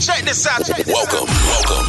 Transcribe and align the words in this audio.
Check 0.00 0.24
this 0.24 0.46
out. 0.46 0.60
Check 0.64 0.84
this 0.84 0.92
Welcome, 0.92 1.24
welcome 1.24 1.86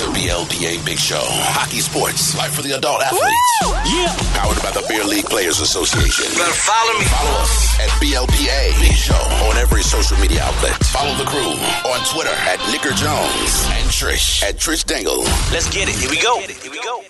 to 0.00 0.04
BLPA 0.16 0.80
Big 0.86 0.96
Show. 0.96 1.20
Hockey 1.52 1.80
sports, 1.80 2.32
life 2.32 2.54
for 2.54 2.62
the 2.62 2.72
adult 2.72 3.02
athletes. 3.02 3.52
Yeah. 3.92 4.08
Powered 4.32 4.56
by 4.64 4.72
the 4.72 4.80
Beer 4.88 5.04
League 5.04 5.26
Players 5.26 5.60
Association. 5.60 6.32
Better 6.32 6.56
follow 6.56 6.96
me. 6.96 7.04
Follow 7.12 7.44
us 7.44 7.76
at 7.76 7.92
BLPA 8.00 8.72
Big 8.80 8.96
Show 8.96 9.20
on 9.44 9.60
every 9.60 9.82
social 9.82 10.16
media 10.16 10.44
outlet. 10.44 10.72
Follow 10.88 11.12
the 11.20 11.28
crew 11.28 11.52
on 11.92 12.00
Twitter 12.08 12.32
at 12.48 12.56
Nicker 12.72 12.96
Jones 12.96 13.52
and 13.76 13.84
Trish 13.92 14.42
at 14.42 14.56
Trish 14.56 14.86
Dangle. 14.86 15.28
Let's 15.52 15.68
get 15.68 15.90
it. 15.90 15.94
Here 15.96 16.08
we 16.08 16.20
go. 16.22 16.40
Here 16.40 16.72
we 16.72 16.80
go. 16.80 17.04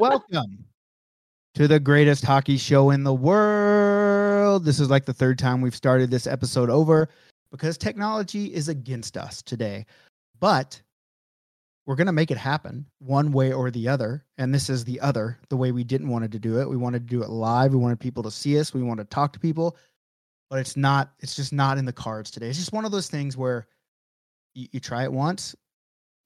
Welcome 0.00 0.66
to 1.54 1.68
the 1.68 1.78
greatest 1.78 2.24
hockey 2.24 2.56
show 2.56 2.90
in 2.90 3.04
the 3.04 3.14
world. 3.14 4.64
This 4.64 4.80
is 4.80 4.90
like 4.90 5.04
the 5.04 5.14
third 5.14 5.38
time 5.38 5.60
we've 5.60 5.76
started 5.76 6.10
this 6.10 6.26
episode 6.26 6.70
over 6.70 7.08
because 7.52 7.78
technology 7.78 8.46
is 8.52 8.68
against 8.68 9.16
us 9.16 9.42
today. 9.42 9.86
But 10.40 10.82
we're 11.86 11.96
going 11.96 12.06
to 12.06 12.12
make 12.12 12.30
it 12.30 12.38
happen 12.38 12.86
one 12.98 13.30
way 13.30 13.52
or 13.52 13.70
the 13.70 13.88
other. 13.88 14.24
And 14.38 14.52
this 14.52 14.70
is 14.70 14.84
the 14.84 15.00
other, 15.00 15.38
the 15.50 15.56
way 15.56 15.70
we 15.70 15.84
didn't 15.84 16.08
want 16.08 16.30
to 16.30 16.38
do 16.38 16.60
it. 16.60 16.68
We 16.68 16.76
wanted 16.76 17.06
to 17.06 17.14
do 17.14 17.22
it 17.22 17.28
live. 17.28 17.72
We 17.72 17.78
wanted 17.78 18.00
people 18.00 18.22
to 18.24 18.30
see 18.30 18.58
us. 18.58 18.74
We 18.74 18.82
wanted 18.82 19.04
to 19.04 19.14
talk 19.14 19.32
to 19.34 19.38
people. 19.38 19.76
But 20.50 20.58
it's 20.58 20.76
not, 20.76 21.12
it's 21.20 21.36
just 21.36 21.52
not 21.52 21.78
in 21.78 21.84
the 21.84 21.92
cards 21.92 22.30
today. 22.30 22.48
It's 22.48 22.58
just 22.58 22.72
one 22.72 22.84
of 22.84 22.92
those 22.92 23.08
things 23.08 23.36
where 23.36 23.66
you, 24.54 24.68
you 24.72 24.80
try 24.80 25.04
it 25.04 25.12
once, 25.12 25.54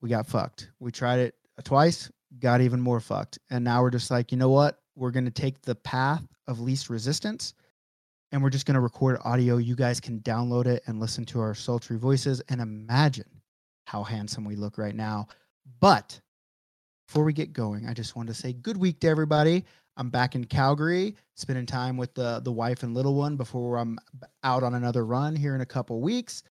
we 0.01 0.09
got 0.09 0.27
fucked. 0.27 0.71
We 0.79 0.93
tried 0.93 1.21
it 1.21 1.35
twice, 1.65 2.11
got 2.39 2.61
even 2.61 2.81
more 2.81 3.01
fucked. 3.01 3.39
And 3.51 3.65
now 3.65 3.83
we're 3.83 3.91
just 3.91 4.11
like, 4.11 4.33
you 4.33 4.39
know 4.39 4.51
what? 4.51 4.79
We're 4.95 5.11
going 5.11 5.25
to 5.27 5.31
take 5.31 5.63
the 5.63 5.75
path 5.75 6.23
of 6.49 6.61
least 6.61 6.91
resistance 6.91 7.55
and 8.37 8.43
we're 8.43 8.51
just 8.51 8.67
going 8.67 8.75
to 8.75 8.81
record 8.81 9.17
audio. 9.25 9.57
You 9.57 9.75
guys 9.75 9.99
can 9.99 10.21
download 10.21 10.67
it 10.67 10.83
and 10.87 11.01
listen 11.01 11.25
to 11.25 11.41
our 11.41 11.55
sultry 11.55 11.97
voices 11.97 12.43
and 12.51 12.61
imagine 12.61 13.25
how 13.87 14.03
handsome 14.03 14.45
we 14.45 14.57
look 14.57 14.77
right 14.77 14.95
now. 14.95 15.29
But 15.81 16.21
before 17.09 17.25
we 17.25 17.33
get 17.33 17.55
going, 17.55 17.87
I 17.89 17.95
just 17.95 18.15
wanted 18.15 18.35
to 18.35 18.39
say 18.39 18.53
good 18.53 18.77
week 18.77 19.01
to 19.01 19.09
everybody. 19.09 19.65
I'm 19.97 20.11
back 20.11 20.35
in 20.35 20.45
Calgary, 20.45 21.17
spending 21.35 21.65
time 21.65 21.97
with 21.97 22.13
the 22.13 22.41
the 22.45 22.53
wife 22.53 22.83
and 22.83 22.93
little 22.93 23.15
one 23.15 23.37
before 23.37 23.79
I'm 23.79 23.99
out 24.45 24.63
on 24.63 24.75
another 24.75 25.07
run 25.07 25.35
here 25.35 25.55
in 25.55 25.63
a 25.63 25.67
couple 25.67 26.03
weeks. 26.03 26.43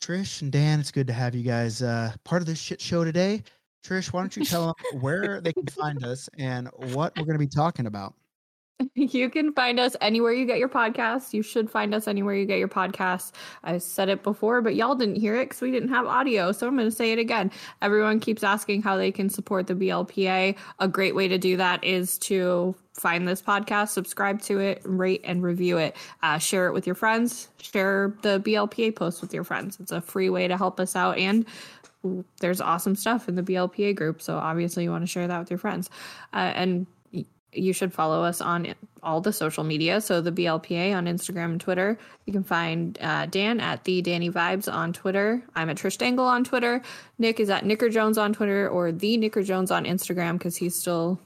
Trish 0.00 0.42
and 0.42 0.52
Dan, 0.52 0.78
it's 0.78 0.92
good 0.92 1.08
to 1.08 1.12
have 1.12 1.34
you 1.34 1.42
guys 1.42 1.82
uh, 1.82 2.12
part 2.22 2.40
of 2.40 2.46
this 2.46 2.60
shit 2.60 2.80
show 2.80 3.02
today. 3.02 3.42
Trish, 3.84 4.12
why 4.12 4.20
don't 4.20 4.36
you 4.36 4.44
tell 4.44 4.66
them 4.92 5.00
where 5.00 5.40
they 5.40 5.52
can 5.52 5.66
find 5.66 6.04
us 6.04 6.28
and 6.38 6.68
what 6.92 7.16
we're 7.18 7.24
going 7.24 7.34
to 7.34 7.44
be 7.44 7.48
talking 7.48 7.86
about? 7.86 8.14
You 8.94 9.30
can 9.30 9.52
find 9.52 9.78
us 9.80 9.96
anywhere 10.00 10.32
you 10.32 10.44
get 10.44 10.58
your 10.58 10.68
podcasts. 10.68 11.32
You 11.32 11.42
should 11.42 11.70
find 11.70 11.94
us 11.94 12.08
anywhere 12.08 12.34
you 12.34 12.46
get 12.46 12.58
your 12.58 12.68
podcasts. 12.68 13.32
I 13.64 13.78
said 13.78 14.08
it 14.08 14.22
before, 14.22 14.60
but 14.60 14.74
y'all 14.74 14.94
didn't 14.94 15.16
hear 15.16 15.36
it 15.36 15.46
because 15.46 15.60
we 15.60 15.70
didn't 15.70 15.90
have 15.90 16.06
audio. 16.06 16.52
So 16.52 16.66
I'm 16.66 16.76
going 16.76 16.88
to 16.88 16.94
say 16.94 17.12
it 17.12 17.18
again. 17.18 17.50
Everyone 17.82 18.20
keeps 18.20 18.42
asking 18.42 18.82
how 18.82 18.96
they 18.96 19.12
can 19.12 19.30
support 19.30 19.66
the 19.66 19.74
BLPA. 19.74 20.56
A 20.78 20.88
great 20.88 21.14
way 21.14 21.28
to 21.28 21.38
do 21.38 21.56
that 21.56 21.82
is 21.84 22.18
to 22.18 22.74
find 22.94 23.26
this 23.28 23.40
podcast, 23.40 23.90
subscribe 23.90 24.42
to 24.42 24.58
it, 24.58 24.82
rate 24.84 25.20
and 25.24 25.42
review 25.42 25.78
it, 25.78 25.96
uh, 26.22 26.38
share 26.38 26.66
it 26.66 26.72
with 26.72 26.86
your 26.86 26.96
friends, 26.96 27.48
share 27.60 28.14
the 28.22 28.40
BLPA 28.40 28.94
post 28.94 29.20
with 29.20 29.32
your 29.32 29.44
friends. 29.44 29.78
It's 29.80 29.92
a 29.92 30.00
free 30.00 30.30
way 30.30 30.48
to 30.48 30.56
help 30.56 30.80
us 30.80 30.96
out. 30.96 31.16
And 31.16 31.46
there's 32.40 32.60
awesome 32.60 32.96
stuff 32.96 33.28
in 33.28 33.34
the 33.34 33.42
BLPA 33.42 33.94
group. 33.94 34.22
So 34.22 34.36
obviously 34.36 34.84
you 34.84 34.90
want 34.90 35.02
to 35.02 35.08
share 35.08 35.26
that 35.26 35.38
with 35.38 35.50
your 35.50 35.58
friends. 35.58 35.90
Uh, 36.32 36.52
and 36.54 36.86
you 37.52 37.72
should 37.72 37.92
follow 37.92 38.22
us 38.22 38.40
on 38.40 38.74
all 39.02 39.20
the 39.20 39.32
social 39.32 39.64
media. 39.64 40.00
So 40.00 40.20
the 40.20 40.32
BLPA 40.32 40.94
on 40.94 41.06
Instagram 41.06 41.52
and 41.52 41.60
Twitter. 41.60 41.98
You 42.26 42.32
can 42.32 42.44
find 42.44 42.98
uh, 43.00 43.26
Dan 43.26 43.60
at 43.60 43.84
the 43.84 44.02
Danny 44.02 44.30
Vibes 44.30 44.72
on 44.72 44.92
Twitter. 44.92 45.42
I'm 45.54 45.70
at 45.70 45.76
Trish 45.76 45.98
Dangle 45.98 46.26
on 46.26 46.44
Twitter. 46.44 46.82
Nick 47.18 47.40
is 47.40 47.50
at 47.50 47.64
Nicker 47.64 47.88
Jones 47.88 48.18
on 48.18 48.32
Twitter 48.32 48.68
or 48.68 48.92
the 48.92 49.16
Nicker 49.16 49.42
Jones 49.42 49.70
on 49.70 49.84
Instagram 49.84 50.34
because 50.34 50.56
he 50.56 50.68
still 50.68 51.18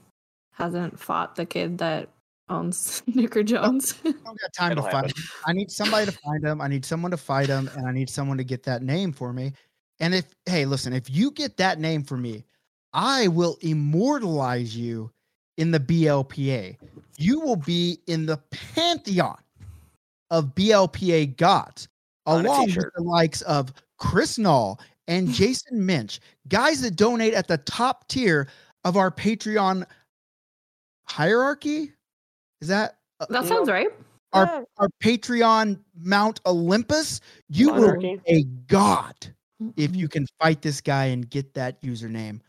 hasn't 0.51 0.99
fought 0.99 1.35
the 1.35 1.45
kid 1.45 1.77
that 1.79 2.09
owns 2.49 3.03
Nicker 3.07 3.43
Jones. 3.43 3.95
I 4.05 4.11
don't 4.11 4.23
got 4.23 4.53
time 4.55 4.71
It'll 4.73 4.85
to 4.85 4.91
find 4.91 5.05
him. 5.07 5.23
I 5.45 5.53
need 5.53 5.71
somebody 5.71 6.05
to 6.05 6.11
find 6.11 6.43
him. 6.43 6.61
I 6.61 6.67
need 6.67 6.85
someone 6.85 7.11
to 7.11 7.17
fight 7.17 7.49
him, 7.49 7.69
and 7.75 7.87
I 7.87 7.91
need 7.91 8.09
someone 8.09 8.37
to 8.37 8.43
get 8.43 8.63
that 8.63 8.83
name 8.83 9.11
for 9.11 9.33
me. 9.33 9.53
And 9.99 10.13
if 10.13 10.33
hey, 10.45 10.65
listen, 10.65 10.93
if 10.93 11.09
you 11.09 11.31
get 11.31 11.57
that 11.57 11.79
name 11.79 12.03
for 12.03 12.17
me, 12.17 12.43
I 12.93 13.27
will 13.27 13.57
immortalize 13.61 14.75
you 14.75 15.11
in 15.57 15.71
the 15.71 15.79
BLPA. 15.79 16.77
You 17.17 17.39
will 17.39 17.55
be 17.55 17.99
in 18.07 18.25
the 18.25 18.37
pantheon 18.51 19.37
of 20.31 20.55
BLPA 20.55 21.37
gods, 21.37 21.87
On 22.25 22.45
along 22.45 22.65
with 22.67 22.89
the 22.95 23.03
likes 23.03 23.41
of 23.43 23.71
Chris 23.97 24.37
Null 24.37 24.79
and 25.07 25.27
Jason 25.33 25.85
Minch, 25.85 26.19
guys 26.47 26.81
that 26.81 26.95
donate 26.95 27.33
at 27.33 27.47
the 27.47 27.57
top 27.59 28.07
tier 28.07 28.47
of 28.83 28.97
our 28.97 29.11
Patreon 29.11 29.85
hierarchy. 31.05 31.91
Is 32.61 32.67
that 32.69 32.97
uh, 33.19 33.25
that 33.29 33.45
sounds 33.45 33.69
right. 33.69 33.89
our 34.31 34.65
our 34.77 34.89
Patreon 35.03 35.79
Mount 35.95 36.41
Olympus, 36.45 37.21
you 37.49 37.67
Monarchy. 37.67 38.07
will 38.07 38.17
be 38.17 38.21
a 38.27 38.43
god 38.67 39.15
if 39.77 39.91
mm-hmm. 39.91 39.99
you 39.99 40.07
can 40.07 40.25
fight 40.41 40.61
this 40.61 40.81
guy 40.81 41.05
and 41.05 41.29
get 41.29 41.53
that 41.53 41.81
username. 41.81 42.39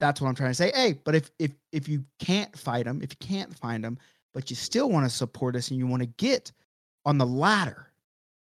That's 0.00 0.20
what 0.20 0.28
I'm 0.28 0.34
trying 0.34 0.50
to 0.50 0.54
say. 0.54 0.72
Hey, 0.74 0.98
but 1.04 1.14
if 1.14 1.30
if 1.38 1.52
if 1.72 1.88
you 1.88 2.04
can't 2.18 2.56
fight 2.56 2.84
them, 2.84 3.00
if 3.02 3.10
you 3.12 3.26
can't 3.26 3.56
find 3.56 3.82
them, 3.82 3.98
but 4.32 4.50
you 4.50 4.56
still 4.56 4.90
want 4.90 5.04
to 5.04 5.10
support 5.10 5.56
us 5.56 5.70
and 5.70 5.78
you 5.78 5.86
want 5.86 6.02
to 6.02 6.08
get 6.16 6.52
on 7.04 7.18
the 7.18 7.26
ladder 7.26 7.92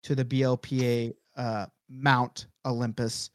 to 0.05 0.15
the 0.15 0.25
BLPA 0.25 1.15
uh, 1.37 1.67
Mount 1.89 2.47
Olympus, 2.65 3.31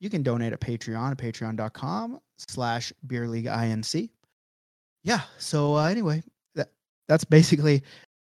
you 0.00 0.08
can 0.10 0.22
donate 0.22 0.52
at 0.52 0.60
Patreon 0.60 1.10
at 1.10 1.18
patreon.com 1.18 2.20
slash 2.38 2.92
beer 3.06 3.28
league 3.28 3.46
inc. 3.46 4.10
Yeah. 5.04 5.20
So 5.38 5.76
uh, 5.76 5.86
anyway, 5.86 6.22
that 6.54 6.68
that's 7.06 7.24
basically 7.24 7.82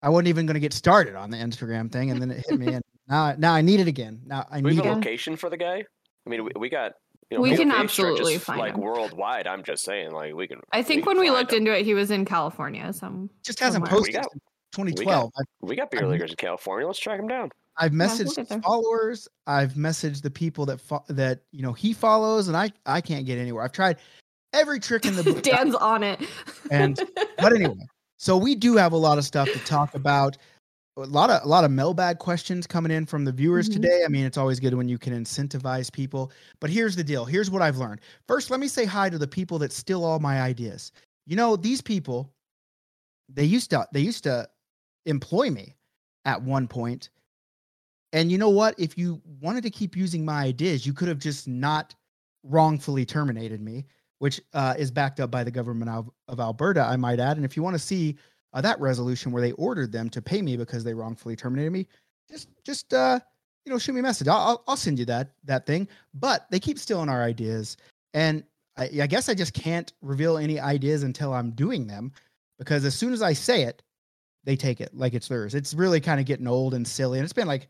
I 0.03 0.09
wasn't 0.09 0.29
even 0.29 0.47
going 0.47 0.55
to 0.55 0.61
get 0.61 0.73
started 0.73 1.15
on 1.15 1.31
the 1.31 1.37
Instagram 1.37 1.91
thing, 1.91 2.11
and 2.11 2.21
then 2.21 2.31
it 2.31 2.45
hit 2.49 2.59
me, 2.59 2.67
and 2.75 2.85
now 3.09 3.35
now 3.39 3.53
I 3.53 3.61
need 3.61 3.81
it 3.81 3.89
again. 3.89 4.21
Now 4.25 4.47
I 4.51 4.61
we 4.61 4.71
need 4.71 4.77
have 4.77 4.87
a 4.87 4.89
it. 4.91 4.95
location 4.95 5.37
for 5.37 5.51
the 5.51 5.57
guy. 5.57 5.85
I 6.27 6.31
mean, 6.31 6.45
we, 6.45 6.51
we 6.59 6.69
got. 6.69 6.93
You 7.31 7.37
know, 7.37 7.43
We 7.43 7.57
can 7.57 7.71
absolutely 7.71 8.39
stretches, 8.39 8.45
find 8.45 8.59
like 8.59 8.75
him. 8.75 8.81
worldwide. 8.81 9.47
I'm 9.47 9.63
just 9.63 9.85
saying, 9.85 10.13
like 10.13 10.35
we 10.35 10.47
can. 10.47 10.61
I 10.73 10.83
think 10.83 11.05
can 11.05 11.11
when 11.17 11.21
we 11.21 11.31
looked 11.31 11.53
him. 11.53 11.59
into 11.59 11.77
it, 11.79 11.85
he 11.85 11.93
was 11.95 12.11
in 12.11 12.25
California. 12.25 12.91
Some 12.93 13.29
Just 13.45 13.61
hasn't 13.61 13.85
somewhere. 13.87 13.91
posted 14.01 14.15
We 14.15 14.21
got- 14.21 14.33
2012. 14.73 15.33
I've, 15.39 15.45
we 15.69 15.77
got 15.77 15.91
beer 15.91 16.01
I'm- 16.03 16.11
leaguers 16.11 16.31
in 16.31 16.37
California. 16.37 16.87
Let's 16.87 16.99
track 16.99 17.19
him 17.21 17.29
down. 17.29 17.51
I've 17.77 17.93
messaged 17.93 18.35
get 18.35 18.39
his 18.39 18.49
there. 18.49 18.61
followers. 18.63 19.29
I've 19.47 19.75
messaged 19.75 20.23
the 20.23 20.31
people 20.31 20.67
that 20.67 20.81
fo- 20.81 21.05
that 21.09 21.41
you 21.53 21.63
know 21.63 21.73
he 21.73 21.93
follows, 21.93 22.49
and 22.49 22.57
I 22.57 22.71
I 22.87 23.01
can't 23.01 23.25
get 23.27 23.39
anywhere. 23.39 23.63
I've 23.63 23.73
tried 23.73 23.99
every 24.53 24.81
trick 24.81 25.05
in 25.05 25.15
the 25.15 25.23
book. 25.25 25.43
Dan's 25.43 25.75
on 25.75 26.03
it. 26.03 26.21
And- 26.71 26.99
but 27.39 27.53
anyway, 27.53 27.77
so 28.17 28.37
we 28.37 28.55
do 28.55 28.77
have 28.77 28.93
a 28.93 28.97
lot 28.97 29.19
of 29.19 29.25
stuff 29.25 29.49
to 29.53 29.59
talk 29.61 29.95
about. 29.95 30.37
A 30.99 31.07
lot 31.07 31.31
of 31.31 31.45
a 31.45 31.49
lot 31.49 31.65
of 31.65 31.71
mailbag 31.71 32.19
questions 32.19 32.67
coming 32.67 32.91
in 32.91 33.07
from 33.07 33.25
the 33.25 33.31
viewers 33.31 33.69
Mhm. 33.69 33.75
today. 33.75 34.03
I 34.05 34.09
mean, 34.09 34.27
it's 34.27 34.37
always 34.37 34.59
good 34.59 34.75
when 34.75 34.89
you 34.89 34.99
can 34.99 35.13
incentivize 35.13 35.93
people. 35.93 36.33
But 36.59 36.71
here's 36.71 36.97
the 36.97 37.05
deal. 37.05 37.25
Here's 37.25 37.51
what 37.51 37.63
I've 37.63 37.77
learned. 37.79 38.01
First, 38.27 38.51
let 38.51 38.59
me 38.59 38.67
say 38.67 38.85
hi 38.85 39.09
to 39.09 39.19
the 39.19 39.29
people 39.29 39.59
that 39.61 39.73
steal 39.73 40.05
all 40.05 40.19
my 40.19 40.41
ideas. 40.43 40.91
You 41.27 41.37
know, 41.37 41.55
these 41.55 41.81
people, 41.81 42.35
they 43.29 43.45
used 43.45 43.71
to 43.71 43.87
they 43.93 44.01
used 44.01 44.25
to 44.25 44.49
employ 45.07 45.51
me 45.51 45.77
at 46.25 46.43
one 46.43 46.67
point. 46.67 47.11
And 48.13 48.33
you 48.33 48.39
know 48.39 48.49
what? 48.51 48.75
If 48.79 48.99
you 48.99 49.23
wanted 49.41 49.63
to 49.65 49.71
keep 49.71 49.97
using 49.97 50.25
my 50.25 50.43
ideas, 50.43 50.85
you 50.87 50.93
could 50.93 51.09
have 51.09 51.19
just 51.19 51.47
not 51.47 51.95
wrongfully 52.43 53.05
terminated 53.05 53.61
me, 53.61 53.85
which 54.19 54.41
uh, 54.55 54.75
is 54.79 54.91
backed 54.91 55.21
up 55.21 55.31
by 55.31 55.45
the 55.45 55.51
government 55.51 55.91
of, 55.91 56.11
of 56.27 56.41
Alberta, 56.41 56.81
I 56.83 56.97
might 56.97 57.21
add. 57.21 57.37
And 57.37 57.45
if 57.45 57.57
you 57.57 57.63
want 57.63 57.75
to 57.75 57.79
see 57.79 58.17
uh, 58.53 58.61
that 58.61 58.81
resolution 58.81 59.33
where 59.33 59.43
they 59.43 59.53
ordered 59.53 59.93
them 59.93 60.09
to 60.11 60.23
pay 60.23 60.43
me 60.43 60.57
because 60.57 60.85
they 60.85 60.95
wrongfully 60.95 61.37
terminated 61.37 61.71
me, 61.71 61.87
just 62.31 62.49
just 62.65 62.95
uh, 62.95 63.19
you 63.65 63.73
know 63.73 63.79
shoot 63.79 63.93
me 63.93 64.01
a 64.01 64.03
message. 64.03 64.29
I'll, 64.29 64.63
I'll 64.67 64.77
send 64.77 64.99
you 64.99 65.05
that 65.07 65.33
that 65.45 65.67
thing. 65.67 65.89
But 66.15 66.47
they 66.51 66.61
keep 66.61 66.79
stealing 66.79 67.09
our 67.09 67.23
ideas, 67.23 67.77
and 68.15 68.43
I, 68.77 68.91
I 69.03 69.07
guess 69.07 69.29
I 69.29 69.35
just 69.35 69.55
can't 69.55 69.93
reveal 70.03 70.39
any 70.39 70.61
ideas 70.61 71.03
until 71.03 71.33
I'm 71.33 71.51
doing 71.53 71.87
them 71.87 72.13
because 72.59 72.85
as 72.85 72.95
soon 72.95 73.13
as 73.13 73.23
I 73.23 73.33
say 73.33 73.63
it, 73.63 73.83
they 74.45 74.57
take 74.57 74.81
it 74.81 74.95
like 74.95 75.15
it's 75.15 75.29
theirs. 75.29 75.55
It's 75.55 75.75
really 75.75 76.01
kind 76.01 76.21
of 76.21 76.27
getting 76.27 76.47
old 76.47 76.75
and 76.75 76.87
silly, 76.87 77.19
and 77.19 77.25
it's 77.25 77.33
been 77.33 77.49
like 77.49 77.69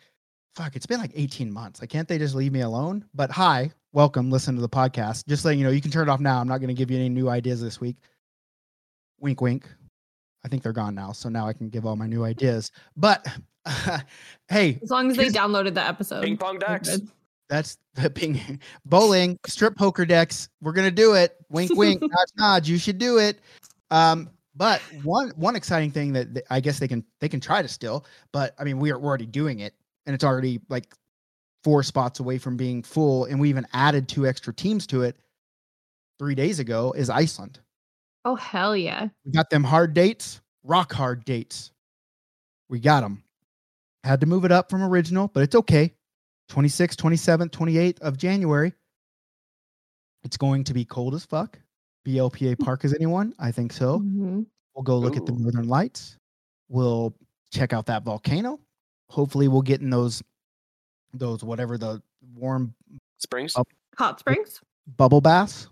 fuck, 0.59 0.75
it's 0.75 0.87
been 0.87 0.99
like 0.99 1.13
18 1.15 1.53
months. 1.53 1.81
Like, 1.81 1.89
can't 1.89 2.09
they 2.09 2.19
just 2.19 2.35
leave 2.35 2.53
me 2.53 2.63
alone? 2.63 3.05
But 3.15 3.31
hi, 3.31 3.71
welcome, 3.93 4.29
listen 4.29 4.57
to 4.57 4.61
the 4.61 4.69
podcast. 4.69 5.25
Just 5.29 5.45
letting 5.45 5.61
you 5.61 5.65
know, 5.65 5.71
you 5.71 5.81
can 5.81 5.93
turn 5.93 6.09
it 6.09 6.11
off 6.11 6.19
now. 6.19 6.41
I'm 6.41 6.49
not 6.49 6.59
going 6.59 6.67
to 6.67 6.75
give 6.75 6.91
you 6.91 6.99
any 6.99 7.09
new 7.09 7.29
ideas 7.29 7.63
this 7.63 7.81
week. 7.81 7.97
Wink, 9.21 9.41
wink. 9.41 9.69
I 10.49 10.51
think 10.51 10.63
they're 10.63 10.73
gone 10.73 10.95
now, 10.95 11.13
so 11.13 11.29
now 11.29 11.47
I 11.47 11.53
can 11.53 11.69
give 11.69 11.85
all 11.85 11.95
my 11.95 12.07
new 12.07 12.25
ideas. 12.25 12.73
But 12.97 13.27
hey, 14.49 14.79
As 14.83 14.91
long 14.91 15.11
as 15.11 15.19
they 15.19 15.29
downloaded 15.29 15.75
the 15.75 15.87
episode. 15.87 16.25
Ping 16.25 16.39
pong 16.39 16.59
decks. 16.59 16.99
that's 17.51 17.77
the 17.97 18.09
ping 18.09 18.59
bowling 18.87 19.39
strip 19.47 19.77
poker 19.77 20.07
decks. 20.07 20.49
We're 20.63 20.73
gonna 20.73 20.91
do 20.91 21.13
it. 21.13 21.37
Wink, 21.51 21.77
wink, 21.77 22.01
nods, 22.01 22.33
nods. 22.39 22.71
You 22.71 22.79
should 22.79 22.97
do 22.97 23.19
it. 23.19 23.41
Um, 23.91 24.31
but 24.57 24.81
one 25.03 25.33
one 25.37 25.55
exciting 25.55 25.91
thing 25.91 26.15
that 26.15 26.33
that 26.33 26.45
I 26.51 26.61
guess 26.61 26.79
they 26.79 26.89
can 26.89 27.05
they 27.21 27.29
can 27.29 27.41
try 27.41 27.61
to 27.61 27.69
still, 27.69 28.07
but 28.33 28.55
I 28.59 28.65
mean 28.65 28.79
we 28.79 28.91
are 28.91 28.99
we're 28.99 29.09
already 29.09 29.27
doing 29.27 29.61
it, 29.61 29.75
and 30.07 30.15
it's 30.15 30.25
already 30.25 30.63
like 30.71 30.95
four 31.63 31.83
spots 31.83 32.21
away 32.21 32.39
from 32.39 32.57
being 32.57 32.83
full, 32.83 33.27
and 33.27 33.39
we 33.39 33.51
even 33.51 33.67
added 33.75 34.09
two 34.09 34.27
extra 34.27 34.55
teams 34.55 34.87
to 34.87 35.03
it 35.03 35.15
three 36.19 36.35
days 36.35 36.59
ago, 36.59 36.95
is 36.97 37.11
Iceland. 37.11 37.61
Oh 38.29 38.35
hell 38.35 38.77
yeah! 38.77 39.09
We 39.25 39.33
got 39.33 39.49
them 39.49 39.65
hard 39.65 39.95
dates, 39.95 40.43
rock 40.63 40.93
hard 40.93 41.25
dates. 41.25 41.73
We 42.69 42.79
got 42.79 43.01
them. 43.01 43.25
Had 44.05 44.21
to 44.21 44.27
move 44.27 44.45
it 44.45 44.53
up 44.53 44.69
from 44.69 44.83
original, 44.83 45.29
but 45.29 45.43
it's 45.45 45.55
okay. 45.55 45.95
26th, 46.51 46.97
27th, 46.97 47.49
28th 47.51 47.99
of 48.01 48.19
January. 48.19 48.75
It's 50.25 50.37
going 50.37 50.63
to 50.65 50.75
be 50.75 50.85
cold 50.85 51.15
as 51.15 51.25
fuck. 51.25 51.59
BLPA 52.07 52.59
Park 52.59 52.85
is 52.85 52.93
anyone? 52.93 53.33
I 53.39 53.51
think 53.51 53.73
so. 53.73 54.01
Mhm. 54.01 54.45
We'll 54.75 54.83
go 54.83 54.99
look 54.99 55.17
at 55.17 55.25
the 55.25 55.33
northern 55.33 55.67
lights. 55.67 56.19
We'll 56.69 57.15
check 57.51 57.73
out 57.73 57.87
that 57.87 58.03
volcano. 58.03 58.61
Hopefully 59.09 59.49
we'll 59.49 59.63
get 59.63 59.81
in 59.81 59.89
those 59.89 60.23
those 61.15 61.43
whatever 61.43 61.79
the 61.79 62.03
warm 62.35 62.75
Springs. 63.17 63.55
Hot 63.97 64.21
springs. 64.21 64.61
bubble 64.99 65.23
baths. 65.23 65.69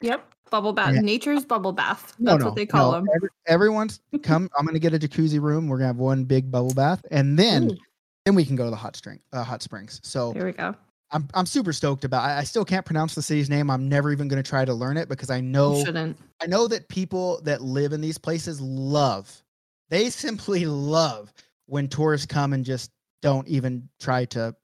Yep. 0.00 0.34
Bubble 0.50 0.72
bath. 0.72 0.94
Yeah. 0.94 1.00
Nature's 1.00 1.44
bubble 1.44 1.72
bath. 1.72 2.14
That's 2.20 2.38
no, 2.38 2.46
what 2.46 2.54
they 2.54 2.66
call 2.66 2.92
no. 2.92 2.98
them. 2.98 3.08
Every- 3.14 3.28
everyone's 3.46 4.00
come. 4.22 4.48
I'm 4.56 4.64
gonna 4.64 4.78
get 4.78 4.94
a 4.94 4.98
jacuzzi 4.98 5.40
room. 5.40 5.68
We're 5.68 5.78
gonna 5.78 5.88
have 5.88 5.96
one 5.96 6.24
big 6.24 6.50
bubble 6.50 6.74
bath, 6.74 7.04
and 7.10 7.38
then 7.38 7.70
Ooh. 7.70 7.76
then 8.24 8.34
we 8.34 8.44
can 8.44 8.54
go 8.54 8.64
to 8.64 8.70
the 8.70 8.76
hot 8.76 8.94
string, 8.94 9.18
uh, 9.32 9.42
hot 9.42 9.62
springs. 9.62 10.00
So 10.04 10.32
Here 10.32 10.46
we 10.46 10.52
go. 10.52 10.74
I'm 11.10 11.28
I'm 11.34 11.46
super 11.46 11.72
stoked 11.72 12.04
about. 12.04 12.24
I, 12.24 12.38
I 12.38 12.44
still 12.44 12.64
can't 12.64 12.84
pronounce 12.84 13.14
the 13.14 13.22
city's 13.22 13.50
name. 13.50 13.70
I'm 13.70 13.88
never 13.88 14.12
even 14.12 14.28
gonna 14.28 14.42
try 14.42 14.64
to 14.64 14.74
learn 14.74 14.96
it 14.96 15.08
because 15.08 15.30
I 15.30 15.40
know 15.40 15.82
shouldn't. 15.84 16.16
I 16.40 16.46
know 16.46 16.68
that 16.68 16.88
people 16.88 17.40
that 17.42 17.62
live 17.62 17.92
in 17.92 18.00
these 18.00 18.18
places 18.18 18.60
love. 18.60 19.42
They 19.88 20.10
simply 20.10 20.66
love 20.66 21.32
when 21.66 21.88
tourists 21.88 22.26
come 22.26 22.52
and 22.52 22.64
just 22.64 22.90
don't 23.22 23.46
even 23.48 23.88
try 24.00 24.24
to 24.26 24.54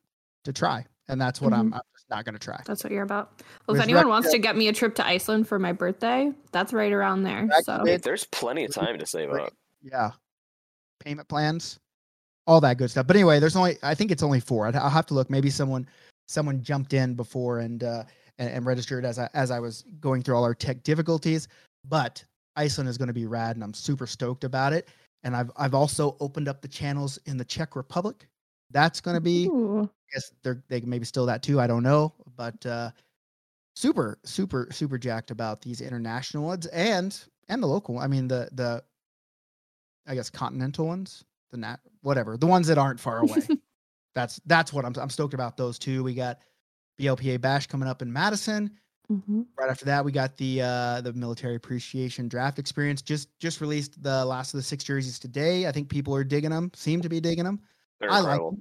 to 0.44 0.52
try, 0.52 0.84
and 1.08 1.20
that's 1.20 1.40
what 1.40 1.52
I'm, 1.52 1.73
I'm 1.75 1.81
just 2.12 2.17
not 2.19 2.25
gonna 2.25 2.38
try. 2.38 2.61
That's 2.64 2.85
what 2.85 2.93
you're 2.93 3.03
about. 3.03 3.32
Well, 3.67 3.75
if 3.76 3.81
With 3.81 3.81
anyone 3.81 4.09
wants 4.09 4.31
to 4.31 4.38
get 4.38 4.56
me 4.56 4.69
a 4.69 4.73
trip 4.73 4.94
to 4.97 5.06
Iceland 5.06 5.49
for 5.49 5.59
my 5.59 5.73
birthday, 5.73 6.32
that's 6.53 6.73
right 6.73 6.93
around 6.93 7.23
there. 7.25 7.47
Rec- 7.47 7.64
So 7.64 7.82
Hey, 7.85 7.97
there's 7.97 8.25
plenty 8.26 8.64
of 8.64 8.73
time 8.73 8.99
to 8.99 9.06
save 9.06 9.31
up. 9.31 9.53
yeah 9.82 10.11
payment 11.00 11.26
plans 11.29 11.81
all 12.47 12.61
that 12.61 12.76
good 12.79 12.88
stuff 12.88 13.06
but 13.09 13.17
anyway 13.17 13.41
there's 13.41 13.56
only 13.56 13.76
i 13.82 13.93
think 13.93 14.12
it's 14.12 14.23
only 14.23 14.38
four 14.38 14.69
I'd, 14.69 14.76
i'll 14.76 14.88
have 14.88 15.06
to 15.06 15.14
look 15.14 15.29
maybe 15.29 15.50
someone 15.50 15.85
someone 16.29 16.62
jumped 16.62 16.93
in 16.93 17.14
before 17.14 17.59
and 17.59 17.82
uh 17.82 18.05
and, 18.38 18.50
and 18.50 18.67
registered 18.67 19.05
as 19.05 19.19
i 19.19 19.29
as 19.35 19.50
i 19.50 19.58
was 19.58 19.82
going 19.99 20.23
through 20.23 20.37
all 20.37 20.44
our 20.44 20.55
tech 20.55 20.85
difficulties 20.85 21.49
but 21.88 22.23
iceland 22.55 22.88
is 22.88 22.97
going 22.97 23.08
to 23.08 23.12
be 23.12 23.26
rad 23.26 23.56
and 23.56 23.65
i'm 23.65 23.75
super 23.75 24.06
stoked 24.06 24.44
about 24.44 24.73
it 24.73 24.88
and 25.25 25.35
i've 25.35 25.50
i've 25.56 25.75
also 25.75 26.17
opened 26.20 26.47
up 26.49 26.62
the 26.62 26.69
channels 26.69 27.19
in 27.26 27.37
the 27.37 27.44
czech 27.44 27.75
republic 27.75 28.29
that's 28.73 29.01
going 29.01 29.15
to 29.15 29.21
be 29.21 29.47
Ooh. 29.47 29.83
I 29.83 30.15
guess 30.15 30.33
they're 30.43 30.63
they 30.69 30.81
can 30.81 30.91
maybe 30.91 31.05
still 31.05 31.27
that 31.27 31.43
too. 31.43 31.61
I 31.61 31.67
don't 31.67 31.83
know, 31.83 32.13
but 32.37 32.65
uh, 32.67 32.91
super 33.75 34.19
super 34.25 34.69
super 34.71 34.99
jacked 34.99 35.31
about 35.31 35.63
these 35.63 35.81
international 35.81 36.45
ones 36.45 36.67
and 36.67 37.19
and 37.49 37.63
the 37.63 37.67
local. 37.67 37.99
I 37.99 38.07
mean 38.07 38.29
the 38.29 38.49
the 38.53 38.83
I 40.07 40.15
guess 40.15 40.31
continental 40.31 40.87
ones, 40.87 41.25
the 41.51 41.59
nat 41.59 41.81
whatever 42.03 42.37
the 42.37 42.47
ones 42.47 42.67
that 42.69 42.79
aren't 42.79 43.01
far 43.01 43.21
away. 43.21 43.41
that's 44.15 44.41
that's 44.47 44.73
what 44.73 44.85
I'm 44.85 44.95
I'm 44.97 45.11
stoked 45.11 45.35
about 45.35 45.57
those 45.57 45.79
two. 45.79 46.03
We 46.03 46.15
got 46.15 46.41
BLPA 47.01 47.41
Bash 47.41 47.67
coming 47.67 47.89
up 47.89 48.03
in 48.03 48.13
Madison. 48.13 48.71
Mhm. 49.11 49.47
Right 49.59 49.69
after 49.69 49.85
that, 49.87 50.05
we 50.05 50.13
got 50.13 50.37
the 50.37 50.63
uh 50.63 51.01
the 51.01 51.13
military 51.15 51.57
appreciation 51.57 52.29
draft 52.29 52.59
experience. 52.59 53.01
Just 53.01 53.29
just 53.39 53.61
released 53.61 54.03
the 54.03 54.25
last 54.25 54.53
of 54.53 54.59
the 54.59 54.63
six 54.63 54.85
jerseys 54.85 55.19
today. 55.19 55.67
I 55.67 55.73
think 55.73 55.89
people 55.89 56.15
are 56.15 56.25
digging 56.25 56.51
them. 56.51 56.71
Seem 56.75 57.01
to 57.01 57.09
be 57.09 57.21
digging 57.21 57.45
them 57.45 57.61
They're 58.03 58.11
I 58.11 58.21
like 58.21 58.41
incredible. 58.41 58.59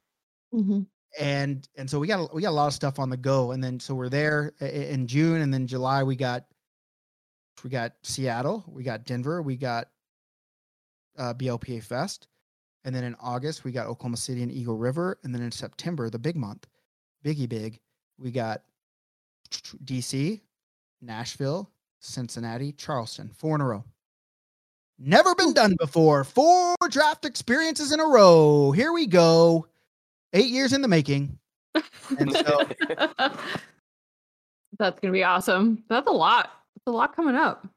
Mhm. 0.53 0.87
and 1.19 1.67
and 1.75 1.89
so 1.89 1.99
we 1.99 2.07
got 2.07 2.33
we 2.33 2.41
got 2.41 2.51
a 2.51 2.59
lot 2.61 2.67
of 2.67 2.73
stuff 2.73 2.97
on 2.99 3.09
the 3.09 3.17
go 3.17 3.51
and 3.51 3.61
then 3.63 3.79
so 3.81 3.93
we're 3.95 4.07
there 4.09 4.53
i- 4.61 4.65
i- 4.65 4.67
in 4.67 5.07
june 5.07 5.41
and 5.41 5.53
then 5.53 5.67
july 5.67 6.03
we 6.03 6.15
got 6.15 6.45
we 7.63 7.69
got 7.69 7.93
seattle 8.03 8.63
we 8.67 8.81
got 8.83 9.03
denver 9.03 9.41
we 9.41 9.57
got 9.57 9.89
uh 11.17 11.33
blpa 11.33 11.83
fest 11.83 12.27
and 12.85 12.95
then 12.95 13.03
in 13.03 13.13
august 13.15 13.63
we 13.65 13.71
got 13.73 13.87
oklahoma 13.87 14.15
city 14.15 14.41
and 14.43 14.51
eagle 14.53 14.77
river 14.77 15.17
and 15.23 15.35
then 15.35 15.41
in 15.41 15.51
september 15.51 16.09
the 16.09 16.17
big 16.19 16.35
month 16.37 16.65
biggie 17.25 17.49
big 17.49 17.79
we 18.17 18.31
got 18.31 18.63
dc 19.83 20.39
nashville 21.01 21.69
cincinnati 21.99 22.71
charleston 22.71 23.29
four 23.33 23.55
in 23.55 23.61
a 23.61 23.65
row 23.67 23.83
never 25.03 25.33
been 25.35 25.53
done 25.53 25.75
before 25.79 26.23
four 26.23 26.75
draft 26.89 27.25
experiences 27.25 27.91
in 27.91 27.99
a 27.99 28.05
row 28.05 28.71
here 28.71 28.91
we 28.93 29.07
go 29.07 29.65
eight 30.33 30.49
years 30.49 30.73
in 30.73 30.81
the 30.81 30.87
making 30.87 31.37
and 32.19 32.33
so 32.35 32.61
That's 34.79 34.99
gonna 34.99 35.11
be 35.11 35.23
awesome. 35.23 35.83
That's 35.89 36.07
a 36.07 36.11
lot. 36.13 36.49
That's 36.75 36.87
a 36.87 36.91
lot 36.91 37.15
coming 37.15 37.35
up. 37.35 37.67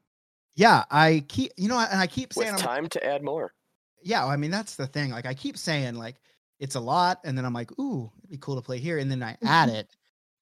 yeah 0.55 0.83
i 0.89 1.23
keep 1.27 1.51
you 1.57 1.67
know 1.67 1.77
and 1.79 1.99
i 1.99 2.07
keep 2.07 2.31
saying 2.33 2.53
With 2.53 2.61
I'm- 2.65 2.75
time 2.83 2.89
to 2.89 3.05
add 3.05 3.21
more. 3.23 3.53
yeah 4.01 4.25
i 4.25 4.35
mean 4.37 4.51
that's 4.51 4.75
the 4.77 4.87
thing 4.87 5.11
like 5.11 5.25
i 5.25 5.33
keep 5.33 5.57
saying 5.57 5.95
like 5.95 6.15
it's 6.59 6.75
a 6.75 6.79
lot 6.79 7.19
and 7.25 7.37
then 7.37 7.43
i'm 7.45 7.53
like 7.53 7.77
ooh 7.79 8.09
it'd 8.19 8.29
be 8.29 8.37
cool 8.37 8.55
to 8.55 8.61
play 8.61 8.77
here 8.79 8.97
and 8.97 9.11
then 9.11 9.21
i 9.21 9.35
add 9.45 9.69
it 9.79 9.89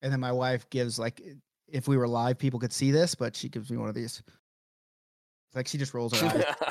and 0.04 0.12
then 0.14 0.20
my 0.20 0.32
wife 0.32 0.70
gives 0.70 1.00
like 1.00 1.22
if 1.68 1.88
we 1.88 1.98
were 1.98 2.08
live 2.08 2.38
people 2.38 2.60
could 2.60 2.72
see 2.72 2.92
this 2.92 3.16
but 3.16 3.36
she 3.36 3.50
gives 3.50 3.72
me 3.72 3.78
one 3.78 3.90
of 3.90 3.96
these 3.96 4.20
It's 4.20 4.43
like 5.56 5.68
she 5.68 5.78
just 5.78 5.94
rolls 5.94 6.20
her 6.20 6.28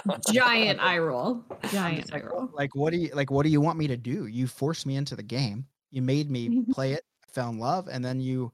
eyes 0.08 0.20
Giant 0.32 0.80
eye 0.80 0.98
roll. 0.98 1.44
I'm 1.62 1.68
Giant 1.70 2.12
eye 2.12 2.20
roll. 2.22 2.50
like 2.52 2.74
what 2.74 2.92
do 2.92 2.98
you 2.98 3.10
like 3.14 3.30
what 3.30 3.44
do 3.44 3.48
you 3.50 3.60
want 3.60 3.78
me 3.78 3.86
to 3.88 3.96
do 3.96 4.26
you 4.26 4.46
forced 4.46 4.86
me 4.86 4.96
into 4.96 5.14
the 5.16 5.22
game 5.22 5.66
you 5.90 6.02
made 6.02 6.30
me 6.30 6.64
play 6.72 6.92
it 6.92 7.04
I 7.22 7.30
fell 7.32 7.50
in 7.50 7.58
love 7.58 7.88
and 7.90 8.04
then 8.04 8.20
you 8.20 8.52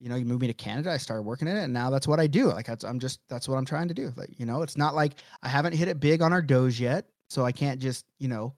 you 0.00 0.08
know 0.08 0.16
you 0.16 0.24
moved 0.24 0.42
me 0.42 0.46
to 0.48 0.54
canada 0.54 0.92
i 0.92 0.96
started 0.96 1.22
working 1.22 1.48
in 1.48 1.56
it 1.56 1.64
and 1.64 1.72
now 1.72 1.90
that's 1.90 2.06
what 2.06 2.20
i 2.20 2.26
do 2.26 2.46
like 2.52 2.66
that's, 2.66 2.84
i'm 2.84 3.00
just 3.00 3.20
that's 3.28 3.48
what 3.48 3.56
i'm 3.56 3.64
trying 3.64 3.88
to 3.88 3.94
do 3.94 4.12
like 4.16 4.28
you 4.38 4.46
know 4.46 4.62
it's 4.62 4.76
not 4.76 4.94
like 4.94 5.14
i 5.42 5.48
haven't 5.48 5.72
hit 5.72 5.88
it 5.88 5.98
big 5.98 6.22
on 6.22 6.32
our 6.32 6.42
doge 6.42 6.78
yet 6.80 7.06
so 7.28 7.44
i 7.44 7.50
can't 7.50 7.80
just 7.80 8.04
you 8.18 8.28
know 8.28 8.52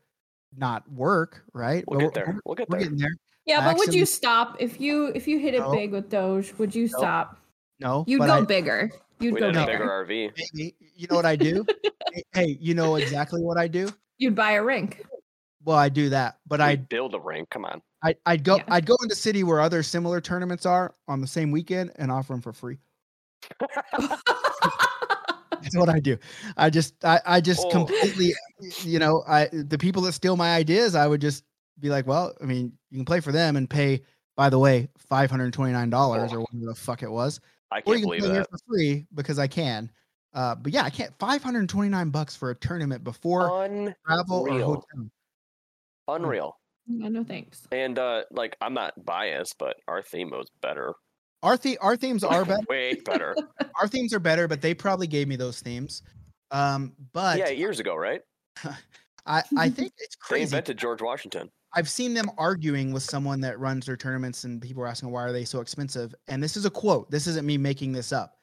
not 0.57 0.91
work 0.93 1.43
right 1.55 1.85
We'll 1.87 2.01
But 2.01 2.05
get 2.07 2.15
there. 2.15 2.41
We'll 2.45 2.55
get 2.57 2.69
we're 2.69 2.79
there. 2.79 2.85
getting 2.87 2.99
there 2.99 3.15
Yeah, 3.47 3.61
but 3.65 3.77
would 3.79 3.85
Actually- 3.89 3.99
you 4.01 4.07
stop 4.07 4.57
if 4.59 4.81
you 4.81 5.13
if 5.15 5.29
you 5.29 5.39
hit 5.39 5.55
it 5.55 5.61
No. 5.61 5.71
big 5.73 5.93
with 5.93 6.11
Doge? 6.11 6.53
Would 6.59 6.75
you 6.75 6.89
No. 6.93 6.99
stop? 6.99 7.39
no 7.79 8.05
You'd 8.09 8.19
go 8.19 8.39
I, 8.39 8.41
bigger. 8.45 8.91
You'd 9.21 9.35
We 9.35 9.41
go 9.41 9.51
need 9.51 9.59
a 9.59 9.67
bigger. 9.67 9.79
bigger 9.79 10.07
RV. 10.07 10.33
maybe, 10.55 10.75
you 10.97 11.07
know 11.11 11.17
what 11.17 11.27
i 11.27 11.37
do 11.37 11.65
Hey- 12.13 12.23
hey 12.33 12.57
you 12.61 12.75
know 12.75 12.97
exactly 12.97 13.41
what 13.43 13.59
i 13.59 13.69
do 13.69 13.89
You'd 14.19 14.35
buy 14.35 14.53
a 14.53 14.63
rink. 14.63 15.05
well 15.65 15.77
i 15.77 15.89
do 15.89 16.09
that 16.11 16.39
but 16.47 16.61
I 16.61 16.71
i 16.71 16.77
build 16.77 17.15
a 17.15 17.21
rink. 17.21 17.51
Come 17.51 17.65
on. 17.65 17.81
I, 18.03 18.15
I'd 18.27 18.45
go 18.45 18.57
Yeah. 18.57 18.65
I'd 18.69 18.87
go 18.87 18.97
into 19.03 19.15
city 19.15 19.45
where 19.45 19.61
other 19.61 19.83
similar 19.83 20.21
tournaments 20.23 20.65
are 20.67 20.95
on 21.07 21.21
the 21.21 21.27
same 21.27 21.51
weekend 21.51 21.93
and 21.97 22.11
offer 22.11 22.33
them 22.33 22.41
for 22.41 22.53
free. 22.55 22.79
That's 25.63 25.77
what 25.77 25.91
I 25.91 26.01
do. 26.01 26.17
I 26.57 26.71
just 26.71 26.95
I, 27.05 27.21
I 27.27 27.41
just 27.43 27.67
Oh. 27.67 27.71
completely 27.71 28.33
you 28.83 28.99
know, 28.99 29.23
I 29.29 29.49
the 29.53 29.77
people 29.77 30.01
that 30.03 30.13
steal 30.13 30.37
my 30.37 30.55
ideas, 30.55 30.95
I 30.95 31.07
would 31.07 31.21
just 31.21 31.45
be 31.79 31.91
like, 31.91 32.07
well, 32.07 32.35
I 32.41 32.45
mean, 32.47 32.73
you 32.91 32.97
can 32.99 33.05
play 33.05 33.21
for 33.21 33.33
them 33.33 33.57
and 33.57 33.69
pay, 33.69 34.01
by 34.37 34.49
the 34.49 34.59
way, 34.59 34.89
five 34.97 35.31
hundred 35.31 35.45
and 35.45 35.53
twenty 35.55 35.73
nine 35.73 35.91
dollars 35.91 36.31
Oh. 36.33 36.37
or 36.37 36.41
whatever 36.41 36.65
the 36.67 36.75
fuck 36.75 37.03
it 37.03 37.11
was. 37.11 37.41
I 37.73 37.79
Or 37.79 37.83
can't 37.83 37.89
you 37.89 37.95
can 37.95 38.03
believe 38.09 38.21
play 38.23 38.31
here 38.33 38.41
that. 38.41 38.51
for 38.51 38.59
free 38.69 39.07
because 39.15 39.39
I 39.39 39.47
can. 39.47 39.91
Uh, 40.35 40.55
but 40.55 40.73
yeah, 40.73 40.83
I 40.85 40.91
can't 40.91 41.13
five 41.19 41.43
hundred 41.43 41.61
and 41.61 41.69
twenty 41.69 41.89
nine 41.89 42.11
bucks 42.11 42.37
for 42.37 42.51
a 42.51 42.55
tournament 42.55 43.03
before 43.05 43.49
travel 44.07 44.41
or 44.43 44.49
Unreal. 44.49 44.67
hotel. 44.67 45.11
Unreal. 46.09 46.57
yeah, 46.87 47.09
no 47.09 47.25
thanks. 47.25 47.63
And 47.73 47.99
uh 47.99 48.23
like 48.31 48.57
I'm 48.61 48.75
not 48.75 48.95
biased, 49.05 49.57
but 49.59 49.77
our 49.89 50.03
theme 50.03 50.31
was 50.31 50.47
better. 50.63 50.95
Our 51.43 51.57
the 51.57 51.79
our 51.79 51.97
themes 51.97 52.23
are 52.25 52.45
better. 52.45 52.61
Way 52.69 52.95
better. 53.05 53.35
our 53.81 53.89
themes 53.89 54.13
are 54.13 54.19
better, 54.21 54.47
but 54.49 54.61
they 54.61 54.75
probably 54.75 55.07
gave 55.07 55.27
me 55.29 55.37
those 55.37 55.61
themes. 55.61 56.03
Um, 56.51 56.95
but 57.13 57.39
yeah, 57.39 57.49
years 57.51 57.79
ago, 57.81 57.95
right? 57.97 58.21
I, 59.27 59.43
I 59.57 59.69
think 59.69 59.93
it's 59.99 60.17
crazy. 60.17 60.17
They 60.17 60.17
crazy. 60.21 60.43
invented 60.45 60.79
George 60.79 61.03
Washington. 61.03 61.51
I've 61.75 61.89
seen 61.89 62.15
them 62.15 62.31
arguing 62.37 62.93
with 62.93 63.03
someone 63.03 63.41
that 63.43 63.59
runs 63.61 63.87
their 63.87 63.97
tournaments, 63.97 64.45
and 64.45 64.61
people 64.61 64.83
are 64.83 64.89
asking 64.89 65.11
why 65.11 65.23
are 65.23 65.33
they 65.33 65.45
so 65.45 65.61
expensive. 65.61 66.15
And 66.29 66.43
this 66.43 66.57
is 66.57 66.65
a 66.65 66.71
quote. 66.71 67.11
This 67.11 67.27
isn't 67.27 67.47
me 67.47 67.59
making 67.59 67.93
this 67.93 68.13
up. 68.13 68.37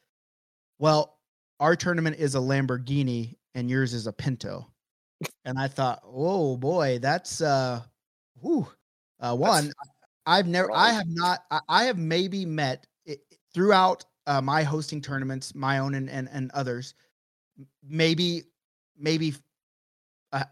Well, 0.79 1.17
our 1.59 1.75
tournament 1.75 2.17
is 2.19 2.35
a 2.35 2.39
Lamborghini, 2.39 3.35
and 3.55 3.69
yours 3.69 3.93
is 3.93 4.07
a 4.07 4.13
Pinto. 4.13 4.67
And 5.45 5.57
I 5.57 5.67
thought, 5.67 6.01
oh 6.05 6.55
boy, 6.57 6.99
that's 6.99 7.41
uh, 7.41 7.81
whew. 8.41 8.67
Uh, 9.19 9.35
one, 9.35 9.73
I've 10.25 10.47
never, 10.47 10.71
I 10.71 10.91
have 10.91 11.07
not, 11.07 11.39
I, 11.49 11.59
I 11.67 11.83
have 11.85 11.97
maybe 11.97 12.45
met 12.45 12.85
it, 13.05 13.19
throughout 13.53 14.05
uh, 14.27 14.41
my 14.41 14.61
hosting 14.61 15.01
tournaments, 15.01 15.55
my 15.55 15.79
own 15.79 15.95
and 15.95 16.09
and, 16.09 16.29
and 16.31 16.51
others, 16.51 16.93
maybe, 17.83 18.43
maybe 18.97 19.33
uh, 20.31 20.43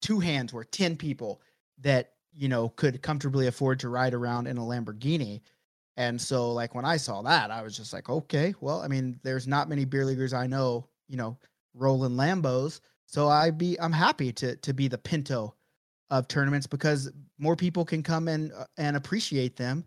two 0.00 0.20
hands 0.20 0.52
were 0.52 0.64
10 0.64 0.96
people 0.96 1.40
that 1.80 2.12
you 2.34 2.48
know 2.48 2.68
could 2.70 3.02
comfortably 3.02 3.46
afford 3.46 3.78
to 3.80 3.88
ride 3.88 4.14
around 4.14 4.46
in 4.46 4.58
a 4.58 4.62
lamborghini 4.62 5.40
and 5.96 6.20
so 6.20 6.52
like 6.52 6.74
when 6.74 6.84
i 6.84 6.96
saw 6.96 7.22
that 7.22 7.50
i 7.50 7.62
was 7.62 7.76
just 7.76 7.92
like 7.92 8.08
okay 8.08 8.54
well 8.60 8.80
i 8.80 8.88
mean 8.88 9.18
there's 9.22 9.46
not 9.46 9.68
many 9.68 9.84
beer 9.84 10.04
leaguers 10.04 10.32
i 10.32 10.46
know 10.46 10.86
you 11.08 11.16
know 11.16 11.36
rolling 11.74 12.12
lambos 12.12 12.80
so 13.06 13.28
i 13.28 13.50
be 13.50 13.78
i'm 13.80 13.92
happy 13.92 14.32
to 14.32 14.56
to 14.56 14.72
be 14.72 14.88
the 14.88 14.98
pinto 14.98 15.54
of 16.10 16.28
tournaments 16.28 16.66
because 16.66 17.10
more 17.38 17.56
people 17.56 17.84
can 17.84 18.02
come 18.02 18.28
and 18.28 18.52
uh, 18.52 18.64
and 18.76 18.96
appreciate 18.96 19.56
them 19.56 19.84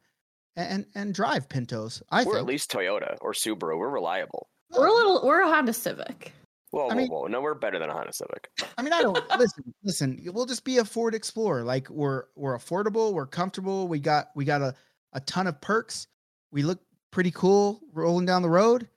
and 0.55 0.85
and 0.95 1.13
drive 1.13 1.47
Pintos. 1.49 2.01
I 2.09 2.23
We're 2.23 2.33
think. 2.33 2.37
at 2.37 2.45
least 2.45 2.71
Toyota 2.71 3.17
or 3.21 3.33
Subaru. 3.33 3.77
We're 3.77 3.89
reliable. 3.89 4.47
We're 4.71 4.87
a 4.87 4.93
little. 4.93 5.21
We're 5.25 5.41
a 5.41 5.47
Honda 5.47 5.73
Civic. 5.73 6.33
Whoa, 6.75 6.87
I 6.87 6.89
whoa, 6.89 6.95
mean- 6.95 7.07
whoa! 7.07 7.27
No, 7.27 7.39
we're 7.39 7.53
better 7.53 7.79
than 7.79 7.89
a 7.89 7.93
Honda 7.93 8.11
Civic. 8.11 8.49
I 8.77 8.81
mean, 8.81 8.91
I 8.91 9.01
don't 9.01 9.17
listen. 9.39 9.73
Listen, 9.85 10.19
we'll 10.33 10.45
just 10.45 10.65
be 10.65 10.79
a 10.79 10.83
Ford 10.83 11.15
Explorer. 11.15 11.63
Like 11.63 11.89
we're 11.89 12.25
we're 12.35 12.57
affordable, 12.57 13.13
we're 13.13 13.27
comfortable. 13.27 13.87
We 13.87 13.99
got 13.99 14.27
we 14.35 14.43
got 14.43 14.61
a 14.61 14.75
a 15.13 15.21
ton 15.21 15.47
of 15.47 15.61
perks. 15.61 16.07
We 16.51 16.63
look 16.63 16.81
pretty 17.11 17.31
cool 17.31 17.79
rolling 17.93 18.25
down 18.25 18.41
the 18.41 18.49
road, 18.49 18.89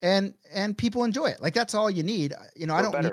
and 0.00 0.32
and 0.50 0.78
people 0.78 1.04
enjoy 1.04 1.26
it. 1.26 1.42
Like 1.42 1.52
that's 1.52 1.74
all 1.74 1.90
you 1.90 2.02
need. 2.02 2.32
You 2.56 2.66
know, 2.66 2.72
I 2.74 2.80
We're 2.80 2.90
don't 2.90 3.02
need. 3.04 3.12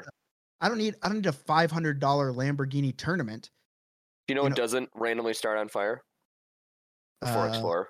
I 0.62 0.70
don't 0.70 0.78
need. 0.78 0.96
I 1.04 1.08
don't 1.10 1.18
need 1.18 1.26
a 1.26 1.34
five 1.34 1.70
hundred 1.70 2.00
dollar 2.00 2.32
Lamborghini 2.32 2.96
tournament. 2.96 3.50
Do 4.30 4.32
you 4.32 4.36
know 4.36 4.42
You 4.42 4.44
what 4.46 4.50
know- 4.52 4.56
doesn't 4.64 4.90
randomly 4.96 5.34
start 5.34 5.58
on 5.58 5.68
fire? 5.68 6.02
The 7.20 7.28
Ford 7.28 7.48
Uh, 7.48 7.50
Explorer. 7.50 7.90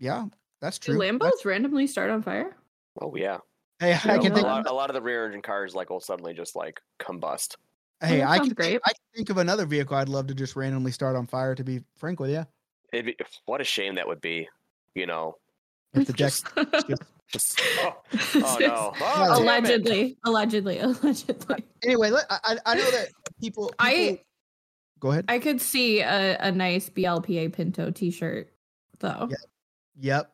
Yeah, 0.00 0.24
that's 0.60 0.80
true. 0.80 0.94
Do 0.94 0.98
true. 1.00 1.08
Lambos 1.08 1.20
That's- 1.20 1.44
randomly 1.44 1.86
start 1.86 2.10
on 2.10 2.22
fire? 2.22 2.56
Oh 3.00 3.14
yeah. 3.14 3.38
Hey, 3.80 3.92
You 3.92 3.98
I 4.12 4.16
know, 4.16 4.22
can 4.22 4.32
a, 4.32 4.34
think. 4.34 4.46
lot, 4.46 4.66
a 4.68 4.72
lot 4.72 4.90
of 4.90 4.94
the 4.94 5.02
rear 5.02 5.26
engine 5.26 5.42
cars 5.42 5.74
like 5.74 5.90
will 5.90 6.00
suddenly 6.00 6.34
just 6.34 6.56
like 6.56 6.80
combust. 7.00 7.56
Hey, 8.00 8.22
I 8.22 8.38
can. 8.38 8.50
great. 8.50 8.80
I 8.84 8.90
can 8.90 9.02
think 9.14 9.30
of 9.30 9.38
another 9.38 9.64
vehicle 9.64 9.96
I'd 9.96 10.08
love 10.08 10.26
to 10.26 10.34
just 10.34 10.54
randomly 10.56 10.92
start 10.92 11.16
on 11.16 11.26
fire. 11.26 11.54
To 11.54 11.64
be 11.64 11.80
frank 11.96 12.20
with 12.20 12.30
you, 12.30 12.46
It'd 12.92 13.06
be, 13.06 13.16
what 13.46 13.60
a 13.60 13.64
shame 13.64 13.94
that 13.94 14.06
would 14.06 14.20
be. 14.20 14.48
You 14.94 15.06
know. 15.06 15.36
if 15.94 16.06
the 16.06 16.12
deck. 16.14 16.32
Just, 16.32 16.46
just 17.32 17.60
oh, 17.80 17.96
oh 18.36 18.56
no. 18.60 18.92
Oh, 19.00 19.42
allegedly, 19.42 20.16
allegedly, 20.24 20.78
allegedly. 20.78 21.64
Anyway, 21.82 22.10
let, 22.10 22.26
I 22.30 22.38
I- 22.44 22.58
I 22.66 22.74
know 22.74 22.90
that 22.90 23.08
people. 23.40 23.72
I- 23.78 24.20
go 25.00 25.10
ahead. 25.12 25.24
I 25.28 25.38
could 25.38 25.60
see 25.60 26.00
a, 26.00 26.36
a 26.38 26.52
nice 26.52 26.88
BLPA 26.90 27.52
Pinto 27.52 27.90
T-shirt, 27.90 28.52
though. 29.00 29.28
Yeah. 29.30 29.36
Yep. 29.98 30.32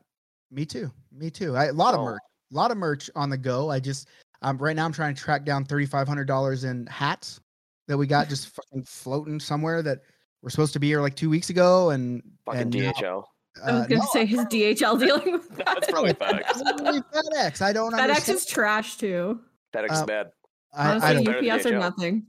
Me 0.51 0.67
too. 0.67 0.91
Me 1.13 1.31
too. 1.31 1.57
I, 1.57 1.67
a 1.67 1.73
lot 1.73 1.95
of 1.95 2.01
Oh. 2.01 2.05
merch. 2.07 2.21
A 2.53 2.55
lot 2.55 2.71
of 2.71 2.77
merch 2.77 3.09
on 3.17 3.31
the 3.31 3.39
go. 3.39 3.71
I 3.71 3.81
just 3.81 4.09
um 4.43 4.59
right 4.59 4.77
now 4.77 4.85
I'm 4.85 4.93
trying 4.93 5.15
to 5.15 5.21
track 5.21 5.45
down 5.45 5.65
thirty 5.65 5.87
five 5.87 6.07
hundred 6.07 6.27
dollars 6.27 6.65
in 6.65 6.87
hats 6.87 7.41
that 7.89 7.97
we 7.97 8.07
got 8.07 8.29
just 8.29 8.49
fucking 8.55 8.85
floating 8.85 9.41
somewhere 9.41 9.83
that 9.83 10.01
were 10.43 10.51
supposed 10.51 10.73
to 10.75 10.81
be 10.81 10.89
here 10.89 11.01
like 11.01 11.17
two 11.17 11.31
weeks 11.31 11.51
ago 11.51 11.91
and 11.91 12.23
Fucking 12.47 12.61
and 12.63 12.75
now- 12.75 12.93
DHL. 12.93 13.25
I 13.65 13.73
was 13.73 13.83
uh, 13.83 13.87
gonna 13.87 14.01
no, 14.01 14.07
say 14.15 14.25
his 14.25 14.41
DHL 14.47 14.99
dealing 14.99 15.33
with 15.33 15.49
that. 15.57 15.77
it's 15.77 15.91
probably 15.91 16.11
it's 16.13 16.19
FedEx. 16.21 16.77
probably 16.79 17.01
FedEx. 17.03 17.61
I 17.61 17.73
don't 17.75 17.93
FedEx 17.93 18.01
understand. 18.01 18.39
is 18.39 18.47
trash 18.47 18.97
too. 18.97 19.41
FedEx 19.75 19.91
Uh, 19.91 19.95
is 19.95 20.03
bad. 20.05 20.31
I, 20.75 20.83
I 20.87 20.91
Honestly, 20.93 21.15
don't, 21.17 21.25
better 21.25 21.41
than 21.43 21.51
UPS 21.51 21.67
or 21.67 21.79
nothing. 21.79 22.27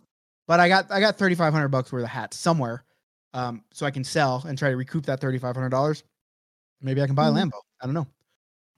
but 0.47 0.59
I 0.59 0.67
got 0.67 0.91
I 0.91 0.99
got 0.99 1.17
thirty 1.17 1.35
five 1.35 1.53
hundred 1.53 1.69
bucks 1.69 1.93
worth 1.93 2.03
of 2.03 2.09
hats 2.09 2.35
somewhere, 2.35 2.83
um, 3.33 3.63
so 3.71 3.85
I 3.85 3.91
can 3.91 4.03
sell 4.03 4.43
and 4.45 4.57
try 4.57 4.69
to 4.69 4.75
recoup 4.75 5.05
that 5.05 5.21
thirty 5.21 5.37
five 5.37 5.55
hundred 5.55 5.69
dollars. 5.69 6.03
Maybe 6.81 7.01
I 7.01 7.05
can 7.05 7.15
buy 7.15 7.27
a 7.29 7.31
Mhm. 7.31 7.49
Lambo. 7.51 7.59
I 7.81 7.85
don't 7.85 7.93
know. 7.95 8.07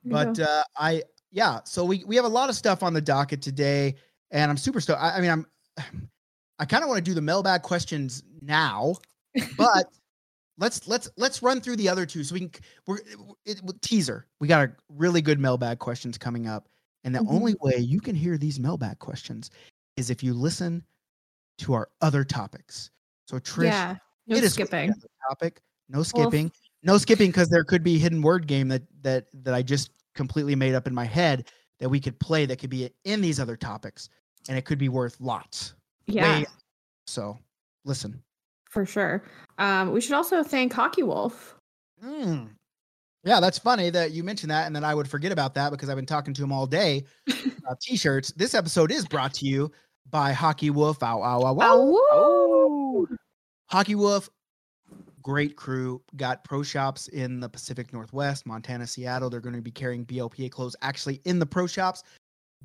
But 0.03 0.33
go. 0.37 0.43
uh, 0.43 0.63
I 0.77 1.01
yeah, 1.35 1.59
so 1.65 1.83
we 1.83 2.01
we 2.05 2.15
have 2.15 2.23
a 2.23 2.29
lot 2.29 2.47
of 2.49 2.55
stuff 2.55 2.81
on 2.81 2.93
the 2.93 3.01
docket 3.01 3.41
today, 3.41 3.95
and 4.31 4.49
I'm 4.49 4.55
super 4.55 4.79
stoked. 4.79 5.01
I, 5.01 5.17
I 5.17 5.21
mean, 5.21 5.29
I'm 5.29 5.45
I 6.59 6.63
kind 6.65 6.81
of 6.81 6.87
want 6.87 6.97
to 6.97 7.03
do 7.03 7.13
the 7.13 7.21
mailbag 7.21 7.61
questions 7.61 8.23
now, 8.41 8.95
but 9.57 9.87
let's 10.57 10.87
let's 10.87 11.09
let's 11.17 11.43
run 11.43 11.59
through 11.59 11.75
the 11.75 11.89
other 11.89 12.05
two 12.05 12.23
so 12.23 12.33
we 12.33 12.39
can 12.39 12.51
we're 12.87 12.99
it, 13.45 13.59
it- 13.61 13.81
teaser. 13.81 14.27
We 14.39 14.47
got 14.47 14.69
a 14.69 14.71
really 14.87 15.21
good 15.21 15.37
mailbag 15.37 15.79
questions 15.79 16.17
coming 16.17 16.47
up, 16.47 16.69
and 17.03 17.13
the 17.13 17.19
Mhm. 17.19 17.29
only 17.35 17.55
way 17.59 17.77
you 17.79 17.99
can 17.99 18.15
hear 18.15 18.37
these 18.37 18.57
mailbag 18.57 18.99
questions 18.99 19.51
is 19.97 20.09
if 20.09 20.23
you 20.23 20.33
listen 20.33 20.83
to 21.57 21.73
our 21.73 21.89
other 21.99 22.23
topics. 22.23 22.91
So 23.27 23.39
Trish, 23.39 23.65
yeah, 23.65 23.95
no 24.27 24.39
skipping. 24.41 24.93
topic. 25.29 25.61
No 25.89 25.97
Well, 25.97 26.03
skipping. 26.05 26.49
no 26.83 26.97
skipping 26.97 27.29
because 27.31 27.49
there 27.49 27.65
could 27.65 27.83
be 27.83 27.99
hidden 27.99 28.21
word 28.21 28.47
game 28.47 28.69
that 28.69 28.83
that 29.01 29.25
that 29.43 29.53
I 29.53 29.61
just 29.61 29.91
completely 30.15 30.55
made 30.55 30.73
up 30.75 30.87
in 30.87 30.93
my 30.93 31.05
head 31.05 31.47
that 31.79 31.89
we 31.89 31.99
could 31.99 32.17
play 32.19 32.45
that 32.45 32.57
could 32.57 32.69
be 32.69 32.89
in 33.03 33.21
these 33.21 33.39
other 33.39 33.55
topics 33.57 34.09
and 34.47 34.57
it 34.57 34.63
could 34.65 34.77
be 34.77 34.89
worth 34.89 35.17
lots. 35.19 35.73
Yeah, 36.07 36.39
Way- 36.39 36.45
so 37.07 37.37
listen. 37.83 38.21
for 38.69 38.85
sure. 38.85 39.23
Um, 39.57 39.91
we 39.91 40.01
should 40.01 40.13
also 40.13 40.43
thank 40.43 40.73
Hockey 40.73 41.03
Wolf. 41.03 41.55
Mm. 42.03 42.49
Yeah, 43.23 43.39
that's 43.39 43.57
funny 43.57 43.89
that 43.89 44.11
you 44.11 44.23
mentioned 44.23 44.51
that, 44.51 44.67
and 44.67 44.75
then 44.75 44.83
I 44.83 44.93
would 44.93 45.07
forget 45.07 45.31
about 45.31 45.55
that 45.55 45.71
because 45.71 45.89
I've 45.89 45.95
been 45.95 46.05
talking 46.05 46.33
to 46.35 46.43
him 46.43 46.51
all 46.51 46.67
day 46.67 47.05
about 47.57 47.79
t-shirts. 47.81 48.31
This 48.33 48.53
episode 48.53 48.91
is 48.91 49.07
brought 49.07 49.33
to 49.35 49.45
you 49.47 49.71
by 50.11 50.31
Hockey 50.31 50.69
Wolf. 50.69 51.01
Ow, 51.01 51.23
ow, 51.23 51.41
ow, 51.43 51.59
ow. 51.59 51.99
Oh, 52.11 53.07
Hockey 53.71 53.95
Wolf, 53.95 54.29
great 55.25 55.55
crew. 55.55 55.99
Got 56.17 56.43
pro 56.43 56.61
shops 56.61 57.07
in 57.07 57.39
the 57.39 57.49
Pacific 57.49 57.91
Northwest, 57.91 58.45
Montana, 58.45 58.85
Seattle. 58.85 59.27
They're 59.27 59.39
going 59.39 59.55
to 59.55 59.61
be 59.61 59.71
carrying 59.71 60.05
BLPA 60.05 60.51
clothes 60.51 60.75
actually 60.83 61.19
in 61.25 61.39
the 61.39 61.45
pro 61.47 61.65
shops, 61.65 62.03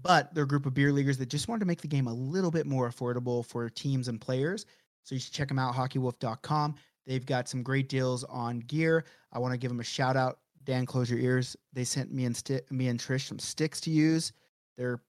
but 0.02 0.34
they're 0.34 0.44
a 0.44 0.46
group 0.46 0.66
of 0.66 0.74
beer 0.74 0.92
leaguers 0.92 1.16
that 1.16 1.30
just 1.30 1.48
wanted 1.48 1.60
to 1.60 1.66
make 1.66 1.80
the 1.80 1.88
game 1.88 2.06
a 2.06 2.12
little 2.12 2.50
bit 2.50 2.66
more 2.66 2.90
affordable 2.90 3.46
for 3.46 3.70
teams 3.70 4.08
and 4.08 4.20
players. 4.20 4.66
So 5.04 5.14
you 5.14 5.20
should 5.22 5.32
check 5.32 5.48
them 5.48 5.58
out, 5.58 5.74
hockeywolf.com. 5.74 6.74
They've 7.06 7.24
got 7.24 7.48
some 7.48 7.62
great 7.62 7.88
deals 7.88 8.24
on 8.24 8.58
gear. 8.60 9.06
I 9.32 9.38
want 9.38 9.52
to 9.52 9.58
give 9.58 9.70
them 9.70 9.80
a 9.80 9.84
shout 9.84 10.18
out. 10.18 10.40
Dan, 10.64 10.84
close 10.84 11.08
your 11.08 11.18
ears. 11.18 11.56
They 11.72 11.84
sent 11.84 12.12
me 12.12 12.26
and 12.26 12.36
sti- 12.36 12.60
me 12.68 12.88
and 12.88 13.00
Trish 13.00 13.26
some 13.26 13.38
sticks 13.38 13.80
to 13.80 13.90
use. 13.90 14.34
They're, 14.76 15.00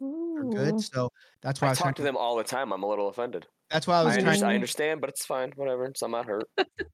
they're 0.00 0.44
good. 0.44 0.80
So 0.80 1.10
that's 1.42 1.60
why 1.60 1.68
I, 1.68 1.70
I 1.72 1.74
talk 1.74 1.96
to 1.96 2.02
them 2.02 2.16
all 2.16 2.36
the 2.36 2.44
time. 2.44 2.72
I'm 2.72 2.82
a 2.82 2.88
little 2.88 3.10
offended. 3.10 3.46
That's 3.74 3.86
why 3.86 3.96
I 3.96 4.00
I, 4.00 4.04
was 4.04 4.12
under- 4.14 4.24
trying. 4.24 4.40
to- 4.40 4.46
I 4.46 4.54
understand, 4.54 5.00
but 5.02 5.10
it's 5.10 5.26
fine. 5.26 5.52
Whatever. 5.56 5.92
So 5.96 6.06
I'm 6.06 6.12
not 6.12 6.24
hurt. 6.26 6.44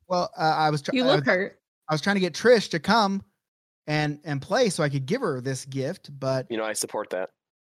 Well, 0.08 0.30
uh, 0.36 0.40
I 0.40 0.70
was. 0.70 0.82
try- 0.82 0.96
You 0.96 1.04
I 1.04 1.06
was- 1.06 1.16
look 1.16 1.26
hurt. 1.26 1.60
I 1.88 1.94
was 1.94 2.00
trying 2.00 2.16
to 2.16 2.20
get 2.20 2.32
Trish 2.34 2.70
to 2.70 2.80
come 2.80 3.22
and 3.86 4.18
and 4.24 4.40
play 4.42 4.70
so 4.70 4.82
I 4.82 4.88
could 4.88 5.06
give 5.06 5.20
her 5.20 5.40
this 5.40 5.64
gift, 5.66 6.10
but 6.18 6.46
You 6.50 6.56
know, 6.56 6.64
I 6.64 6.72
support 6.72 7.10
that. 7.10 7.30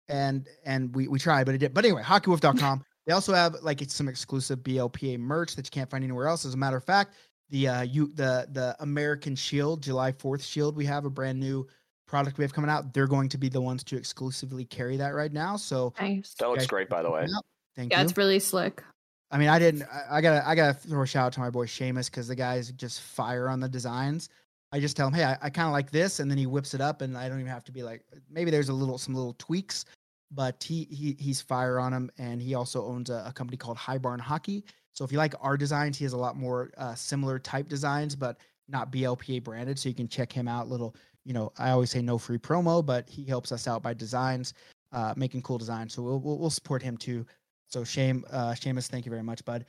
and 0.09 0.47
and 0.65 0.95
we 0.95 1.09
we 1.09 1.19
tried, 1.19 1.47
but 1.47 1.55
it 1.55 1.59
did. 1.59 1.75
But 1.75 1.85
anyway, 1.85 2.03
hockeywolf.com. 2.03 2.85
they 3.07 3.13
also 3.15 3.33
have 3.35 3.57
like 3.63 3.81
it's 3.83 3.95
some 3.95 4.09
exclusive 4.09 4.59
BLPA 4.61 5.19
merch 5.19 5.57
that 5.57 5.67
you 5.67 5.71
can't 5.71 5.91
find 5.91 6.05
anywhere 6.05 6.27
else. 6.29 6.45
As 6.45 6.55
a 6.55 6.57
matter 6.59 6.77
of 6.77 6.85
fact, 6.85 7.15
the 7.49 7.67
uh 7.69 7.83
you 7.83 8.09
the 8.15 8.47
the 8.53 8.77
American 8.81 9.35
Shield, 9.35 9.83
July 9.83 10.13
4th 10.13 10.43
Shield, 10.43 10.77
we 10.77 10.85
have 10.85 11.05
a 11.07 11.11
brand 11.11 11.41
new 11.41 11.67
product 12.07 12.37
we 12.39 12.45
have 12.45 12.53
coming 12.53 12.71
out. 12.71 12.93
They're 12.93 13.07
going 13.07 13.29
to 13.31 13.39
be 13.39 13.49
the 13.49 13.61
ones 13.61 13.85
to 13.85 13.97
exclusively 13.97 14.65
carry 14.67 14.97
that 14.99 15.15
right 15.15 15.33
now. 15.33 15.57
So 15.57 15.93
Nice. 16.01 16.35
That 16.39 16.49
looks 16.49 16.61
guys 16.63 16.67
great, 16.67 16.89
by 16.89 17.03
the 17.03 17.11
way. 17.11 17.23
Yep. 17.23 17.43
Thank 17.77 17.93
Yeah, 17.93 18.01
you. 18.01 18.05
it's 18.09 18.17
really 18.17 18.39
slick. 18.41 18.83
I 19.31 19.39
mean, 19.39 19.49
I 19.49 19.59
didn't. 19.59 19.83
I, 19.83 20.19
I 20.19 20.21
gotta. 20.21 20.49
I 20.49 20.55
gotta 20.55 20.75
throw 20.75 21.03
a 21.03 21.07
shout 21.07 21.27
out 21.27 21.33
to 21.35 21.41
my 21.41 21.51
boy 21.51 21.67
Seamus 21.67 22.11
because 22.11 22.29
the 22.29 22.35
guy's 22.35 22.71
just 22.73 23.03
fire 23.03 23.49
on 23.49 23.61
the 23.61 23.69
designs. 23.69 24.31
I 24.73 24.81
just 24.81 24.97
tell 24.97 25.09
him, 25.09 25.15
hey, 25.15 25.25
I, 25.25 25.37
I 25.43 25.51
kind 25.51 25.67
of 25.67 25.73
like 25.73 25.91
this, 25.91 26.21
and 26.21 26.31
then 26.31 26.39
he 26.39 26.47
whips 26.47 26.75
it 26.75 26.81
up, 26.81 27.01
and 27.01 27.17
I 27.17 27.29
don't 27.29 27.41
even 27.41 27.51
have 27.51 27.65
to 27.65 27.73
be 27.73 27.83
like. 27.83 28.03
Maybe 28.31 28.51
there's 28.51 28.69
a 28.69 28.73
little, 28.73 28.99
some 28.99 29.15
little 29.15 29.35
tweaks, 29.39 29.85
but 30.31 30.63
he 30.63 30.85
he 30.91 31.17
he's 31.19 31.41
fire 31.41 31.79
on 31.79 31.93
them, 31.93 32.11
and 32.19 32.41
he 32.41 32.55
also 32.55 32.85
owns 32.87 33.11
a, 33.11 33.25
a 33.27 33.33
company 33.33 33.57
called 33.57 33.77
High 33.77 33.99
Barn 33.99 34.21
Hockey. 34.21 34.65
So 34.93 35.05
if 35.05 35.13
you 35.13 35.19
like 35.19 35.35
our 35.41 35.57
designs, 35.57 35.99
he 35.99 36.05
has 36.05 36.13
a 36.13 36.19
lot 36.19 36.37
more 36.37 36.71
uh, 36.79 36.95
similar 36.95 37.39
type 37.39 37.69
designs, 37.69 38.17
but 38.17 38.39
not 38.69 38.91
BLPA 38.91 39.45
branded. 39.45 39.79
So 39.79 39.89
you 39.89 39.95
can 39.95 40.09
check 40.09 40.33
him 40.33 40.49
out. 40.49 40.69
Little, 40.69 40.97
you 41.25 41.33
know, 41.33 41.53
I 41.59 41.71
always 41.71 41.91
say 41.91 42.03
no 42.03 42.19
free 42.19 42.39
promo, 42.39 42.85
but 42.85 43.09
he 43.09 43.25
helps 43.25 43.53
us 43.53 43.69
out 43.69 43.83
by 43.83 43.95
designs, 43.95 44.55
uh, 44.93 45.15
making 45.17 45.43
cool 45.43 45.59
designs. 45.59 45.95
So 45.95 46.03
we'll 46.03 46.19
we'll, 46.19 46.39
we'll 46.39 46.51
support 46.51 46.83
him 46.83 46.97
too. 46.97 47.27
So 47.69 47.85
shame, 47.85 48.25
uh, 48.31 48.51
Seamus, 48.53 48.87
thank 48.89 49.05
you 49.07 49.11
very 49.11 49.23
much, 49.23 49.45
bud. 49.45 49.65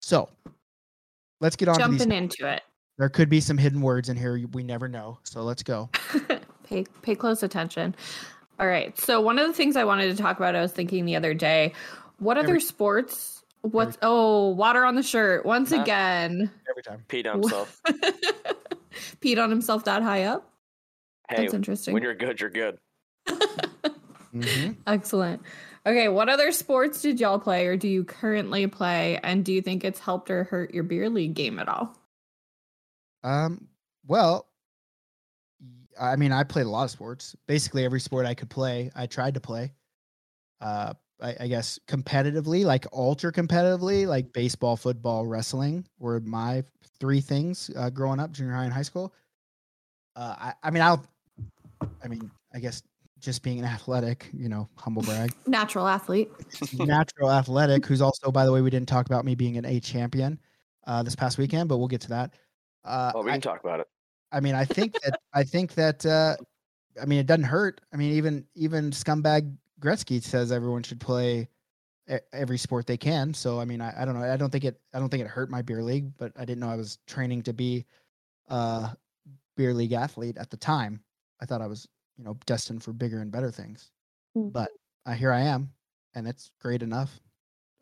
So 0.00 0.28
let's 1.40 1.56
get 1.56 1.68
on 1.68 1.78
to 1.78 1.88
these. 1.88 2.00
Jumping 2.00 2.16
into 2.16 2.46
it. 2.50 2.62
There 2.98 3.08
could 3.08 3.28
be 3.28 3.40
some 3.40 3.58
hidden 3.58 3.80
words 3.80 4.08
in 4.08 4.16
here. 4.16 4.40
We 4.52 4.62
never 4.62 4.88
know. 4.88 5.18
So 5.24 5.42
let's 5.42 5.62
go. 5.62 5.90
pay 6.64 6.84
pay 7.02 7.14
close 7.14 7.42
attention. 7.42 7.94
All 8.60 8.66
right. 8.66 8.98
So 9.00 9.20
one 9.20 9.38
of 9.38 9.46
the 9.46 9.52
things 9.52 9.76
I 9.76 9.84
wanted 9.84 10.14
to 10.14 10.22
talk 10.22 10.36
about, 10.36 10.54
I 10.54 10.60
was 10.60 10.72
thinking 10.72 11.04
the 11.04 11.16
other 11.16 11.34
day, 11.34 11.72
what 12.18 12.38
Every- 12.38 12.50
other 12.52 12.60
sports? 12.60 13.42
What's 13.62 13.96
oh 14.02 14.48
water 14.48 14.84
on 14.84 14.96
the 14.96 15.02
shirt 15.04 15.46
once 15.46 15.70
Huh? 15.70 15.82
again? 15.82 16.50
Every 16.68 16.82
time. 16.82 17.04
Pete 17.08 17.26
on 17.28 17.40
himself. 17.40 17.80
Peed 19.20 19.40
on 19.42 19.50
himself 19.50 19.84
that 19.84 20.02
high 20.02 20.24
up. 20.24 20.50
Hey, 21.28 21.42
That's 21.42 21.54
interesting. 21.54 21.94
when 21.94 22.02
you're 22.02 22.14
good, 22.14 22.40
you're 22.40 22.50
good. 22.50 22.78
Mhm. 24.34 24.76
Excellent. 24.86 25.42
Okay, 25.84 26.08
what 26.08 26.28
other 26.28 26.52
sports 26.52 27.02
did 27.02 27.18
y'all 27.18 27.40
play 27.40 27.66
or 27.66 27.76
do 27.76 27.88
you 27.88 28.04
currently 28.04 28.66
play? 28.68 29.18
And 29.22 29.44
do 29.44 29.52
you 29.52 29.60
think 29.60 29.84
it's 29.84 29.98
helped 29.98 30.30
or 30.30 30.44
hurt 30.44 30.72
your 30.72 30.84
beer 30.84 31.08
league 31.08 31.34
game 31.34 31.58
at 31.58 31.68
all? 31.68 31.96
Um. 33.24 33.68
Well, 34.06 34.48
I 36.00 36.16
mean, 36.16 36.32
I 36.32 36.44
played 36.44 36.66
a 36.66 36.70
lot 36.70 36.84
of 36.84 36.90
sports. 36.90 37.36
Basically, 37.46 37.84
every 37.84 38.00
sport 38.00 38.26
I 38.26 38.34
could 38.34 38.50
play, 38.50 38.90
I 38.94 39.06
tried 39.06 39.34
to 39.34 39.40
play. 39.40 39.72
Uh, 40.60 40.94
I, 41.20 41.36
I 41.40 41.46
guess 41.48 41.78
competitively, 41.86 42.64
like 42.64 42.86
ultra 42.92 43.32
competitively, 43.32 44.06
like 44.06 44.32
baseball, 44.32 44.76
football, 44.76 45.26
wrestling 45.26 45.86
were 45.98 46.20
my 46.20 46.64
three 46.98 47.20
things 47.20 47.70
uh, 47.76 47.90
growing 47.90 48.18
up, 48.18 48.32
junior 48.32 48.54
high 48.54 48.64
and 48.64 48.72
high 48.72 48.82
school. 48.82 49.14
Uh, 50.16 50.34
I, 50.38 50.52
I 50.64 50.70
mean, 50.70 50.82
I'll, 50.82 51.04
I 52.02 52.08
mean, 52.08 52.30
I 52.52 52.58
guess 52.58 52.82
just 53.22 53.42
being 53.42 53.58
an 53.58 53.64
athletic, 53.64 54.28
you 54.34 54.48
know, 54.50 54.68
humble 54.76 55.02
brag. 55.02 55.32
Natural 55.46 55.86
athlete. 55.88 56.30
natural 56.74 57.30
athletic 57.30 57.86
who's 57.86 58.02
also 58.02 58.30
by 58.30 58.44
the 58.44 58.52
way 58.52 58.60
we 58.60 58.68
didn't 58.70 58.88
talk 58.88 59.06
about 59.06 59.24
me 59.24 59.34
being 59.34 59.56
an 59.56 59.64
a 59.64 59.80
champion 59.80 60.38
uh 60.86 61.02
this 61.02 61.14
past 61.14 61.38
weekend 61.38 61.68
but 61.68 61.78
we'll 61.78 61.88
get 61.88 62.00
to 62.00 62.08
that 62.08 62.34
Uh, 62.84 63.10
Well, 63.14 63.24
we 63.24 63.30
I, 63.30 63.34
can 63.34 63.40
talk 63.40 63.62
about 63.64 63.80
it. 63.80 63.86
I 64.32 64.40
mean, 64.40 64.54
I 64.54 64.64
think 64.64 64.94
that 65.02 65.18
I 65.34 65.44
think 65.44 65.74
that 65.74 66.04
uh, 66.04 66.36
I 67.00 67.06
mean 67.06 67.20
it 67.20 67.26
doesn't 67.26 67.44
hurt. 67.44 67.80
I 67.92 67.96
mean, 67.96 68.12
even 68.12 68.44
even 68.54 68.90
scumbag 68.90 69.54
Gretzky 69.80 70.22
says 70.22 70.50
everyone 70.52 70.82
should 70.82 71.00
play 71.00 71.48
e- 72.10 72.16
every 72.32 72.58
sport 72.58 72.86
they 72.86 72.96
can. 72.96 73.34
So 73.34 73.60
I 73.60 73.64
mean, 73.64 73.80
I, 73.80 74.02
I 74.02 74.04
don't 74.04 74.14
know. 74.18 74.24
I 74.24 74.36
don't 74.36 74.50
think 74.50 74.64
it. 74.64 74.80
I 74.94 74.98
don't 74.98 75.08
think 75.10 75.22
it 75.22 75.28
hurt 75.28 75.50
my 75.50 75.62
beer 75.62 75.82
league, 75.82 76.12
but 76.18 76.32
I 76.36 76.44
didn't 76.44 76.60
know 76.60 76.70
I 76.70 76.76
was 76.76 76.98
training 77.06 77.42
to 77.44 77.52
be 77.52 77.86
a 78.48 78.96
beer 79.56 79.74
league 79.74 79.92
athlete 79.92 80.36
at 80.38 80.50
the 80.50 80.56
time. 80.56 81.02
I 81.40 81.46
thought 81.46 81.60
I 81.62 81.66
was, 81.66 81.88
you 82.18 82.24
know, 82.24 82.36
destined 82.46 82.82
for 82.82 82.92
bigger 82.92 83.20
and 83.20 83.30
better 83.32 83.50
things. 83.50 83.90
Mm. 84.36 84.52
But 84.52 84.70
uh, 85.06 85.12
here 85.12 85.32
I 85.32 85.40
am, 85.42 85.70
and 86.14 86.26
it's 86.26 86.50
great 86.60 86.82
enough. 86.82 87.20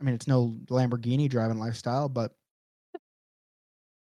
I 0.01 0.05
mean, 0.05 0.15
it's 0.15 0.27
no 0.27 0.57
Lamborghini 0.71 1.29
driving 1.29 1.59
lifestyle, 1.59 2.09
but 2.09 2.33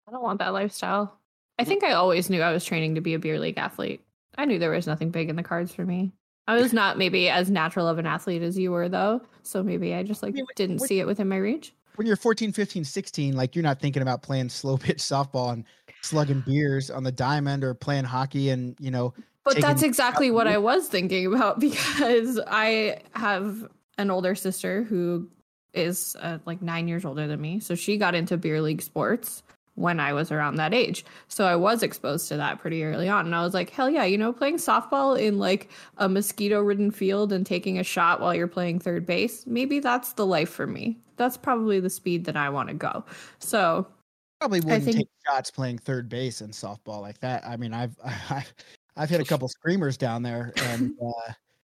I 0.08 0.12
don't 0.12 0.24
want 0.24 0.40
that 0.40 0.54
lifestyle. 0.54 1.20
I 1.60 1.66
think 1.66 1.84
I 1.84 1.92
always 1.92 2.30
knew 2.30 2.42
I 2.42 2.54
was 2.54 2.64
training 2.64 2.96
to 2.96 3.02
be 3.02 3.14
a 3.14 3.20
beer 3.20 3.40
league 3.40 3.58
athlete. 3.58 4.02
I 4.38 4.46
knew 4.46 4.58
there 4.60 4.72
was 4.72 4.88
nothing 4.88 5.12
big 5.12 5.30
in 5.30 5.36
the 5.36 5.44
cards 5.44 5.74
for 5.74 5.86
me. 5.86 6.14
I 6.48 6.56
was 6.56 6.74
not 6.74 6.98
maybe 6.98 7.30
as 7.30 7.52
natural 7.52 7.88
of 7.88 8.00
an 8.00 8.06
athlete 8.08 8.42
as 8.42 8.58
you 8.58 8.72
were 8.72 8.90
though. 8.90 9.22
So 9.44 9.62
maybe 9.62 9.94
I 9.94 10.04
just 10.04 10.24
like 10.24 10.34
mean, 10.34 10.46
didn't 10.56 10.80
what- 10.80 10.88
see 10.88 11.00
it 11.00 11.06
within 11.06 11.28
my 11.28 11.38
reach. 11.38 11.74
when 11.96 12.08
you're 12.08 12.16
14, 12.16 12.54
15, 12.54 12.86
16, 12.86 13.36
like 13.36 13.56
you're 13.56 13.64
not 13.64 13.80
thinking 13.82 14.02
about 14.02 14.22
playing 14.24 14.50
slow 14.50 14.78
pitch 14.78 14.98
softball 15.00 15.52
and 15.52 15.66
slugging 16.02 16.40
beers 16.42 16.90
on 16.90 17.04
the 17.04 17.12
diamond 17.12 17.64
or 17.64 17.74
playing 17.74 18.06
hockey 18.06 18.50
and, 18.50 18.76
you 18.80 18.90
know, 18.90 19.14
But 19.50 19.56
taking 19.56 19.68
that's 19.68 19.84
exactly 19.84 20.32
what. 20.32 20.48
I 20.48 20.58
was 20.58 20.88
thinking 20.88 21.34
about 21.34 21.60
because 21.60 22.40
I 22.48 23.02
have 23.14 23.68
an 23.98 24.10
older 24.10 24.36
sister 24.36 24.84
who 24.84 25.30
is 25.74 26.16
uh, 26.20 26.40
like 26.46 26.62
nine 26.62 26.88
years 26.88 27.06
older 27.06 27.28
than 27.28 27.40
me. 27.42 27.60
So 27.60 27.76
she 27.76 27.98
got 27.98 28.16
into 28.16 28.38
beer 28.38 28.62
league 28.62 28.82
sports 28.82 29.44
when 29.76 30.00
I 30.00 30.12
was 30.14 30.32
around 30.32 30.56
that 30.56 30.74
age. 30.74 31.06
So 31.30 31.46
I 31.46 31.56
was 31.56 31.84
exposed 31.84 32.28
to 32.30 32.38
that 32.38 32.60
pretty 32.60 32.84
early 32.84 33.08
on. 33.08 33.26
And 33.26 33.36
I 33.36 33.44
was 33.44 33.54
like, 33.54 33.70
hell 33.70 33.90
yeah, 33.90 34.04
you 34.04 34.18
know, 34.18 34.34
playing 34.34 34.58
softball 34.58 35.20
in 35.20 35.38
like 35.40 35.70
a 35.98 36.10
mosquito 36.10 36.62
ridden 36.62 36.92
field 36.92 37.32
and 37.32 37.46
taking 37.46 37.80
a 37.80 37.84
shot 37.84 38.20
while 38.20 38.36
you're 38.36 38.48
playing 38.48 38.80
third 38.80 39.06
base, 39.06 39.46
maybe 39.48 39.80
that's 39.80 40.14
the 40.14 40.26
life 40.26 40.50
for 40.50 40.68
me. 40.68 40.98
That's 41.16 41.38
probably 41.38 41.80
the 41.80 41.90
speed 41.90 42.26
that 42.26 42.36
I 42.36 42.50
want 42.50 42.70
to 42.70 42.76
go. 42.76 43.06
So 43.40 43.88
probably 44.40 44.60
wouldn't 44.60 44.84
think- 44.84 44.98
take 44.98 45.10
shots 45.26 45.52
playing 45.52 45.78
third 45.78 46.10
base 46.10 46.42
in 46.42 46.50
softball 46.50 47.02
like 47.02 47.20
that. 47.20 47.46
I 47.46 47.56
mean, 47.56 47.74
I've, 47.74 47.96
I've, 48.04 48.54
I've 49.00 49.10
hit 49.10 49.22
a 49.22 49.26
couple 49.26 49.48
screamers 49.48 49.98
down 49.98 50.22
there 50.22 50.54
and, 50.58 50.94
uh, 51.04 51.34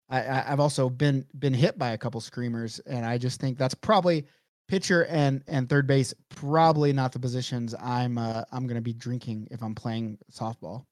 I, 0.08 0.22
I, 0.22 0.52
I've 0.52 0.60
also 0.60 0.88
been 0.88 1.26
been 1.38 1.54
hit 1.54 1.78
by 1.78 1.90
a 1.90 1.98
couple 1.98 2.20
screamers, 2.20 2.78
and 2.80 3.04
I 3.04 3.18
just 3.18 3.40
think 3.40 3.58
that's 3.58 3.74
probably 3.74 4.26
pitcher 4.68 5.06
and 5.06 5.42
and 5.46 5.68
third 5.68 5.86
base 5.86 6.14
probably 6.28 6.92
not 6.92 7.12
the 7.12 7.18
positions 7.18 7.74
I'm 7.80 8.18
uh, 8.18 8.44
I'm 8.52 8.66
going 8.66 8.76
to 8.76 8.82
be 8.82 8.92
drinking 8.92 9.48
if 9.50 9.62
I'm 9.62 9.74
playing 9.74 10.18
softball. 10.32 10.84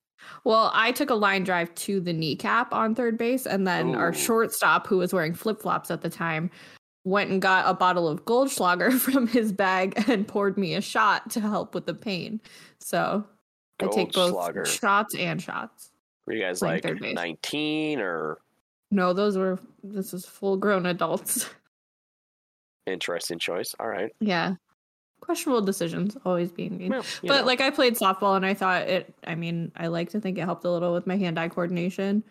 Well, 0.44 0.70
I 0.72 0.92
took 0.92 1.10
a 1.10 1.14
line 1.14 1.42
drive 1.42 1.74
to 1.74 2.00
the 2.00 2.12
kneecap 2.12 2.72
on 2.72 2.94
third 2.94 3.18
base, 3.18 3.44
and 3.46 3.66
then 3.66 3.94
our 3.94 4.12
shortstop, 4.12 4.86
who 4.86 4.98
was 4.98 5.12
wearing 5.12 5.34
flip 5.34 5.60
flops 5.60 5.90
at 5.90 6.02
the 6.02 6.10
time, 6.10 6.50
went 7.04 7.30
and 7.30 7.42
got 7.42 7.68
a 7.68 7.74
bottle 7.74 8.08
of 8.08 8.24
Goldschlager 8.24 8.92
from 8.98 9.26
his 9.26 9.52
bag 9.52 9.94
and 10.08 10.26
poured 10.26 10.56
me 10.56 10.74
a 10.74 10.80
shot 10.80 11.30
to 11.30 11.40
help 11.40 11.74
with 11.74 11.86
the 11.86 11.94
pain. 11.94 12.40
So 12.78 13.26
I 13.80 13.88
take 13.88 14.12
both 14.12 14.32
Goldschlager. 14.32 14.66
shots 14.66 15.14
and 15.16 15.42
shots. 15.42 15.91
Were 16.26 16.34
you 16.34 16.42
guys 16.42 16.62
like 16.62 16.84
19 16.84 18.00
or 18.00 18.38
No, 18.90 19.12
those 19.12 19.36
were 19.36 19.58
this 19.82 20.14
is 20.14 20.24
full 20.24 20.56
grown 20.56 20.86
adults. 20.86 21.50
interesting 22.86 23.38
choice? 23.38 23.74
All 23.80 23.88
right. 23.88 24.12
yeah, 24.20 24.54
questionable 25.20 25.62
decisions 25.62 26.16
always 26.24 26.52
being 26.52 26.78
made. 26.78 26.90
Well, 26.90 27.04
but 27.22 27.40
know. 27.40 27.46
like 27.46 27.60
I 27.60 27.70
played 27.70 27.94
softball 27.94 28.36
and 28.36 28.46
I 28.46 28.54
thought 28.54 28.88
it 28.88 29.14
I 29.26 29.34
mean, 29.34 29.72
I 29.76 29.88
like 29.88 30.10
to 30.10 30.20
think 30.20 30.38
it 30.38 30.44
helped 30.44 30.64
a 30.64 30.70
little 30.70 30.92
with 30.92 31.06
my 31.06 31.16
hand-eye 31.16 31.48
coordination. 31.48 32.22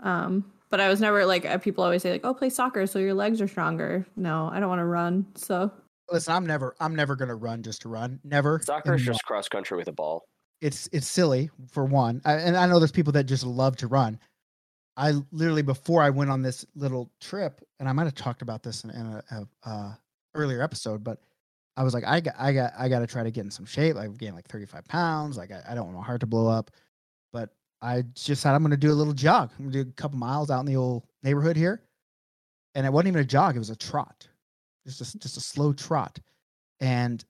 Um, 0.00 0.44
but 0.70 0.80
I 0.80 0.88
was 0.88 1.00
never 1.00 1.24
like 1.24 1.46
uh, 1.46 1.58
people 1.58 1.84
always 1.84 2.02
say 2.02 2.10
like, 2.10 2.24
"Oh, 2.24 2.34
play 2.34 2.50
soccer 2.50 2.86
so 2.86 2.98
your 2.98 3.14
legs 3.14 3.40
are 3.40 3.48
stronger." 3.48 4.06
No, 4.16 4.50
I 4.52 4.60
don't 4.60 4.68
want 4.68 4.80
to 4.80 4.84
run. 4.84 5.26
So, 5.34 5.70
Listen, 6.10 6.34
I'm 6.34 6.46
never 6.46 6.74
I'm 6.80 6.94
never 6.94 7.16
going 7.16 7.28
to 7.28 7.34
run 7.34 7.62
just 7.62 7.82
to 7.82 7.88
run. 7.88 8.20
Never. 8.24 8.60
soccer 8.62 8.94
is 8.94 9.02
just 9.02 9.24
cross 9.24 9.48
country 9.48 9.76
with 9.76 9.88
a 9.88 9.92
ball. 9.92 10.24
It's 10.60 10.88
it's 10.92 11.06
silly 11.06 11.50
for 11.70 11.84
one. 11.84 12.20
I, 12.24 12.34
and 12.34 12.56
i 12.56 12.66
know 12.66 12.78
there's 12.78 12.92
people 12.92 13.12
that 13.12 13.24
just 13.24 13.44
love 13.44 13.76
to 13.76 13.86
run. 13.86 14.18
I 14.96 15.12
literally 15.30 15.62
before 15.62 16.02
i 16.02 16.10
went 16.10 16.30
on 16.30 16.40
this 16.42 16.64
little 16.74 17.10
trip 17.20 17.60
and 17.78 17.88
i 17.88 17.92
might 17.92 18.04
have 18.04 18.14
talked 18.14 18.42
about 18.42 18.62
this 18.62 18.84
in, 18.84 18.90
in 18.90 19.06
a, 19.30 19.46
a 19.68 19.98
earlier 20.34 20.62
episode 20.62 21.04
but 21.04 21.18
i 21.76 21.82
was 21.82 21.92
like 21.92 22.04
i 22.06 22.18
got 22.20 22.34
i 22.38 22.50
got 22.52 22.72
i 22.78 22.88
got 22.88 23.00
to 23.00 23.06
try 23.06 23.22
to 23.22 23.30
get 23.30 23.44
in 23.44 23.50
some 23.50 23.66
shape 23.66 23.96
i've 23.96 24.16
gained 24.16 24.34
like 24.34 24.48
35 24.48 24.86
pounds 24.86 25.36
like 25.36 25.50
i, 25.50 25.62
I 25.68 25.74
don't 25.74 25.84
want 25.86 25.98
my 25.98 26.04
heart 26.04 26.20
to 26.20 26.26
blow 26.26 26.48
up. 26.48 26.70
But 27.32 27.50
i 27.82 28.02
just 28.14 28.40
said 28.40 28.54
i'm 28.54 28.62
going 28.62 28.70
to 28.70 28.76
do 28.78 28.90
a 28.90 28.94
little 28.94 29.12
jog. 29.12 29.50
I'm 29.58 29.66
going 29.66 29.72
to 29.72 29.84
do 29.84 29.90
a 29.90 29.92
couple 29.92 30.18
miles 30.18 30.50
out 30.50 30.60
in 30.60 30.66
the 30.66 30.76
old 30.76 31.04
neighborhood 31.22 31.56
here. 31.56 31.82
And 32.74 32.86
it 32.86 32.92
wasn't 32.92 33.08
even 33.08 33.20
a 33.20 33.24
jog 33.24 33.56
it 33.56 33.58
was 33.58 33.70
a 33.70 33.76
trot. 33.76 34.26
Just 34.86 35.00
a, 35.00 35.18
just 35.18 35.36
a 35.36 35.40
slow 35.40 35.74
trot. 35.74 36.18
And 36.80 37.22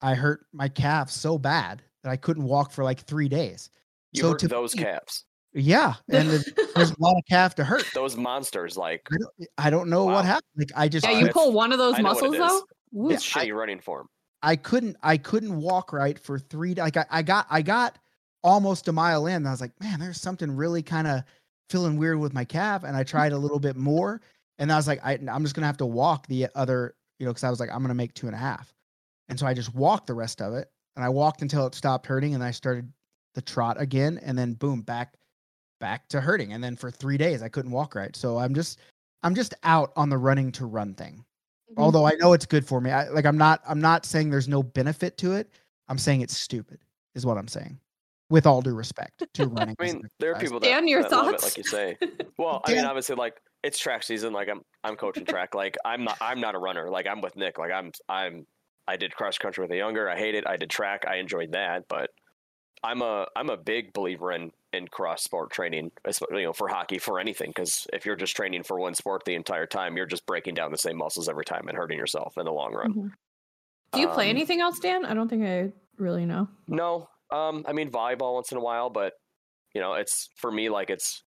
i 0.00 0.14
hurt 0.14 0.46
my 0.54 0.68
calf 0.68 1.10
so 1.10 1.36
bad 1.36 1.82
that 2.04 2.10
i 2.10 2.16
couldn't 2.16 2.44
walk 2.44 2.72
for 2.72 2.84
like 2.84 3.00
three 3.00 3.28
days 3.28 3.70
You 4.12 4.22
So 4.22 4.30
hurt 4.30 4.38
to 4.40 4.48
those 4.48 4.74
me- 4.76 4.82
calves. 4.84 5.24
yeah 5.52 5.94
and 6.10 6.28
there's 6.30 6.46
a 6.90 6.94
lot 6.98 7.16
of 7.16 7.22
calf 7.28 7.54
to 7.56 7.64
hurt 7.64 7.84
Those 7.94 8.16
monsters, 8.16 8.76
like 8.76 9.02
I 9.12 9.16
don't, 9.18 9.48
I 9.58 9.70
don't 9.70 9.90
know 9.90 10.04
Wow. 10.04 10.14
what 10.14 10.24
happened 10.24 10.44
like 10.58 10.70
i 10.76 10.88
just 10.88 11.06
yeah, 11.06 11.18
you 11.18 11.28
pull 11.28 11.52
one 11.52 11.72
of 11.72 11.78
those 11.78 11.94
I 11.96 12.02
muscles 12.02 12.34
it 12.34 12.38
though. 12.38 12.56
is. 12.58 12.62
Woo. 12.92 13.10
it's 13.10 13.36
I- 13.36 13.46
shitty 13.46 13.54
running 13.54 13.80
form. 13.80 14.06
I 14.42 14.56
couldn't 14.56 14.96
I 15.02 15.18
couldn't 15.18 15.54
walk 15.60 15.92
right 15.92 16.18
for 16.18 16.38
three 16.38 16.74
like 16.74 16.96
I, 16.96 17.04
I 17.10 17.22
got 17.22 17.46
I 17.50 17.60
got 17.62 17.98
almost 18.42 18.88
a 18.88 18.92
mile 18.92 19.26
in 19.26 19.34
and 19.36 19.48
I 19.48 19.50
was 19.50 19.60
like, 19.60 19.78
man, 19.80 20.00
there's 20.00 20.18
something 20.20 20.50
really 20.56 20.82
kind 20.82 21.06
of 21.06 21.22
feeling 21.68 21.98
weird 21.98 22.18
with 22.18 22.32
my 22.32 22.44
calf. 22.46 22.82
And 22.84 22.96
I 22.96 23.02
tried 23.04 23.32
a 23.32 23.36
little 23.38 23.58
bit 23.60 23.76
more. 23.76 24.22
And 24.58 24.72
I 24.72 24.76
was 24.76 24.88
like, 24.88 24.98
I, 25.04 25.18
I'm 25.30 25.42
just 25.42 25.54
gonna 25.54 25.66
have 25.66 25.76
to 25.76 25.86
walk 25.86 26.26
the 26.26 26.48
other, 26.54 26.94
you 27.18 27.26
know, 27.26 27.32
because 27.32 27.44
I 27.44 27.50
was 27.50 27.60
like, 27.60 27.68
I'm 27.70 27.82
gonna 27.82 27.92
make 27.94 28.14
two 28.14 28.26
and 28.28 28.34
a 28.34 28.38
half. 28.38 28.72
And 29.28 29.38
so 29.38 29.46
I 29.46 29.52
just 29.52 29.74
walked 29.74 30.06
the 30.06 30.14
rest 30.14 30.40
of 30.40 30.54
it. 30.54 30.68
And 30.96 31.04
I 31.04 31.08
walked 31.08 31.42
until 31.42 31.66
it 31.66 31.74
stopped 31.74 32.06
hurting 32.06 32.34
and 32.34 32.42
I 32.42 32.50
started 32.50 32.92
the 33.34 33.42
trot 33.42 33.80
again. 33.80 34.18
And 34.22 34.36
then 34.36 34.54
boom, 34.54 34.82
back 34.82 35.14
back 35.80 36.08
to 36.08 36.20
hurting. 36.20 36.52
And 36.52 36.62
then 36.62 36.76
for 36.76 36.90
three 36.90 37.16
days 37.16 37.42
I 37.42 37.48
couldn't 37.48 37.70
walk 37.70 37.94
right. 37.94 38.14
So 38.14 38.38
I'm 38.38 38.54
just 38.54 38.80
I'm 39.22 39.34
just 39.34 39.54
out 39.62 39.92
on 39.96 40.08
the 40.08 40.18
running 40.18 40.52
to 40.52 40.66
run 40.66 40.94
thing 40.94 41.24
Mm-hmm. 41.70 41.82
although 41.82 42.04
I 42.04 42.12
know 42.14 42.32
it's 42.32 42.46
good 42.46 42.66
for 42.66 42.80
me. 42.80 42.90
I, 42.90 43.08
like 43.10 43.24
I'm 43.24 43.38
not 43.38 43.60
I'm 43.68 43.80
not 43.80 44.04
saying 44.04 44.30
there's 44.30 44.48
no 44.48 44.62
benefit 44.62 45.16
to 45.18 45.34
it. 45.34 45.50
I'm 45.88 45.98
saying 45.98 46.20
it's 46.20 46.36
stupid, 46.36 46.80
is 47.14 47.24
what 47.24 47.38
I'm 47.38 47.46
saying. 47.46 47.78
With 48.28 48.46
all 48.46 48.60
due 48.60 48.74
respect 48.74 49.24
to 49.34 49.46
running. 49.48 49.76
I 49.78 49.84
mean, 49.84 50.02
there 50.18 50.34
are 50.34 50.40
people 50.40 50.58
that, 50.58 50.66
Dan, 50.66 50.88
your 50.88 51.02
that 51.02 51.12
love 51.12 51.28
it, 51.28 51.40
thoughts? 51.40 51.44
like 51.44 51.56
you 51.58 51.64
say. 51.64 51.96
Well, 52.38 52.62
I 52.64 52.72
mean, 52.72 52.86
obviously, 52.86 53.16
like 53.16 53.34
it's 53.62 53.78
track 53.78 54.02
season. 54.02 54.32
Like 54.32 54.48
I'm, 54.48 54.62
I'm 54.82 54.96
coaching 54.96 55.26
track. 55.26 55.54
Like 55.54 55.76
I'm 55.84 56.04
not, 56.04 56.16
I'm 56.22 56.40
not 56.40 56.54
a 56.54 56.58
runner. 56.58 56.88
Like 56.88 57.06
I'm 57.06 57.20
with 57.20 57.36
Nick. 57.36 57.58
Like 57.58 57.70
I'm, 57.70 57.92
I'm, 58.08 58.46
I 58.90 58.96
did 58.96 59.14
cross 59.14 59.38
country 59.38 59.62
with 59.62 59.70
a 59.70 59.76
younger. 59.76 60.08
I 60.10 60.16
hate 60.18 60.34
it. 60.34 60.44
I 60.46 60.56
did 60.56 60.68
track. 60.70 61.04
I 61.06 61.16
enjoyed 61.16 61.52
that, 61.52 61.86
but 61.88 62.10
I'm 62.82 63.02
a, 63.02 63.26
I'm 63.36 63.50
a 63.50 63.56
big 63.56 63.92
believer 63.92 64.32
in 64.32 64.50
in 64.72 64.86
cross 64.88 65.22
sport 65.22 65.50
training. 65.50 65.90
You 66.30 66.42
know, 66.42 66.52
for 66.52 66.68
hockey, 66.68 66.98
for 66.98 67.18
anything. 67.20 67.50
Because 67.50 67.86
if 67.92 68.04
you're 68.06 68.16
just 68.16 68.34
training 68.36 68.62
for 68.64 68.78
one 68.78 68.94
sport 68.94 69.24
the 69.24 69.34
entire 69.34 69.66
time, 69.66 69.96
you're 69.96 70.06
just 70.06 70.26
breaking 70.26 70.54
down 70.54 70.70
the 70.72 70.78
same 70.78 70.96
muscles 70.96 71.28
every 71.28 71.44
time 71.44 71.68
and 71.68 71.76
hurting 71.76 71.98
yourself 71.98 72.36
in 72.38 72.44
the 72.44 72.52
long 72.52 72.72
run. 72.74 72.92
Mhm. 72.94 73.10
Do 73.92 74.00
you 74.00 74.08
play 74.08 74.26
Um, 74.30 74.36
anything 74.36 74.60
else, 74.60 74.78
Dan? 74.78 75.04
I 75.04 75.14
don't 75.14 75.28
think 75.28 75.44
I 75.44 75.72
really 75.98 76.24
know. 76.26 76.48
No, 76.68 77.08
um, 77.30 77.64
I 77.68 77.72
mean 77.72 77.90
volleyball 77.90 78.34
once 78.34 78.50
in 78.52 78.58
a 78.58 78.60
while, 78.60 78.90
but 78.90 79.14
you 79.74 79.80
know, 79.80 79.94
it's 79.94 80.28
for 80.36 80.50
me 80.50 80.68
like 80.68 80.90
it's 80.90 81.22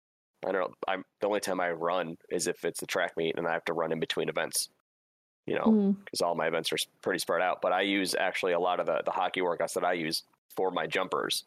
I 0.46 0.52
don't 0.52 0.62
know. 0.70 0.74
I'm 0.88 1.04
the 1.20 1.26
only 1.26 1.40
time 1.40 1.60
I 1.60 1.70
run 1.72 2.16
is 2.30 2.46
if 2.46 2.64
it's 2.64 2.82
a 2.82 2.86
track 2.86 3.14
meet 3.16 3.36
and 3.36 3.46
I 3.46 3.52
have 3.52 3.64
to 3.66 3.74
run 3.74 3.92
in 3.92 4.00
between 4.00 4.28
events. 4.30 4.70
You 5.46 5.56
know, 5.56 5.64
Mm. 5.64 5.96
because 6.04 6.20
all 6.20 6.34
my 6.36 6.46
events 6.46 6.72
are 6.72 6.76
pretty 7.02 7.18
spread 7.18 7.42
out. 7.42 7.60
But 7.62 7.72
I 7.72 7.80
use 7.82 8.14
actually 8.14 8.52
a 8.52 8.60
lot 8.60 8.78
of 8.80 8.86
the 8.86 9.02
the 9.04 9.10
hockey 9.10 9.40
workouts 9.40 9.74
that 9.74 9.84
I 9.84 9.94
use 9.94 10.22
for 10.56 10.70
my 10.70 10.86
jumpers, 10.86 11.44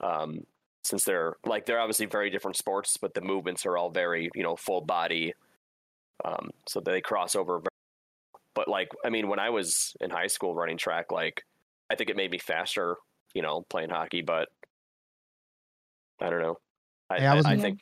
um, 0.00 0.44
since 0.82 1.04
they're 1.04 1.36
like 1.44 1.66
they're 1.66 1.80
obviously 1.80 2.06
very 2.06 2.30
different 2.30 2.56
sports, 2.56 2.96
but 2.96 3.14
the 3.14 3.20
movements 3.20 3.64
are 3.66 3.76
all 3.76 3.90
very 3.90 4.30
you 4.34 4.42
know 4.42 4.56
full 4.56 4.80
body, 4.80 5.34
um, 6.24 6.50
so 6.66 6.80
they 6.80 7.00
cross 7.00 7.36
over. 7.36 7.58
ver- 7.60 7.68
But 8.54 8.68
like, 8.68 8.88
I 9.04 9.10
mean, 9.10 9.28
when 9.28 9.38
I 9.38 9.50
was 9.50 9.94
in 10.00 10.10
high 10.10 10.28
school 10.28 10.54
running 10.54 10.78
track, 10.78 11.12
like 11.12 11.44
I 11.90 11.94
think 11.94 12.10
it 12.10 12.16
made 12.16 12.30
me 12.30 12.38
faster, 12.38 12.96
you 13.34 13.42
know, 13.42 13.62
playing 13.68 13.90
hockey. 13.90 14.22
But 14.22 14.48
I 16.20 16.30
don't 16.30 16.40
know. 16.42 16.58
I, 17.10 17.18
Hey, 17.20 17.26
I 17.26 17.32
I, 17.32 17.36
was 17.36 17.46
I 17.46 17.52
in- 17.54 17.60
think 17.60 17.80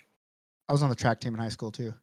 I 0.68 0.72
was 0.72 0.82
on 0.82 0.88
the 0.90 0.96
track 0.96 1.20
team 1.20 1.32
in 1.34 1.40
high 1.40 1.48
school 1.48 1.70
too. 1.70 1.94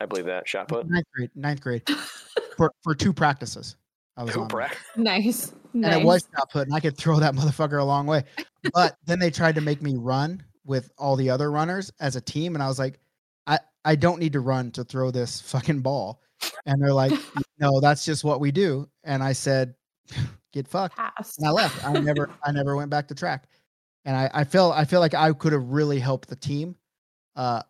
I 0.00 0.06
believe 0.06 0.26
that 0.26 0.46
shot 0.46 0.68
put. 0.68 0.88
Ninth 0.88 1.06
grade, 1.14 1.30
ninth 1.34 1.60
grade. 1.60 1.82
for 2.58 2.72
for 2.82 2.94
two 2.94 3.14
practices. 3.14 3.76
I 4.18 4.24
was 4.24 4.34
Who 4.34 4.42
on. 4.42 4.48
prac- 4.48 4.76
Nice. 4.96 5.52
and 5.72 5.82
nice. 5.82 5.96
it 5.96 6.04
was 6.04 6.28
shot 6.36 6.50
put, 6.50 6.66
and 6.66 6.74
I 6.74 6.80
could 6.80 6.98
throw 6.98 7.18
that 7.20 7.34
motherfucker 7.36 7.80
a 7.80 7.84
long 7.84 8.06
way. 8.06 8.24
But 8.74 8.96
then 9.06 9.18
they 9.20 9.30
tried 9.30 9.54
to 9.54 9.60
make 9.62 9.80
me 9.80 9.94
run 9.96 10.42
with 10.66 10.90
all 10.98 11.16
the 11.16 11.30
other 11.30 11.50
runners 11.50 11.90
as 12.00 12.16
a 12.16 12.20
team, 12.20 12.54
and 12.54 12.62
I 12.62 12.66
was 12.68 12.78
like, 12.78 12.98
I 13.46 13.58
I 13.84 13.94
don't 13.94 14.18
need 14.18 14.32
to 14.34 14.40
run 14.40 14.70
to 14.72 14.84
throw 14.84 15.10
this 15.10 15.40
fucking 15.40 15.80
ball. 15.80 16.20
And 16.66 16.82
they're 16.82 16.92
like, 16.92 17.12
No, 17.58 17.80
that's 17.80 18.04
just 18.04 18.22
what 18.24 18.40
we 18.40 18.50
do. 18.52 18.88
And 19.04 19.22
I 19.22 19.32
said, 19.32 19.74
Get 20.52 20.66
fucked. 20.68 20.96
Pass. 20.96 21.36
And 21.38 21.46
I 21.46 21.50
left. 21.50 21.84
I 21.86 21.92
never 21.92 22.28
I 22.44 22.52
never 22.52 22.76
went 22.76 22.90
back 22.90 23.06
to 23.08 23.14
track. 23.14 23.48
and 24.04 24.16
I, 24.16 24.30
I 24.34 24.44
feel 24.44 24.72
I 24.74 24.84
feel 24.84 25.00
like 25.00 25.14
I 25.14 25.32
could 25.32 25.52
have 25.52 25.68
really 25.68 25.98
helped 26.00 26.28
the 26.28 26.36
team 26.36 26.74
uh, 27.36 27.62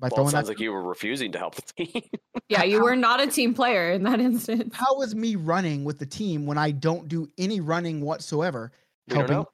by 0.00 0.06
Well, 0.06 0.08
it 0.08 0.14
throwing 0.14 0.30
sounds 0.30 0.46
that. 0.46 0.52
like 0.52 0.60
you 0.60 0.72
were 0.72 0.82
refusing 0.82 1.30
to 1.32 1.38
help 1.38 1.54
the 1.56 1.84
team. 1.84 2.02
Yeah, 2.48 2.64
you 2.64 2.80
were 2.82 2.96
not 2.96 3.20
a 3.20 3.26
team 3.26 3.54
player 3.54 3.92
in 3.92 4.02
that 4.04 4.18
instance. 4.20 4.74
How 4.74 5.00
is 5.02 5.14
me 5.14 5.36
running 5.36 5.84
with 5.84 5.98
the 5.98 6.06
team 6.06 6.46
when 6.46 6.58
I 6.58 6.70
don't 6.70 7.06
do 7.06 7.28
any 7.38 7.60
running 7.60 8.00
whatsoever? 8.00 8.72
We 9.06 9.14
don't 9.14 9.28
helping 9.28 9.36
know. 9.36 9.50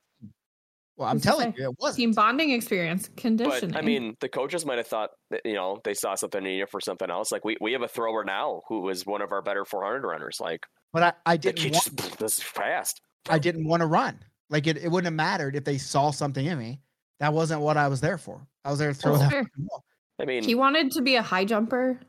Well, 0.96 1.09
I'm 1.11 1.20
telling 1.20 1.52
say? 1.52 1.59
you, 1.59 1.70
it 1.70 1.76
wasn't. 1.78 1.96
Team 1.98 2.12
bonding 2.12 2.50
experience, 2.52 3.11
conditioning. 3.16 3.72
But 3.72 3.78
I 3.78 3.82
mean, 3.82 4.14
the 4.20 4.30
coaches 4.30 4.64
might 4.64 4.78
have 4.78 4.87
thought 4.87 5.11
that 5.30 5.42
you 5.44 5.52
know 5.52 5.78
they 5.85 5.92
saw 5.92 6.14
something 6.14 6.44
in 6.46 6.52
you 6.52 6.66
for 6.66 6.80
something 6.80 7.11
else. 7.11 7.30
Like 7.30 7.44
we, 7.44 7.56
we 7.61 7.72
have 7.72 7.82
a 7.82 7.88
thrower 7.88 8.24
now 8.24 8.62
who 8.68 8.88
is 8.88 9.04
one 9.04 9.20
of 9.20 9.30
our 9.30 9.42
better 9.42 9.64
400 9.66 10.06
runners. 10.06 10.38
Like 10.40 10.64
but 10.94 11.02
I, 11.02 11.12
I 11.26 11.37
didn't 11.37 11.59
kid 11.59 11.72
want, 11.72 11.85
just 11.96 12.18
this 12.18 12.38
is 12.38 12.42
fast. 12.42 13.02
I 13.28 13.38
didn't 13.38 13.66
want 13.66 13.80
to 13.82 13.87
run. 13.87 14.20
Like 14.48 14.66
it, 14.66 14.78
it 14.78 14.88
wouldn't 14.88 15.06
have 15.06 15.14
mattered 15.14 15.54
if 15.54 15.64
they 15.64 15.76
saw 15.76 16.12
something 16.12 16.46
in 16.46 16.59
me. 16.59 16.80
That 17.20 17.35
wasn't 17.35 17.61
what 17.61 17.76
I 17.76 17.88
was 17.88 18.00
there 18.00 18.16
for. 18.16 18.46
I 18.64 18.70
was 18.70 18.78
there 18.78 18.88
to 18.88 18.94
throw 18.94 19.14
Oh, 19.14 19.18
that 19.18 19.30
Sure. 19.30 19.50
ball. 19.59 19.85
I 20.18 20.24
mean, 20.24 20.42
he 20.42 20.55
wanted 20.55 20.90
to 20.92 21.02
be 21.02 21.16
a 21.16 21.22
high 21.22 21.44
jumper. 21.44 22.00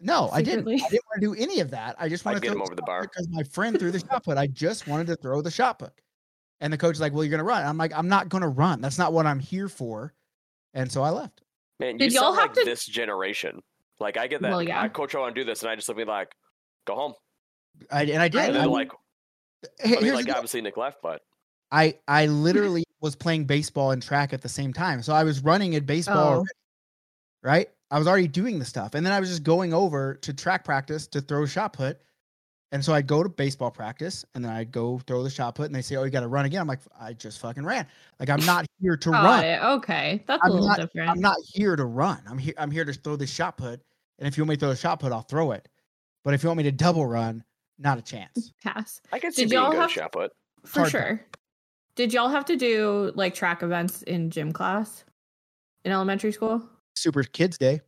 No, 0.00 0.28
I 0.32 0.42
didn't. 0.42 0.68
I 0.68 0.76
didn't 0.88 1.04
want 1.06 1.20
to 1.20 1.20
do 1.20 1.34
any 1.34 1.60
of 1.60 1.70
that. 1.70 1.94
I 1.98 2.08
just 2.08 2.26
I'd 2.26 2.30
wanted 2.30 2.40
to 2.40 2.46
get 2.46 2.52
throw 2.52 2.56
him 2.56 2.62
over 2.62 2.74
the 2.74 2.80
shot 2.82 2.86
bar. 2.86 3.02
because 3.02 3.28
my 3.30 3.42
friend 3.44 3.78
threw 3.78 3.90
the 3.90 4.00
shot 4.00 4.24
put. 4.24 4.36
I 4.36 4.46
just 4.48 4.86
wanted 4.88 5.06
to 5.06 5.16
throw 5.16 5.40
the 5.40 5.50
shot 5.50 5.78
put. 5.78 5.92
And 6.60 6.72
the 6.72 6.78
coach 6.78 6.96
is 6.96 7.00
like, 7.00 7.12
"Well, 7.12 7.24
you're 7.24 7.30
gonna 7.30 7.44
run." 7.44 7.64
I'm 7.64 7.78
like, 7.78 7.92
"I'm 7.96 8.08
not 8.08 8.28
gonna 8.28 8.48
run. 8.48 8.80
That's 8.80 8.98
not 8.98 9.12
what 9.12 9.24
I'm 9.26 9.38
here 9.38 9.68
for." 9.68 10.12
And 10.74 10.90
so 10.90 11.02
I 11.02 11.10
left. 11.10 11.42
man, 11.78 11.92
you 11.94 11.98
Did 11.98 12.12
y'all 12.12 12.22
sound 12.34 12.36
have 12.38 12.48
like 12.50 12.54
to- 12.58 12.64
this 12.64 12.84
generation. 12.86 13.62
Like 14.00 14.16
I 14.16 14.26
get 14.26 14.42
that. 14.42 14.50
Well, 14.50 14.62
yeah. 14.62 14.82
"Ah, 14.82 14.88
coach, 14.88 15.14
I 15.14 15.20
want 15.20 15.34
to 15.34 15.40
do 15.40 15.44
this, 15.44 15.62
and 15.62 15.70
I 15.70 15.76
just 15.76 15.94
be 15.96 16.04
like, 16.04 16.34
go 16.86 16.94
home. 16.96 17.14
I, 17.90 18.02
and 18.04 18.20
I 18.22 18.28
did. 18.28 18.50
And 18.50 18.58
I, 18.58 18.64
like, 18.66 18.90
Hey, 19.80 19.96
I 19.96 20.00
mean, 20.00 20.14
like 20.14 20.28
obviously 20.28 20.60
Nick 20.60 20.76
left, 20.76 20.98
but 21.02 21.22
I 21.70 21.98
I 22.08 22.26
literally 22.26 22.84
was 23.00 23.14
playing 23.16 23.44
baseball 23.46 23.92
and 23.92 24.02
track 24.02 24.32
at 24.32 24.42
the 24.42 24.48
same 24.48 24.72
time. 24.72 25.02
So 25.02 25.12
I 25.14 25.22
was 25.24 25.42
running 25.42 25.74
at 25.76 25.86
baseball, 25.86 26.40
Oh. 26.40 26.44
Already, 27.44 27.58
right? 27.58 27.68
I 27.90 27.98
was 27.98 28.08
already 28.08 28.28
doing 28.28 28.58
the 28.58 28.64
stuff, 28.64 28.94
and 28.94 29.04
then 29.04 29.12
I 29.12 29.20
was 29.20 29.28
just 29.28 29.42
going 29.44 29.72
over 29.72 30.14
to 30.16 30.32
track 30.34 30.64
practice 30.64 31.06
to 31.08 31.20
throw 31.20 31.46
shot 31.46 31.72
put. 31.72 32.00
And 32.72 32.84
so 32.84 32.92
I'd 32.92 33.06
go 33.06 33.22
to 33.22 33.28
baseball 33.28 33.70
practice, 33.70 34.24
and 34.34 34.44
then 34.44 34.50
I'd 34.50 34.72
go 34.72 34.98
throw 35.06 35.22
the 35.22 35.30
shot 35.30 35.54
put, 35.54 35.66
and 35.66 35.74
they 35.74 35.82
say, 35.82 35.94
"Oh, 35.94 36.02
you 36.02 36.10
got 36.10 36.20
to 36.22 36.28
run 36.28 36.44
again." 36.44 36.60
I'm 36.60 36.66
like, 36.66 36.80
"I 37.00 37.12
just 37.12 37.38
fucking 37.40 37.64
ran. 37.64 37.86
Like 38.18 38.30
I'm 38.30 38.44
not 38.44 38.66
here 38.80 38.96
to 38.96 39.10
Got 39.10 39.24
run. 39.24 39.44
it. 39.44 39.62
Okay, 39.62 40.24
that's 40.26 40.42
a 40.42 40.46
I'm 40.46 40.50
little 40.52 40.66
not- 40.68 40.78
different. 40.80 41.08
I'm 41.10 41.20
not 41.20 41.36
here 41.52 41.76
to 41.76 41.84
run. 41.84 42.20
I'm 42.28 42.38
here. 42.38 42.54
I'm 42.58 42.72
here 42.72 42.84
to 42.84 42.92
throw 42.92 43.14
this 43.14 43.30
shot 43.30 43.56
put. 43.56 43.80
And 44.18 44.26
if 44.26 44.36
you 44.36 44.42
want 44.42 44.50
me 44.50 44.56
to 44.56 44.60
throw 44.60 44.70
a 44.70 44.76
shot 44.76 44.98
put, 45.00 45.12
I'll 45.12 45.22
throw 45.22 45.52
it. 45.52 45.68
But 46.24 46.34
if 46.34 46.42
you 46.42 46.48
want 46.48 46.58
me 46.58 46.64
to 46.64 46.72
double 46.72 47.06
run, 47.06 47.44
not 47.78 47.98
a 47.98 48.02
chance. 48.02 48.52
Pass 48.64 49.00
I 49.12 49.18
can 49.20 49.30
see 49.32 49.42
Did 49.42 49.52
y'all 49.52 49.70
good 49.70 49.80
have- 49.80 49.90
shot 49.92 50.10
put. 50.12 50.32
for 50.64 50.80
hard 50.80 50.90
sure. 50.90 51.20
Did 51.94 52.12
y'all 52.12 52.28
have 52.28 52.44
to 52.46 52.56
do 52.56 53.12
like 53.14 53.34
track 53.34 53.62
events 53.62 54.02
in 54.02 54.30
gym 54.30 54.50
class 54.52 55.04
in 55.84 55.92
elementary 55.92 56.32
school? 56.32 56.60
Super 56.96 57.22
Kids 57.22 57.58
Day. 57.58 57.80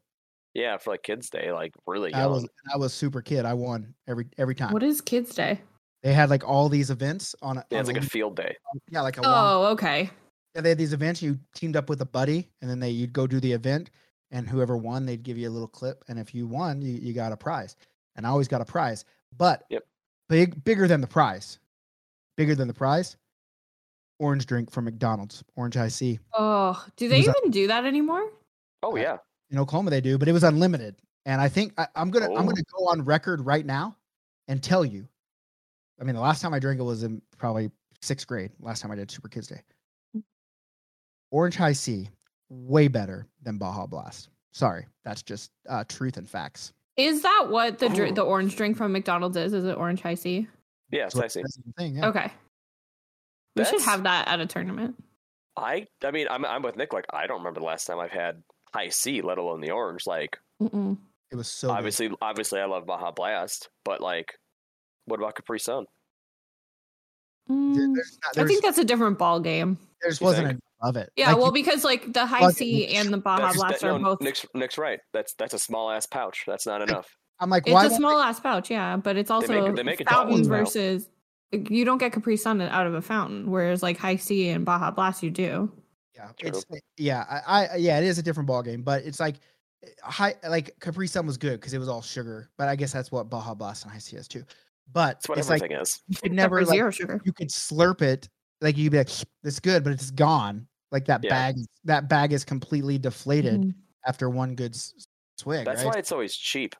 Yeah, 0.54 0.78
for 0.78 0.90
like 0.90 1.02
kids' 1.02 1.28
day, 1.28 1.52
like 1.52 1.74
really 1.86 2.14
I 2.14 2.24
was 2.26 2.48
I 2.72 2.78
was 2.78 2.94
super 2.94 3.20
kid. 3.20 3.44
I 3.44 3.52
won 3.52 3.94
every 4.08 4.26
every 4.38 4.54
time. 4.54 4.72
What 4.72 4.82
is 4.82 5.00
Kids 5.00 5.34
Day? 5.34 5.60
they 6.02 6.12
had 6.12 6.30
like 6.30 6.46
all 6.48 6.68
these 6.68 6.90
events 6.90 7.34
on. 7.42 7.58
a- 7.58 7.64
yeah, 7.70 7.80
it's 7.80 7.88
on 7.88 7.94
like 7.94 8.02
a 8.02 8.04
week- 8.04 8.10
field 8.12 8.36
day. 8.36 8.54
Um, 8.72 8.80
yeah, 8.90 9.00
like 9.00 9.18
a 9.18 9.22
long, 9.22 9.32
Oh, 9.34 9.66
okay. 9.72 10.08
yeah, 10.54 10.60
they 10.62 10.68
had 10.70 10.78
these 10.78 10.92
events. 10.92 11.20
You 11.20 11.38
teamed 11.54 11.74
up 11.76 11.88
with 11.90 12.00
a 12.00 12.06
buddy, 12.06 12.48
and 12.62 12.70
then 12.70 12.78
they 12.80 12.90
you'd 12.90 13.12
go 13.12 13.26
do 13.26 13.38
the 13.40 13.52
event, 13.52 13.90
and 14.30 14.48
whoever 14.48 14.76
won, 14.78 15.04
they'd 15.04 15.22
give 15.22 15.36
you 15.36 15.48
a 15.48 15.50
little 15.50 15.68
clip, 15.68 16.04
and 16.08 16.18
if 16.18 16.34
you 16.34 16.46
won, 16.46 16.80
you, 16.80 16.92
you 16.94 17.12
got 17.12 17.32
a 17.32 17.36
prize. 17.36 17.76
And 18.14 18.26
I 18.26 18.30
always 18.30 18.48
got 18.48 18.60
a 18.60 18.64
prize, 18.64 19.04
but 19.36 19.64
Yep. 19.68 19.84
big 20.30 20.64
bigger 20.64 20.86
than 20.88 21.00
the 21.02 21.06
prize, 21.06 21.58
bigger 22.36 22.54
than 22.54 22.68
the 22.68 22.74
prize. 22.74 23.16
Orange 24.18 24.46
drink 24.46 24.70
from 24.70 24.84
McDonald's, 24.86 25.44
orange 25.56 25.74
Hi-C. 25.74 26.18
Oh, 26.32 26.82
do 26.96 27.08
they 27.08 27.18
was 27.18 27.26
that- 27.26 27.34
even 27.42 27.50
do 27.50 27.66
that 27.66 27.84
anymore? 27.84 28.30
Oh 28.87 28.92
Uh, 28.96 29.01
yeah, 29.01 29.16
In 29.51 29.59
Oklahoma, 29.59 29.90
they 29.90 30.01
do, 30.01 30.16
but 30.18 30.29
it 30.29 30.33
was 30.33 30.44
unlimited. 30.44 30.96
And 31.25 31.40
I 31.40 31.49
think 31.49 31.72
I, 31.77 31.88
I'm 31.96 32.11
gonna 32.11 32.27
I'm 32.27 32.44
Oh. 32.44 32.49
gonna 32.49 32.62
go 32.79 32.87
on 32.88 33.05
record 33.05 33.40
right 33.40 33.66
now 33.66 33.96
and 34.49 34.62
tell 34.62 34.85
you. 34.85 35.09
I 36.01 36.05
mean, 36.05 36.14
the 36.14 36.20
last 36.20 36.40
time 36.42 36.55
I 36.55 36.59
drank 36.59 36.79
it 36.79 36.85
was 36.85 37.03
in 37.03 37.20
probably 37.38 37.70
sixth 38.01 38.27
grade. 38.27 38.53
Last 38.61 38.81
time 38.83 38.90
I 38.90 38.94
did 38.94 39.11
Super 39.11 39.29
Kids 39.29 39.49
Day. 39.49 39.61
Orange 41.33 41.57
Hi-C, 41.57 42.09
way 42.49 42.88
better 42.88 43.27
than 43.42 43.59
Baja 43.59 43.87
Blast. 43.87 44.29
Sorry, 44.53 44.87
that's 45.05 45.22
just 45.22 45.51
uh, 45.68 45.85
truth 45.88 46.16
and 46.16 46.29
facts. 46.29 46.72
Is 46.96 47.22
that 47.22 47.46
what 47.51 47.79
the 47.79 47.88
dr- 47.88 48.11
Oh. 48.11 48.14
the 48.14 48.22
orange 48.22 48.57
drink 48.57 48.77
from 48.77 48.92
McDonald's 48.92 49.37
is? 49.37 49.53
Is 49.53 49.64
it 49.64 49.77
orange 49.77 50.01
Hi-C? 50.03 50.46
yeah, 50.90 51.05
it's 51.07 51.14
That's 51.14 51.16
what- 51.16 51.25
icy. 51.25 51.42
that's 51.42 51.57
the 51.57 51.72
thing. 51.77 51.96
Yeah. 51.96 52.09
Okay. 52.09 52.33
We 53.57 53.64
should 53.64 53.83
have 53.83 54.03
that 54.05 54.29
at 54.29 54.38
a 54.40 54.46
tournament. 54.46 55.03
I 55.57 55.87
I 56.05 56.11
mean, 56.11 56.27
I'm 56.31 56.44
I'm 56.44 56.62
with 56.62 56.77
Nick. 56.77 56.92
Like 56.92 57.07
I 57.12 57.27
don't 57.27 57.38
remember 57.38 57.61
the 57.61 57.66
last 57.66 57.87
time 57.87 57.99
I've 57.99 58.11
had 58.11 58.42
Hi-C, 58.74 59.22
let 59.22 59.38
alone 59.38 59.61
the 59.61 59.70
orange. 59.70 60.07
Like 60.07 60.38
Mm-mm. 60.62 60.98
It 61.31 61.37
was 61.37 61.48
so 61.48 61.68
good. 61.68 61.74
obviously, 61.76 62.11
obviously, 62.20 62.61
I 62.61 62.66
love 62.66 62.87
Baja 62.87 63.11
Blast, 63.11 63.68
but 63.85 64.00
like, 64.00 64.33
what 65.07 65.18
about 65.20 65.35
Capri 65.35 65.59
Sun? 65.59 65.87
Mm, 67.50 67.94
there's 67.94 68.18
not- 68.37 68.44
I 68.44 68.46
think 68.46 68.62
that's 68.62 68.79
a 68.79 68.85
different 68.85 69.18
ball 69.18 69.40
game. 69.40 69.79
there 70.02 70.11
just 70.11 70.20
wasn't 70.20 70.48
think? 70.48 70.61
enough 70.83 70.94
of 70.94 70.96
it. 70.96 71.11
Yeah, 71.16 71.29
Like, 71.33 71.38
well, 71.38 71.52
because 71.52 71.85
like 71.85 72.12
the 72.12 72.26
Hi-C 72.26 72.88
and 72.96 73.12
the 73.12 73.18
Baja 73.18 73.52
Blast 73.52 73.81
that- 73.81 73.88
are 73.88 73.98
no, 73.98 74.05
both. 74.05 74.20
Nick's 74.20 74.44
Nick's 74.55 74.79
right. 74.79 75.00
That's 75.12 75.35
that's 75.35 75.55
a 75.55 75.59
small 75.59 75.90
ass 75.90 76.07
pouch. 76.07 76.44
That's 76.46 76.66
not 76.66 76.83
enough. 76.83 77.16
I'm 77.38 77.50
like, 77.50 77.64
It's 77.66 77.72
why? 77.74 77.85
a 77.85 77.88
won't 77.88 77.96
small 77.98 78.18
ass 78.20 78.40
pouch, 78.40 78.70
yeah, 78.70 78.96
but 78.96 79.16
it's 79.16 79.31
also 79.31 79.66
make- 79.66 79.76
they 79.76 79.83
make 79.83 80.00
adult 80.00 80.14
fountain 80.16 80.35
ones 80.35 80.48
now. 80.48 80.57
versus. 80.59 81.09
You 81.52 81.85
don't 81.85 81.98
get 81.98 82.12
Capri 82.12 82.37
Sun 82.37 82.61
out 82.61 82.88
of 82.88 82.94
a 82.94 83.00
fountain, 83.02 83.50
whereas 83.50 83.81
like 83.83 83.98
Hi-C 83.98 84.48
and 84.48 84.64
Baja 84.64 84.90
Blast, 84.90 85.22
you 85.22 85.31
do. 85.31 85.70
Yeah, 86.16 86.31
True. 86.38 86.48
it's 86.50 86.64
yeah, 86.96 87.24
I, 87.46 87.66
I 87.66 87.76
yeah, 87.76 87.98
it 87.98 88.05
is 88.05 88.18
a 88.18 88.22
different 88.22 88.46
ball 88.46 88.62
game, 88.62 88.83
but 88.83 89.05
it's 89.05 89.20
like 89.20 89.37
eh, 89.85 89.88
high 90.02 90.35
like 90.48 90.79
Capri 90.81 91.07
Sun 91.07 91.26
was 91.26 91.37
good 91.37 91.61
because 91.61 91.74
it 91.74 91.79
was 91.79 91.88
all 91.88 92.02
sugar, 92.02 92.50
but 92.57 92.68
I 92.68 92.76
guess 92.76 92.92
that's 92.92 93.12
what 93.12 93.29
Baja 93.29 93.55
Blast 93.55 93.85
and 93.85 93.92
Hi-C 93.92 94.16
is 94.16 94.26
too. 94.29 94.44
But 94.92 95.16
That's 95.16 95.29
what 95.29 95.38
it's 95.38 95.48
like 95.50 95.62
everything 95.62 95.81
is. 95.83 96.00
you 96.09 96.16
could 96.16 96.33
never 96.33 96.64
like, 96.64 96.76
zero 96.76 96.90
sugar. 96.90 97.20
you 97.24 97.33
could 97.33 97.48
slurp 97.50 98.02
it 98.02 98.29
like 98.61 98.76
you'd 98.76 98.92
be 98.92 98.98
like 98.98 99.11
it's 99.44 99.61
good, 99.61 99.85
but 99.85 99.92
it's 99.92 100.11
gone. 100.11 100.66
Like 100.92 101.07
that 101.07 101.22
Yeah. 101.24 101.31
bag, 101.31 101.57
that 101.85 102.09
bag 102.09 102.33
is 102.33 102.44
completely 102.44 102.96
deflated 102.96 103.61
Mhm. 103.61 103.74
after 104.07 104.31
one 104.31 104.55
good 104.55 104.76
swig. 105.38 105.64
That's 105.66 105.83
right? 105.83 105.92
why 105.94 105.98
it's 105.98 106.12
always 106.12 106.35
cheap. 106.37 106.76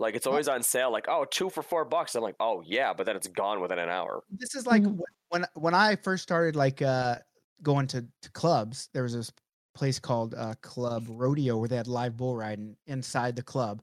Like 0.00 0.16
it's 0.16 0.26
always 0.26 0.48
on 0.48 0.62
sale. 0.62 0.90
Like 0.90 1.04
oh, 1.08 1.26
two 1.30 1.50
for 1.50 1.62
four 1.62 1.84
bucks. 1.84 2.14
I'm 2.16 2.22
like 2.22 2.34
oh 2.40 2.62
yeah, 2.64 2.92
but 2.94 3.06
then 3.06 3.14
it's 3.14 3.28
gone 3.28 3.60
within 3.60 3.78
an 3.78 3.88
hour. 3.90 4.24
this 4.30 4.54
is 4.56 4.66
like 4.66 4.82
Mhm. 4.82 4.98
when 5.28 5.44
when 5.54 5.74
I 5.74 5.96
first 5.96 6.22
started 6.22 6.56
like 6.56 6.82
uh 6.82 7.18
going 7.62 7.86
to, 7.88 8.04
to 8.22 8.30
clubs, 8.32 8.88
there 8.92 9.02
was 9.02 9.14
this 9.14 9.32
place 9.74 9.98
called 9.98 10.34
uh 10.36 10.54
Club 10.62 11.04
Rodeo 11.08 11.56
where 11.58 11.68
they 11.68 11.76
had 11.76 11.88
live 11.88 12.16
bull 12.16 12.36
riding 12.36 12.76
inside 12.86 13.34
the 13.34 13.42
club 13.42 13.82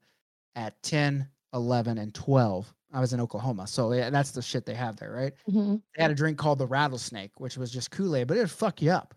at 0.56 0.82
10, 0.84 1.28
11, 1.54 1.98
and 1.98 2.14
12. 2.14 2.74
I 2.94 3.00
was 3.00 3.14
in 3.14 3.22
Oklahoma. 3.22 3.68
So 3.68 3.94
yeah, 3.94 4.10
that's 4.10 4.32
the 4.32 4.42
shit 4.42 4.66
they 4.66 4.74
have 4.74 4.98
there, 4.98 5.12
right? 5.12 5.34
Mhm. 5.50 5.82
They 5.96 6.02
had 6.02 6.12
a 6.12 6.16
drink 6.16 6.38
called 6.38 6.60
the 6.60 6.68
rattlesnake, 6.68 7.40
which 7.40 7.58
was 7.58 7.72
just 7.72 7.92
Kool-Aid, 7.92 8.28
but 8.28 8.38
it 8.38 8.42
would 8.42 8.52
fuck 8.52 8.82
you 8.82 8.92
up. 8.92 9.16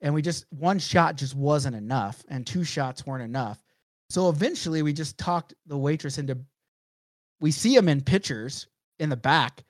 And 0.00 0.14
we 0.14 0.22
just 0.22 0.44
one 0.50 0.78
shot 0.78 1.16
just 1.16 1.34
wasn't 1.34 1.74
enough, 1.76 2.22
and 2.28 2.46
two 2.46 2.64
shots 2.64 3.06
weren't 3.06 3.24
enough. 3.24 3.62
So 4.10 4.28
eventually 4.28 4.82
we 4.82 4.92
just 4.92 5.18
talked 5.18 5.54
the 5.66 5.76
waitress 5.76 6.18
into 6.18 6.38
we 7.40 7.50
see 7.50 7.74
them 7.74 7.88
in 7.88 8.00
pictures 8.02 8.66
in 8.98 9.08
the 9.10 9.16
back. 9.16 9.64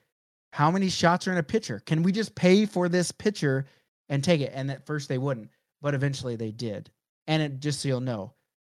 How 0.53 0.71
many 0.71 0.89
shots 0.89 1.29
are 1.29 1.33
in 1.33 1.39
a 1.39 1.43
pitcher? 1.43 1.81
Can 1.85 2.03
we 2.03 2.13
just 2.13 2.35
pay 2.35 2.65
for 2.67 2.89
this 2.89 3.13
pitcher 3.13 3.67
and 4.09 4.23
take 4.23 4.41
it? 4.41 4.53
And 4.55 4.71
at 4.71 4.87
first 4.87 5.09
they 5.09 5.19
wouldn't, 5.19 5.51
but 5.83 5.95
eventually 5.95 6.37
they 6.37 6.51
did. 6.53 6.91
And 7.27 7.43
it 7.43 7.61
just 7.61 7.81
so 7.81 7.89
you'll 7.89 8.01
know, 8.01 8.33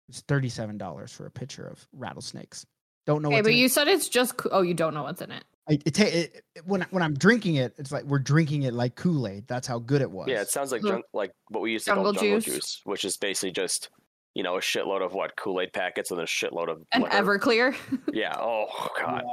it's 0.09 0.21
thirty-seven 0.21 0.79
dollars 0.79 1.13
for 1.13 1.27
a 1.27 1.31
pitcher 1.31 1.67
of 1.67 1.87
rattlesnakes. 1.93 2.67
Don't 3.07 3.21
know. 3.23 3.29
Okay, 3.29 3.37
what's 3.37 3.45
but 3.47 3.53
in 3.53 3.59
it. 3.59 3.61
you 3.61 3.69
said 3.69 3.89
it's 3.89 4.09
just. 4.09 4.35
Oh, 4.51 4.63
you 4.63 4.75
don't 4.75 4.95
know 4.95 5.03
what's 5.03 5.21
in 5.23 5.31
it. 5.31 5.45
I, 5.69 5.79
it, 5.87 5.95
ta- 5.95 6.05
it, 6.05 6.45
it- 6.55 6.65
when 6.67 6.83
I- 6.83 6.87
when 6.91 7.03
I'm 7.03 7.15
drinking 7.15 7.57
it, 7.57 7.75
it's 7.79 7.91
like 7.91 8.05
we're 8.05 8.19
drinking 8.19 8.63
it 8.63 8.75
like 8.75 8.95
Kool 8.97 9.27
Aid. 9.27 9.47
That's 9.49 9.67
how 9.67 9.79
good 9.79 10.03
it 10.03 10.11
was. 10.11 10.29
Yeah, 10.29 10.41
it 10.43 10.51
sounds 10.51 10.71
like 10.73 10.83
Ugh. 10.85 10.89
junk, 10.91 11.05
like 11.15 11.33
what 11.49 11.63
we 11.63 11.73
used 11.73 11.87
to 11.87 11.95
call 11.95 12.05
Jungle 12.05 12.13
jungle 12.23 12.41
juice. 12.41 12.55
juice. 12.55 12.81
which 12.85 13.05
is 13.05 13.17
basically 13.17 13.53
just 13.53 13.89
you 14.35 14.43
know 14.43 14.57
a 14.57 14.61
shitload 14.61 15.03
of 15.05 15.15
what 15.15 15.37
Kool 15.37 15.61
Aid 15.61 15.73
packets 15.73 16.11
and 16.11 16.21
a 16.21 16.25
shitload 16.25 16.69
of 16.69 16.83
And 16.93 17.03
liquor. 17.05 17.17
Everclear. 17.17 17.77
Yeah. 18.13 18.37
Oh 18.39 18.89
god. 19.01 19.25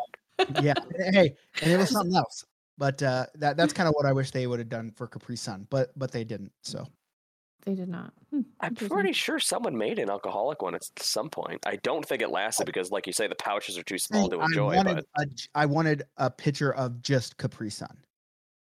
yeah. 0.61 0.73
and 0.97 1.15
Hey, 1.15 1.35
and 1.61 1.71
it 1.71 1.77
was 1.77 1.89
something 1.89 2.15
else. 2.15 2.45
But 2.77 3.01
uh, 3.03 3.25
that 3.35 3.57
that's 3.57 3.73
kind 3.73 3.87
of 3.87 3.93
what 3.95 4.05
I 4.05 4.13
wish 4.13 4.31
they 4.31 4.47
would 4.47 4.59
have 4.59 4.69
done 4.69 4.91
for 4.91 5.07
Capri 5.07 5.35
Sun, 5.37 5.67
but 5.69 5.91
but 5.97 6.11
they 6.11 6.23
didn't. 6.23 6.51
So 6.63 6.87
They 7.65 7.75
did 7.75 7.89
not. 7.89 8.11
Hmm, 8.31 8.41
I'm 8.59 8.73
pretty 8.75 9.11
sure 9.13 9.39
someone 9.39 9.77
made 9.77 9.99
an 9.99 10.09
alcoholic 10.09 10.61
one 10.63 10.73
at 10.73 10.81
some 10.97 11.29
point. 11.29 11.59
I 11.67 11.75
don't 11.77 12.03
think 12.05 12.21
it 12.23 12.29
lasted 12.31 12.65
because, 12.65 12.89
like 12.89 13.05
you 13.07 13.13
say, 13.13 13.27
the 13.27 13.35
pouches 13.35 13.77
are 13.77 13.83
too 13.83 13.99
small 13.99 14.29
to 14.29 14.39
I 14.39 14.45
enjoy. 14.45 14.75
wanted 14.77 14.95
But 14.95 15.05
a 15.17 15.25
j- 15.27 15.47
I 15.53 15.65
wanted 15.67 16.03
a 16.17 16.31
picture 16.31 16.73
of 16.73 17.01
just 17.03 17.37
Capri 17.37 17.69
Sun. 17.69 17.95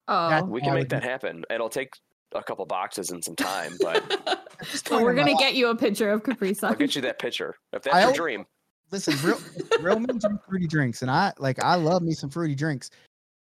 Oh, 0.07 0.31
that- 0.31 0.49
we 0.49 0.61
can 0.63 0.75
make 0.75 0.89
that 0.89 1.03
do- 1.03 1.09
happen. 1.09 1.45
It'll 1.51 1.69
take 1.69 1.91
a 2.35 2.43
couple 2.43 2.65
boxes 2.67 3.11
and 3.11 3.23
some 3.23 3.37
time, 3.37 3.73
but 3.83 4.39
Just 4.71 4.91
well, 4.91 5.03
we're 5.03 5.15
gonna 5.15 5.35
get 5.37 5.55
you 5.55 5.69
a 5.69 5.77
picture 5.77 6.11
of 6.11 6.23
Capri 6.25 6.55
Sun. 6.55 6.69
I'll 6.69 6.73
Sun. 6.75 6.79
get 6.79 6.95
you 6.95 7.03
that 7.03 7.19
picture 7.19 7.57
if 7.75 7.83
that's 7.83 7.95
I 7.97 8.05
your 8.05 8.13
dream. 8.13 8.47
listen, 8.91 9.15
real 9.27 9.39
real 9.83 9.99
men 10.01 10.17
drink 10.19 10.41
fruity 10.49 10.67
drinks, 10.67 11.03
and 11.03 11.11
I 11.11 11.33
like 11.39 11.63
I 11.63 11.75
love 11.75 12.03
me 12.03 12.13
some 12.13 12.31
fruity 12.31 12.55
drinks, 12.55 12.91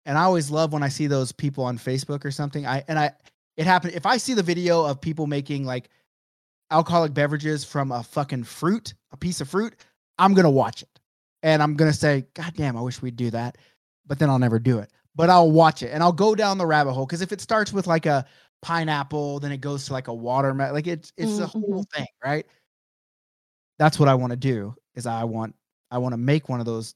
and 0.08 0.16
I 0.16 0.22
always 0.22 0.50
love 0.50 0.72
when 0.72 0.82
I 0.82 0.88
see 0.88 1.06
those 1.06 1.32
people 1.32 1.62
on 1.62 1.78
Facebook 1.78 2.24
or 2.24 2.30
something. 2.30 2.66
I 2.66 2.82
and 2.88 2.98
I 2.98 3.12
It 3.58 3.66
happened. 3.66 3.94
If 3.94 4.06
I 4.06 4.16
see 4.16 4.32
the 4.34 4.42
video 4.42 4.84
of 4.84 5.00
people 5.00 5.26
making 5.26 5.64
like 5.64 5.90
alcoholic 6.70 7.12
beverages 7.12 7.62
from 7.62 7.92
a 7.92 8.02
fucking 8.02 8.44
fruit, 8.44 8.94
a 9.12 9.16
piece 9.18 9.42
of 9.42 9.50
fruit, 9.50 9.76
I'm 10.18 10.32
gonna 10.32 10.50
watch 10.50 10.82
it, 10.82 11.00
and 11.42 11.62
I'm 11.62 11.76
gonna 11.76 11.92
say, 11.92 12.26
"God 12.34 12.54
damn, 12.56 12.76
I 12.76 12.80
wish 12.80 13.02
we'd 13.02 13.16
do 13.16 13.30
that," 13.30 13.58
but 14.06 14.18
then 14.18 14.30
I'll 14.30 14.38
never 14.38 14.58
do 14.58 14.78
it. 14.78 14.90
But 15.14 15.28
I'll 15.28 15.52
watch 15.52 15.82
it, 15.82 15.90
and 15.92 16.02
I'll 16.02 16.12
go 16.12 16.34
down 16.34 16.56
the 16.56 16.66
rabbit 16.66 16.94
hole 16.94 17.04
because 17.04 17.20
if 17.20 17.30
it 17.30 17.42
starts 17.42 17.72
with 17.72 17.86
like 17.86 18.06
a 18.06 18.24
pineapple, 18.62 19.40
then 19.40 19.52
it 19.52 19.60
goes 19.60 19.86
to 19.86 19.92
like 19.92 20.08
a 20.08 20.14
watermelon, 20.14 20.72
like 20.72 20.86
it's 20.86 21.12
it's 21.18 21.36
the 21.36 21.46
mm-hmm. 21.46 21.60
whole 21.60 21.84
thing, 21.94 22.06
right? 22.24 22.46
That's 23.78 23.98
what 23.98 24.08
I 24.08 24.14
want 24.14 24.30
to 24.30 24.36
do. 24.38 24.74
Is 24.94 25.06
I 25.06 25.24
want 25.24 25.54
I 25.90 25.98
want 25.98 26.14
to 26.14 26.18
make 26.18 26.48
one 26.48 26.60
of 26.60 26.66
those 26.66 26.94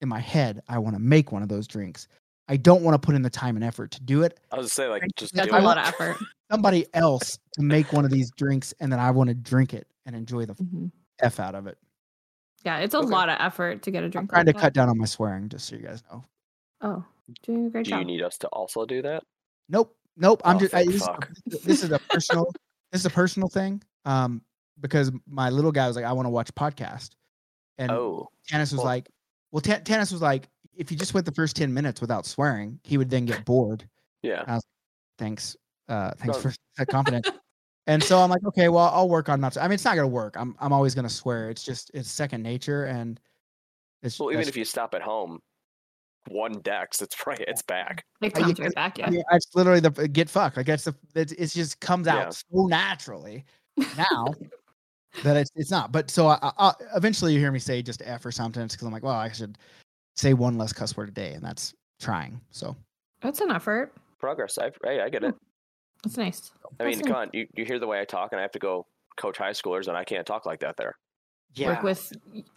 in 0.00 0.08
my 0.08 0.20
head. 0.20 0.62
I 0.68 0.78
want 0.78 0.96
to 0.96 1.00
make 1.00 1.30
one 1.30 1.42
of 1.42 1.48
those 1.50 1.66
drinks. 1.66 2.08
I 2.52 2.56
don't 2.58 2.82
want 2.82 2.94
to 3.00 3.04
put 3.04 3.14
in 3.14 3.22
the 3.22 3.30
time 3.30 3.56
and 3.56 3.64
effort 3.64 3.92
to 3.92 4.02
do 4.02 4.22
it. 4.24 4.38
I 4.50 4.56
was 4.56 4.64
gonna 4.64 4.68
say 4.68 4.88
like 4.88 5.02
just 5.16 5.32
That's 5.34 5.48
do 5.48 5.54
a 5.54 5.58
it. 5.58 5.62
lot 5.62 5.78
of 5.78 5.86
effort. 5.86 6.16
Somebody 6.52 6.86
else 6.92 7.38
to 7.54 7.62
make 7.62 7.94
one 7.94 8.04
of 8.04 8.10
these 8.10 8.30
drinks, 8.36 8.74
and 8.78 8.92
then 8.92 9.00
I 9.00 9.10
want 9.10 9.28
to 9.28 9.34
drink 9.34 9.72
it 9.72 9.86
and 10.04 10.14
enjoy 10.14 10.44
the 10.44 10.52
Mhm. 10.54 10.90
f 11.20 11.40
out 11.40 11.54
of 11.54 11.66
it. 11.66 11.78
Yeah, 12.64 12.78
it's 12.80 12.92
a 12.94 12.98
Okay. 12.98 13.06
lot 13.08 13.30
of 13.30 13.36
effort 13.40 13.82
to 13.84 13.90
get 13.90 14.02
a 14.02 14.06
I'm 14.06 14.10
drink. 14.10 14.30
trying 14.30 14.44
to 14.46 14.52
that. 14.52 14.60
cut 14.60 14.74
down 14.74 14.90
on 14.90 14.98
my 14.98 15.06
swearing, 15.06 15.48
just 15.48 15.66
so 15.66 15.76
you 15.76 15.82
guys 15.82 16.02
know. 16.12 16.24
Oh, 16.82 17.04
doing 17.42 17.66
a 17.66 17.70
great 17.70 17.84
Do 17.86 17.90
job. 17.92 18.00
you 18.00 18.04
need 18.04 18.20
us 18.22 18.36
to 18.38 18.48
also 18.48 18.84
do 18.84 19.00
that? 19.00 19.22
Nope, 19.70 19.96
nope. 20.18 20.42
I'm 20.44 20.56
Oh, 20.56 20.60
just. 20.60 20.74
I, 20.74 20.84
this, 20.84 21.08
this 21.64 21.82
is 21.82 21.90
a 21.90 21.98
personal. 22.10 22.52
this 22.92 23.00
is 23.00 23.06
a 23.06 23.10
personal 23.10 23.48
thing. 23.48 23.82
Um, 24.04 24.42
because 24.80 25.10
my 25.26 25.48
little 25.48 25.72
guy 25.72 25.86
was 25.86 25.96
like, 25.96 26.04
I 26.04 26.12
want 26.12 26.26
to 26.26 26.30
watch 26.30 26.54
podcast, 26.54 27.10
and 27.78 27.90
Oh, 27.90 28.28
Tannis 28.46 28.72
was 28.72 28.78
well- 28.78 28.86
like, 28.86 29.08
well, 29.52 29.60
Ta- 29.62 29.80
Tannis 29.84 30.12
was 30.12 30.20
like, 30.20 30.48
if 30.76 30.90
you 30.90 30.96
just 30.96 31.14
went 31.14 31.26
the 31.26 31.32
first 31.32 31.56
ten 31.56 31.72
minutes 31.72 32.00
without 32.00 32.26
swearing, 32.26 32.78
he 32.84 32.98
would 32.98 33.10
then 33.10 33.24
get 33.24 33.44
bored. 33.44 33.86
yeah. 34.22 34.58
Thanks, 35.18 35.56
uh, 35.88 36.12
thanks 36.18 36.38
for 36.38 36.52
that 36.78 36.86
confidence. 36.88 37.28
and 37.86 38.02
so 38.02 38.18
I'm 38.18 38.30
like, 38.30 38.44
okay, 38.46 38.68
well, 38.68 38.90
I'll 38.92 39.08
work 39.08 39.28
on 39.28 39.40
not. 39.40 39.56
I 39.56 39.62
mean, 39.64 39.72
it's 39.72 39.84
not 39.84 39.94
gonna 39.94 40.08
work. 40.08 40.34
I'm 40.36 40.56
I'm 40.58 40.72
always 40.72 40.94
gonna 40.94 41.08
swear. 41.10 41.50
It's 41.50 41.62
just 41.62 41.90
it's 41.94 42.10
second 42.10 42.42
nature, 42.42 42.84
and 42.86 43.20
it's 44.02 44.18
Well, 44.18 44.32
even 44.32 44.48
if 44.48 44.56
you 44.56 44.64
stop 44.64 44.94
at 44.94 45.02
home, 45.02 45.38
one 46.28 46.52
dex, 46.62 47.02
it's 47.02 47.24
right, 47.26 47.38
it's 47.46 47.62
back. 47.62 48.04
It 48.20 48.34
Uh, 48.36 48.40
comes 48.40 48.58
right 48.58 48.74
back, 48.74 48.98
yeah. 48.98 49.06
I 49.06 49.10
mean, 49.10 49.22
it's 49.32 49.54
literally 49.54 49.80
the 49.80 49.90
get 50.08 50.28
fucked. 50.30 50.56
Like 50.56 50.66
that's 50.66 50.84
the 50.84 50.94
it's, 51.14 51.32
it 51.32 51.46
just 51.48 51.78
comes 51.80 52.08
out 52.08 52.16
Yeah. 52.26 52.30
so 52.30 52.66
naturally 52.66 53.44
now 53.96 54.26
that 55.22 55.36
it's 55.36 55.50
it's 55.54 55.70
not. 55.70 55.92
But 55.92 56.10
so 56.10 56.26
I, 56.28 56.38
I, 56.42 56.52
I- 56.58 56.74
eventually 56.96 57.32
you 57.34 57.38
hear 57.38 57.52
me 57.52 57.58
say 57.58 57.82
just 57.82 58.02
f 58.04 58.24
or 58.24 58.32
something 58.32 58.66
because 58.66 58.82
I'm 58.82 58.92
like, 58.92 59.02
well, 59.04 59.14
I 59.14 59.30
should 59.30 59.58
say 60.16 60.34
one 60.34 60.58
less 60.58 60.72
cuss 60.72 60.96
word 60.96 61.08
a 61.08 61.12
day, 61.12 61.32
and 61.32 61.42
that's 61.44 61.74
trying. 62.00 62.40
So 62.50 62.76
that's 63.20 63.40
an 63.40 63.50
effort. 63.50 63.92
Progress. 64.18 64.58
I, 64.58 64.70
hey, 64.84 65.00
I 65.00 65.08
get 65.08 65.24
it. 65.24 65.34
It's 66.04 66.16
nice. 66.16 66.50
I 66.80 66.84
mean, 66.84 66.96
That's 66.98 67.06
come 67.06 67.16
on, 67.16 67.30
you, 67.32 67.46
you 67.54 67.64
hear 67.64 67.78
the 67.78 67.86
way 67.86 68.00
I 68.00 68.04
talk, 68.04 68.32
and 68.32 68.38
I 68.40 68.42
have 68.42 68.52
to 68.52 68.58
go 68.58 68.86
coach 69.16 69.38
high 69.38 69.50
schoolers, 69.52 69.86
and 69.88 69.96
I 69.96 70.02
can't 70.04 70.26
talk 70.26 70.46
like 70.46 70.60
that 70.60 70.76
there. 70.76 70.96
yeah, 71.54 71.68
Work 71.68 71.82
with 71.84 72.12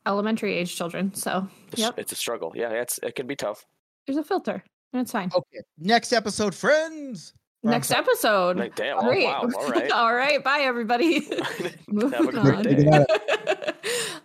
elementary 0.07 0.55
age 0.55 0.75
children. 0.75 1.13
So 1.13 1.47
It's, 1.71 1.79
Yep. 1.81 1.99
it's 1.99 2.11
a 2.11 2.15
struggle. 2.15 2.53
Yeah, 2.55 2.69
it's 2.69 2.99
it 3.03 3.13
can 3.15 3.27
be 3.27 3.35
tough. 3.35 3.63
there's 4.07 4.17
a 4.17 4.23
filter 4.23 4.63
and 4.93 5.01
it's 5.01 5.11
fine. 5.11 5.29
okay. 5.35 5.59
Next 5.77 6.11
episode, 6.13 6.55
friends. 6.55 7.33
Next 7.61 7.91
episode. 7.91 8.57
Like, 8.57 8.75
damn, 8.75 8.97
oh, 8.99 9.03
Great. 9.03 9.25
wow, 9.25 9.49
all 9.59 9.69
right. 9.69 9.91
all 9.91 10.13
right. 10.15 10.43
Bye, 10.43 10.59
everybody. 10.61 11.27
Moving 11.87 12.37
on. 12.37 12.67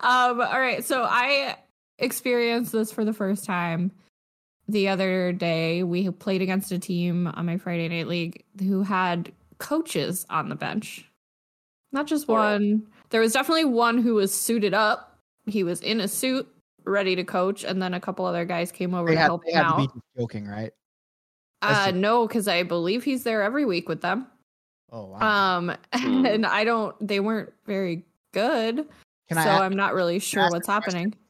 um, 0.00 0.40
all 0.40 0.60
right. 0.60 0.84
So 0.84 1.02
I 1.02 1.56
experienced 2.00 2.72
this 2.72 2.90
for 2.92 3.04
the 3.04 3.12
first 3.12 3.44
time 3.44 3.92
the 4.68 4.88
other 4.88 5.32
day. 5.32 5.82
We 5.82 6.10
played 6.10 6.42
against 6.42 6.72
a 6.72 6.78
team 6.78 7.26
on 7.28 7.46
my 7.46 7.56
Friday 7.58 7.88
night 7.88 8.08
league 8.08 8.44
who 8.60 8.82
had 8.82 9.32
coaches 9.58 10.26
on 10.30 10.48
the 10.48 10.54
bench. 10.54 11.06
Not 11.92 12.06
just 12.06 12.26
Plural. 12.26 12.52
one. 12.52 12.86
There 13.10 13.20
was 13.20 13.32
definitely 13.32 13.64
one 13.64 13.98
who 13.98 14.14
was 14.14 14.32
suited 14.32 14.74
up. 14.74 15.18
He 15.46 15.64
was 15.64 15.80
in 15.80 16.00
a 16.00 16.06
suit, 16.08 16.46
ready 16.84 17.16
to 17.16 17.24
coach, 17.24 17.64
and 17.64 17.82
then 17.82 17.94
a 17.94 18.00
couple 18.00 18.24
other 18.24 18.44
guys 18.44 18.70
came 18.70 18.94
over 18.94 19.08
They 19.08 19.14
to 19.14 19.20
had, 19.20 19.26
help 19.26 19.44
they 19.44 19.52
him 19.52 19.64
had 19.64 19.70
to 19.72 19.76
be 19.78 19.82
out. 19.84 20.02
joking, 20.18 20.46
right? 20.46 20.72
That's 21.62 21.78
Uh, 21.78 21.84
just- 21.86 21.96
no, 21.96 22.26
because 22.28 22.46
I 22.48 22.62
believe 22.62 23.02
he's 23.04 23.24
there 23.24 23.42
every 23.42 23.64
week 23.64 23.88
with 23.88 24.00
them. 24.02 24.26
Oh 24.92 25.04
wow. 25.06 25.56
Um, 25.58 25.76
Hmm. 25.94 26.26
and 26.26 26.46
I 26.46 26.64
don't. 26.64 26.94
They 27.06 27.20
weren't 27.20 27.52
very 27.66 28.04
good, 28.32 28.76
Can 29.28 29.34
so 29.36 29.40
I? 29.40 29.44
ask- 29.46 29.62
I'm 29.62 29.76
not 29.76 29.94
really 29.94 30.18
sure 30.20 30.48
what's 30.50 30.66
happening. 30.68 31.10
question? 31.10 31.20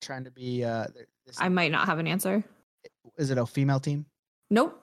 Trying 0.00 0.24
to 0.24 0.30
be. 0.30 0.64
Uh, 0.64 0.86
this, 1.26 1.36
I 1.38 1.48
might 1.48 1.70
not 1.72 1.86
have 1.86 1.98
an 1.98 2.06
answer. 2.06 2.42
is 3.18 3.30
it 3.30 3.38
a 3.38 3.46
female 3.46 3.80
team? 3.80 4.06
Nope, 4.50 4.82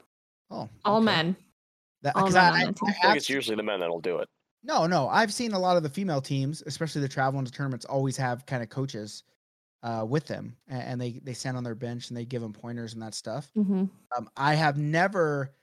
Oh, 0.49 0.69
all 0.85 0.97
okay. 0.97 1.05
men. 1.05 1.35
That, 2.03 2.15
all 2.15 2.23
'cause 2.25 2.33
men 2.35 2.43
I- 2.43 2.47
on 2.47 2.53
I- 2.55 2.59
I 2.59 2.61
I 2.69 2.71
think 2.71 2.95
have 3.01 3.17
it's 3.17 3.29
usually 3.29 3.55
the 3.55 3.63
men 3.63 3.79
that'll 3.79 3.99
do 3.99 4.19
it. 4.19 4.29
No, 4.63 4.85
no. 4.87 5.07
I've 5.09 5.33
seen 5.33 5.53
a 5.53 5.59
lot 5.59 5.77
of 5.77 5.83
the 5.83 5.89
female 5.89 6.21
teams, 6.21 6.61
especially 6.65 7.01
the 7.01 7.07
travel 7.07 7.39
into 7.39 7.51
tournaments, 7.51 7.85
always 7.85 8.17
have 8.17 8.45
kind 8.45 8.61
of 8.63 8.69
coaches 8.69 9.23
uh, 9.83 10.03
with 10.07 10.25
them, 10.25 10.55
a- 10.69 10.73
and 10.73 10.99
they 10.99 11.19
they 11.23 11.33
stand 11.33 11.55
on 11.57 11.63
their 11.63 11.75
bench 11.75 12.09
and 12.09 12.17
they 12.17 12.25
give 12.25 12.41
them 12.41 12.51
pointers 12.53 12.93
and 12.93 13.01
that 13.01 13.13
stuff. 13.13 13.49
hmm 13.53 13.85
Um, 14.17 14.29
I 14.35 14.55
have 14.55 14.77
never, 14.77 15.53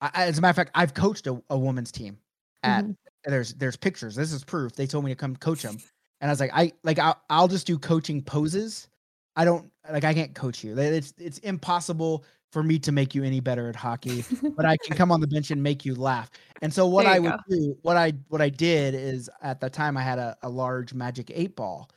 I, 0.00 0.10
I- 0.14 0.26
as 0.26 0.38
a 0.38 0.40
matter 0.40 0.50
of 0.50 0.56
fact, 0.56 0.70
I've 0.74 0.94
coached 0.94 1.26
a, 1.26 1.42
a 1.50 1.58
woman's 1.58 1.92
team. 1.92 2.18
At 2.62 2.84
Mhm. 2.84 2.96
there's 3.24 3.54
there's 3.54 3.76
pictures. 3.76 4.14
This 4.14 4.32
is 4.32 4.44
proof. 4.44 4.72
They 4.74 4.86
told 4.86 5.04
me 5.04 5.10
to 5.10 5.16
come 5.16 5.36
coach 5.36 5.62
them, 5.62 5.78
and 6.22 6.30
I 6.30 6.32
was 6.32 6.40
like, 6.40 6.52
I 6.54 6.72
like 6.84 6.98
I'll, 6.98 7.20
I'll 7.28 7.48
just 7.48 7.66
do 7.66 7.76
coaching 7.78 8.22
poses. 8.22 8.88
I 9.34 9.44
don't 9.44 9.70
like 9.90 10.04
I 10.04 10.14
can't 10.14 10.34
coach 10.34 10.62
you. 10.64 10.78
It's 10.78 11.12
it's 11.18 11.38
impossible 11.38 12.24
for 12.52 12.62
me 12.62 12.78
to 12.78 12.92
make 12.92 13.14
you 13.14 13.24
any 13.24 13.40
better 13.40 13.68
at 13.68 13.74
hockey 13.74 14.24
but 14.56 14.64
I 14.64 14.76
can 14.76 14.94
come 14.96 15.10
on 15.10 15.20
the 15.20 15.26
bench 15.26 15.50
and 15.50 15.62
make 15.62 15.84
you 15.84 15.94
laugh. 15.94 16.30
And 16.62 16.72
so 16.72 16.86
what 16.86 17.06
I 17.06 17.18
would 17.18 17.32
go. 17.32 17.38
do, 17.48 17.76
what 17.82 17.96
I 17.96 18.12
what 18.28 18.40
I 18.40 18.48
did 18.50 18.94
is 18.94 19.28
at 19.42 19.60
the 19.60 19.68
time 19.68 19.96
I 19.96 20.02
had 20.02 20.18
a, 20.18 20.36
a 20.42 20.48
large 20.48 20.94
magic 20.94 21.30
eight 21.34 21.56
ball. 21.56 21.90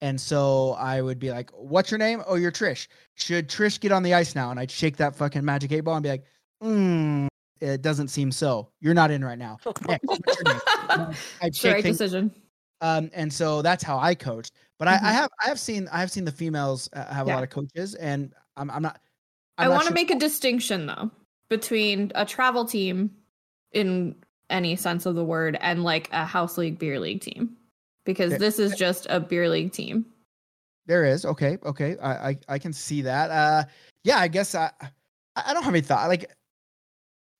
And 0.00 0.20
so 0.20 0.72
I 0.72 1.00
would 1.02 1.18
be 1.18 1.30
like, 1.30 1.50
What's 1.50 1.90
your 1.90 1.98
name? 1.98 2.22
Oh, 2.26 2.36
you're 2.36 2.52
Trish. 2.52 2.88
Should 3.14 3.48
Trish 3.48 3.78
get 3.78 3.92
on 3.92 4.02
the 4.02 4.14
ice 4.14 4.34
now? 4.34 4.50
And 4.50 4.58
I'd 4.58 4.70
shake 4.70 4.96
that 4.96 5.14
fucking 5.14 5.44
magic 5.44 5.70
eight 5.72 5.80
ball 5.80 5.96
and 5.96 6.02
be 6.02 6.08
like, 6.08 6.24
mm, 6.62 7.28
it 7.60 7.82
doesn't 7.82 8.08
seem 8.08 8.32
so. 8.32 8.70
You're 8.80 8.94
not 8.94 9.10
in 9.10 9.24
right 9.24 9.38
now. 9.38 9.58
Next, 9.88 10.04
what's 10.04 10.40
your 10.40 10.54
name? 10.54 11.14
I'd 11.42 11.54
shake 11.54 11.74
right 11.74 11.82
things 11.82 11.98
decision. 11.98 12.30
Um, 12.80 13.10
and 13.14 13.32
so 13.32 13.62
that's 13.62 13.82
how 13.82 13.98
I 13.98 14.14
coached. 14.14 14.52
But 14.78 14.88
I, 14.88 14.94
I 14.94 14.98
Mhm. 14.98 15.00
have 15.12 15.30
I 15.44 15.48
have 15.48 15.58
seen 15.60 15.88
I 15.90 16.00
have 16.00 16.10
seen 16.10 16.24
the 16.24 16.32
females 16.32 16.88
uh, 16.92 17.04
have 17.12 17.26
a 17.26 17.30
lot 17.30 17.42
of 17.42 17.50
coaches, 17.50 17.94
and 17.94 18.32
I'm 18.56 18.70
I'm 18.70 18.82
not. 18.82 19.00
I'm 19.58 19.66
I 19.66 19.68
want 19.70 19.82
to 19.82 19.86
sure- 19.88 19.94
make 19.94 20.10
a 20.10 20.18
distinction 20.18 20.86
though 20.86 21.10
between 21.48 22.12
a 22.14 22.24
travel 22.26 22.64
team, 22.64 23.10
in 23.72 24.14
any 24.50 24.76
sense 24.76 25.06
of 25.06 25.14
the 25.14 25.24
word, 25.24 25.56
and 25.60 25.82
like 25.84 26.08
a 26.12 26.24
house 26.24 26.58
league 26.58 26.78
beer 26.78 27.00
league 27.00 27.20
team, 27.20 27.56
because 28.04 28.32
Okay. 28.32 28.38
this 28.38 28.58
is 28.58 28.74
just 28.76 29.06
a 29.10 29.18
beer 29.20 29.48
league 29.48 29.72
team. 29.72 30.04
There 30.86 31.04
is 31.04 31.24
okay, 31.24 31.58
okay. 31.64 31.96
I 31.98 32.28
I, 32.30 32.38
I 32.48 32.58
can 32.58 32.72
see 32.72 33.02
that. 33.02 33.30
Uh, 33.30 33.64
yeah, 34.04 34.18
I 34.18 34.28
guess 34.28 34.54
I 34.54 34.70
I 35.36 35.52
don't 35.54 35.62
have 35.64 35.72
any 35.74 35.80
thought. 35.80 36.08
Like, 36.08 36.30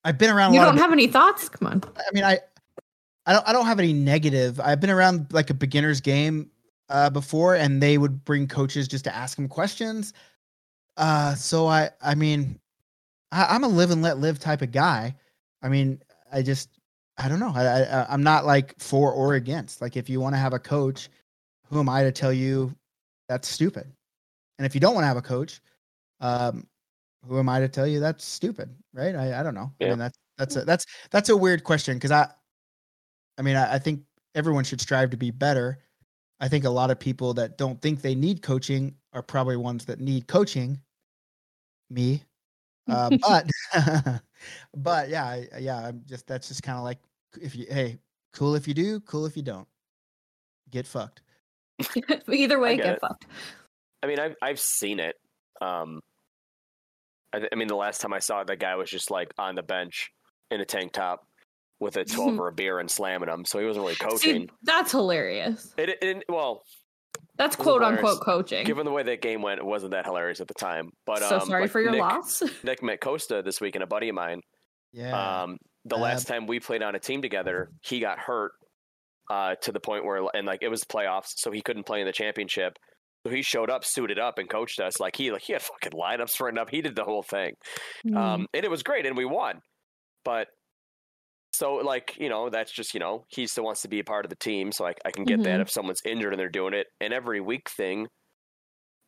I've 0.03 0.17
been 0.17 0.29
around. 0.29 0.51
A 0.51 0.55
You 0.55 0.61
don't 0.61 0.77
have 0.77 0.91
any 0.91 1.07
thoughts? 1.07 1.49
Come 1.49 1.67
on. 1.67 1.83
I 1.95 2.01
mean, 2.13 2.23
I 2.23 2.39
I 3.27 3.33
don't 3.33 3.49
I 3.49 3.53
don't 3.53 3.67
have 3.67 3.79
any 3.79 3.93
negative. 3.93 4.59
I've 4.61 4.81
been 4.81 4.91
around 4.91 5.27
like 5.33 5.51
a 5.51 5.55
beginner's 5.55 6.01
game 6.01 6.51
uh 6.89 7.11
before, 7.11 7.55
and 7.55 7.83
they 7.83 7.99
would 7.99 8.25
bring 8.25 8.47
coaches 8.47 8.87
just 8.89 9.05
to 9.05 9.15
ask 9.15 9.37
them 9.37 9.49
questions. 9.49 10.13
Uh, 10.97 11.35
so 11.35 11.67
I 11.67 11.91
I 12.01 12.15
mean, 12.15 12.59
I, 13.31 13.47
I'm 13.49 13.63
a 13.63 13.69
live 13.69 13.91
and 13.91 14.01
let 14.01 14.19
live 14.19 14.39
type 14.39 14.61
of 14.63 14.71
guy. 14.71 15.15
I 15.63 15.69
mean, 15.69 16.01
I 16.31 16.43
just 16.43 16.69
I 17.17 17.29
don't 17.29 17.39
know. 17.39 17.53
I, 17.55 17.83
I 17.83 18.07
I'm 18.09 18.23
not 18.23 18.45
like 18.45 18.79
for 18.79 19.11
or 19.13 19.35
against. 19.35 19.81
Like, 19.81 19.97
if 19.97 20.09
you 20.09 20.21
want 20.21 20.35
to 20.35 20.39
have 20.39 20.53
a 20.53 20.59
coach, 20.59 21.09
who 21.69 21.79
am 21.79 21.89
I 21.89 22.03
to 22.03 22.11
tell 22.13 22.33
you 22.33 22.75
that's 23.29 23.47
stupid? 23.49 23.91
And 24.59 24.65
if 24.65 24.75
you 24.75 24.81
don't 24.81 24.95
want 24.95 25.03
to 25.03 25.09
have 25.09 25.17
a 25.17 25.23
coach, 25.23 25.61
um, 26.21 26.67
who 27.27 27.39
am 27.39 27.49
I 27.49 27.59
to 27.61 27.69
tell 27.69 27.87
you 27.87 27.99
that's 27.99 28.25
stupid? 28.25 28.69
Right? 28.93 29.15
I, 29.15 29.39
I 29.39 29.43
don't 29.43 29.55
know. 29.55 29.71
I 29.81 29.85
Yeah. 29.85 29.89
mean, 29.91 29.99
that's 29.99 30.17
that's 30.37 30.55
a 30.57 30.65
that's 30.65 30.85
that's 31.11 31.29
a 31.29 31.37
weird 31.37 31.63
question 31.63 31.97
because 31.97 32.11
I, 32.11 32.29
I 33.37 33.41
mean, 33.41 33.55
I, 33.55 33.75
I 33.75 33.79
think 33.79 34.01
everyone 34.35 34.63
should 34.63 34.81
strive 34.81 35.09
to 35.11 35.17
be 35.17 35.31
better. 35.31 35.79
I 36.39 36.47
think 36.47 36.65
a 36.65 36.69
lot 36.69 36.91
of 36.91 36.99
people 36.99 37.33
that 37.35 37.57
don't 37.57 37.81
think 37.81 38.01
they 38.01 38.15
need 38.15 38.41
coaching 38.41 38.95
are 39.13 39.23
probably 39.23 39.57
ones 39.57 39.85
that 39.85 39.99
need 39.99 40.27
coaching. 40.27 40.79
Me, 41.89 42.23
uh, 42.89 43.09
but 43.21 43.49
but 44.75 45.09
yeah, 45.09 45.25
I, 45.25 45.47
yeah. 45.59 45.87
I'm 45.87 46.03
just 46.05 46.27
that's 46.27 46.47
just 46.47 46.63
kind 46.63 46.77
of 46.77 46.83
like 46.83 46.99
if 47.41 47.55
you 47.55 47.65
hey, 47.69 47.97
cool 48.33 48.55
if 48.55 48.67
you 48.67 48.73
do, 48.73 48.99
cool 49.01 49.25
if 49.25 49.35
you 49.35 49.43
don't. 49.43 49.67
Get 50.69 50.85
fucked. 50.85 51.21
Either 52.29 52.59
way, 52.59 52.75
get 52.75 52.83
get 52.83 52.93
it. 52.95 53.01
fucked. 53.01 53.25
I 54.03 54.07
mean, 54.07 54.19
I've 54.19 54.35
I've 54.41 54.59
seen 54.59 54.99
it. 54.99 55.15
Um, 55.61 56.01
I, 57.33 57.39
th- 57.39 57.49
I 57.51 57.55
mean, 57.55 57.67
the 57.67 57.75
last 57.75 58.01
time 58.01 58.13
I 58.13 58.19
saw 58.19 58.41
it, 58.41 58.47
that 58.47 58.59
guy 58.59 58.75
was 58.75 58.89
just 58.89 59.09
like 59.09 59.33
on 59.37 59.55
the 59.55 59.63
bench 59.63 60.11
in 60.51 60.61
a 60.61 60.65
tank 60.65 60.93
top 60.93 61.25
with 61.79 61.97
a 61.97 62.05
twelve 62.05 62.39
or 62.39 62.47
a 62.47 62.53
beer 62.53 62.79
and 62.79 62.89
slamming 62.89 63.27
them, 63.29 63.45
so 63.45 63.59
he 63.59 63.65
wasn't 63.65 63.83
really 63.83 63.95
coaching. 63.95 64.41
See, 64.43 64.49
that's 64.63 64.91
hilarious. 64.91 65.73
It, 65.77 65.97
it 66.01 66.23
well, 66.29 66.63
That's 67.37 67.55
It 67.55 67.59
quote 67.59 67.81
hilarious. 67.81 67.99
unquote 68.03 68.21
coaching. 68.25 68.65
given 68.65 68.85
the 68.85 68.91
way 68.91 69.03
that 69.03 69.21
game 69.21 69.41
went, 69.41 69.59
it 69.59 69.65
wasn't 69.65 69.91
that 69.91 70.05
hilarious 70.05 70.41
at 70.41 70.47
the 70.47 70.53
time. 70.55 70.89
But 71.05 71.19
so 71.19 71.39
um, 71.39 71.47
sorry 71.47 71.61
like 71.63 71.71
for 71.71 71.81
your 71.81 71.91
Nick, 71.91 72.01
loss. 72.01 72.43
Nick 72.63 72.81
met 72.83 72.99
Costa 73.01 73.41
this 73.43 73.61
week, 73.61 73.75
and 73.75 73.83
a 73.83 73.87
buddy 73.87 74.09
of 74.09 74.15
mine 74.15 74.41
Yeah. 74.93 75.43
Um, 75.43 75.57
the 75.85 75.97
last 75.97 76.27
time 76.27 76.47
we 76.47 76.59
played 76.59 76.81
on 76.83 76.95
a 76.95 76.99
team 76.99 77.21
together, 77.21 77.69
he 77.81 77.99
got 77.99 78.19
hurt 78.19 78.51
uh, 79.31 79.55
to 79.61 79.71
the 79.71 79.79
point 79.79 80.03
where, 80.03 80.21
and 80.33 80.45
like 80.47 80.61
it 80.61 80.67
was 80.69 80.83
playoffs, 80.83 81.33
so 81.37 81.51
he 81.51 81.61
couldn't 81.61 81.85
play 81.85 82.01
in 82.01 82.05
the 82.07 82.11
championship. 82.13 82.73
So 83.25 83.31
he 83.33 83.41
showed 83.41 83.69
up, 83.69 83.83
suited 83.85 84.19
up, 84.19 84.37
and 84.37 84.49
coached 84.49 84.79
us. 84.79 84.99
Like 84.99 85.15
he, 85.15 85.31
like 85.31 85.41
he 85.43 85.53
had 85.53 85.61
fucking 85.61 85.91
lineups 85.97 86.39
written 86.41 86.57
up. 86.57 86.69
He 86.69 86.81
did 86.81 86.95
the 86.95 87.03
whole 87.03 87.23
thing, 87.23 87.53
Mm. 88.05 88.17
um, 88.17 88.47
and 88.53 88.63
it 88.65 88.71
was 88.71 88.83
great, 88.83 89.05
and 89.05 89.15
we 89.17 89.25
won. 89.25 89.59
But 90.25 90.47
so, 91.57 91.75
like 91.75 92.15
you 92.19 92.29
know, 92.29 92.49
that's 92.49 92.71
just 92.71 92.93
you 92.93 92.99
know, 92.99 93.25
he 93.29 93.47
still 93.47 93.63
wants 93.63 93.81
to 93.81 93.87
be 93.87 93.99
a 93.99 94.03
part 94.03 94.25
of 94.25 94.29
the 94.29 94.35
team. 94.35 94.71
So 94.71 94.85
I, 94.85 94.93
I 95.05 95.11
can 95.11 95.23
get 95.25 95.43
that 95.43 95.59
Mhm. 95.59 95.61
if 95.61 95.69
someone's 95.71 96.01
injured 96.05 96.33
and 96.33 96.39
they're 96.39 96.49
doing 96.49 96.73
it. 96.73 96.87
And 97.01 97.13
every 97.13 97.41
week 97.41 97.69
thing, 97.69 98.07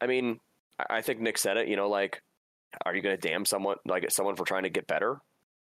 I 0.01 0.07
mean, 0.07 0.39
I- 0.79 0.97
I 0.97 1.01
think 1.01 1.19
Nick 1.19 1.38
said 1.38 1.57
it. 1.57 1.67
You 1.67 1.75
know, 1.75 1.89
like, 1.89 2.21
are 2.85 2.95
you 2.95 3.01
going 3.01 3.17
to 3.17 3.27
damn 3.27 3.45
someone 3.45 3.77
like 3.85 4.09
someone 4.12 4.35
for 4.35 4.45
trying 4.45 4.63
to 4.63 4.69
get 4.69 4.88
better? 4.88 5.17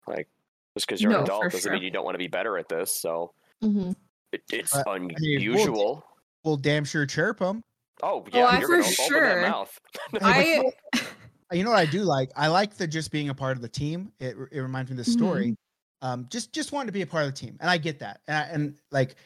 Like, 0.06 0.28
just 0.76 0.86
because 0.86 1.00
you're 1.02 1.12
No, 1.12 1.18
an 1.18 1.24
adult 1.24 1.44
doesn't 1.44 1.60
sure. 1.60 1.72
mean 1.72 1.82
you 1.82 1.90
don't 1.90 2.04
want 2.04 2.14
to 2.14 2.18
be 2.18 2.28
better 2.28 2.58
at 2.58 2.68
this. 2.68 3.00
So 3.00 3.32
Mhm. 3.62 3.94
it, 4.32 4.42
it's 4.52 4.74
Uh, 4.74 4.82
I 4.88 4.98
mean, 4.98 5.14
we'll 5.20 5.36
unusual. 5.36 6.04
We'll 6.44 6.56
damn 6.56 6.84
sure 6.84 7.06
chirp 7.06 7.38
them. 7.38 7.62
Oh 8.02 8.24
yeah, 8.32 8.46
I 8.46 8.58
you're 8.58 8.68
for 8.68 8.72
gonna 8.78 8.82
open 8.84 9.06
sure- 9.06 9.34
that 9.42 9.48
mouth. 9.48 9.78
I 10.20 10.72
You 11.52 11.62
know 11.62 11.70
what 11.70 11.78
I 11.78 11.86
do 11.86 12.02
like? 12.02 12.30
I 12.36 12.48
like 12.48 12.74
the 12.74 12.86
just 12.86 13.12
being 13.12 13.28
a 13.28 13.34
part 13.34 13.56
of 13.56 13.62
the 13.62 13.68
team. 13.68 14.12
It 14.18 14.36
it 14.50 14.60
reminds 14.60 14.90
me 14.90 14.94
of 14.98 15.04
the 15.04 15.10
story. 15.10 15.56
Um, 16.02 16.26
just 16.30 16.52
just 16.52 16.72
wanted 16.72 16.86
to 16.86 16.92
be 16.92 17.02
a 17.02 17.06
part 17.06 17.24
of 17.24 17.34
the 17.34 17.38
team, 17.38 17.56
and 17.60 17.70
I 17.70 17.78
get 17.78 18.00
that. 18.00 18.20
And, 18.28 18.36
I, 18.36 18.40
and 18.42 18.74
like, 18.90 19.16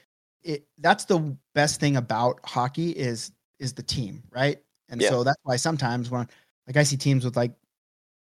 it 0.42 0.66
that's 0.78 1.04
the 1.04 1.36
best 1.54 1.80
thing 1.80 1.96
about 1.96 2.40
hockey 2.44 2.90
is 2.90 3.32
is 3.58 3.72
the 3.72 3.82
team, 3.82 4.22
right? 4.30 4.58
And 4.88 5.00
Yeah. 5.00 5.10
so 5.10 5.24
that's 5.24 5.40
why 5.42 5.56
sometimes 5.56 6.10
when 6.10 6.28
like 6.66 6.76
I 6.76 6.82
see 6.82 6.96
teams 6.96 7.24
with 7.24 7.36
like 7.36 7.52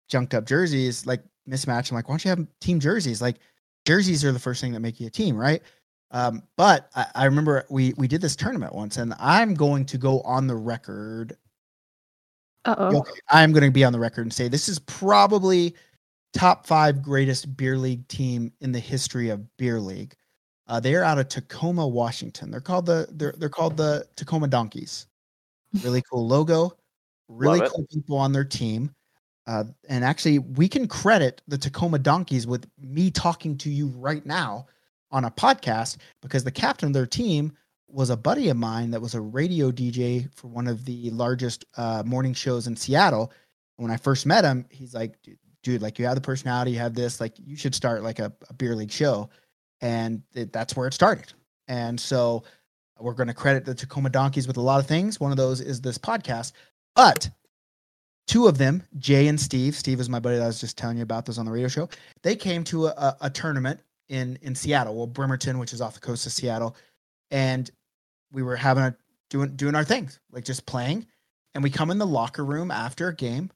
junked 0.08 0.34
up 0.34 0.46
jerseys, 0.46 1.06
like 1.06 1.22
mismatch, 1.48 1.90
I'm 1.90 1.96
like, 1.96 2.08
why 2.08 2.12
don't 2.12 2.24
you 2.24 2.30
have 2.30 2.46
team 2.60 2.80
jerseys? 2.80 3.20
Like 3.20 3.36
jerseys 3.84 4.24
are 4.24 4.32
the 4.32 4.38
first 4.38 4.60
thing 4.60 4.72
that 4.72 4.80
make 4.80 5.00
you 5.00 5.06
a 5.06 5.10
team, 5.10 5.36
right? 5.36 5.62
Um, 6.10 6.42
but 6.56 6.88
I, 6.94 7.06
I 7.14 7.24
remember 7.26 7.64
we 7.68 7.92
we 7.96 8.08
did 8.08 8.20
this 8.20 8.36
tournament 8.36 8.74
once, 8.74 8.96
and 8.96 9.14
I'm 9.18 9.54
going 9.54 9.84
to 9.86 9.98
go 9.98 10.20
on 10.22 10.46
the 10.46 10.56
record 10.56 11.36
uh 12.66 12.74
oh. 12.78 12.98
okay, 12.98 13.20
I'm 13.30 13.52
going 13.52 13.64
to 13.64 13.70
be 13.70 13.84
on 13.84 13.92
the 13.92 14.00
record 14.00 14.22
and 14.22 14.32
say 14.32 14.48
this 14.48 14.68
is 14.68 14.78
probably 14.80 15.74
top 16.36 16.66
five 16.66 17.02
greatest 17.02 17.56
beer 17.56 17.78
league 17.78 18.06
team 18.08 18.52
in 18.60 18.72
the 18.72 18.78
history 18.78 19.30
of 19.30 19.56
beer 19.56 19.80
league. 19.80 20.14
Uh, 20.68 20.80
they 20.80 20.94
are 20.94 21.04
out 21.04 21.18
of 21.18 21.28
Tacoma, 21.28 21.86
Washington. 21.86 22.50
They're 22.50 22.60
called 22.60 22.86
the 22.86 23.06
they're 23.12 23.34
they're 23.38 23.48
called 23.48 23.76
the 23.76 24.06
Tacoma 24.16 24.48
Donkeys. 24.48 25.06
Really 25.82 26.02
cool 26.10 26.26
logo, 26.26 26.76
really 27.28 27.60
Love 27.60 27.68
it. 27.68 27.72
cool 27.72 27.86
people 27.92 28.18
on 28.18 28.32
their 28.32 28.44
team. 28.44 28.94
Uh, 29.46 29.64
and 29.88 30.04
actually, 30.04 30.40
we 30.40 30.68
can 30.68 30.88
credit 30.88 31.40
the 31.46 31.56
Tacoma 31.56 31.98
Donkeys 32.00 32.46
with 32.46 32.68
me 32.80 33.10
talking 33.10 33.56
to 33.58 33.70
you 33.70 33.86
right 33.88 34.26
now 34.26 34.66
on 35.12 35.24
a 35.24 35.30
podcast 35.30 35.98
because 36.20 36.42
the 36.42 36.50
captain 36.50 36.88
of 36.88 36.92
their 36.92 37.06
team 37.06 37.52
was 37.86 38.10
a 38.10 38.16
buddy 38.16 38.48
of 38.48 38.56
mine 38.56 38.90
that 38.90 39.00
was 39.00 39.14
a 39.14 39.20
radio 39.20 39.70
DJ 39.70 40.28
for 40.34 40.48
one 40.48 40.66
of 40.66 40.84
the 40.84 41.10
largest 41.10 41.64
uh, 41.76 42.02
morning 42.04 42.34
shows 42.34 42.66
in 42.66 42.74
Seattle. 42.74 43.32
When 43.76 43.92
I 43.92 43.96
first 43.96 44.26
met 44.26 44.44
him, 44.44 44.66
he's 44.68 44.94
like, 44.94 45.22
dude, 45.22 45.38
dude, 45.66 45.82
like 45.82 45.98
you 45.98 46.06
have 46.06 46.14
the 46.14 46.20
personality, 46.20 46.70
you 46.70 46.78
have 46.78 46.94
this, 46.94 47.20
like 47.20 47.34
you 47.44 47.56
should 47.56 47.74
start 47.74 48.04
like 48.04 48.20
a, 48.20 48.32
a 48.48 48.54
beer 48.54 48.76
league 48.76 48.92
show. 48.92 49.28
And 49.80 50.22
it, 50.32 50.52
that's 50.52 50.76
where 50.76 50.86
it 50.86 50.94
started. 50.94 51.32
And 51.66 51.98
so 51.98 52.44
we're 53.00 53.14
going 53.14 53.26
to 53.26 53.34
credit 53.34 53.64
the 53.64 53.74
Tacoma 53.74 54.08
Donkeys 54.08 54.46
with 54.46 54.58
a 54.58 54.60
lot 54.60 54.78
of 54.78 54.86
things. 54.86 55.18
One 55.18 55.32
of 55.32 55.36
those 55.36 55.60
is 55.60 55.80
this 55.80 55.98
podcast. 55.98 56.52
But 56.94 57.28
two 58.28 58.46
of 58.46 58.58
them, 58.58 58.80
Jay 58.98 59.26
and 59.26 59.40
Steve, 59.40 59.74
Steve 59.74 59.98
is 59.98 60.08
my 60.08 60.20
buddy 60.20 60.36
that 60.36 60.44
I 60.44 60.46
was 60.46 60.60
just 60.60 60.78
telling 60.78 60.98
you 60.98 61.02
about 61.02 61.26
this 61.26 61.36
on 61.36 61.46
the 61.46 61.50
radio 61.50 61.66
show. 61.66 61.88
They 62.22 62.36
came 62.36 62.62
to 62.64 62.86
a, 62.86 62.90
a, 62.90 63.16
a 63.22 63.30
tournament 63.30 63.80
in 64.08 64.38
in 64.42 64.54
Seattle, 64.54 64.94
well, 64.94 65.08
Bremerton, 65.08 65.58
which 65.58 65.72
is 65.72 65.80
off 65.80 65.94
the 65.94 66.00
coast 66.00 66.26
of 66.26 66.32
Seattle, 66.32 66.76
and 67.32 67.68
we 68.30 68.44
were 68.44 68.54
having 68.54 68.84
a 68.84 68.96
doing 69.30 69.56
doing 69.56 69.74
our 69.74 69.84
things, 69.84 70.20
like 70.30 70.44
just 70.44 70.64
playing. 70.64 71.06
And 71.54 71.64
we 71.64 71.70
come 71.70 71.90
in 71.90 71.98
the 71.98 72.06
locker 72.06 72.44
room 72.44 72.70
after 72.70 73.08
a 73.08 73.14
game, 73.16 73.50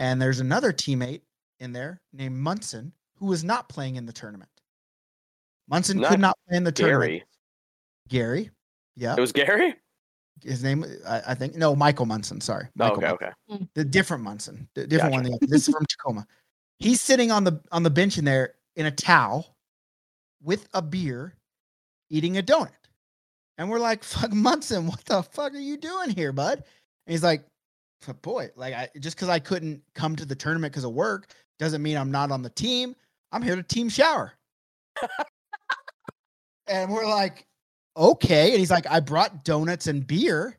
and 0.00 0.20
there's 0.20 0.40
another 0.40 0.72
teammate 0.72 1.20
in 1.62 1.72
there 1.72 2.00
named 2.12 2.36
Munson 2.36 2.92
who 3.16 3.26
was 3.26 3.44
not 3.44 3.68
playing 3.68 3.96
in 3.96 4.04
the 4.04 4.12
tournament. 4.12 4.50
Munson 5.68 6.00
Not 6.00 6.10
could 6.10 6.20
not 6.20 6.36
play 6.48 6.56
in 6.56 6.64
the 6.64 6.72
tournament. 6.72 7.22
Gary. 8.08 8.44
Gary, 8.44 8.50
yeah, 8.96 9.14
It 9.16 9.20
was 9.20 9.32
Gary. 9.32 9.76
his 10.42 10.62
name 10.64 10.84
I, 11.06 11.22
I 11.28 11.34
think 11.34 11.54
no 11.54 11.74
Michael 11.76 12.04
Munson. 12.04 12.40
Sorry, 12.40 12.66
Oh, 12.66 12.70
Michael 12.74 12.96
okay, 12.96 13.06
Munson 13.06 13.26
okay. 13.26 13.32
Hmm. 13.58 13.64
the 13.74 13.84
different 13.84 14.22
Munson, 14.24 14.68
the 14.74 14.86
different 14.86 15.14
one. 15.14 15.30
This 15.42 15.68
is 15.68 15.74
from 15.74 15.86
Tacoma. 15.88 16.26
He's 16.80 17.00
sitting 17.00 17.30
on 17.30 17.44
the 17.44 17.60
on 17.70 17.84
the 17.84 17.90
bench 17.90 18.18
in 18.18 18.24
there 18.24 18.54
in 18.74 18.86
a 18.86 18.90
towel 18.90 19.54
with 20.42 20.68
a 20.74 20.82
beer, 20.82 21.36
eating 22.10 22.36
a 22.38 22.42
donut, 22.42 22.70
and 23.56 23.70
we're 23.70 23.78
like, 23.78 24.02
"Fuck 24.02 24.32
Munson, 24.32 24.88
what 24.88 25.04
the 25.04 25.22
fuck 25.22 25.54
are 25.54 25.58
you 25.58 25.76
doing 25.76 26.10
here, 26.10 26.32
bud?" 26.32 26.58
And 27.06 27.12
he's 27.12 27.22
like, 27.22 27.44
"Boy, 28.20 28.50
like 28.56 28.74
I 28.74 28.88
just 28.98 29.16
because 29.16 29.28
I 29.28 29.38
couldn't 29.38 29.80
come 29.94 30.16
to 30.16 30.24
the 30.26 30.34
tournament 30.34 30.72
because 30.72 30.84
of 30.84 30.92
work 30.92 31.32
doesn't 31.62 31.82
mean 31.82 31.96
I'm 31.96 32.10
not 32.10 32.30
on 32.30 32.42
the 32.42 32.50
team. 32.50 32.94
I'm 33.32 33.42
here 33.42 33.56
to 33.56 33.62
team 33.62 33.88
shower." 33.88 34.32
and 36.66 36.90
we're 36.90 37.06
like, 37.08 37.46
"Okay," 37.96 38.50
and 38.50 38.58
he's 38.58 38.70
like, 38.70 38.86
"I 38.90 39.00
brought 39.00 39.44
donuts 39.44 39.86
and 39.86 40.06
beer." 40.06 40.58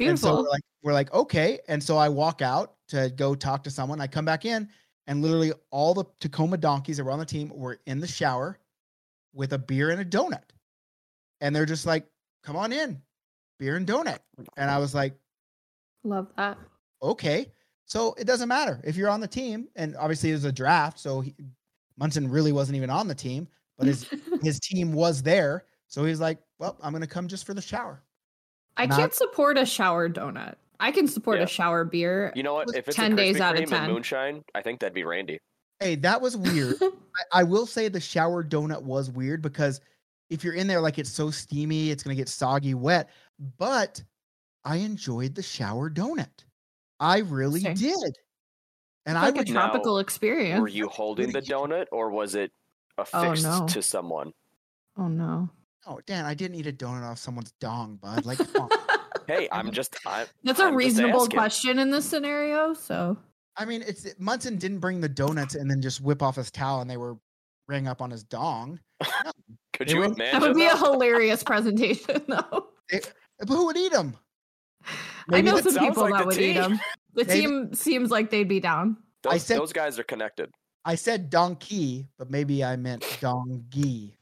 And 0.00 0.18
so 0.18 0.28
Beautiful. 0.28 0.44
we're 0.44 0.50
like, 0.50 0.62
we're 0.82 0.92
like, 0.94 1.12
okay. 1.12 1.58
And 1.68 1.82
so 1.82 1.98
I 1.98 2.08
walk 2.08 2.40
out 2.40 2.76
to 2.88 3.12
go 3.16 3.34
talk 3.34 3.62
to 3.64 3.70
someone. 3.70 4.00
I 4.00 4.06
come 4.06 4.24
back 4.24 4.46
in, 4.46 4.66
and 5.06 5.20
literally 5.20 5.52
all 5.70 5.92
the 5.92 6.04
Tacoma 6.20 6.56
donkeys 6.56 6.96
that 6.96 7.04
were 7.04 7.10
on 7.10 7.18
the 7.18 7.26
team 7.26 7.52
were 7.54 7.78
in 7.86 8.00
the 8.00 8.06
shower 8.06 8.58
with 9.34 9.52
a 9.52 9.58
beer 9.58 9.90
and 9.90 10.00
a 10.00 10.04
donut. 10.04 10.42
And 11.42 11.54
they're 11.54 11.66
just 11.66 11.84
like, 11.84 12.06
come 12.42 12.56
on 12.56 12.72
in, 12.72 13.00
beer 13.58 13.76
and 13.76 13.86
donut. 13.86 14.18
And 14.56 14.70
I 14.70 14.78
was 14.78 14.94
like, 14.94 15.14
Love 16.02 16.28
that. 16.38 16.56
okay. 17.02 17.52
So 17.90 18.14
it 18.16 18.24
doesn't 18.24 18.48
matter 18.48 18.80
if 18.84 18.94
you're 18.96 19.10
on 19.10 19.18
the 19.20 19.26
team. 19.26 19.66
And 19.74 19.96
obviously 19.96 20.30
it 20.30 20.34
was 20.34 20.44
a 20.44 20.52
draft. 20.52 20.96
So 21.00 21.22
he, 21.22 21.34
Munson 21.98 22.30
really 22.30 22.52
wasn't 22.52 22.76
even 22.76 22.88
on 22.88 23.08
the 23.08 23.16
team, 23.16 23.48
but 23.76 23.88
his, 23.88 24.06
his 24.44 24.60
team 24.60 24.92
was 24.92 25.24
there. 25.24 25.64
So 25.88 26.04
he's 26.04 26.20
like, 26.20 26.38
well, 26.60 26.76
I'm 26.80 26.92
going 26.92 27.02
to 27.02 27.08
come 27.08 27.26
just 27.26 27.44
for 27.44 27.52
the 27.52 27.60
shower. 27.60 28.00
I 28.76 28.86
not- 28.86 28.96
can't 28.96 29.12
support 29.12 29.58
a 29.58 29.66
shower 29.66 30.08
donut. 30.08 30.54
I 30.78 30.92
can 30.92 31.08
support 31.08 31.38
Yeah. 31.38 31.44
a 31.44 31.48
shower 31.48 31.84
beer. 31.84 32.32
You 32.36 32.44
know 32.44 32.54
what? 32.54 32.68
If 32.76 32.86
it's 32.86 32.96
10 32.96 33.14
a 33.14 33.16
days 33.16 33.36
Krispy 33.36 33.40
out 33.40 33.60
of 33.60 33.68
10. 33.68 33.90
moonshine, 33.90 34.44
I 34.54 34.62
think 34.62 34.78
that'd 34.78 34.94
be 34.94 35.02
Randy. 35.02 35.40
Hey, 35.80 35.96
that 35.96 36.20
was 36.20 36.36
weird. 36.36 36.76
I, 37.32 37.40
I 37.40 37.42
will 37.42 37.66
say 37.66 37.88
the 37.88 38.00
shower 38.00 38.44
donut 38.44 38.82
was 38.84 39.10
weird 39.10 39.42
because 39.42 39.80
if 40.30 40.44
you're 40.44 40.54
in 40.54 40.68
there, 40.68 40.80
like 40.80 41.00
it's 41.00 41.10
so 41.10 41.28
steamy, 41.32 41.90
it's 41.90 42.04
gonna 42.04 42.14
get 42.14 42.28
soggy, 42.28 42.74
wet. 42.74 43.10
But 43.58 44.00
I 44.64 44.76
enjoyed 44.76 45.34
the 45.34 45.42
shower 45.42 45.90
donut. 45.90 46.28
I 47.00 47.18
really 47.18 47.60
Interesting. 47.60 47.88
did. 48.00 48.18
And 49.06 49.16
It's 49.16 49.22
I 49.22 49.26
like 49.26 49.34
would 49.36 49.48
a 49.48 49.52
Now, 49.52 49.60
tropical 49.70 49.98
experience. 49.98 50.60
Were 50.60 50.68
you 50.68 50.86
holding 50.88 51.32
the 51.32 51.40
donut, 51.40 51.86
or 51.90 52.10
was 52.10 52.34
it 52.34 52.52
oh, 52.98 53.02
affixed 53.02 53.42
no. 53.44 53.66
to 53.68 53.82
someone? 53.82 54.32
Oh 54.98 55.08
no. 55.08 55.48
oh 55.86 56.00
Dan, 56.06 56.26
I 56.26 56.34
didn't 56.34 56.56
eat 56.56 56.66
a 56.66 56.72
donut 56.72 57.02
off 57.02 57.18
someone's 57.18 57.52
dong, 57.60 57.96
bud. 57.96 58.24
Like 58.26 58.38
come. 58.52 58.68
Hey, 59.26 59.48
I'm 59.52 59.70
just. 59.70 59.96
I, 60.04 60.26
That's 60.42 60.58
a 60.58 60.64
I'm 60.64 60.70
just 60.70 60.76
reasonable 60.78 61.28
question 61.28 61.78
in 61.78 61.90
this 61.92 62.04
scenario. 62.04 62.74
So 62.74 63.16
I 63.56 63.64
mean, 63.64 63.82
it's 63.86 64.06
Munson 64.18 64.56
didn't 64.56 64.80
bring 64.80 65.00
the 65.00 65.08
donuts 65.08 65.54
and 65.54 65.70
then 65.70 65.80
just 65.80 66.00
whip 66.00 66.20
off 66.20 66.34
his 66.34 66.50
towel 66.50 66.80
and 66.80 66.90
they 66.90 66.96
were 66.96 67.16
ring 67.68 67.86
up 67.86 68.02
on 68.02 68.10
his 68.10 68.24
dong. 68.24 68.80
Could 69.72 69.86
They 69.88 69.92
you 69.94 70.00
were- 70.00 70.04
imagine? 70.06 70.32
that 70.32 70.42
would 70.42 70.56
be 70.56 70.66
a 70.66 70.76
hilarious 70.76 71.44
presentation, 71.44 72.22
though. 72.28 72.66
But 72.90 73.48
who 73.48 73.66
would 73.66 73.76
eat 73.76 73.92
them? 73.92 74.16
I 75.32 75.40
know 75.40 75.60
some 75.60 75.74
people 75.78 76.02
like 76.02 76.12
that 76.14 76.20
the 76.20 76.26
would 76.26 76.38
eat 76.38 76.54
them. 76.54 76.80
The 77.14 77.24
Maybe- 77.24 77.40
team 77.40 77.74
seems 77.74 78.10
like 78.12 78.30
they'd 78.30 78.44
be 78.48 78.60
down. 78.60 78.96
Those, 79.22 79.32
I 79.32 79.38
said- 79.38 79.58
those 79.58 79.72
guys 79.72 79.98
are 79.98 80.04
connected. 80.04 80.50
I 80.84 80.94
said 80.94 81.28
donkey, 81.28 82.06
but 82.18 82.30
maybe 82.30 82.62
I 82.64 82.76
meant 82.76 83.02
dongi. 83.20 84.12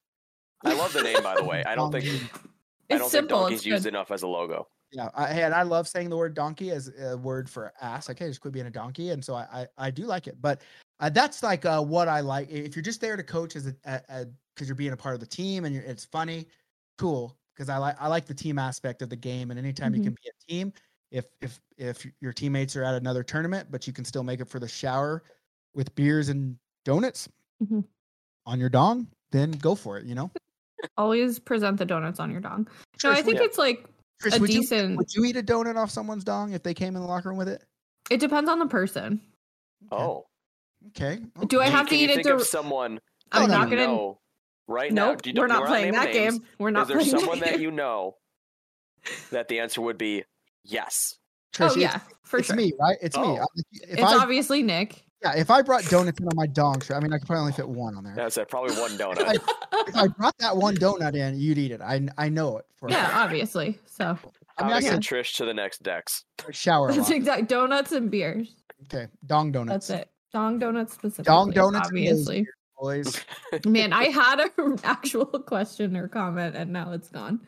I 0.64 0.72
love 0.72 0.92
the 0.92 1.02
name, 1.02 1.22
by 1.22 1.36
the 1.36 1.44
way. 1.44 1.62
I 1.64 1.74
don't 1.74 1.92
think 1.92 2.04
Dongi. 2.06 2.22
I 2.34 2.94
It's 2.94 3.00
don't 3.00 3.10
simple. 3.10 3.38
think 3.44 3.52
It's 3.56 3.62
donkey's 3.62 3.66
used 3.66 3.86
enough 3.86 4.10
as 4.10 4.22
a 4.22 4.26
logo. 4.26 4.66
Yeah, 4.90 5.10
I, 5.14 5.26
and 5.28 5.54
I 5.54 5.62
love 5.62 5.86
saying 5.86 6.08
the 6.08 6.16
word 6.16 6.32
donkey 6.34 6.70
as 6.70 6.90
a 6.98 7.16
word 7.18 7.48
for 7.48 7.72
ass. 7.80 8.08
Like, 8.08 8.18
hey, 8.18 8.26
just 8.28 8.40
quit 8.40 8.54
being 8.54 8.66
a 8.66 8.70
donkey, 8.70 9.10
and 9.10 9.22
so 9.22 9.34
I 9.34 9.46
I, 9.52 9.66
I 9.86 9.90
do 9.90 10.04
like 10.06 10.26
it. 10.26 10.40
But 10.40 10.62
uh, 10.98 11.10
that's 11.10 11.42
like 11.42 11.64
uh, 11.66 11.80
what 11.82 12.08
I 12.08 12.20
like. 12.20 12.50
If 12.50 12.74
you're 12.74 12.82
just 12.82 13.00
there 13.02 13.16
to 13.16 13.22
coach 13.22 13.54
as 13.54 13.66
a 13.66 14.26
because 14.56 14.66
you're 14.66 14.74
being 14.74 14.94
a 14.94 14.96
part 14.96 15.14
of 15.14 15.20
the 15.20 15.26
team 15.26 15.64
and 15.66 15.74
you're, 15.74 15.84
it's 15.84 16.06
funny, 16.06 16.48
cool. 16.96 17.36
Because 17.58 17.68
I 17.68 17.76
like 17.78 17.96
I 18.00 18.06
like 18.06 18.24
the 18.24 18.34
team 18.34 18.56
aspect 18.56 19.02
of 19.02 19.10
the 19.10 19.16
game, 19.16 19.50
and 19.50 19.58
anytime 19.58 19.92
you 19.92 20.00
Mhm. 20.00 20.04
can 20.04 20.12
be 20.12 20.28
a 20.30 20.46
team, 20.48 20.72
if 21.10 21.24
if 21.40 21.60
if 21.76 22.06
your 22.20 22.32
teammates 22.32 22.76
are 22.76 22.84
at 22.84 22.94
another 22.94 23.24
tournament, 23.24 23.68
but 23.72 23.84
you 23.84 23.92
can 23.92 24.04
still 24.04 24.22
make 24.22 24.38
it 24.38 24.48
for 24.48 24.60
the 24.60 24.68
shower 24.68 25.24
with 25.74 25.92
beers 25.96 26.28
and 26.28 26.56
donuts 26.84 27.28
Mhm. 27.60 27.84
on 28.46 28.60
your 28.60 28.68
dong, 28.68 29.08
then 29.32 29.50
go 29.50 29.74
for 29.74 29.98
it. 29.98 30.06
You 30.06 30.14
know. 30.14 30.30
Always 30.96 31.40
present 31.40 31.78
the 31.78 31.84
donuts 31.84 32.20
on 32.20 32.30
your 32.30 32.40
dong. 32.40 32.68
No, 33.02 33.10
I 33.10 33.22
think 33.22 33.38
yeah. 33.38 33.44
it's 33.46 33.58
like 33.58 33.84
Chris, 34.20 34.36
a 34.36 34.40
would 34.40 34.50
you 34.54 34.60
decent. 34.60 34.96
would 34.96 35.12
you 35.12 35.24
eat 35.24 35.36
a 35.36 35.42
donut 35.42 35.74
off 35.74 35.90
someone's 35.90 36.22
dong 36.22 36.52
if 36.52 36.62
they 36.62 36.74
came 36.74 36.94
in 36.94 37.02
the 37.02 37.08
locker 37.08 37.28
room 37.28 37.38
with 37.38 37.48
it? 37.48 37.64
It 38.08 38.20
depends 38.20 38.48
on 38.48 38.60
the 38.60 38.66
person. 38.66 39.20
Okay. 39.90 40.00
Oh, 40.04 40.26
Okay. 40.90 41.18
Do 41.48 41.58
I 41.58 41.64
okay. 41.64 41.70
have 41.72 41.86
to 41.86 41.90
Can 41.90 41.98
you 41.98 42.04
eat 42.04 42.10
it 42.10 42.14
think 42.14 42.28
to? 42.28 42.34
of 42.36 42.42
someone 42.42 43.00
I'm 43.32 43.48
no, 43.50 43.56
not 43.58 43.68
you 43.68 43.76
gonna. 43.78 43.88
know 43.88 44.20
right 44.68 44.92
now? 44.92 45.10
Nope, 45.12 45.22
Do 45.22 45.30
you- 45.30 45.40
we're 45.40 45.46
not 45.48 45.66
playing 45.66 45.92
that 45.94 46.12
names? 46.12 46.38
game. 46.38 46.46
We're 46.58 46.70
not 46.70 46.82
Is 46.82 46.88
there 46.88 46.96
playing 46.98 47.10
someone 47.10 47.40
that 47.40 47.52
that 47.54 47.60
you 47.60 47.70
know 47.72 48.16
that 49.32 49.48
the 49.48 49.58
answer 49.60 49.80
would 49.80 49.98
be 49.98 50.24
yes? 50.64 51.16
Trish, 51.52 51.62
Oh 51.62 51.66
it's- 51.72 51.76
yeah, 51.78 52.00
for 52.24 52.38
it's 52.38 52.48
sure. 52.48 52.56
me, 52.56 52.72
right? 52.78 52.96
It's 53.02 53.16
me. 53.16 53.22
Oh. 53.24 53.36
I'm 53.38 53.46
If 53.72 53.90
it's 53.98 54.02
I 54.02 54.16
obviously 54.18 54.62
Nick. 54.62 55.02
yeah, 55.24 55.34
if 55.36 55.50
I 55.50 55.62
brought 55.62 55.84
donuts 55.86 56.20
in 56.20 56.26
on 56.26 56.36
my 56.36 56.46
dong 56.46 56.80
shirt, 56.80 56.96
I 56.96 57.00
mean, 57.00 57.12
I 57.12 57.18
could 57.18 57.26
probably 57.26 57.40
only 57.40 57.52
fit 57.52 57.68
one 57.68 57.96
on 57.96 58.04
there. 58.04 58.14
That's 58.14 58.36
it. 58.36 58.48
Probably 58.48 58.76
one 58.76 58.90
donut. 58.98 59.34
if 59.88 59.96
I 59.96 60.06
brought 60.08 60.36
that 60.38 60.56
one 60.56 60.76
donut 60.76 61.14
in, 61.16 61.38
you'd 61.40 61.58
eat 61.58 61.72
it. 61.72 61.80
I 61.80 62.06
I 62.18 62.28
know 62.28 62.58
it 62.58 62.66
for 62.76 62.88
a 62.88 62.92
Yeah, 62.92 63.10
obviously. 63.14 63.78
So 63.86 64.16
I 64.58 64.64
mean, 64.64 64.72
I 64.72 64.76
I 64.76 64.80
said 64.80 64.90
send 64.90 65.02
Trish 65.04 65.36
to 65.36 65.44
the 65.46 65.54
next 65.54 65.82
Dex. 65.82 66.24
shower 66.50 66.90
a 66.90 66.92
that's 66.92 67.10
exact 67.10 67.48
donuts 67.48 67.92
and 67.92 68.10
beers. 68.10 68.54
Okay, 68.84 69.06
dong 69.26 69.50
donuts. 69.50 69.88
That's 69.88 70.02
it. 70.02 70.10
Dong 70.32 70.58
donuts 70.58 70.92
specifically. 70.92 71.24
Dong 71.24 71.50
donuts 71.50 71.88
and 71.88 71.96
obviously. 71.98 72.46
Boys. 72.80 73.20
Man, 73.66 73.92
I 73.92 74.04
had 74.04 74.40
an 74.40 74.78
actual 74.84 75.26
question 75.26 75.96
or 75.96 76.08
comment 76.08 76.56
and 76.56 76.72
now 76.72 76.92
it's 76.92 77.08
gone. 77.08 77.40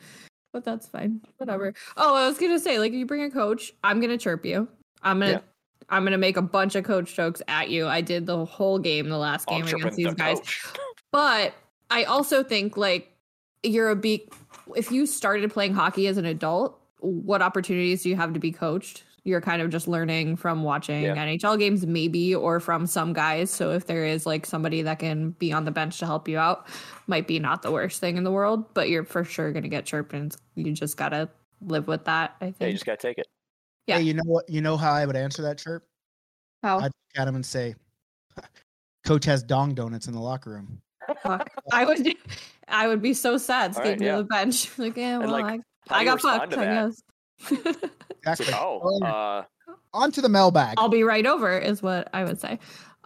But 0.52 0.64
that's 0.64 0.88
fine. 0.88 1.20
Whatever. 1.36 1.74
Oh, 1.96 2.16
I 2.16 2.26
was 2.26 2.38
gonna 2.38 2.58
say, 2.58 2.78
like, 2.78 2.92
if 2.92 2.98
you 2.98 3.06
bring 3.06 3.22
a 3.22 3.30
coach, 3.30 3.72
I'm 3.84 4.00
gonna 4.00 4.18
chirp 4.18 4.44
you. 4.44 4.66
I'm 5.02 5.20
gonna 5.20 5.32
Yeah. 5.32 5.38
I'm 5.88 6.04
gonna 6.04 6.18
make 6.18 6.36
a 6.36 6.42
bunch 6.42 6.74
of 6.74 6.84
coach 6.84 7.14
jokes 7.14 7.40
at 7.46 7.70
you. 7.70 7.86
I 7.86 8.00
did 8.00 8.26
the 8.26 8.44
whole 8.44 8.78
game, 8.78 9.08
the 9.08 9.18
last 9.18 9.48
I'm 9.48 9.64
game 9.64 9.76
against 9.76 9.96
these 9.96 10.08
the 10.08 10.14
guys. 10.14 10.38
coach. 10.38 10.64
But 11.12 11.54
I 11.90 12.04
also 12.04 12.42
think 12.42 12.76
like 12.76 13.12
you're 13.62 13.90
a 13.90 13.96
be 13.96 14.28
if 14.76 14.90
you 14.90 15.06
started 15.06 15.52
playing 15.52 15.74
hockey 15.74 16.06
as 16.08 16.16
an 16.16 16.24
adult, 16.24 16.80
what 16.98 17.42
opportunities 17.42 18.02
do 18.02 18.08
you 18.08 18.16
have 18.16 18.32
to 18.34 18.40
be 18.40 18.50
coached? 18.52 19.04
You're 19.24 19.40
kind 19.40 19.60
of 19.60 19.70
just 19.70 19.86
learning 19.86 20.36
from 20.36 20.62
watching 20.62 21.02
Yeah. 21.02 21.14
NHL 21.14 21.58
games, 21.58 21.86
maybe, 21.86 22.34
or 22.34 22.60
from 22.60 22.86
some 22.86 23.12
guys. 23.12 23.50
So 23.50 23.70
if 23.70 23.86
there 23.86 24.04
is 24.04 24.26
like 24.26 24.46
somebody 24.46 24.82
that 24.82 24.98
can 24.98 25.30
be 25.32 25.52
on 25.52 25.64
the 25.64 25.70
bench 25.70 25.98
to 25.98 26.06
help 26.06 26.28
you 26.28 26.38
out, 26.38 26.66
might 27.06 27.26
be 27.26 27.38
not 27.38 27.62
the 27.62 27.70
worst 27.70 28.00
thing 28.00 28.16
in 28.16 28.24
the 28.24 28.30
world, 28.30 28.72
but 28.74 28.88
you're 28.88 29.04
for 29.04 29.24
sure 29.24 29.52
gonna 29.52 29.68
get 29.68 29.84
chirped 29.84 30.12
and 30.14 30.34
you 30.54 30.72
just 30.72 30.96
gotta 30.96 31.28
live 31.60 31.86
with 31.86 32.04
that. 32.06 32.36
I 32.40 32.54
Yeah, 32.58 32.66
you 32.68 32.72
just 32.72 32.86
gotta 32.86 32.98
take 32.98 33.18
it. 33.18 33.26
Yeah. 33.86 33.98
Hey, 33.98 34.02
you 34.02 34.14
know 34.14 34.22
what? 34.24 34.48
You 34.48 34.60
know 34.60 34.76
how 34.76 34.92
I 34.92 35.04
would 35.04 35.16
answer 35.16 35.42
that 35.42 35.58
chirp? 35.58 35.84
How 36.62 36.78
I'd 36.78 36.84
look 36.84 36.92
at 37.16 37.26
him 37.26 37.34
and 37.34 37.44
say, 37.44 37.74
"Coach 39.04 39.24
has 39.24 39.42
dong 39.42 39.74
donuts 39.74 40.06
in 40.06 40.14
the 40.14 40.20
locker 40.20 40.50
room." 40.50 40.80
fuck. 41.22 41.48
I 41.72 41.84
would 41.84 42.14
I 42.68 42.88
would 42.88 43.02
be 43.02 43.14
so 43.14 43.36
sad 43.36 43.74
All 43.74 43.82
right, 43.82 43.88
skating 43.88 44.06
yeah. 44.06 44.16
to 44.16 44.22
the 44.22 44.24
bench. 44.24 44.70
Like, 44.78 44.96
yeah, 44.96 45.18
well, 45.18 45.30
like, 45.30 45.60
I, 45.88 46.00
I 46.00 46.04
got 46.04 46.20
fucked, 46.20 46.56
I 46.56 46.64
guess. 46.64 47.02
It's 47.50 47.78
Exactly. 48.22 48.54
oh, 48.54 48.80
Well, 49.00 49.04
uh, 49.04 49.74
On 49.94 50.12
to 50.12 50.20
the 50.20 50.28
mailbag. 50.28 50.74
I'll 50.78 50.88
be 50.88 51.02
right 51.04 51.24
over, 51.26 51.56
is 51.58 51.82
what 51.82 52.08
I 52.12 52.24
would 52.24 52.40
say. 52.40 52.58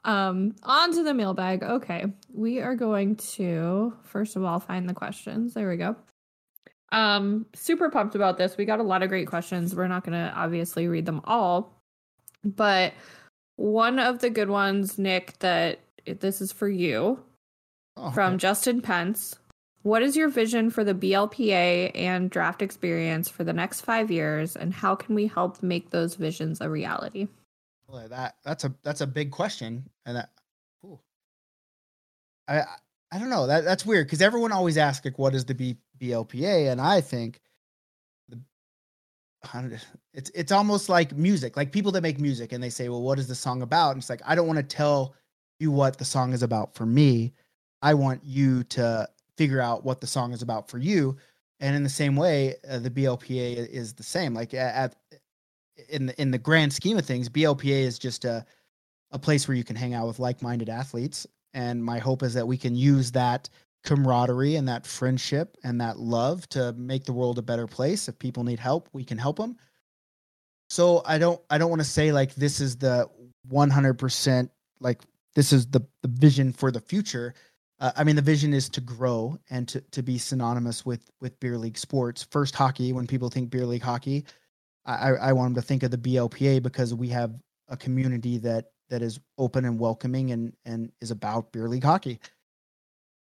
Um, 0.04 0.54
on 0.64 0.92
to 0.94 1.02
the 1.02 1.14
mailbag. 1.14 1.62
Okay. 1.62 2.06
We 2.32 2.60
are 2.60 2.74
going 2.74 3.16
to 3.16 3.94
first 4.02 4.36
of 4.36 4.44
all 4.44 4.60
find 4.60 4.88
the 4.88 4.94
questions. 4.94 5.54
There 5.54 5.68
we 5.68 5.76
go. 5.76 5.96
Um, 6.92 7.46
super 7.54 7.88
pumped 7.90 8.14
about 8.14 8.36
this. 8.38 8.56
We 8.56 8.66
got 8.66 8.80
a 8.80 8.84
lot 8.84 9.02
of 9.02 9.08
great 9.08 9.26
questions. 9.26 9.74
We're 9.74 9.88
not 9.88 10.04
gonna 10.04 10.32
obviously 10.36 10.86
read 10.88 11.06
them 11.06 11.22
all, 11.24 11.80
but 12.44 12.92
one 13.56 13.98
of 13.98 14.18
the 14.18 14.30
good 14.30 14.50
ones, 14.50 14.98
Nick, 14.98 15.38
that 15.38 15.80
this 16.06 16.40
is 16.40 16.52
for 16.52 16.68
you 16.68 17.20
Oh, 17.96 18.10
from 18.10 18.34
okay. 18.34 18.38
Justin 18.40 18.80
Pence. 18.82 19.36
What 19.84 20.02
is 20.02 20.16
your 20.16 20.30
vision 20.30 20.70
for 20.70 20.82
the 20.82 20.94
BLPA 20.94 21.90
and 21.94 22.30
draft 22.30 22.62
experience 22.62 23.28
for 23.28 23.44
the 23.44 23.52
next 23.52 23.82
five 23.82 24.10
years, 24.10 24.56
and 24.56 24.72
how 24.72 24.94
can 24.94 25.14
we 25.14 25.26
help 25.26 25.62
make 25.62 25.90
those 25.90 26.14
visions 26.14 26.62
a 26.62 26.70
reality? 26.70 27.28
Well, 27.86 28.08
that 28.08 28.36
that's 28.42 28.64
a 28.64 28.74
that's 28.82 29.02
a 29.02 29.06
big 29.06 29.30
question, 29.30 29.90
and 30.06 30.16
that, 30.16 30.30
ooh. 30.86 30.98
I 32.48 32.60
I- 33.12 33.18
don't 33.18 33.28
know 33.28 33.46
that 33.46 33.62
that's 33.64 33.84
weird 33.84 34.06
because 34.06 34.22
everyone 34.22 34.52
always 34.52 34.78
asks 34.78 35.04
like, 35.04 35.18
what 35.18 35.34
is 35.34 35.44
the 35.44 35.54
B, 35.54 35.76
BLPA, 35.98 36.72
and 36.72 36.80
I 36.80 37.02
think 37.02 37.40
the 38.30 38.40
it's 40.14 40.30
it's 40.34 40.50
almost 40.50 40.88
like 40.88 41.14
music, 41.14 41.58
like 41.58 41.72
people 41.72 41.92
that 41.92 42.02
make 42.02 42.18
music 42.18 42.52
and 42.52 42.62
they 42.62 42.70
say, 42.70 42.88
well, 42.88 43.02
what 43.02 43.18
is 43.18 43.28
the 43.28 43.34
song 43.34 43.60
about? 43.60 43.90
And 43.90 43.98
it's 43.98 44.08
like 44.08 44.22
I 44.24 44.34
don't 44.34 44.46
want 44.46 44.56
to 44.56 44.62
tell 44.62 45.14
you 45.60 45.70
what 45.70 45.98
the 45.98 46.06
song 46.06 46.32
is 46.32 46.42
about 46.42 46.74
for 46.74 46.86
me. 46.86 47.34
I 47.82 47.92
want 47.92 48.24
you 48.24 48.64
to 48.64 49.06
figure 49.36 49.60
out 49.60 49.84
what 49.84 50.00
the 50.00 50.06
song 50.06 50.32
is 50.32 50.42
about 50.42 50.68
for 50.68 50.78
you. 50.78 51.16
And 51.60 51.76
in 51.76 51.82
the 51.82 51.88
same 51.88 52.16
way, 52.16 52.56
uh, 52.68 52.78
the 52.78 52.90
BLPA 52.90 53.68
is 53.68 53.94
the 53.94 54.02
same. 54.02 54.34
Like 54.34 54.54
at 54.54 54.96
in 55.88 56.06
the 56.06 56.20
in 56.20 56.30
the 56.30 56.38
grand 56.38 56.72
scheme 56.72 56.98
of 56.98 57.06
things, 57.06 57.28
BLPA 57.28 57.82
is 57.82 57.98
just 57.98 58.24
a 58.24 58.44
a 59.12 59.18
place 59.18 59.46
where 59.46 59.56
you 59.56 59.64
can 59.64 59.76
hang 59.76 59.94
out 59.94 60.08
with 60.08 60.18
like-minded 60.18 60.68
athletes. 60.68 61.26
And 61.54 61.84
my 61.84 62.00
hope 62.00 62.24
is 62.24 62.34
that 62.34 62.48
we 62.48 62.56
can 62.56 62.74
use 62.74 63.12
that 63.12 63.48
camaraderie 63.84 64.56
and 64.56 64.66
that 64.68 64.86
friendship 64.86 65.56
and 65.62 65.80
that 65.80 65.98
love 65.98 66.48
to 66.48 66.72
make 66.72 67.04
the 67.04 67.12
world 67.12 67.38
a 67.38 67.42
better 67.42 67.68
place. 67.68 68.08
If 68.08 68.18
people 68.18 68.42
need 68.42 68.58
help, 68.58 68.88
we 68.92 69.04
can 69.04 69.18
help 69.18 69.36
them. 69.36 69.56
So 70.68 71.02
I 71.06 71.18
don't 71.18 71.40
I 71.50 71.58
don't 71.58 71.70
want 71.70 71.82
to 71.82 71.88
say 71.88 72.10
like 72.12 72.34
this 72.34 72.60
is 72.60 72.76
the 72.76 73.08
100% 73.52 74.50
like 74.80 75.02
this 75.34 75.52
is 75.52 75.66
the 75.66 75.86
the 76.02 76.08
vision 76.08 76.52
for 76.52 76.70
the 76.70 76.80
future. 76.80 77.34
Uh, 77.84 77.92
I 77.96 78.02
mean 78.02 78.16
the 78.16 78.22
vision 78.22 78.54
is 78.54 78.70
to 78.70 78.80
grow 78.80 79.38
and 79.50 79.68
to 79.68 79.80
to 79.82 80.02
be 80.02 80.16
synonymous 80.16 80.86
with 80.86 81.10
with 81.20 81.38
beer 81.38 81.58
league 81.58 81.76
sports. 81.76 82.26
First 82.30 82.54
hockey 82.54 82.94
when 82.94 83.06
people 83.06 83.28
think 83.28 83.50
beer 83.50 83.66
league 83.66 83.82
hockey, 83.82 84.24
I, 84.86 85.10
I 85.10 85.32
want 85.34 85.54
them 85.54 85.62
to 85.62 85.66
think 85.66 85.82
of 85.82 85.90
the 85.90 85.98
BLPA 85.98 86.62
because 86.62 86.94
we 86.94 87.08
have 87.08 87.34
a 87.68 87.76
community 87.76 88.38
that 88.38 88.70
that 88.88 89.02
is 89.02 89.20
open 89.36 89.66
and 89.66 89.78
welcoming 89.78 90.30
and 90.30 90.54
and 90.64 90.92
is 91.02 91.10
about 91.10 91.52
beer 91.52 91.68
league 91.68 91.84
hockey. 91.84 92.20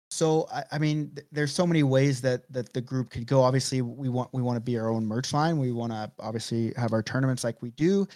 So 0.10 0.48
I, 0.54 0.64
I 0.72 0.78
mean, 0.78 1.12
th- 1.14 1.28
there's 1.34 1.52
so 1.52 1.68
many 1.68 1.84
ways 1.84 2.22
that 2.22 2.50
that 2.54 2.72
the 2.72 2.80
group 2.80 3.10
could 3.10 3.28
go. 3.28 3.42
Obviously, 3.42 3.82
we 3.82 4.08
want 4.08 4.30
we 4.32 4.42
want 4.42 4.56
to 4.56 4.62
be 4.62 4.80
our 4.80 4.90
own 4.90 5.06
merch 5.06 5.34
line. 5.34 5.58
We 5.58 5.74
want 5.74 5.92
to 5.92 6.10
obviously 6.20 6.72
have 6.78 6.94
our 6.94 7.04
tournaments 7.04 7.44
like 7.44 7.62
we 7.62 7.72
do. 7.72 8.08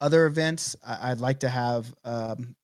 Other 0.00 0.24
events, 0.24 0.74
I, 0.86 1.10
I'd 1.10 1.20
like 1.20 1.40
to 1.40 1.50
have, 1.50 1.94
um, 2.04 2.56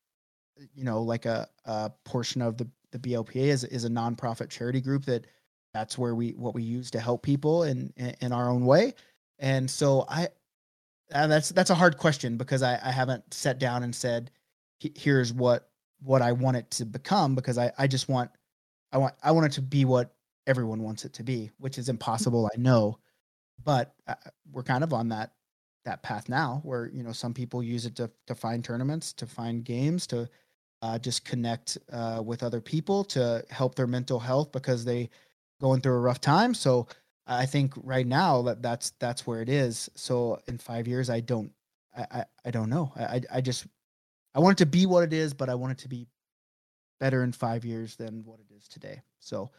you 0.75 0.85
know, 0.85 1.03
like 1.03 1.27
a, 1.27 1.47
a 1.67 1.93
portion 2.07 2.41
of 2.41 2.57
the 2.57 2.67
the 2.93 2.99
BLPA 2.99 3.37
is 3.37 3.65
is 3.65 3.85
a 3.85 3.91
nonprofit 3.91 4.49
charity 4.49 4.81
group 4.81 5.05
that 5.07 5.27
that's 5.75 5.99
where 5.99 6.15
we 6.15 6.31
what 6.31 6.55
we 6.55 6.63
use 6.63 6.91
to 6.93 7.01
help 7.01 7.23
people 7.23 7.65
in 7.65 7.93
in, 7.97 8.15
in 8.21 8.33
our 8.33 8.49
own 8.49 8.65
way. 8.65 8.95
And 9.39 9.71
so 9.71 10.05
I, 10.09 10.29
uh, 11.13 11.27
that's 11.27 11.51
that's 11.51 11.71
a 11.71 11.75
hard 11.75 11.97
question 11.97 12.37
because 12.37 12.63
I, 12.63 12.79
I 12.83 12.91
haven't 12.91 13.33
sat 13.33 13.59
down 13.59 13.83
and 13.83 13.95
said, 13.95 14.31
here's 14.81 15.33
what 15.33 15.71
what 16.03 16.23
I 16.23 16.33
want 16.33 16.57
it 16.57 16.71
to 16.73 16.85
become 16.85 17.35
because 17.35 17.59
I 17.59 17.73
I 17.79 17.87
just 17.87 18.09
want 18.09 18.31
I 18.93 18.99
want 18.99 19.15
I 19.23 19.33
want 19.33 19.47
it 19.47 19.53
to 19.53 19.63
be 19.63 19.85
what 19.85 20.15
everyone 20.47 20.83
wants 20.83 21.05
it 21.05 21.13
to 21.15 21.23
be, 21.23 21.51
which 21.59 21.79
is 21.79 21.89
impossible. 21.89 22.51
I 22.55 22.59
know, 22.59 22.99
but 23.65 23.95
uh, 24.07 24.15
we're 24.51 24.63
kind 24.63 24.85
of 24.85 24.93
on 24.93 25.09
that 25.11 25.33
that 25.85 26.03
path 26.03 26.29
now 26.29 26.61
where 26.65 26.91
you 26.93 27.03
know 27.03 27.13
some 27.13 27.35
people 27.35 27.63
use 27.63 27.87
it 27.87 27.97
to 27.97 28.11
to 28.27 28.35
find 28.35 28.65
tournaments, 28.65 29.13
to 29.15 29.27
find 29.27 29.65
games, 29.65 30.07
to 30.09 30.29
uh, 30.83 30.99
just 30.99 31.25
connect 31.25 31.79
uh, 31.93 32.23
with 32.25 32.43
other 32.43 32.61
people, 32.61 33.05
to 33.05 33.45
help 33.51 33.75
their 33.75 33.87
mental 33.87 34.19
health 34.19 34.53
because 34.53 34.85
they 34.85 35.11
going 35.61 35.81
through 35.81 35.95
a 35.95 36.01
rough 36.01 36.21
time. 36.21 36.55
So 36.55 36.87
I 37.27 37.47
think 37.47 37.73
right 37.83 38.07
now 38.07 38.43
that 38.43 38.63
that's 38.63 38.91
that's 38.99 39.27
where 39.27 39.43
it 39.43 39.49
is. 39.49 39.91
So 39.95 40.41
in 40.47 40.59
five 40.59 40.87
years, 40.89 41.11
I 41.11 41.21
don't 41.21 41.53
I 41.97 42.07
I, 42.11 42.25
I 42.47 42.51
don't 42.51 42.71
know. 42.71 42.93
I 42.97 43.21
I- 43.33 43.41
just 43.41 43.67
I 44.35 44.41
want 44.41 44.61
it 44.61 44.65
to 44.65 44.71
be 44.71 44.87
what 44.87 45.05
it 45.05 45.13
is, 45.13 45.35
but 45.35 45.49
I 45.49 45.55
want 45.55 45.73
it 45.73 45.79
to 45.79 45.89
be 45.89 46.07
better 47.01 47.25
in 47.25 47.33
five 47.33 47.65
years 47.65 47.97
than 47.97 48.25
what 48.25 48.39
it 48.41 48.55
is 48.55 48.69
today. 48.69 49.01
So 49.21 49.51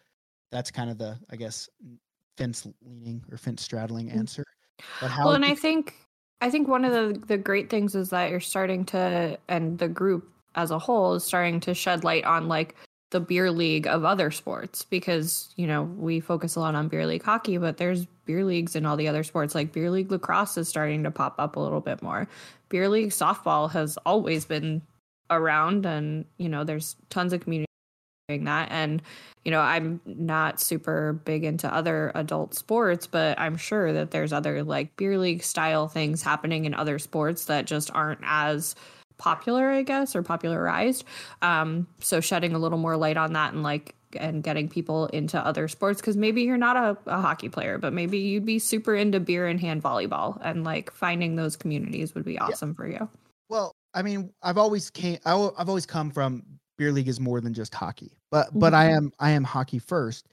that's 0.52 0.72
kind 0.72 0.90
of 0.90 0.98
the 0.98 1.18
I 1.30 1.36
guess 1.36 1.70
fence 2.38 2.66
leaning 2.82 3.24
or 3.32 3.38
fence 3.38 3.62
straddling 3.62 4.10
answer. 4.10 4.44
But 5.02 5.12
how? 5.12 5.26
well 5.26 5.36
and 5.36 5.44
do- 5.44 5.52
i 5.52 5.56
think 5.56 5.94
i 6.40 6.50
think 6.50 6.68
one 6.70 6.86
of 6.86 6.94
the 6.94 7.20
the 7.28 7.38
great 7.38 7.70
things 7.70 7.96
is 7.96 8.10
that 8.12 8.30
you're 8.32 8.40
starting 8.40 8.86
to 8.86 9.38
and 9.50 9.78
the 9.78 9.90
group 9.90 10.32
as 10.56 10.72
a 10.72 10.80
whole 10.80 11.16
is 11.16 11.24
starting 11.24 11.60
to 11.60 11.74
shed 11.74 12.04
light 12.04 12.26
on 12.26 12.48
like 12.48 12.76
the 13.12 13.20
beer 13.20 13.52
league 13.52 13.88
of 13.88 14.06
other 14.06 14.30
sports 14.30 14.84
because 14.84 15.50
you 15.56 15.66
know 15.66 15.84
we 15.84 16.20
focus 16.20 16.56
a 16.56 16.60
lot 16.60 16.76
on 16.76 16.88
beer 16.88 17.08
league 17.08 17.24
hockey 17.24 17.58
but 17.58 17.78
there's 17.78 18.06
beer 18.30 18.46
leagues 18.46 18.76
in 18.76 18.86
all 18.86 18.96
the 18.96 19.08
other 19.08 19.24
sports. 19.24 19.56
Like 19.56 19.74
beer 19.74 19.90
league 19.90 20.12
lacrosse 20.12 20.56
is 20.56 20.68
starting 20.68 21.02
to 21.02 21.10
pop 21.10 21.34
up 21.40 21.56
a 21.56 21.60
little 21.60 21.82
bit 21.82 22.04
more. 22.04 22.28
Beer 22.70 22.88
league 22.88 23.10
softball 23.10 23.72
has 23.72 23.98
always 24.06 24.46
been 24.46 24.84
around 25.32 25.88
and 25.88 26.26
you 26.38 26.48
know 26.48 26.64
there's 26.64 26.96
tons 27.10 27.34
of 27.34 27.42
community 27.42 27.66
doing 28.28 28.44
that. 28.44 28.70
And 28.72 29.02
you 29.46 29.52
know 29.52 29.62
i'm 29.62 30.00
not 30.06 30.60
super 30.60 31.14
big 31.14 31.44
into 31.44 31.74
other 31.74 32.12
adult 32.14 32.54
sports 32.54 33.08
but 33.08 33.40
i'm 33.40 33.56
sure 33.58 33.94
that 33.94 34.12
there's 34.12 34.34
other 34.34 34.64
like 34.64 34.96
beer 34.96 35.18
league 35.18 35.42
style 35.42 35.88
things 35.88 36.22
happening 36.22 36.66
in 36.66 36.74
other 36.74 37.00
sports 37.00 37.46
that 37.46 37.66
just 37.66 37.90
aren't 37.92 38.20
as 38.24 38.76
popular 39.20 39.70
i 39.70 39.84
guess 39.84 40.16
or 40.16 40.24
popularized 40.24 41.04
um 41.44 41.86
so 42.00 42.20
shedding 42.20 42.54
a 42.56 42.60
little 42.60 42.80
more 42.80 42.98
light 42.98 43.18
on 43.18 43.34
that 43.34 43.54
and 43.54 43.62
like 43.62 43.94
and 44.20 44.42
getting 44.42 44.68
people 44.68 45.06
into 45.08 45.38
other 45.38 45.68
sports 45.68 46.02
because 46.02 46.18
maybe 46.18 46.42
you're 46.42 46.58
not 46.58 46.76
a, 46.76 46.98
a 47.06 47.22
hockey 47.22 47.48
player 47.48 47.78
but 47.78 47.94
maybe 47.94 48.18
you'd 48.18 48.46
be 48.46 48.58
super 48.58 48.96
into 48.96 49.20
beer 49.20 49.46
and 49.46 49.60
hand 49.60 49.84
volleyball 49.84 50.40
and 50.44 50.64
like 50.64 50.92
finding 50.92 51.36
those 51.36 51.56
communities 51.56 52.16
would 52.16 52.26
be 52.26 52.40
awesome 52.40 52.74
for 52.74 52.88
you 52.88 53.08
well, 53.50 53.76
I 53.96 54.04
mean, 54.04 54.32
I've 54.44 54.58
always 54.58 54.90
came. 54.90 55.18
I, 55.26 55.34
I've 55.58 55.68
always 55.68 55.86
come 55.86 56.12
from 56.12 56.44
beer 56.78 56.92
league 56.92 57.08
is 57.08 57.20
more 57.20 57.42
than 57.42 57.54
just 57.54 57.74
hockey, 57.74 58.12
but 58.32 58.48
but 58.54 58.74
I 58.74 58.92
am 58.92 59.12
I 59.20 59.32
am 59.32 59.44
hockey 59.44 59.80
first. 59.80 60.28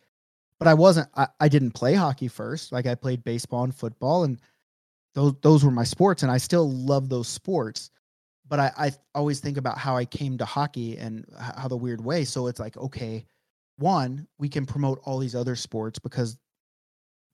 But 0.58 0.68
I 0.68 0.74
wasn't. 0.74 1.08
I, 1.14 1.28
I 1.40 1.48
didn't 1.48 1.72
play 1.72 1.94
hockey 1.94 2.28
first. 2.28 2.72
Like 2.72 2.86
I 2.86 2.94
played 2.94 3.24
baseball 3.24 3.64
and 3.64 3.74
football, 3.74 4.24
and 4.24 4.38
those 5.14 5.34
those 5.40 5.64
were 5.64 5.70
my 5.70 5.84
sports, 5.84 6.22
and 6.22 6.30
I 6.30 6.36
still 6.36 6.70
love 6.70 7.08
those 7.08 7.28
sports. 7.28 7.90
But 8.48 8.60
I 8.60 8.72
I 8.76 8.92
always 9.14 9.40
think 9.40 9.56
about 9.56 9.78
how 9.78 9.96
I 9.96 10.04
came 10.04 10.38
to 10.38 10.44
hockey 10.44 10.96
and 10.96 11.24
how 11.38 11.68
the 11.68 11.76
weird 11.76 12.04
way. 12.04 12.24
So 12.24 12.46
it's 12.46 12.60
like 12.60 12.76
okay, 12.76 13.26
one 13.78 14.26
we 14.38 14.48
can 14.48 14.66
promote 14.66 15.00
all 15.04 15.18
these 15.18 15.34
other 15.34 15.56
sports 15.56 15.98
because 15.98 16.38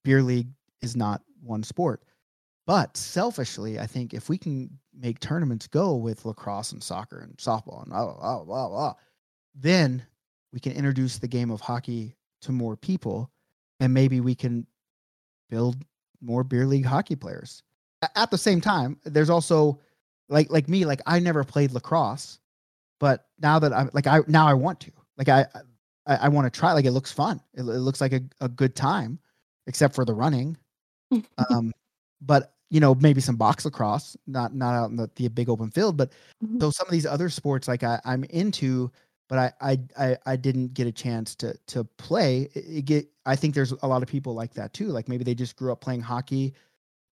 beer 0.04 0.22
league 0.22 0.48
is 0.80 0.96
not 0.96 1.22
one 1.42 1.62
sport. 1.62 2.02
But 2.66 2.96
selfishly, 2.96 3.80
I 3.80 3.86
think 3.86 4.14
if 4.14 4.28
we 4.28 4.38
can 4.38 4.70
make 4.96 5.18
tournaments 5.18 5.66
go 5.66 5.96
with 5.96 6.24
lacrosse 6.24 6.72
and 6.72 6.82
soccer 6.82 7.20
and 7.20 7.36
softball 7.36 7.82
and 7.82 7.90
blah, 7.90 8.14
blah, 8.14 8.44
blah, 8.44 8.68
blah, 8.68 8.94
then 9.54 10.04
we 10.52 10.60
can 10.60 10.72
introduce 10.72 11.18
the 11.18 11.26
game 11.26 11.50
of 11.50 11.60
hockey 11.60 12.16
to 12.42 12.52
more 12.52 12.76
people 12.76 13.30
and 13.80 13.92
maybe 13.92 14.20
we 14.20 14.34
can 14.34 14.66
build 15.50 15.76
more 16.20 16.44
beer 16.44 16.66
league 16.66 16.84
hockey 16.84 17.16
players. 17.16 17.62
At 18.14 18.30
the 18.30 18.38
same 18.38 18.60
time, 18.60 18.98
there's 19.04 19.30
also 19.30 19.80
like 20.32 20.50
like 20.50 20.68
me, 20.68 20.84
like 20.84 21.00
I 21.06 21.18
never 21.20 21.44
played 21.44 21.72
lacrosse, 21.72 22.38
but 22.98 23.26
now 23.40 23.58
that 23.58 23.72
I'm 23.72 23.90
like 23.92 24.06
I 24.06 24.20
now 24.26 24.46
I 24.46 24.54
want 24.54 24.80
to. 24.80 24.92
Like 25.16 25.28
I 25.28 25.46
I, 26.06 26.16
I 26.16 26.28
want 26.28 26.52
to 26.52 26.58
try. 26.58 26.72
Like 26.72 26.84
it 26.86 26.92
looks 26.92 27.12
fun. 27.12 27.40
It, 27.54 27.60
it 27.60 27.64
looks 27.64 28.00
like 28.00 28.12
a, 28.12 28.22
a 28.40 28.48
good 28.48 28.74
time, 28.74 29.18
except 29.66 29.94
for 29.94 30.04
the 30.04 30.14
running 30.14 30.56
um, 31.50 31.72
but 32.20 32.54
you 32.70 32.80
know 32.80 32.94
maybe 32.94 33.20
some 33.20 33.36
box 33.36 33.64
lacrosse, 33.64 34.16
not 34.26 34.54
not 34.54 34.74
out 34.74 34.90
in 34.90 34.96
the, 34.96 35.10
the 35.16 35.28
big 35.28 35.48
open 35.48 35.70
field. 35.70 35.96
But 35.96 36.12
Mhm. 36.42 36.60
so 36.60 36.70
some 36.70 36.86
of 36.86 36.92
these 36.92 37.06
other 37.06 37.28
sports, 37.28 37.68
like 37.68 37.84
I, 37.84 38.00
I'm 38.04 38.24
into, 38.24 38.90
but 39.28 39.38
I, 39.38 39.52
I 39.60 39.80
I 39.98 40.16
I 40.26 40.36
didn't 40.36 40.74
get 40.74 40.86
a 40.86 40.92
chance 40.92 41.34
to 41.36 41.54
to 41.68 41.84
play. 41.84 42.48
It, 42.54 42.64
it 42.78 42.84
get 42.86 43.08
I 43.26 43.36
think 43.36 43.54
there's 43.54 43.72
a 43.72 43.86
lot 43.86 44.02
of 44.02 44.08
people 44.08 44.34
like 44.34 44.54
that 44.54 44.72
too. 44.72 44.88
Like 44.88 45.08
maybe 45.08 45.24
they 45.24 45.34
just 45.34 45.56
grew 45.56 45.70
up 45.72 45.80
playing 45.80 46.00
hockey, 46.00 46.54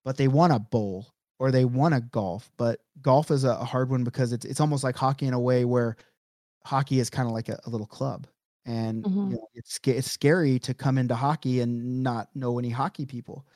but 0.03 0.17
they 0.17 0.27
want 0.27 0.51
to 0.53 0.59
bowl 0.59 1.13
or 1.41 1.49
they 1.51 1.65
want 1.65 1.95
to 1.95 2.01
golf. 2.01 2.51
But 2.57 2.81
golf 3.01 3.31
is 3.31 3.43
a, 3.43 3.49
a 3.49 3.65
hard 3.65 3.89
one 3.89 4.03
because 4.03 4.31
it's 4.31 4.45
it's 4.45 4.61
almost 4.61 4.83
like 4.83 4.95
hockey 4.95 5.25
in 5.25 5.33
a 5.33 5.39
way 5.39 5.65
where 5.65 5.97
hockey 6.63 6.99
is 6.99 7.09
kind 7.09 7.27
of 7.27 7.33
like 7.33 7.49
a, 7.49 7.59
a 7.65 7.69
little 7.69 7.87
club. 7.87 8.27
And 8.65 9.03
Mhm. 9.03 9.31
you 9.31 9.35
know, 9.37 9.47
it's 9.55 9.79
it's 9.85 10.11
scary 10.11 10.59
to 10.59 10.75
come 10.75 10.99
into 10.99 11.15
hockey 11.15 11.61
and 11.61 12.03
not 12.03 12.29
know 12.35 12.59
any 12.59 12.69
hockey 12.69 13.07
people. 13.07 13.47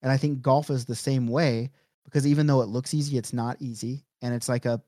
And 0.00 0.10
I 0.10 0.16
think 0.16 0.40
golf 0.40 0.70
is 0.70 0.86
the 0.86 0.94
same 0.94 1.26
way 1.28 1.70
because 2.06 2.26
even 2.26 2.46
though 2.46 2.62
it 2.62 2.68
looks 2.68 2.94
easy, 2.94 3.18
it's 3.18 3.34
not 3.34 3.58
easy. 3.60 4.04
And 4.22 4.34
it's 4.34 4.48
like 4.48 4.64
a 4.64 4.82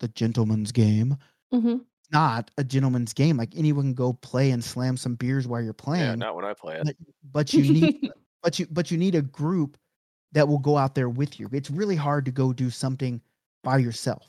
the 0.00 0.08
gentleman's 0.08 0.72
game. 0.72 1.16
Mhm. 1.54 1.80
Not 2.12 2.50
a 2.58 2.62
gentleman's 2.64 3.14
game. 3.14 3.38
Like 3.38 3.56
anyone 3.56 3.84
can 3.86 3.94
go 3.94 4.12
play 4.12 4.50
and 4.50 4.62
slam 4.62 4.98
some 4.98 5.14
beers 5.14 5.48
while 5.48 5.62
you're 5.62 5.72
playing. 5.72 6.04
Yeah, 6.04 6.14
not 6.14 6.36
when 6.36 6.44
I 6.44 6.52
play 6.52 6.76
it. 6.76 6.84
but, 6.84 6.96
but 7.32 7.54
you 7.54 7.72
need 7.72 8.10
but 8.42 8.58
you 8.58 8.66
but 8.70 8.90
you 8.90 8.98
need 8.98 9.14
a 9.14 9.22
group 9.22 9.78
that 10.32 10.48
will 10.48 10.58
go 10.58 10.76
out 10.76 10.94
there 10.94 11.08
with 11.08 11.40
you. 11.40 11.48
It's 11.52 11.70
really 11.70 11.96
hard 11.96 12.24
to 12.26 12.30
go 12.32 12.52
do 12.52 12.70
something 12.70 13.20
by 13.62 13.78
yourself. 13.78 14.28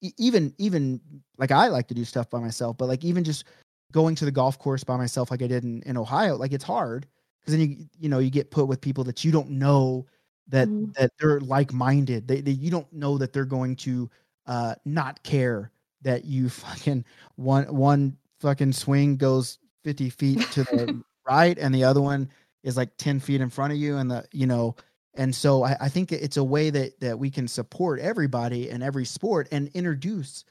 E- 0.00 0.12
even 0.18 0.54
even 0.58 1.00
like 1.38 1.50
I 1.50 1.68
like 1.68 1.88
to 1.88 1.94
do 1.94 2.04
stuff 2.04 2.30
by 2.30 2.40
myself, 2.40 2.76
but 2.78 2.88
like 2.88 3.04
even 3.04 3.24
just 3.24 3.44
going 3.92 4.14
to 4.16 4.24
the 4.24 4.30
golf 4.32 4.58
course 4.58 4.84
by 4.84 4.96
myself 4.96 5.30
like 5.30 5.42
I 5.42 5.46
did 5.46 5.64
in, 5.64 5.82
in 5.82 5.96
Ohio, 5.96 6.36
like 6.36 6.52
it's 6.52 6.64
hard 6.64 7.06
because 7.40 7.52
then 7.56 7.60
you 7.68 7.86
you 7.98 8.08
know 8.08 8.18
you 8.18 8.30
get 8.30 8.50
put 8.50 8.66
with 8.68 8.80
people 8.80 9.04
that 9.04 9.24
you 9.24 9.32
don't 9.32 9.50
know 9.50 10.06
that 10.48 10.70
Mhm. 10.78 10.92
that 10.94 11.12
they're 11.18 11.40
like-minded. 11.40 12.26
They, 12.28 12.40
they 12.40 12.50
you 12.52 12.70
don't 12.70 12.90
know 12.92 13.16
that 13.18 13.32
they're 13.32 13.44
going 13.44 13.76
to 13.76 14.10
uh 14.46 14.74
not 14.84 15.22
care 15.22 15.70
that 16.02 16.24
you 16.24 16.48
fucking 16.50 17.04
one 17.36 17.64
one 17.74 18.16
fucking 18.40 18.72
swing 18.72 19.16
goes 19.16 19.58
50 19.84 20.10
feet 20.10 20.50
to 20.50 20.64
the 20.64 20.88
right 21.28 21.56
and 21.58 21.72
the 21.74 21.84
other 21.84 22.00
one 22.00 22.28
is 22.64 22.76
like 22.76 22.96
10 22.98 23.20
feet 23.20 23.40
in 23.40 23.48
front 23.50 23.72
of 23.72 23.78
you 23.78 23.96
and 23.98 24.10
the 24.10 24.24
you 24.32 24.46
know 24.46 24.74
and 25.14 25.34
so 25.34 25.62
I, 25.64 25.76
I 25.80 25.88
think 25.88 26.12
it's 26.12 26.36
a 26.36 26.44
way 26.44 26.70
that 26.70 27.00
that 27.00 27.18
we 27.18 27.30
can 27.30 27.46
support 27.48 28.00
everybody 28.00 28.70
in 28.70 28.82
every 28.82 29.04
sport 29.04 29.48
and 29.52 29.68
introduce 29.74 30.44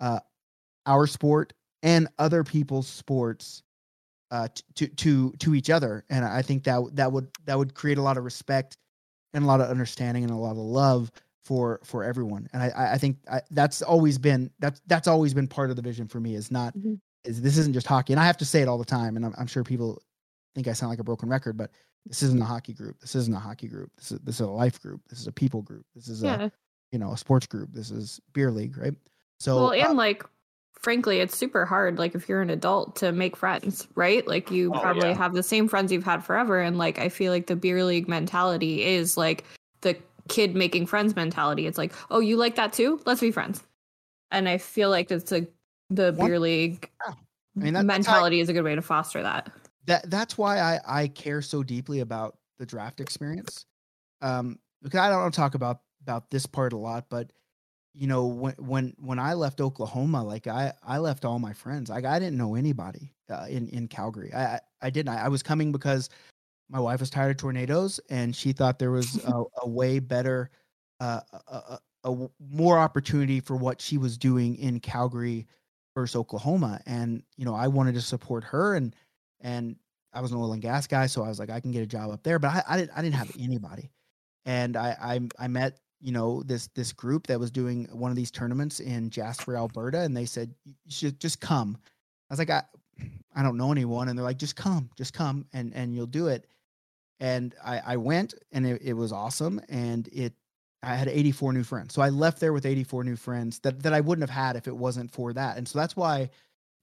uh 0.00 0.20
our 0.86 1.06
sport 1.06 1.52
and 1.82 2.08
other 2.18 2.44
people's 2.44 2.88
sports 2.88 3.62
uh 4.30 4.48
to 4.74 4.88
to 4.88 5.32
to 5.38 5.54
each 5.54 5.70
other. 5.70 6.04
And 6.10 6.24
i 6.24 6.42
think 6.42 6.64
that 6.64 6.90
that 6.94 7.12
would 7.12 7.28
that 7.46 7.58
would 7.58 7.74
create 7.74 7.98
a 7.98 8.02
lot 8.02 8.16
of 8.18 8.24
respect 8.24 8.76
and 9.34 9.44
a 9.44 9.46
lot 9.46 9.60
of 9.60 9.68
understanding 9.70 10.24
and 10.24 10.32
a 10.32 10.36
lot 10.36 10.52
of 10.52 10.58
love 10.58 11.10
for 11.44 11.80
for 11.84 12.04
everyone. 12.04 12.48
And 12.52 12.62
i 12.62 12.92
i 12.94 12.98
think 12.98 13.18
I, 13.30 13.42
that's 13.50 13.82
always 13.82 14.18
been 14.18 14.50
that's 14.58 14.80
that's 14.86 15.08
always 15.08 15.34
been 15.34 15.48
part 15.48 15.70
of 15.70 15.76
the 15.76 15.82
vision 15.82 16.08
for 16.08 16.20
me 16.20 16.34
is 16.34 16.50
not 16.50 16.74
Mhm. 16.76 16.98
is 17.24 17.40
this 17.42 17.56
isn't 17.58 17.74
just 17.74 17.86
hockey. 17.86 18.12
And 18.12 18.20
i 18.20 18.26
have 18.26 18.38
to 18.38 18.44
say 18.44 18.62
it 18.62 18.68
all 18.68 18.78
the 18.78 18.84
time 18.84 19.16
and 19.16 19.24
i'm, 19.24 19.34
I'm 19.38 19.46
sure 19.46 19.64
people 19.64 20.02
think 20.58 20.66
i 20.68 20.72
sound 20.72 20.90
like 20.90 20.98
a 20.98 21.04
broken 21.04 21.28
record 21.28 21.56
but 21.56 21.70
this 22.04 22.22
isn't 22.22 22.42
a 22.42 22.44
hockey 22.44 22.72
group 22.72 22.98
this 23.00 23.14
isn't 23.14 23.34
a 23.34 23.38
hockey 23.38 23.68
group 23.68 23.90
this 23.96 24.10
is 24.10 24.18
this 24.24 24.34
is 24.36 24.40
a 24.40 24.46
life 24.46 24.80
group 24.82 25.00
this 25.08 25.20
is 25.20 25.26
a 25.28 25.32
people 25.32 25.62
group 25.62 25.84
this 25.94 26.08
is 26.08 26.24
a 26.24 26.50
you 26.92 26.98
know 26.98 27.12
a 27.12 27.16
sports 27.16 27.46
group 27.46 27.68
this 27.72 27.90
is 27.92 28.20
beer 28.32 28.50
league 28.50 28.76
right 28.76 28.94
so 29.40 29.54
well, 29.56 29.70
uh, 29.70 29.74
and 29.88 29.96
like, 29.96 30.24
frankly, 30.80 31.20
it's 31.20 31.36
super 31.38 31.64
hard. 31.64 31.96
Like, 31.96 32.16
if 32.16 32.28
you're 32.28 32.40
an 32.42 32.50
adult 32.50 32.96
to 32.96 33.12
make 33.12 33.36
friends, 33.36 33.86
right? 33.94 34.26
Like, 34.26 34.50
you 34.50 34.72
Oh, 34.74 34.80
probably 34.80 35.10
yeah. 35.10 35.16
have 35.16 35.32
the 35.32 35.44
same 35.44 35.68
friends 35.68 35.92
you've 35.92 36.02
had 36.02 36.24
forever. 36.24 36.58
And 36.60 36.76
like, 36.76 36.98
I 36.98 37.08
feel 37.08 37.30
like 37.30 37.46
the 37.46 37.54
beer 37.54 37.84
league 37.84 38.08
mentality 38.08 38.82
is 38.82 39.16
like 39.16 39.44
the 39.82 39.96
kid 40.28 40.56
making 40.56 40.86
friends 40.86 41.14
mentality. 41.14 41.68
It's 41.68 41.78
like, 41.78 41.92
oh, 42.10 42.18
you 42.18 42.36
like 42.36 42.56
that 42.56 42.72
too? 42.72 43.00
Let's 43.06 43.20
be 43.20 43.30
friends. 43.30 43.62
And 44.32 44.48
I 44.48 44.58
feel 44.58 44.90
like 44.90 45.10
it's 45.12 45.30
a 45.30 45.46
the 45.90 46.10
beer 46.12 46.40
league 46.40 46.90
I 47.06 47.12
mean, 47.54 47.74
that- 47.74 47.86
that's 47.86 48.08
I- 48.08 48.12
mentality 48.12 48.40
is 48.40 48.48
a 48.48 48.52
good 48.52 48.64
way 48.64 48.74
to 48.74 48.82
foster 48.82 49.22
that. 49.22 49.52
That 49.88 50.08
that's 50.10 50.38
why 50.38 50.60
I 50.60 50.80
I 50.86 51.08
care 51.08 51.42
so 51.42 51.62
deeply 51.62 52.00
about 52.00 52.36
the 52.58 52.66
draft 52.66 53.00
experience. 53.00 53.66
Um, 54.20 54.58
because 54.82 55.00
I 55.00 55.08
don't 55.08 55.34
talk 55.34 55.54
about 55.54 55.80
about 56.02 56.30
this 56.30 56.46
part 56.46 56.72
a 56.72 56.76
lot, 56.76 57.06
but 57.08 57.32
you 57.94 58.06
know 58.06 58.26
when 58.26 58.54
when 58.58 58.94
when 58.98 59.18
I 59.18 59.32
left 59.32 59.60
Oklahoma, 59.60 60.22
like 60.22 60.46
I 60.46 60.72
I 60.86 60.98
left 60.98 61.24
all 61.24 61.38
my 61.38 61.52
friends. 61.54 61.90
Like 61.90 62.04
I 62.04 62.18
didn't 62.18 62.36
know 62.36 62.54
anybody 62.54 63.14
uh, 63.30 63.46
in 63.48 63.68
in 63.68 63.88
Calgary. 63.88 64.32
I 64.32 64.44
I, 64.44 64.60
I 64.82 64.90
didn't. 64.90 65.08
I, 65.08 65.24
I 65.24 65.28
was 65.28 65.42
coming 65.42 65.72
because 65.72 66.10
my 66.68 66.78
wife 66.78 67.00
was 67.00 67.10
tired 67.10 67.30
of 67.30 67.36
tornadoes, 67.38 67.98
and 68.10 68.36
she 68.36 68.52
thought 68.52 68.78
there 68.78 68.90
was 68.90 69.16
a, 69.24 69.42
a 69.62 69.68
way 69.68 70.00
better, 70.00 70.50
uh, 71.00 71.20
a, 71.48 71.54
a, 71.54 71.78
a 72.04 72.28
more 72.50 72.78
opportunity 72.78 73.40
for 73.40 73.56
what 73.56 73.80
she 73.80 73.96
was 73.96 74.18
doing 74.18 74.56
in 74.56 74.80
Calgary 74.80 75.46
versus 75.94 76.14
Oklahoma. 76.14 76.80
And 76.84 77.22
you 77.38 77.46
know, 77.46 77.54
I 77.54 77.68
wanted 77.68 77.94
to 77.94 78.02
support 78.02 78.44
her, 78.44 78.74
and 78.76 78.94
and 79.40 79.76
I 80.12 80.20
was 80.20 80.32
an 80.32 80.38
oil 80.38 80.52
and 80.52 80.62
gas 80.62 80.86
guy, 80.86 81.06
so 81.06 81.22
I 81.22 81.28
was 81.28 81.38
like, 81.38 81.50
I 81.50 81.60
can 81.60 81.70
get 81.70 81.82
a 81.82 81.86
job 81.86 82.10
up 82.10 82.22
there. 82.22 82.38
But 82.38 82.48
I, 82.48 82.62
I 82.68 82.76
didn't 82.78 82.92
I 82.96 83.02
didn't 83.02 83.16
have 83.16 83.30
anybody, 83.40 83.90
and 84.44 84.76
I 84.76 84.96
I, 85.00 85.44
I 85.44 85.48
met 85.48 85.78
you 86.00 86.12
know 86.12 86.42
this 86.42 86.68
this 86.68 86.92
group 86.92 87.26
that 87.26 87.38
was 87.38 87.50
doing 87.50 87.88
one 87.92 88.10
of 88.10 88.16
these 88.16 88.30
tournaments 88.30 88.80
in 88.80 89.10
Jasper, 89.10 89.56
Alberta, 89.56 90.00
and 90.00 90.16
they 90.16 90.26
said 90.26 90.54
you 90.64 90.74
should 90.88 91.20
just 91.20 91.40
come. 91.40 91.76
I 92.30 92.34
was 92.34 92.38
like, 92.38 92.50
I 92.50 92.62
I 93.34 93.42
don't 93.42 93.56
know 93.56 93.72
anyone, 93.72 94.08
and 94.08 94.18
they're 94.18 94.24
like, 94.24 94.38
just 94.38 94.56
come, 94.56 94.90
just 94.96 95.12
come, 95.12 95.46
and 95.52 95.74
and 95.74 95.94
you'll 95.94 96.06
do 96.06 96.28
it. 96.28 96.46
And 97.20 97.54
I 97.64 97.80
I 97.84 97.96
went, 97.96 98.34
and 98.52 98.66
it, 98.66 98.82
it 98.82 98.92
was 98.94 99.12
awesome, 99.12 99.60
and 99.68 100.08
it 100.12 100.34
I 100.82 100.94
had 100.94 101.08
84 101.08 101.52
new 101.52 101.64
friends. 101.64 101.92
So 101.92 102.02
I 102.02 102.08
left 102.10 102.38
there 102.38 102.52
with 102.52 102.64
84 102.64 103.04
new 103.04 103.16
friends 103.16 103.58
that 103.60 103.82
that 103.82 103.92
I 103.92 104.00
wouldn't 104.00 104.28
have 104.28 104.34
had 104.34 104.56
if 104.56 104.68
it 104.68 104.76
wasn't 104.76 105.10
for 105.10 105.32
that. 105.32 105.58
And 105.58 105.66
so 105.66 105.78
that's 105.78 105.96
why 105.96 106.30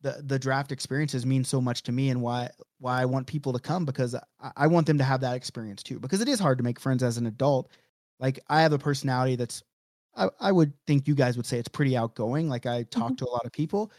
the 0.06 0.22
the 0.24 0.40
draft 0.40 0.72
experiences 0.72 1.26
mean 1.26 1.44
so 1.44 1.60
much 1.60 1.82
to 1.84 1.92
me 1.92 2.10
and 2.12 2.22
why 2.22 2.50
why 2.80 3.02
I 3.02 3.06
want 3.06 3.26
people 3.28 3.52
to 3.54 3.60
come 3.60 3.86
because 3.86 4.14
I, 4.16 4.52
I 4.56 4.68
want 4.68 4.86
them 4.88 5.00
to 5.00 5.04
have 5.04 5.22
that 5.22 5.36
experience 5.36 5.82
too. 5.84 6.00
Because 6.00 6.22
it 6.22 6.28
is 6.30 6.40
hard 6.40 6.60
to 6.60 6.64
make 6.64 6.80
friends 6.80 7.02
as 7.04 7.18
an 7.18 7.26
adult. 7.26 7.72
Like 8.20 8.40
I 8.48 8.62
have 8.62 8.72
a 8.74 8.78
personality 8.80 9.36
that's 9.36 9.64
I, 10.16 10.30
I 10.40 10.52
would 10.52 10.74
think 10.88 11.08
you 11.08 11.16
guys 11.16 11.38
would 11.38 11.46
say 11.48 11.58
it's 11.58 11.68
pretty 11.68 11.98
outgoing. 11.98 12.48
Like 12.48 12.66
I 12.68 12.84
talk 12.84 13.18
to 13.18 13.26
a 13.26 13.30
lot 13.32 13.46
of 13.46 13.52
people 13.52 13.92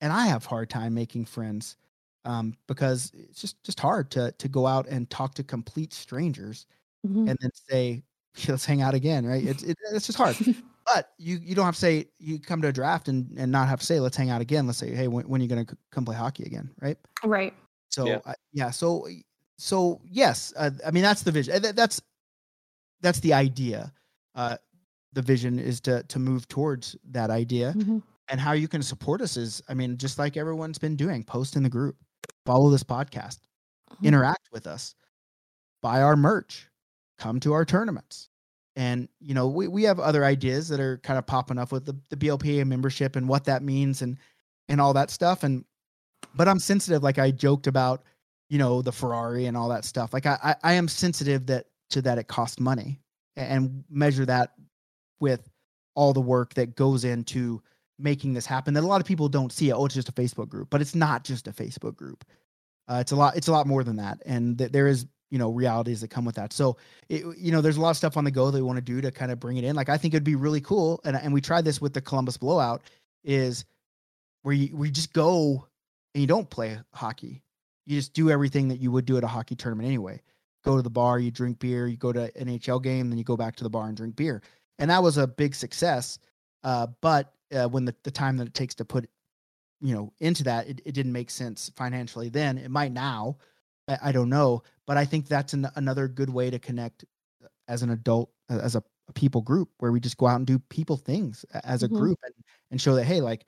and 0.00 0.12
I 0.12 0.26
have 0.26 0.44
hard 0.46 0.70
time 0.70 0.94
making 0.94 1.26
friends 1.26 1.76
um, 2.24 2.54
because 2.66 3.12
it's 3.14 3.40
just 3.40 3.62
just 3.62 3.80
hard 3.80 4.10
to 4.12 4.32
to 4.32 4.48
go 4.48 4.66
out 4.66 4.88
and 4.88 5.08
talk 5.10 5.34
to 5.34 5.44
complete 5.44 5.92
strangers 5.92 6.66
Mhm. 7.06 7.28
and 7.30 7.38
then 7.40 7.50
say 7.54 8.02
let's 8.48 8.64
hang 8.64 8.82
out 8.82 8.94
again 8.94 9.26
right 9.26 9.44
it's 9.44 9.62
it, 9.62 9.76
it's 9.92 10.06
just 10.06 10.18
hard 10.18 10.36
but 10.86 11.12
you 11.18 11.38
you 11.42 11.54
don't 11.54 11.64
have 11.64 11.74
to 11.74 11.80
say 11.80 12.06
you 12.18 12.38
come 12.38 12.60
to 12.62 12.68
a 12.68 12.72
draft 12.72 13.08
and 13.08 13.36
and 13.38 13.50
not 13.52 13.68
have 13.68 13.80
to 13.80 13.86
say 13.86 14.00
let's 14.00 14.16
hang 14.16 14.30
out 14.30 14.40
again 14.40 14.66
let's 14.66 14.78
say 14.78 14.94
hey 14.94 15.08
when, 15.08 15.28
when 15.28 15.40
are 15.40 15.44
you 15.44 15.48
going 15.48 15.64
to 15.64 15.76
come 15.90 16.04
play 16.04 16.16
hockey 16.16 16.44
again 16.44 16.70
right 16.80 16.96
Right. 17.24 17.54
so 17.90 18.06
Yeah. 18.06 18.20
yeah, 18.26 18.32
yeah 18.52 18.70
so 18.70 19.06
so 19.58 20.00
yes 20.04 20.52
uh, 20.56 20.70
i 20.86 20.90
mean 20.90 21.02
that's 21.02 21.22
the 21.22 21.30
vision 21.32 21.60
that's 21.74 22.00
that's 23.02 23.20
the 23.20 23.32
idea 23.34 23.92
uh 24.34 24.56
the 25.12 25.22
vision 25.22 25.58
is 25.58 25.80
to 25.82 26.02
to 26.04 26.18
move 26.18 26.48
towards 26.48 26.96
that 27.10 27.30
idea 27.30 27.74
Mhm. 27.76 28.02
and 28.28 28.40
how 28.40 28.52
you 28.52 28.68
can 28.68 28.82
support 28.82 29.20
us 29.20 29.36
is 29.36 29.62
i 29.68 29.74
mean 29.74 29.96
just 29.98 30.18
like 30.18 30.36
everyone's 30.36 30.78
been 30.78 30.96
doing 30.96 31.22
post 31.24 31.56
in 31.56 31.62
the 31.62 31.68
group 31.70 31.96
follow 32.46 32.70
this 32.70 32.82
podcast 32.84 33.40
Mhm. 33.92 34.04
interact 34.04 34.48
with 34.52 34.66
us 34.66 34.94
buy 35.82 36.00
our 36.02 36.16
merch 36.16 36.68
come 37.18 37.38
to 37.40 37.52
our 37.52 37.64
tournaments 37.66 38.29
and 38.76 39.08
you 39.20 39.34
know 39.34 39.48
we, 39.48 39.68
we 39.68 39.82
have 39.82 39.98
other 39.98 40.24
ideas 40.24 40.68
that 40.68 40.80
are 40.80 40.98
kind 40.98 41.18
of 41.18 41.26
popping 41.26 41.58
up 41.58 41.72
with 41.72 41.84
the, 41.84 41.96
the 42.08 42.16
blpa 42.16 42.64
membership 42.66 43.16
and 43.16 43.28
what 43.28 43.44
that 43.44 43.62
means 43.62 44.02
and 44.02 44.18
and 44.68 44.80
all 44.80 44.92
that 44.92 45.10
stuff 45.10 45.42
and 45.42 45.64
but 46.34 46.48
i'm 46.48 46.58
sensitive 46.58 47.02
like 47.02 47.18
i 47.18 47.30
joked 47.30 47.66
about 47.66 48.04
you 48.48 48.58
know 48.58 48.82
the 48.82 48.92
ferrari 48.92 49.46
and 49.46 49.56
all 49.56 49.68
that 49.68 49.84
stuff 49.84 50.12
like 50.12 50.26
i 50.26 50.38
i, 50.42 50.54
I 50.62 50.72
am 50.74 50.88
sensitive 50.88 51.46
that 51.46 51.66
to 51.90 52.02
that 52.02 52.18
it 52.18 52.28
costs 52.28 52.60
money 52.60 53.00
and 53.36 53.84
measure 53.90 54.26
that 54.26 54.52
with 55.18 55.48
all 55.94 56.12
the 56.12 56.20
work 56.20 56.54
that 56.54 56.76
goes 56.76 57.04
into 57.04 57.60
making 57.98 58.32
this 58.32 58.46
happen 58.46 58.72
that 58.74 58.84
a 58.84 58.86
lot 58.86 59.00
of 59.00 59.06
people 59.06 59.28
don't 59.28 59.52
see 59.52 59.70
it 59.70 59.72
oh 59.72 59.84
it's 59.84 59.94
just 59.94 60.08
a 60.08 60.12
facebook 60.12 60.48
group 60.48 60.70
but 60.70 60.80
it's 60.80 60.94
not 60.94 61.24
just 61.24 61.48
a 61.48 61.52
facebook 61.52 61.96
group. 61.96 62.24
Uh, 62.88 62.98
it's 63.00 63.12
a 63.12 63.16
lot 63.16 63.36
it's 63.36 63.46
a 63.46 63.52
lot 63.52 63.68
more 63.68 63.84
than 63.84 63.96
that 63.96 64.20
and 64.26 64.58
th- 64.58 64.72
there 64.72 64.88
is 64.88 65.06
you 65.30 65.38
know 65.38 65.50
realities 65.50 66.00
that 66.00 66.08
come 66.08 66.24
with 66.24 66.34
that. 66.36 66.52
So 66.52 66.76
it, 67.08 67.24
you 67.36 67.52
know 67.52 67.60
there's 67.60 67.76
a 67.76 67.80
lot 67.80 67.90
of 67.90 67.96
stuff 67.96 68.16
on 68.16 68.24
the 68.24 68.30
go 68.30 68.50
that 68.50 68.58
we 68.58 68.62
want 68.62 68.76
to 68.76 68.82
do 68.82 69.00
to 69.00 69.10
kind 69.10 69.32
of 69.32 69.40
bring 69.40 69.56
it 69.56 69.64
in. 69.64 69.76
Like 69.76 69.88
i 69.88 69.96
think 69.96 70.14
it'd 70.14 70.24
be 70.24 70.34
really 70.34 70.60
cool 70.60 71.00
and, 71.04 71.16
and 71.16 71.32
we 71.32 71.40
tried 71.40 71.64
this 71.64 71.80
with 71.80 71.94
the 71.94 72.00
columbus 72.00 72.36
blowout 72.36 72.82
is 73.24 73.64
where 74.42 74.54
you 74.54 74.84
you 74.84 74.90
just 74.90 75.12
go 75.12 75.66
and 76.14 76.20
you 76.20 76.26
don't 76.26 76.50
play 76.50 76.78
hockey. 76.92 77.42
You 77.86 77.96
just 77.96 78.12
do 78.12 78.30
everything 78.30 78.68
that 78.68 78.80
you 78.80 78.90
would 78.90 79.06
do 79.06 79.16
at 79.16 79.24
a 79.24 79.28
hockey 79.28 79.54
tournament 79.56 79.86
anyway. 79.86 80.20
Go 80.64 80.76
to 80.76 80.82
the 80.82 80.90
bar 80.90 81.18
you 81.18 81.30
drink 81.30 81.58
beer 81.58 81.86
you 81.86 81.96
go 81.96 82.12
to 82.12 82.30
an 82.36 82.48
nhl 82.48 82.82
game 82.82 83.08
then 83.08 83.18
you 83.18 83.24
go 83.24 83.36
back 83.36 83.56
to 83.56 83.64
the 83.64 83.70
bar 83.70 83.88
and 83.88 83.96
drink 83.96 84.16
beer. 84.16 84.42
And 84.78 84.90
that 84.90 85.02
was 85.02 85.18
a 85.18 85.26
big 85.26 85.54
success 85.54 86.18
uh, 86.64 86.86
but 87.00 87.32
uh, 87.52 87.68
when 87.68 87.84
the, 87.84 87.94
the 88.02 88.10
time 88.10 88.36
that 88.36 88.46
it 88.46 88.54
takes 88.54 88.74
to 88.76 88.84
put 88.84 89.08
you 89.80 89.94
know 89.94 90.12
into 90.20 90.44
that 90.44 90.68
it, 90.68 90.80
it 90.84 90.92
didn't 90.92 91.12
make 91.12 91.30
sense 91.30 91.70
financially 91.76 92.28
then. 92.28 92.58
It 92.58 92.70
might 92.70 92.92
now 92.92 93.36
I, 93.88 93.98
I 94.04 94.12
don't 94.12 94.28
know 94.28 94.62
but 94.86 94.96
i 94.96 95.04
think 95.04 95.26
that's 95.28 95.52
an, 95.52 95.66
another 95.76 96.08
good 96.08 96.30
way 96.30 96.50
to 96.50 96.58
connect 96.58 97.04
uh, 97.44 97.48
as 97.68 97.82
an 97.82 97.90
adult 97.90 98.30
as 98.48 98.76
a, 98.76 98.82
people 99.14 99.40
group 99.40 99.68
where 99.78 99.90
we 99.90 99.98
just 99.98 100.16
go 100.18 100.28
out 100.28 100.36
and 100.36 100.46
do 100.46 100.56
people 100.58 100.96
things 100.96 101.44
as 101.64 101.82
a 101.82 101.88
Mhm. 101.88 101.96
group 101.98 102.18
and, 102.24 102.34
and 102.70 102.80
show 102.80 102.94
that 102.94 103.04
hey 103.04 103.20
like 103.20 103.44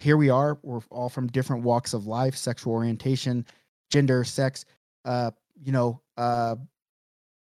here 0.00 0.16
we 0.16 0.28
are 0.28 0.58
we're 0.64 0.80
all 0.90 1.08
from 1.08 1.28
different 1.28 1.62
walks 1.62 1.94
of 1.94 2.08
life 2.08 2.34
sexual 2.34 2.72
orientation 2.72 3.46
gender 3.90 4.24
sex 4.24 4.64
uh 5.04 5.30
you 5.62 5.70
know 5.70 6.00
uh 6.16 6.56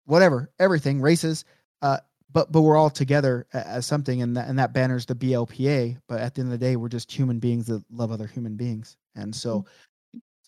whatever 0.06 0.50
everything 0.58 1.00
races 1.00 1.44
uh 1.82 1.98
but 2.32 2.50
but 2.50 2.62
we're 2.62 2.76
all 2.76 2.90
together 2.90 3.46
as 3.52 3.84
something 3.86 4.22
and 4.22 4.36
that 4.36 4.48
and 4.48 4.58
that 4.58 4.72
banners 4.72 5.04
the 5.06 5.14
blpa 5.14 5.96
but 6.08 6.20
at 6.20 6.34
the 6.34 6.40
end 6.40 6.52
of 6.52 6.58
the 6.58 6.64
day 6.66 6.76
we're 6.76 6.88
just 6.88 7.10
human 7.12 7.38
beings 7.38 7.66
that 7.66 7.82
love 7.90 8.10
other 8.10 8.26
human 8.26 8.56
beings 8.56 8.96
and 9.16 9.34
so 9.34 9.64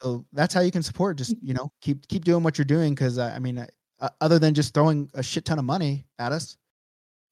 so 0.03 0.25
that's 0.33 0.53
how 0.53 0.61
you 0.61 0.71
can 0.71 0.83
support 0.83 1.17
just 1.17 1.35
you 1.43 1.55
know 1.55 1.71
keep 1.81 2.07
keep 2.09 2.25
doing 2.25 2.43
what 2.43 2.59
you're 2.59 2.65
doing 2.65 2.95
because 2.95 3.19
i 3.19 3.39
mean 3.39 3.59
uh, 3.59 3.67
uh, 4.01 4.09
other 4.21 4.39
than 4.39 4.53
just 4.55 4.75
throwing 4.75 5.09
a 5.15 5.23
shit 5.23 5.45
ton 5.45 5.59
of 5.59 5.65
money 5.65 6.05
at 6.19 6.33
us 6.33 6.57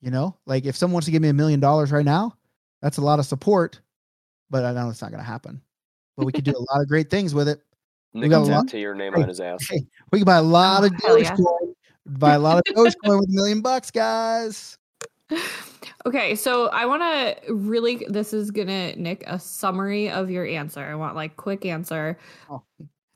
you 0.02 0.10
know? 0.10 0.34
Like 0.46 0.64
if 0.64 0.76
someone 0.76 0.94
wants 0.94 1.04
to 1.06 1.10
give 1.10 1.20
me 1.20 1.28
a 1.28 1.34
million 1.34 1.60
dollars 1.60 1.92
right 1.92 2.06
now 2.06 2.34
that's 2.80 2.96
a 2.96 3.02
lot 3.02 3.18
of 3.18 3.26
support 3.26 3.80
but 4.48 4.64
i 4.64 4.72
know 4.72 4.88
it's 4.88 5.02
not 5.02 5.10
going 5.10 5.22
to 5.22 5.26
happen. 5.28 5.60
But 6.16 6.24
we 6.26 6.32
could 6.32 6.44
do 6.44 6.52
a 6.52 6.64
lot 6.72 6.80
of 6.82 6.88
great 6.88 7.08
things 7.10 7.34
with 7.34 7.48
it. 7.48 7.60
Nick 8.14 8.30
got 8.30 8.44
can 8.44 8.52
a 8.52 8.56
lot- 8.56 8.66
tattoo 8.66 8.78
your 8.78 8.94
name 8.94 9.12
Hey, 9.14 9.22
on 9.22 9.28
his 9.28 9.40
ass. 9.40 9.66
hey 9.68 9.86
we 10.10 10.18
can 10.20 10.24
buy 10.24 10.36
a 10.36 10.42
lot 10.42 10.82
Oh, 10.82 10.86
of 10.86 10.92
hell 11.04 11.18
yeah. 11.18 11.34
Dogecoin, 11.36 11.74
buy 12.06 12.32
a 12.34 12.38
lot 12.38 12.56
of 12.58 12.64
Dogecoin 12.74 13.20
with 13.20 13.28
a 13.28 13.32
million 13.32 13.60
bucks 13.60 13.90
guys 13.90 14.78
Okay, 16.06 16.34
so 16.34 16.68
I 16.68 16.86
want 16.86 17.02
to 17.02 17.52
really. 17.52 18.06
This 18.08 18.32
is 18.32 18.50
gonna 18.50 18.96
Nick 18.96 19.22
a 19.26 19.38
summary 19.38 20.08
of 20.08 20.30
your 20.30 20.46
answer. 20.46 20.80
I 20.80 20.94
want 20.94 21.14
like 21.14 21.36
quick 21.36 21.66
answer. 21.66 22.16
Oh. 22.48 22.62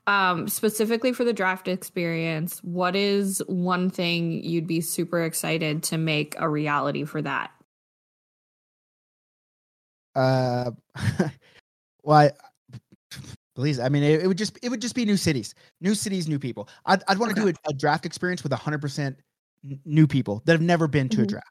Um, 0.05 0.47
specifically 0.47 1.11
for 1.11 1.23
the 1.23 1.33
draft 1.33 1.67
experience, 1.67 2.59
what 2.63 2.95
is 2.95 3.41
one 3.47 3.89
thing 3.89 4.31
you'd 4.43 4.67
be 4.67 4.81
super 4.81 5.23
excited 5.23 5.81
to 5.83 5.97
make 5.97 6.35
a 6.37 6.47
reality 6.47 7.05
for 7.05 7.23
that? 7.23 7.51
uh 10.15 10.71
well 12.03 12.17
I, 12.17 12.31
please 13.55 13.79
i 13.79 13.89
mean 13.89 14.03
it, 14.03 14.21
it 14.23 14.27
would 14.27 14.37
just 14.37 14.57
it 14.63 14.69
would 14.69 14.81
just 14.81 14.95
be 14.95 15.05
new 15.05 15.17
cities 15.17 15.53
new 15.81 15.93
cities 15.95 16.27
new 16.27 16.39
people 16.39 16.69
i'd, 16.85 17.03
I'd 17.07 17.17
want 17.17 17.35
to 17.35 17.41
do 17.41 17.47
a, 17.49 17.53
a 17.69 17.73
draft 17.73 18.05
experience 18.05 18.43
with 18.43 18.51
100% 18.51 19.15
new 19.83 20.07
people 20.07 20.41
that 20.45 20.53
have 20.53 20.61
never 20.61 20.87
been 20.87 21.09
to 21.09 21.21
a 21.21 21.25
Mhm. 21.25 21.29
draft 21.29 21.47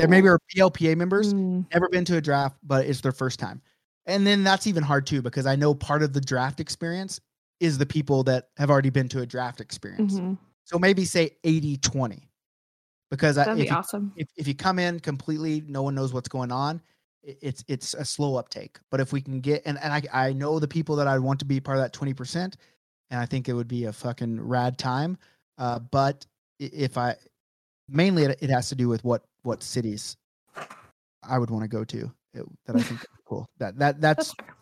there 0.00 0.08
maybe 0.08 0.28
are 0.28 0.38
BLPA 0.56 0.96
members. 0.96 1.34
Mm, 1.34 1.66
never 1.72 1.88
been 1.88 2.04
to 2.06 2.16
a 2.16 2.20
draft 2.20 2.56
but 2.62 2.86
it's 2.86 3.00
their 3.00 3.12
first 3.12 3.38
time. 3.38 3.60
And 4.06 4.26
then 4.26 4.42
that's 4.42 4.66
even 4.66 4.82
hard 4.82 5.06
too 5.06 5.22
because 5.22 5.46
i 5.46 5.54
know 5.54 5.74
part 5.74 6.02
of 6.02 6.12
the 6.12 6.20
draft 6.20 6.60
experience 6.60 7.20
is 7.60 7.76
the 7.78 7.86
people 7.86 8.24
that 8.24 8.48
have 8.56 8.70
already 8.70 8.90
been 8.90 9.08
to 9.10 9.20
a 9.20 9.26
draft 9.26 9.60
experience. 9.60 10.14
Mhm. 10.14 10.38
so 10.64 10.78
maybe 10.78 11.04
say 11.04 11.36
80 11.44 11.76
20 11.76 12.28
because 13.10 13.36
That'd 13.36 13.58
if 13.58 13.64
be 13.64 13.68
you 13.68 13.76
awesome. 13.76 14.12
if, 14.16 14.28
if 14.36 14.48
you 14.48 14.54
come 14.54 14.78
in 14.78 15.00
completely 15.00 15.62
no 15.66 15.82
one 15.82 15.94
knows 15.94 16.12
what's 16.12 16.28
going 16.28 16.50
on 16.50 16.80
it's 17.22 17.62
it's 17.68 17.94
a 17.94 18.04
slow 18.04 18.36
uptake. 18.36 18.78
But 18.90 19.00
if 19.00 19.12
we 19.12 19.20
can 19.20 19.40
get 19.40 19.62
and, 19.66 19.78
and 19.82 19.92
I, 19.92 20.28
I 20.28 20.32
know 20.32 20.58
the 20.58 20.66
people 20.68 20.96
that 20.96 21.06
i 21.06 21.18
want 21.18 21.38
to 21.40 21.44
be 21.44 21.60
part 21.60 21.76
of 21.76 21.82
that 21.84 21.92
20% 21.92 22.34
and 23.10 23.20
i 23.20 23.26
think 23.26 23.48
it 23.48 23.52
would 23.52 23.68
be 23.68 23.84
a 23.84 23.92
fucking 23.92 24.40
rad 24.40 24.78
time. 24.78 25.18
Uh, 25.58 25.78
but 25.78 26.24
if 26.58 26.96
i 26.96 27.14
mainly 27.88 28.24
it, 28.24 28.38
it 28.40 28.50
has 28.50 28.68
to 28.70 28.74
do 28.74 28.88
with 28.88 29.04
what 29.04 29.24
what 29.42 29.62
cities 29.62 30.16
i 31.22 31.38
would 31.38 31.50
want 31.50 31.62
to 31.62 31.68
go 31.68 31.84
to 31.84 32.10
it- 32.34 32.44
that 32.66 32.76
i 32.76 32.82
think 32.82 33.00
are 33.02 33.06
cool 33.26 33.48
that 33.58 33.78
that 33.78 34.00
that's, 34.00 34.28
That's 34.28 34.34
fair. 34.34 34.56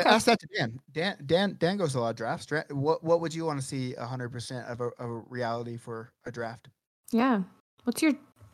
Okay. 0.00 0.08
ask 0.08 0.24
that 0.26 0.40
to 0.40 0.46
dan 0.56 0.80
dan 0.92 1.16
dan 1.26 1.56
dan 1.58 1.76
goes 1.76 1.94
a 1.94 2.00
lot 2.00 2.10
of 2.10 2.16
drafts 2.16 2.46
what 2.70 3.04
what 3.04 3.20
would 3.20 3.34
you 3.34 3.44
want 3.44 3.60
to 3.60 3.66
see 3.66 3.94
100% 3.98 4.70
of 4.70 4.80
a, 4.80 4.84
of 4.84 5.10
a 5.10 5.22
reality 5.28 5.76
for 5.76 6.12
a 6.26 6.32
draft 6.32 6.68
Yeah. 7.12 7.42
What's 7.84 8.00
your 8.00 8.12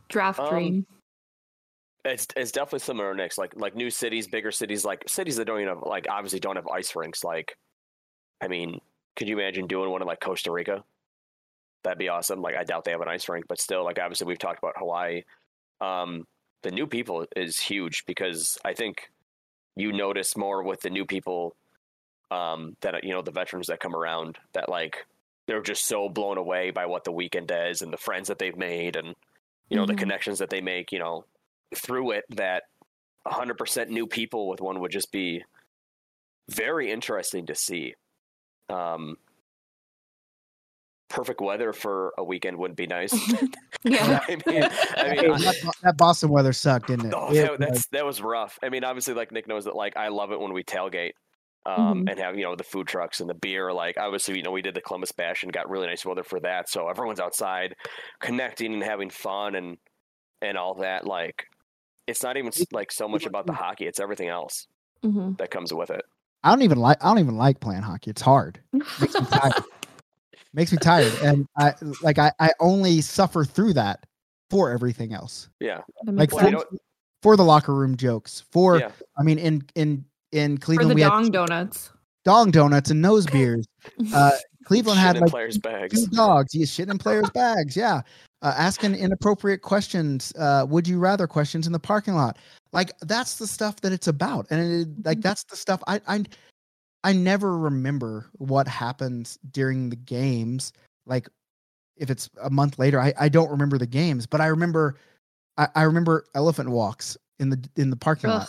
draft 0.08 0.40
Um, 0.40 0.48
dream? 0.48 0.86
It's 2.04 2.26
it's 2.34 2.50
definitely 2.50 2.78
similar 2.80 3.12
to 3.12 3.16
Nick's. 3.16 3.36
Like 3.38 3.52
like 3.54 3.76
new 3.76 3.90
cities, 3.90 4.26
bigger 4.26 4.50
cities, 4.50 4.84
like 4.84 5.04
cities 5.06 5.36
that 5.36 5.44
don't 5.44 5.60
even 5.60 5.68
have 5.74 5.82
like 5.84 6.06
obviously 6.08 6.40
don't 6.40 6.56
have 6.56 6.66
ice 6.68 6.96
rinks. 6.96 7.22
Like, 7.22 7.54
I 8.40 8.48
mean, 8.48 8.80
could 9.16 9.28
you 9.28 9.38
imagine 9.38 9.66
doing 9.66 9.90
one 9.90 10.00
in 10.00 10.08
like 10.08 10.20
Costa 10.20 10.50
Rica? 10.50 10.82
That'd 11.84 11.98
be 11.98 12.08
awesome. 12.08 12.42
Like 12.42 12.56
I 12.56 12.64
doubt 12.64 12.84
they 12.84 12.90
have 12.90 13.00
an 13.00 13.08
ice 13.08 13.28
rink, 13.28 13.46
but 13.48 13.60
still, 13.60 13.84
like 13.84 13.98
obviously 13.98 14.26
we've 14.26 14.38
talked 14.38 14.58
about 14.58 14.74
Hawaii. 14.76 15.22
Um, 15.80 16.26
the 16.62 16.70
new 16.72 16.86
people 16.86 17.24
is 17.36 17.58
huge 17.60 18.04
because 18.06 18.58
I 18.64 18.74
think 18.74 19.10
you 19.76 19.92
notice 19.92 20.36
more 20.36 20.62
with 20.64 20.80
the 20.80 20.90
new 20.90 21.06
people 21.06 21.54
um, 22.32 22.76
that 22.80 23.04
you 23.04 23.10
know 23.10 23.22
the 23.22 23.30
veterans 23.30 23.68
that 23.68 23.80
come 23.80 23.94
around 23.94 24.38
that 24.54 24.68
like 24.68 25.06
they're 25.46 25.62
just 25.62 25.86
so 25.86 26.08
blown 26.08 26.36
away 26.36 26.70
by 26.72 26.84
what 26.86 27.04
the 27.04 27.12
weekend 27.12 27.50
is 27.54 27.80
and 27.80 27.92
the 27.92 27.96
friends 27.96 28.28
that 28.28 28.38
they've 28.38 28.56
made 28.56 28.96
and 28.96 29.14
you 29.70 29.76
know 29.76 29.84
Mhm. 29.84 29.88
the 29.88 29.94
connections 29.94 30.40
that 30.40 30.50
they 30.50 30.60
make 30.60 30.90
you 30.92 30.98
know 30.98 31.24
through 31.74 32.10
it 32.10 32.24
that 32.30 32.64
100% 33.24 33.88
new 33.88 34.06
people 34.06 34.48
with 34.48 34.60
one 34.60 34.80
would 34.80 34.90
just 34.90 35.12
be 35.12 35.44
very 36.50 36.90
interesting 36.90 37.46
to 37.46 37.54
see 37.54 37.94
um 38.68 39.16
perfect 41.08 41.40
weather 41.40 41.72
for 41.72 42.12
a 42.18 42.24
weekend 42.24 42.56
wouldn't 42.56 42.76
be 42.76 42.86
nice 42.86 43.12
Yeah. 43.84 44.20
I 44.28 44.36
mean, 44.46 44.64
I 44.96 45.14
mean, 45.14 45.38
that, 45.38 45.74
that 45.82 45.96
boston 45.96 46.30
weather 46.30 46.52
sucked 46.52 46.88
didn't 46.88 47.06
it, 47.06 47.14
Oh, 47.16 47.30
It 47.30 47.34
that, 47.42 47.50
was- 47.50 47.58
that's 47.60 47.86
that 47.88 48.04
was 48.04 48.20
rough. 48.20 48.58
I 48.62 48.68
mean, 48.68 48.84
obviously, 48.84 49.14
like 49.14 49.30
Nick 49.32 49.46
knows 49.48 49.64
that, 49.66 49.76
like 49.76 49.96
I 49.96 50.08
love 50.08 50.32
it 50.32 50.40
when 50.40 50.52
we 50.52 50.64
tailgate, 50.64 51.12
um, 51.64 52.04
Mhm. 52.04 52.10
and 52.10 52.18
have 52.20 52.36
you 52.36 52.42
know 52.44 52.56
the 52.56 52.64
food 52.64 52.86
trucks 52.88 53.20
and 53.20 53.30
the 53.30 53.34
beer. 53.34 53.72
Like 53.72 53.96
obviously, 53.98 54.36
you 54.36 54.42
know, 54.42 54.50
we 54.50 54.62
did 54.62 54.74
the 54.74 54.80
Columbus 54.80 55.12
Bash 55.12 55.42
and 55.44 55.52
got 55.52 55.70
really 55.70 55.86
nice 55.86 56.04
weather 56.04 56.24
for 56.24 56.40
that, 56.40 56.68
so 56.68 56.88
everyone's 56.88 57.20
outside, 57.20 57.74
connecting 58.20 58.74
and 58.74 58.82
having 58.82 59.10
fun 59.10 59.54
and 59.54 59.76
and 60.42 60.58
all 60.58 60.74
that. 60.76 61.06
Like, 61.06 61.44
it's 62.06 62.22
not 62.22 62.36
even 62.36 62.52
like 62.72 62.90
so 62.92 63.06
much 63.08 63.26
about 63.26 63.46
the 63.46 63.52
hockey; 63.52 63.86
it's 63.86 64.00
everything 64.00 64.28
else 64.28 64.66
hmm 65.02 65.32
that 65.38 65.50
comes 65.50 65.72
with 65.72 65.90
it. 65.90 66.02
I 66.42 66.50
don't 66.50 66.62
even 66.62 66.78
like 66.78 67.02
I 67.02 67.08
don't 67.08 67.20
even 67.20 67.36
like 67.36 67.60
playing 67.60 67.82
hockey. 67.82 68.10
It's 68.10 68.22
hard. 68.22 68.60
Makes 68.72 69.14
me 69.14 69.26
tired. 69.26 69.52
Makes 70.58 70.72
me 70.72 70.78
tired. 70.78 71.12
And 71.22 71.46
I 71.56 71.72
like 72.02 72.18
I, 72.18 72.32
I 72.40 72.50
only 72.58 73.00
suffer 73.00 73.44
through 73.44 73.74
that 73.74 74.04
for 74.50 74.70
everything 74.70 75.12
else. 75.14 75.48
Yeah, 75.60 75.82
Like 76.04 76.32
Well, 76.34 76.50
for, 76.62 76.66
for 77.22 77.36
the 77.36 77.44
locker 77.44 77.74
room 77.74 77.96
jokes. 77.96 78.42
For 78.50 78.78
yeah. 78.80 78.90
I 79.16 79.22
mean 79.22 79.38
in 79.38 79.62
in 79.76 80.04
in 80.32 80.56
For 80.56 80.62
Cleveland 80.66 80.90
the 80.90 80.94
we 80.96 81.02
dong 81.02 81.24
had 81.24 81.32
donuts. 81.32 81.90
dong 82.24 82.50
donuts 82.50 82.90
and 82.90 83.00
nose 83.00 83.26
beers. 83.26 83.64
Uh 84.12 84.32
Cleveland 84.64 84.98
Shit 84.98 85.06
had 85.06 85.16
in 85.16 85.22
like 85.22 85.30
players' 85.30 85.56
bags. 85.56 86.06
dogs. 86.08 86.52
You 86.54 86.66
shit 86.66 86.90
in 86.90 86.98
players' 86.98 87.30
bags. 87.30 87.74
Yeah. 87.74 88.02
Uh, 88.42 88.52
asking 88.54 88.94
inappropriate 88.96 89.62
questions. 89.62 90.30
Uh, 90.38 90.66
would 90.68 90.86
you 90.86 90.98
rather 90.98 91.26
questions 91.26 91.66
in 91.66 91.72
the 91.72 91.78
parking 91.78 92.14
lot? 92.14 92.36
Like 92.74 92.90
that's 93.00 93.36
the 93.38 93.46
stuff 93.46 93.80
that 93.80 93.92
it's 93.92 94.08
about, 94.08 94.46
and 94.50 94.60
it, 94.60 95.06
like 95.06 95.18
Mhm. 95.18 95.22
that's 95.22 95.44
the 95.44 95.56
stuff 95.56 95.82
I 95.86 96.00
I 96.06 96.24
I 97.04 97.12
never 97.12 97.56
remember 97.56 98.26
what 98.32 98.68
happens 98.68 99.38
during 99.50 99.90
the 99.90 99.96
games. 99.96 100.72
Like 101.06 101.28
if 101.96 102.10
it's 102.10 102.28
a 102.42 102.50
month 102.50 102.78
later, 102.78 103.00
I 103.00 103.12
I 103.18 103.28
don't 103.28 103.50
remember 103.50 103.78
the 103.78 103.86
games, 103.86 104.26
but 104.26 104.40
I 104.40 104.46
remember 104.46 104.96
I, 105.56 105.68
I 105.74 105.82
remember 105.82 106.24
elephant 106.34 106.70
walks 106.70 107.16
in 107.38 107.50
the 107.50 107.68
in 107.76 107.90
the 107.90 107.96
parking 107.96 108.30
lot. 108.30 108.48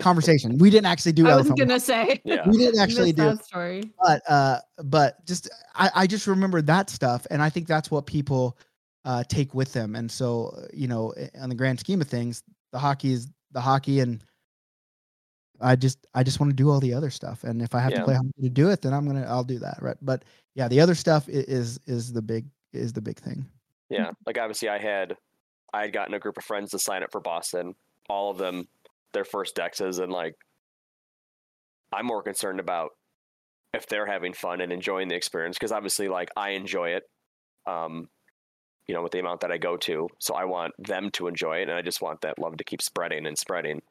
Conversation. 0.00 0.58
We 0.58 0.70
didn't 0.70 0.86
actually 0.86 1.12
do 1.12 1.28
I 1.28 1.36
was 1.36 1.50
gonna 1.50 1.74
walks. 1.74 1.84
say. 1.84 2.20
Yeah, 2.24 2.48
We 2.48 2.58
didn't 2.58 2.80
actually 2.80 3.12
do 3.12 3.22
that 3.22 3.44
story. 3.44 3.92
but 4.02 4.22
uh 4.28 4.58
but 4.84 5.24
just 5.24 5.48
i 5.76 5.90
i 5.94 6.06
just 6.06 6.26
remember 6.26 6.60
that 6.62 6.90
stuff 6.90 7.26
and 7.30 7.40
i 7.40 7.48
think 7.48 7.68
that's 7.68 7.88
what 7.90 8.04
people 8.04 8.58
uh, 9.08 9.24
take 9.24 9.54
with 9.54 9.72
them. 9.72 9.96
And 9.96 10.10
so, 10.10 10.66
you 10.72 10.86
know, 10.86 11.14
on 11.40 11.48
the 11.48 11.54
grand 11.54 11.80
scheme 11.80 12.02
of 12.02 12.08
things, 12.08 12.42
the 12.72 12.78
hockey 12.78 13.12
is 13.12 13.28
the 13.52 13.60
hockey, 13.60 14.00
and 14.00 14.22
I 15.60 15.76
just 15.76 16.06
I 16.14 16.22
just 16.22 16.40
want 16.40 16.50
to 16.50 16.56
do 16.56 16.70
all 16.70 16.80
the 16.80 16.94
other 16.94 17.10
stuff. 17.10 17.44
And 17.44 17.60
if 17.62 17.74
I 17.74 17.80
have 17.80 17.92
Yeah. 17.92 17.98
to 17.98 18.04
play 18.04 18.14
hockey 18.14 18.42
to 18.42 18.48
do 18.48 18.70
it, 18.70 18.82
then 18.82 18.92
I'm 18.94 19.06
gonna 19.06 19.26
I'll 19.26 19.44
do 19.44 19.58
that. 19.58 19.78
Right. 19.80 19.96
But 20.02 20.24
yeah, 20.54 20.68
the 20.68 20.80
other 20.80 20.94
stuff 20.94 21.28
is 21.28 21.78
is 21.86 22.12
the 22.12 22.22
big 22.22 22.46
is 22.72 22.92
the 22.92 23.00
big 23.00 23.18
thing. 23.18 23.44
Yeah, 23.88 24.10
like 24.26 24.38
obviously 24.38 24.68
I 24.68 24.78
had 24.78 25.16
I 25.72 25.82
had 25.82 25.92
gotten 25.92 26.14
a 26.14 26.18
group 26.18 26.36
of 26.36 26.44
friends 26.44 26.70
to 26.70 26.78
sign 26.78 27.02
up 27.02 27.10
for 27.12 27.20
Boston. 27.20 27.74
All 28.08 28.30
of 28.30 28.38
them 28.38 28.68
their 29.12 29.24
first 29.24 29.56
dexes 29.56 29.98
and 30.02 30.12
like 30.12 30.34
I'm 31.92 32.06
more 32.06 32.22
concerned 32.22 32.60
about 32.60 32.90
if 33.74 33.86
they're 33.86 34.06
having 34.06 34.32
fun 34.34 34.60
and 34.60 34.72
enjoying 34.72 35.08
the 35.08 35.14
experience 35.14 35.56
because 35.56 35.72
obviously 35.72 36.08
like 36.08 36.30
I 36.36 36.50
enjoy 36.50 36.90
it. 36.90 37.04
Um 37.66 38.08
you 38.86 38.94
know, 38.94 39.02
with 39.02 39.12
the 39.12 39.18
amount 39.20 39.40
that 39.40 39.52
I 39.52 39.58
go 39.58 39.76
to. 39.76 40.08
So 40.18 40.34
I 40.34 40.46
want 40.46 40.72
them 40.78 41.10
to 41.12 41.26
enjoy 41.26 41.58
it 41.58 41.62
and 41.68 41.72
I 41.72 41.82
just 41.82 42.00
want 42.00 42.22
that 42.22 42.38
love 42.38 42.56
to 42.56 42.64
keep 42.64 42.80
spreading 42.80 43.26
and 43.26 43.36
spreading. 43.36 43.82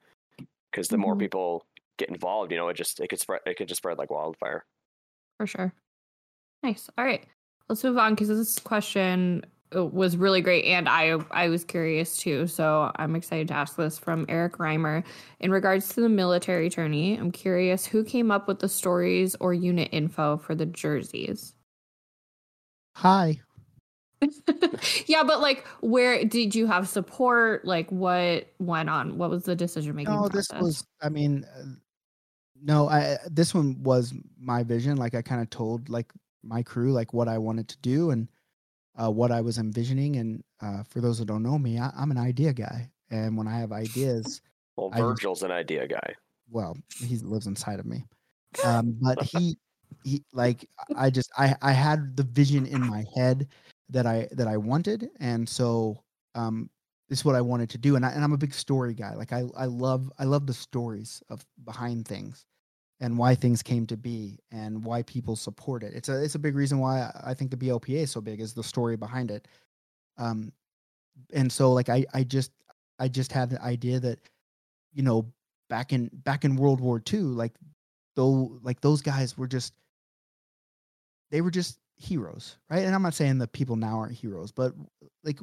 Cuz 0.78 0.90
the 0.90 0.98
more 0.98 1.16
Mhm. 1.16 1.20
people 1.20 1.66
get 1.98 2.10
involved, 2.10 2.52
you 2.52 2.58
know, 2.58 2.70
it 2.70 2.76
just 2.76 3.00
it 3.02 3.10
could 3.10 3.20
spread 3.20 3.42
it 3.48 3.58
could 3.58 3.68
just 3.68 3.80
spread 3.80 3.98
like 3.98 4.12
wildfire. 4.12 4.66
For 5.38 5.48
sure. 5.48 5.74
Nice. 6.64 6.90
All 6.98 7.06
right. 7.06 7.26
Let's 7.70 7.84
move 7.84 7.98
on 7.98 8.14
because 8.16 8.30
this 8.30 8.60
question 8.60 9.46
uh, 9.76 9.86
was 9.86 10.18
really 10.18 10.42
great 10.42 10.66
and 10.66 10.88
I 10.90 11.10
I 11.32 11.50
was 11.50 11.66
curious 11.66 12.18
too. 12.18 12.48
So 12.48 12.92
I'm 12.98 13.16
excited 13.16 13.50
to 13.50 13.54
ask 13.56 13.76
this 13.76 14.00
from 14.00 14.26
Eric 14.30 14.54
Reimer. 14.60 15.06
In 15.40 15.52
regards 15.52 15.90
to 15.90 16.02
the 16.02 16.10
military 16.10 16.70
tourney, 16.70 17.18
I'm 17.18 17.32
curious 17.32 17.86
who 17.86 18.04
came 18.04 18.32
up 18.32 18.48
with 18.48 18.60
the 18.60 18.70
stories 18.70 19.36
or 19.42 19.54
unit 19.54 19.90
info 19.92 20.38
for 20.38 20.56
the 20.56 20.66
jerseys? 20.68 21.56
Hi. 22.96 23.42
yeah, 25.08 25.24
but 25.24 25.42
like 25.42 25.66
where 25.82 26.24
did 26.26 26.56
you 26.56 26.68
have 26.68 26.88
support? 26.88 27.66
Like 27.66 27.92
what 27.92 28.48
went 28.60 28.90
on? 28.90 29.18
What 29.18 29.30
was 29.30 29.44
the 29.46 29.56
decision 29.56 29.96
making 29.96 30.14
No, 30.16 30.28
process? 30.28 30.48
this 30.50 30.62
was. 30.62 30.88
I 31.02 31.10
mean, 31.10 31.46
uh, 31.46 31.66
no. 32.62 32.90
I 32.90 33.18
this 33.30 33.54
one 33.54 33.82
was 33.84 34.14
my 34.40 34.64
vision. 34.64 34.98
Like 34.98 35.16
I 35.16 35.22
kind 35.22 35.42
of 35.42 35.50
told 35.50 35.90
like 35.90 36.12
my 36.44 36.64
crew 36.64 36.92
like 36.94 37.14
what 37.14 37.28
I 37.28 37.38
wanted 37.38 37.68
to 37.70 37.78
do 37.80 38.12
and 38.12 38.28
uh, 38.96 39.12
what 39.12 39.32
I 39.32 39.42
was 39.42 39.58
envisioning. 39.58 40.16
And 40.18 40.44
uh, 40.62 40.84
for 40.84 41.02
those 41.02 41.20
who 41.20 41.26
don't 41.26 41.44
know 41.44 41.58
me, 41.60 41.80
I, 41.80 41.92
I'm 41.96 42.12
an 42.12 42.18
idea 42.18 42.54
guy. 42.54 42.92
And 43.12 43.38
when 43.38 43.48
I 43.48 43.60
have 43.60 43.72
ideas, 43.72 44.42
Well, 44.76 44.90
I 44.92 45.00
Virgil's 45.02 45.44
an 45.44 45.52
idea 45.52 45.88
guy. 45.88 46.16
well, 46.50 46.76
he 47.00 47.18
lives 47.18 47.48
inside 47.48 47.80
of 47.80 47.86
me. 47.86 48.06
Um, 48.66 48.98
but 49.02 49.22
he, 49.22 49.58
he 50.04 50.24
like 50.34 50.68
I 50.96 51.10
just 51.10 51.30
I 51.38 51.56
I 51.62 51.74
had 51.74 52.16
the 52.18 52.24
vision 52.24 52.66
in 52.66 52.82
my 52.82 53.04
head 53.16 53.50
that 53.90 54.06
I 54.06 54.28
that 54.32 54.48
I 54.48 54.58
wanted, 54.58 55.10
and 55.20 55.48
so 55.48 56.04
um, 56.36 56.70
this 57.10 57.20
is 57.20 57.26
what 57.26 57.36
I 57.36 57.42
wanted 57.42 57.70
to 57.72 57.78
do. 57.78 57.96
And 57.96 58.06
I 58.06 58.10
and 58.12 58.24
I'm 58.24 58.34
a 58.34 58.38
big 58.38 58.54
story 58.54 58.94
guy. 58.94 59.14
Like 59.16 59.34
I 59.34 59.44
I 59.58 59.66
love 59.66 60.12
I 60.20 60.26
love 60.26 60.46
the 60.48 60.54
stories 60.54 61.22
of 61.30 61.46
behind 61.66 62.08
things 62.08 62.46
and 63.00 63.18
why 63.18 63.36
things 63.36 63.62
came 63.62 63.86
to 63.88 63.98
be 63.98 64.40
and 64.52 64.84
why 64.84 65.04
people 65.04 65.36
support 65.36 65.84
it. 65.84 65.94
It's 65.94 66.10
a 66.10 66.24
it's 66.24 66.36
a 66.36 66.40
big 66.40 66.56
reason 66.56 66.80
why 66.80 67.12
I- 67.24 67.34
think 67.34 67.52
the 67.52 67.58
BLPA 67.58 68.04
is 68.04 68.12
so 68.12 68.22
big 68.22 68.42
is 68.42 68.54
the 68.54 68.64
story 68.64 68.98
behind 68.98 69.32
it. 69.32 69.48
Um, 70.18 70.52
and 71.34 71.52
so 71.52 71.74
like 71.74 71.90
I 71.90 72.06
I 72.14 72.24
just 72.24 72.52
I 73.00 73.08
just 73.08 73.32
had 73.32 73.50
the 73.50 73.62
idea 73.62 74.00
that 74.00 74.20
you 74.94 75.04
know 75.04 75.32
back 75.70 75.94
in 75.94 76.10
back 76.24 76.46
in 76.46 76.56
World 76.56 76.82
War 76.82 77.02
II, 77.12 77.20
like 77.20 77.54
though 78.16 78.60
like 78.64 78.82
those 78.82 79.02
guys 79.02 79.38
were 79.38 79.48
just 79.48 79.74
they 81.32 81.42
were 81.42 81.52
just 81.52 81.80
heroes, 81.98 82.58
right? 82.70 82.84
And 82.86 82.94
I'm 82.96 83.02
not 83.02 83.14
saying 83.14 83.40
that 83.40 83.52
people 83.52 83.76
now 83.76 84.00
aren't 84.00 84.18
heroes, 84.18 84.52
but 84.52 84.74
like 85.24 85.40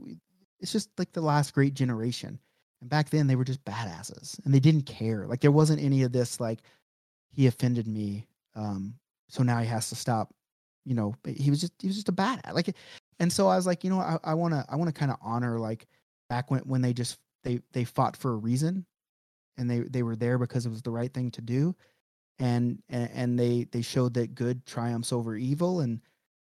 it's 0.61 0.73
just 0.73 0.91
like 0.99 1.13
the 1.13 1.21
last 1.21 1.53
great 1.53 1.75
generation. 1.75 2.39
And 2.81 2.91
back 2.91 3.11
then 3.11 3.27
they 3.27 3.37
were 3.37 3.45
just 3.45 3.65
badasses 3.65 4.43
and 4.45 4.55
they 4.55 4.61
didn't 4.61 4.87
care. 4.87 5.27
Like 5.27 5.41
there 5.41 5.53
wasn't 5.53 5.83
any 5.83 6.03
of 6.03 6.13
this 6.13 6.41
like 6.41 6.61
he 7.31 7.47
offended 7.47 7.89
me, 7.89 8.27
um, 8.55 8.95
so 9.29 9.43
now 9.43 9.59
he 9.59 9.67
has 9.67 9.89
to 9.89 9.97
stop. 9.97 10.33
You 10.85 10.95
know, 10.95 11.15
he 11.27 11.51
was 11.51 11.61
just 11.61 11.73
he 11.81 11.89
was 11.89 11.97
just 11.97 12.09
a 12.09 12.13
badass. 12.13 12.53
Like, 12.53 12.75
and 13.19 13.33
so 13.33 13.49
I 13.49 13.57
was 13.57 13.67
like, 13.67 13.85
you 13.85 13.91
know, 13.91 14.01
I, 14.01 14.19
I 14.23 14.35
wanna 14.35 14.65
I 14.69 14.77
wanna 14.77 14.93
kind 14.93 15.11
of 15.11 15.19
honor 15.23 15.59
like 15.59 15.87
back 16.29 16.51
when 16.51 16.61
when 16.61 16.83
they 16.83 16.93
just 16.93 17.19
they 17.43 17.61
they 17.73 17.85
fought 17.85 18.17
for 18.17 18.33
a 18.33 18.37
reason 18.37 18.87
and 19.57 19.69
they 19.71 19.81
they 19.81 20.03
were 20.03 20.17
there 20.17 20.39
because 20.39 20.67
it 20.67 20.71
was 20.71 20.83
the 20.83 20.91
right 20.91 21.13
thing 21.13 21.31
to 21.33 21.41
do 21.41 21.75
and, 22.39 22.83
and 22.89 23.39
they 23.39 23.65
they 23.71 23.83
showed 23.83 24.15
that 24.15 24.35
good 24.35 24.67
triumphs 24.67 25.13
over 25.13 25.37
evil 25.37 25.81
and 25.81 26.01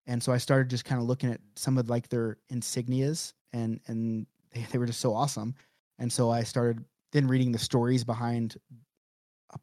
and 0.09 0.21
so 0.21 0.33
i 0.33 0.37
started 0.37 0.69
just 0.69 0.83
kind 0.83 0.99
of 0.99 1.07
looking 1.07 1.31
at 1.31 1.39
some 1.55 1.77
of 1.77 1.89
like 1.89 2.09
their 2.09 2.37
insignias 2.51 3.33
and 3.53 3.79
and 3.87 4.25
they, 4.53 4.65
they 4.71 4.77
were 4.77 4.85
just 4.85 4.99
so 4.99 5.13
awesome. 5.13 5.55
And 5.99 6.11
so 6.11 6.29
i 6.29 6.43
started 6.43 6.83
then 7.11 7.27
reading 7.27 7.51
the 7.51 7.59
stories 7.59 8.03
behind 8.03 8.57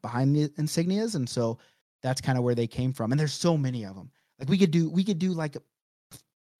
behind 0.01 0.35
the 0.35 0.49
insignias. 0.49 1.15
And 1.15 1.27
so 1.29 1.59
that's 2.03 2.21
kind 2.21 2.37
of 2.37 2.43
where 2.43 2.55
they 2.55 2.67
came 2.67 2.91
from. 2.93 3.11
And 3.11 3.19
there's 3.19 3.33
so 3.33 3.57
many 3.57 3.85
of 3.85 3.95
them 3.95 4.11
like 4.39 4.49
we 4.49 4.57
could 4.57 4.71
do 4.71 4.89
we 4.89 5.03
could 5.03 5.19
do 5.19 5.31
like 5.31 5.55
a 5.55 5.61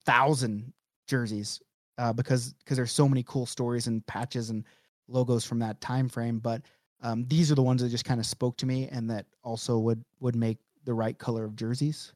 thousand 0.04 0.72
jerseys 1.06 1.60
uh, 1.96 2.12
because 2.12 2.54
because 2.54 2.76
there's 2.76 2.92
so 2.92 3.08
many 3.08 3.22
cool 3.24 3.46
stories 3.46 3.86
and 3.86 4.06
patches 4.06 4.50
and 4.50 4.64
logos 5.08 5.44
from 5.44 5.58
that 5.60 5.80
time 5.80 6.08
frame. 6.08 6.38
But 6.38 6.62
um, 7.00 7.24
these 7.28 7.50
are 7.52 7.54
the 7.54 7.62
ones 7.62 7.82
that 7.82 7.88
just 7.88 8.04
kind 8.04 8.20
of 8.20 8.26
spoke 8.26 8.56
to 8.58 8.66
me 8.66 8.88
and 8.90 9.08
that 9.10 9.26
also 9.42 9.78
would 9.78 10.04
would 10.20 10.36
make 10.36 10.58
the 10.84 10.94
right 10.94 11.18
color 11.18 11.44
of 11.44 11.54
jerseys 11.54 12.14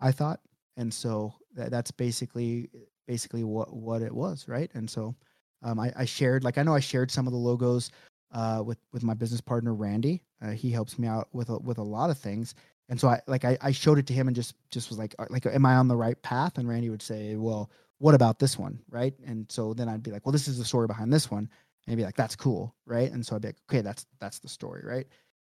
i 0.00 0.12
thought 0.12 0.40
and 0.80 0.92
so 0.92 1.34
that, 1.54 1.70
that's 1.70 1.90
basically 1.90 2.70
basically 3.06 3.44
what 3.44 3.74
what 3.74 4.02
it 4.02 4.14
was 4.14 4.48
right? 4.48 4.70
And 4.74 4.88
so 4.88 5.14
um, 5.62 5.78
I, 5.78 5.92
I 5.94 6.04
shared 6.06 6.42
like 6.42 6.56
i 6.56 6.62
know 6.62 6.74
i 6.74 6.80
shared 6.80 7.10
some 7.10 7.26
of 7.26 7.34
the 7.34 7.38
logos 7.38 7.90
uh, 8.32 8.62
with 8.64 8.78
with 8.92 9.02
my 9.02 9.14
business 9.14 9.40
partner 9.40 9.74
randy. 9.74 10.22
Uh, 10.42 10.50
he 10.50 10.70
helps 10.70 10.98
me 10.98 11.06
out 11.06 11.28
with 11.32 11.48
a, 11.50 11.58
with 11.58 11.78
a 11.78 11.82
lot 11.82 12.10
of 12.10 12.18
things. 12.18 12.54
And 12.88 12.98
so 12.98 13.08
i 13.08 13.20
like 13.26 13.44
I, 13.44 13.58
I 13.60 13.72
showed 13.72 13.98
it 13.98 14.06
to 14.08 14.12
him 14.12 14.26
and 14.26 14.34
just 14.34 14.54
just 14.70 14.88
was 14.88 14.98
like 14.98 15.14
uh, 15.18 15.26
like 15.30 15.46
am 15.46 15.66
i 15.66 15.74
on 15.74 15.88
the 15.88 15.96
right 15.96 16.20
path? 16.22 16.58
And 16.58 16.68
randy 16.68 16.90
would 16.90 17.02
say 17.02 17.36
well 17.36 17.70
what 17.98 18.14
about 18.14 18.38
this 18.38 18.58
one? 18.58 18.80
Right? 18.88 19.14
And 19.26 19.46
so 19.50 19.74
then 19.74 19.88
i'd 19.88 20.02
be 20.02 20.10
like 20.10 20.24
well 20.24 20.32
this 20.32 20.48
is 20.48 20.58
the 20.58 20.64
story 20.64 20.86
behind 20.86 21.12
this 21.12 21.30
one. 21.30 21.48
And 21.86 21.92
he'd 21.92 21.96
be 21.96 22.04
like 22.04 22.16
that's 22.16 22.36
cool. 22.36 22.74
Right? 22.86 23.10
And 23.10 23.24
so 23.24 23.36
i'd 23.36 23.42
be 23.42 23.48
like 23.48 23.62
okay 23.70 23.82
that's 23.82 24.06
that's 24.20 24.38
the 24.38 24.48
story. 24.48 24.82
Right? 24.84 25.06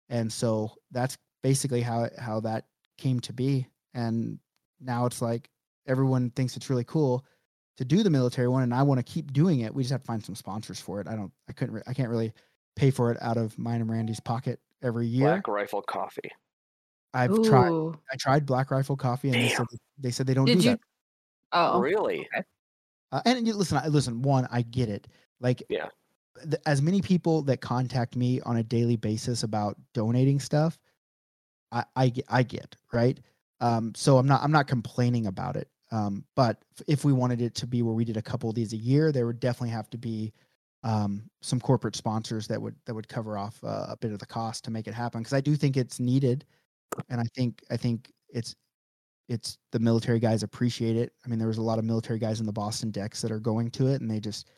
And 0.09 0.31
so 0.31 0.71
that's 0.91 1.17
basically 1.43 1.81
how 1.81 2.09
how 2.17 2.39
that 2.41 2.65
came 2.97 3.19
to 3.21 3.33
be. 3.33 3.67
And 3.93 4.39
now 4.81 5.05
it's 5.05 5.21
like 5.21 5.49
everyone 5.87 6.29
thinks 6.31 6.55
it's 6.57 6.69
really 6.69 6.83
cool 6.83 7.25
to 7.77 7.85
do 7.85 8.03
the 8.03 8.09
military 8.09 8.47
one 8.47 8.63
and 8.63 8.73
i 8.73 8.81
want 8.83 8.97
to 8.99 9.03
keep 9.03 9.31
doing 9.33 9.61
it 9.61 9.73
we 9.73 9.83
just 9.83 9.91
have 9.91 10.01
to 10.01 10.05
find 10.07 10.23
some 10.23 10.35
sponsors 10.35 10.79
for 10.79 10.99
it 11.01 11.07
i 11.07 11.15
don't 11.15 11.31
i 11.49 11.53
couldn't 11.53 11.75
re- 11.75 11.83
i 11.87 11.93
can't 11.93 12.09
really 12.09 12.33
pay 12.75 12.91
for 12.91 13.11
it 13.11 13.17
out 13.21 13.37
of 13.37 13.57
mine 13.57 13.81
and 13.81 13.89
randy's 13.89 14.19
pocket 14.19 14.59
every 14.81 15.07
year 15.07 15.27
Black 15.27 15.47
Rifle 15.47 15.81
Coffee. 15.81 16.31
i've 17.13 17.41
tried 17.43 17.71
i 18.11 18.15
tried 18.17 18.45
black 18.45 18.71
rifle 18.71 18.95
coffee 18.97 19.29
and 19.29 19.41
they 19.41 19.47
said, 19.47 19.65
they 19.97 20.11
said 20.11 20.27
they 20.27 20.33
don't 20.33 20.45
Did 20.45 20.59
do 20.59 20.63
you? 20.65 20.71
that 20.71 20.79
Oh, 21.53 21.79
Really? 21.79 22.27
Uh, 23.11 23.21
and 23.25 23.47
you, 23.47 23.53
listen, 23.53 23.77
I, 23.77 23.87
listen. 23.87 24.21
One, 24.21 24.47
I 24.51 24.63
get 24.63 24.89
it. 24.89 25.07
Like, 25.39 25.63
Yeah. 25.69 25.87
th- 26.43 26.61
as 26.65 26.81
many 26.81 27.01
people 27.01 27.41
that 27.43 27.61
contact 27.61 28.17
me 28.17 28.41
on 28.41 28.57
a 28.57 28.63
daily 28.63 28.97
basis 28.97 29.43
about 29.43 29.77
donating 29.93 30.41
stuff, 30.41 30.77
I, 31.71 31.85
I 31.95 32.13
I 32.27 32.43
get 32.43 32.75
right. 32.91 33.17
Um, 33.59 33.93
so 33.95 34.17
I'm 34.17 34.27
not, 34.27 34.43
I'm 34.43 34.51
not 34.51 34.67
complaining 34.67 35.27
about 35.27 35.55
it. 35.55 35.69
Um, 35.91 36.25
but 36.35 36.63
if 36.87 37.05
we 37.05 37.13
wanted 37.13 37.41
it 37.41 37.55
to 37.55 37.67
be 37.67 37.81
where 37.81 37.93
we 37.93 38.05
did 38.05 38.17
a 38.17 38.21
couple 38.21 38.49
of 38.49 38.55
these 38.55 38.73
a 38.73 38.77
year, 38.77 39.11
there 39.11 39.25
would 39.25 39.39
definitely 39.39 39.69
have 39.69 39.89
to 39.91 39.97
be 39.97 40.33
um, 40.83 41.23
some 41.41 41.59
corporate 41.59 41.95
sponsors 41.95 42.47
that 42.47 42.61
would 42.61 42.75
that 42.85 42.93
would 42.93 43.07
cover 43.07 43.37
off 43.37 43.61
uh, 43.63 43.87
a 43.89 43.97
bit 43.97 44.11
of 44.11 44.19
the 44.19 44.25
cost 44.25 44.63
to 44.65 44.71
make 44.71 44.87
it 44.87 44.93
happen. 44.93 45.21
Because 45.21 45.33
I 45.33 45.41
do 45.41 45.55
think 45.55 45.77
it's 45.77 45.99
needed, 45.99 46.45
and 47.09 47.19
I 47.19 47.25
think 47.35 47.63
I 47.71 47.77
think 47.77 48.11
it's 48.29 48.55
it's 49.29 49.57
the 49.71 49.79
military 49.79 50.19
guys 50.19 50.43
appreciate 50.43 50.95
it. 50.95 51.13
I 51.25 51.29
mean, 51.29 51.39
there 51.39 51.47
was 51.47 51.57
a 51.57 51.63
lot 51.63 51.79
of 51.79 51.85
military 51.85 52.19
guys 52.19 52.39
in 52.39 52.45
the 52.45 52.53
Boston 52.53 52.91
decks 52.91 53.21
that 53.21 53.31
are 53.31 53.39
going 53.39 53.71
to 53.71 53.87
it, 53.87 54.01
and 54.01 54.09
they 54.09 54.19
just 54.19 54.49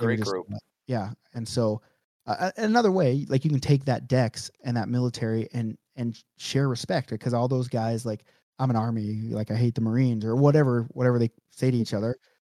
they 0.00 0.06
Great 0.06 0.18
just, 0.18 0.30
group. 0.30 0.46
uh, 0.52 0.58
yeah, 0.86 1.10
and 1.34 1.46
so 1.46 1.80
uh, 2.26 2.50
another 2.56 2.92
way, 2.92 3.24
like 3.28 3.44
you 3.44 3.50
can 3.50 3.60
take 3.60 3.84
that 3.84 4.08
dex 4.08 4.50
and 4.64 4.76
that 4.76 4.88
military 4.88 5.48
and 5.52 5.76
and 5.96 6.22
share 6.38 6.68
respect 6.68 7.10
because 7.10 7.34
all 7.34 7.48
those 7.48 7.68
guys, 7.68 8.04
like 8.06 8.24
I'm 8.58 8.70
an 8.70 8.76
army, 8.76 9.22
like 9.30 9.50
I 9.50 9.54
hate 9.54 9.74
the 9.74 9.80
Marines 9.80 10.24
or 10.24 10.36
whatever, 10.36 10.88
whatever 10.92 11.18
they 11.18 11.30
say 11.50 11.70
to 11.70 11.76
each 11.76 11.94
other, 11.94 12.16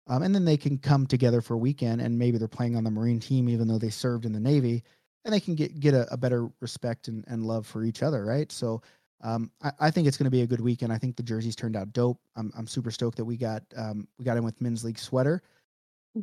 um, 0.06 0.22
and 0.22 0.34
then 0.34 0.44
they 0.44 0.56
can 0.56 0.78
come 0.78 1.06
together 1.06 1.40
for 1.40 1.54
a 1.54 1.58
weekend 1.58 2.00
and 2.00 2.18
maybe 2.18 2.38
they're 2.38 2.48
playing 2.48 2.76
on 2.76 2.84
the 2.84 2.90
Marine 2.90 3.20
team 3.20 3.48
even 3.48 3.68
though 3.68 3.78
they 3.78 3.90
served 3.90 4.24
in 4.24 4.32
the 4.32 4.40
Navy, 4.40 4.82
and 5.24 5.34
they 5.34 5.40
can 5.40 5.54
get 5.54 5.80
get 5.80 5.94
a, 5.94 6.12
a 6.12 6.16
better 6.16 6.48
respect 6.60 7.08
and, 7.08 7.24
and 7.28 7.44
love 7.44 7.66
for 7.66 7.84
each 7.84 8.02
other, 8.02 8.24
right? 8.24 8.50
So. 8.52 8.82
Um, 9.20 9.50
I, 9.64 9.72
I 9.80 9.90
think 9.90 10.06
it's 10.06 10.16
going 10.16 10.26
to 10.26 10.30
be 10.30 10.42
a 10.42 10.46
good 10.46 10.60
weekend. 10.60 10.92
I 10.92 10.98
think 10.98 11.16
the 11.16 11.24
jerseys 11.24 11.56
turned 11.56 11.74
out 11.74 11.92
dope. 11.92 12.20
I'm, 12.36 12.52
I'm 12.56 12.68
super 12.68 12.92
stoked 12.92 13.16
that 13.16 13.24
we 13.24 13.36
got 13.36 13.64
um, 13.76 14.06
we 14.16 14.24
got 14.24 14.36
in 14.36 14.44
with 14.44 14.60
men's 14.60 14.84
league 14.84 14.96
sweater, 14.96 15.42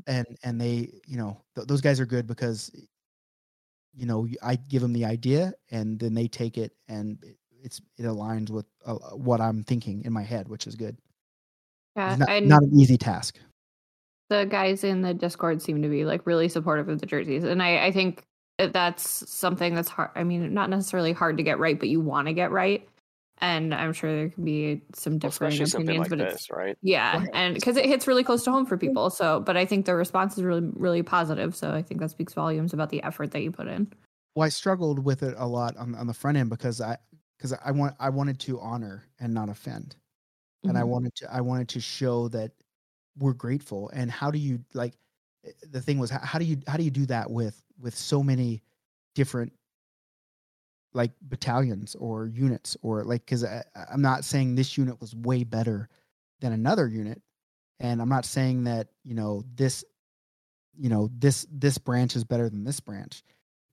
and 0.07 0.25
and 0.43 0.59
they 0.59 0.89
you 1.05 1.17
know 1.17 1.37
th- 1.55 1.67
those 1.67 1.81
guys 1.81 1.99
are 1.99 2.05
good 2.05 2.25
because 2.25 2.71
you 3.93 4.05
know 4.05 4.27
I 4.41 4.55
give 4.55 4.81
them 4.81 4.93
the 4.93 5.05
idea 5.05 5.53
and 5.71 5.99
then 5.99 6.13
they 6.13 6.27
take 6.27 6.57
it 6.57 6.73
and 6.87 7.17
it's 7.65 7.81
it 7.97 8.03
aligns 8.03 8.49
with 8.49 8.65
uh, 8.85 8.93
what 9.15 9.41
I'm 9.41 9.63
thinking 9.63 10.03
in 10.05 10.13
my 10.13 10.23
head, 10.23 10.47
which 10.47 10.67
is 10.67 10.75
good. 10.75 10.97
yeah. 11.97 12.11
It's 12.11 12.19
not, 12.19 12.29
and 12.29 12.47
not 12.47 12.61
an 12.63 12.71
easy 12.79 12.97
task. 12.97 13.39
the 14.29 14.45
guys 14.45 14.83
in 14.83 15.01
the 15.01 15.13
Discord 15.13 15.61
seem 15.61 15.81
to 15.81 15.89
be 15.89 16.05
like 16.05 16.25
really 16.25 16.47
supportive 16.49 16.87
of 16.89 16.99
the 16.99 17.05
jerseys, 17.05 17.43
and 17.43 17.61
I, 17.61 17.87
I 17.87 17.91
think 17.91 18.23
that's 18.57 19.29
something 19.29 19.75
that's 19.75 19.89
hard. 19.89 20.11
I 20.15 20.23
mean, 20.23 20.53
not 20.53 20.69
necessarily 20.69 21.11
hard 21.11 21.37
to 21.37 21.43
get 21.43 21.59
right, 21.59 21.77
but 21.77 21.89
you 21.89 21.99
want 21.99 22.27
to 22.27 22.33
get 22.33 22.51
right. 22.51 22.87
And 23.41 23.73
I'm 23.75 23.91
sure 23.91 24.09
there 24.15 24.29
can 24.29 24.45
be 24.45 24.81
some 24.93 25.19
different 25.19 25.53
Especially 25.55 25.65
something 25.65 25.97
opinions, 25.97 26.09
like 26.11 26.19
but 26.19 26.33
it's 26.33 26.49
right? 26.49 26.77
yeah, 26.81 27.17
Right. 27.19 27.29
and 27.33 27.53
because 27.53 27.75
it 27.75 27.85
hits 27.85 28.07
really 28.07 28.23
close 28.23 28.45
to 28.45 28.51
home 28.51 28.65
for 28.65 28.77
people. 28.77 29.09
So, 29.09 29.41
but 29.41 29.57
I 29.57 29.65
think 29.65 29.85
the 29.85 29.93
response 29.93 30.37
is 30.37 30.43
really, 30.45 30.69
really 30.73 31.03
positive. 31.03 31.53
So 31.53 31.71
I 31.73 31.81
think 31.81 31.99
that 31.99 32.11
speaks 32.11 32.33
volumes 32.33 32.71
about 32.71 32.91
the 32.91 33.03
effort 33.03 33.31
that 33.31 33.41
you 33.43 33.51
put 33.51 33.67
in. 33.67 33.91
Well, 34.35 34.45
I 34.45 34.49
struggled 34.49 34.99
with 35.03 35.21
it 35.21 35.35
a 35.37 35.47
lot 35.47 35.75
on 35.75 35.95
on 35.95 36.07
the 36.07 36.13
front 36.13 36.37
end 36.37 36.49
because 36.49 36.79
I 36.79 36.97
because 37.37 37.53
I 37.53 37.71
want 37.71 37.95
I 37.99 38.09
wanted 38.09 38.39
to 38.41 38.59
honor 38.59 39.05
and 39.19 39.33
not 39.33 39.49
offend, 39.49 39.95
and 40.67 40.77
I 40.77 40.83
Mhm. 40.83 40.85
wanted 40.85 41.15
to 41.17 41.33
I 41.33 41.41
wanted 41.41 41.69
to 41.69 41.81
show 41.81 42.29
that 42.29 42.53
we're 43.17 43.33
grateful. 43.33 43.89
And 43.91 44.11
how 44.11 44.31
do 44.31 44.39
you 44.39 44.65
like? 44.73 44.95
eh, 45.45 45.51
The 45.69 45.81
thing 45.81 45.99
was, 45.99 46.09
how, 46.11 46.19
how 46.21 46.39
do 46.39 46.45
you 46.45 46.59
how 46.67 46.77
do 46.77 46.83
you 46.83 46.91
do 46.91 47.05
that 47.07 47.31
with 47.31 47.63
with 47.79 47.95
so 47.95 48.23
many 48.23 48.63
different 49.15 49.53
like 50.93 51.11
battalions 51.21 51.95
or 51.95 52.27
units 52.27 52.77
or 52.81 53.03
like 53.03 53.21
because 53.25 53.43
I'm 53.43 54.01
not 54.01 54.23
saying 54.23 54.55
this 54.55 54.77
unit 54.77 55.01
was 55.01 55.15
way 55.15 55.43
better 55.43 55.89
than 56.39 56.53
another 56.53 56.87
unit, 56.87 57.21
and 57.79 58.01
I'm 58.01 58.09
not 58.09 58.25
saying 58.25 58.65
that 58.65 58.89
you 59.03 59.15
know 59.15 59.43
this 59.55 59.85
you 60.77 60.89
know 60.89 61.09
this 61.13 61.47
this 61.51 61.77
branch 61.77 62.15
is 62.15 62.23
better 62.25 62.49
than 62.49 62.63
this 62.65 62.79
branch 62.81 63.23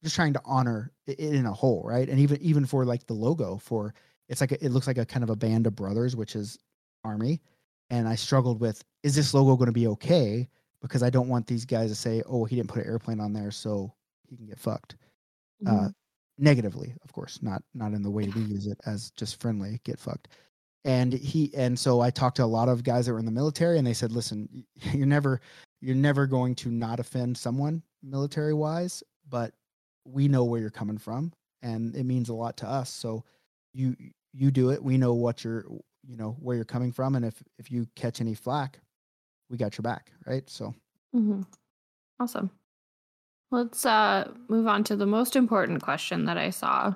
just 0.03 0.15
trying 0.15 0.33
to 0.33 0.43
honor 0.45 0.93
it 1.07 1.19
in 1.19 1.47
a 1.47 1.53
whole 1.53 1.83
right? 1.85 2.09
And 2.09 2.19
even 2.19 2.41
even 2.41 2.67
for 2.67 2.85
like 2.85 3.07
the 3.07 3.15
logo 3.15 3.59
for 3.59 3.95
it's 4.29 4.41
like 4.41 4.53
a, 4.53 4.65
it 4.65 4.71
looks 4.71 4.87
like 4.87 4.99
a 4.99 5.07
kind 5.07 5.23
of 5.23 5.31
a 5.31 5.37
band 5.37 5.67
of 5.67 5.77
brothers 5.77 6.17
which 6.17 6.37
is 6.37 6.59
army. 7.05 7.41
And 7.91 8.09
i 8.09 8.15
struggled 8.15 8.61
with 8.61 8.83
is 9.03 9.15
this 9.15 9.35
logo 9.35 9.57
going 9.57 9.67
to 9.67 9.73
be 9.73 9.87
okay? 9.89 10.49
Because 10.81 11.03
i 11.03 11.11
don't 11.11 11.29
want 11.29 11.47
these 11.47 11.65
guys 11.65 11.91
to 11.91 11.97
say 11.97 12.23
oh 12.27 12.45
he 12.45 12.57
didn't 12.57 12.69
put 12.69 12.83
an 12.83 12.91
airplane 12.91 13.21
on 13.21 13.33
there 13.33 13.51
so 13.51 13.93
he 14.29 14.37
can 14.37 14.47
get 14.47 14.59
fucked. 14.59 14.97
Uh 15.67 15.89
negatively 16.39 16.95
of 17.05 17.13
course 17.13 17.39
not 17.43 17.63
not 17.75 17.93
in 17.93 18.03
the 18.03 18.11
way 18.11 18.27
we 18.35 18.43
use 18.43 18.67
it 18.67 18.79
as 18.87 19.11
just 19.13 19.41
friendly 19.41 19.81
get 19.85 19.99
fucked. 19.99 20.29
And 20.85 21.13
he 21.13 21.53
and 21.55 21.79
so 21.79 22.01
i 22.01 22.11
talked 22.11 22.37
to 22.39 22.45
a 22.45 22.47
lot 22.47 22.69
of 22.69 22.83
guys 22.83 23.07
that 23.07 23.13
were 23.13 23.21
in 23.21 23.27
the 23.27 23.31
military 23.31 23.79
and 23.79 23.87
they 23.87 23.93
said 23.93 24.11
listen 24.11 24.65
you're 24.93 25.07
never 25.07 25.41
you're 25.81 25.95
never 25.95 26.27
going 26.27 26.55
to 26.57 26.71
not 26.71 26.99
offend 26.99 27.37
someone 27.37 27.83
military 28.03 28.55
wise 28.55 29.03
but 29.29 29.53
we 30.05 30.29
know 30.29 30.45
where 30.45 30.61
you're 30.61 30.71
coming 30.71 30.99
from 30.99 31.33
and 31.63 31.95
it 31.95 32.05
means 32.05 32.29
a 32.29 32.35
lot 32.35 32.57
to 32.57 32.69
us 32.69 32.91
so 32.91 33.25
you 33.73 33.97
you 34.33 34.51
do 34.51 34.71
it 34.71 34.83
we 34.83 34.97
know 34.99 35.15
what 35.15 35.45
you're 35.45 35.65
you 36.07 36.17
know 36.17 36.37
where 36.41 36.57
you're 36.57 36.65
coming 36.65 36.91
from 36.93 37.15
and 37.15 37.25
if 37.25 37.43
if 37.59 37.71
you 37.71 37.87
catch 37.95 38.21
any 38.21 38.35
flack 38.35 38.81
we 39.51 39.57
got 39.57 39.77
your 39.79 39.83
back 39.83 40.13
right 40.27 40.49
so 40.51 40.75
Mhm. 41.15 41.47
Awesome. 42.19 42.51
Let's 43.51 43.85
uh, 43.85 44.33
move 44.49 44.67
on 44.67 44.83
to 44.85 44.97
the 44.97 45.07
most 45.07 45.37
important 45.37 45.83
question 45.83 46.25
that 46.25 46.39
I 46.39 46.51
saw. 46.51 46.95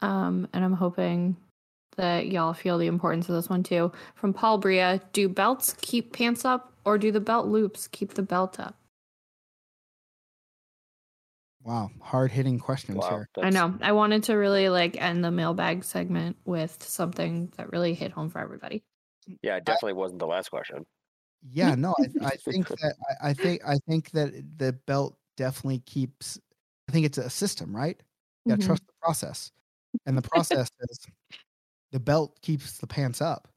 Um, 0.00 0.48
and 0.52 0.64
I'm 0.64 0.72
hoping 0.72 1.36
that 1.96 2.26
y'all 2.26 2.54
feel 2.54 2.78
the 2.78 2.88
importance 2.88 3.28
of 3.28 3.36
this 3.36 3.48
one 3.48 3.62
too. 3.62 3.92
From 4.16 4.32
Paul 4.32 4.58
Bria 4.58 5.00
Do 5.12 5.28
belts 5.28 5.76
keep 5.80 6.12
pants 6.12 6.44
up 6.44 6.72
or 6.84 6.98
do 6.98 7.12
the 7.12 7.20
belt 7.20 7.46
loops 7.46 7.86
keep 7.86 8.14
the 8.14 8.22
belt 8.22 8.58
up? 8.58 8.74
Wow 11.64 11.90
hard 12.00 12.30
hitting 12.30 12.58
questions 12.58 12.96
Wow, 12.96 13.08
here 13.08 13.28
I 13.40 13.50
know. 13.50 13.78
I 13.80 13.92
wanted 13.92 14.24
to 14.24 14.34
really 14.34 14.68
like 14.68 15.00
end 15.00 15.24
the 15.24 15.30
mailbag 15.30 15.82
segment 15.84 16.36
with 16.44 16.82
something 16.82 17.46
that 17.56 17.72
really 17.72 17.94
hit 17.94 18.12
home 18.12 18.28
for 18.28 18.38
everybody. 18.38 18.84
Yeah, 19.42 19.56
it 19.56 19.64
definitely 19.64 19.94
wasn't 19.94 20.20
the 20.20 20.26
last 20.26 20.50
question. 20.50 20.86
yeah 21.42 21.74
no 21.74 21.94
I, 22.00 22.26
I 22.32 22.36
think 22.36 22.68
that 22.80 22.94
I, 23.20 23.30
I 23.30 23.34
think 23.34 23.62
i 23.66 23.78
think 23.88 24.10
that 24.12 24.32
the 24.58 24.72
belt 24.72 25.18
definitely 25.36 25.80
keeps 25.80 26.38
i 26.88 26.92
think 26.92 27.06
it's 27.06 27.18
a 27.18 27.28
system 27.30 27.74
right 27.74 28.00
Yeah, 28.44 28.56
gotta 28.56 28.62
Mhm. 28.62 28.66
trust 28.66 28.86
the 28.86 28.92
process 29.02 29.52
and 30.06 30.16
the 30.18 30.22
process 30.22 30.68
is 30.90 31.00
the 31.92 32.00
belt 32.00 32.40
keeps 32.42 32.78
the 32.78 32.88
pants 32.88 33.20
up 33.22 33.48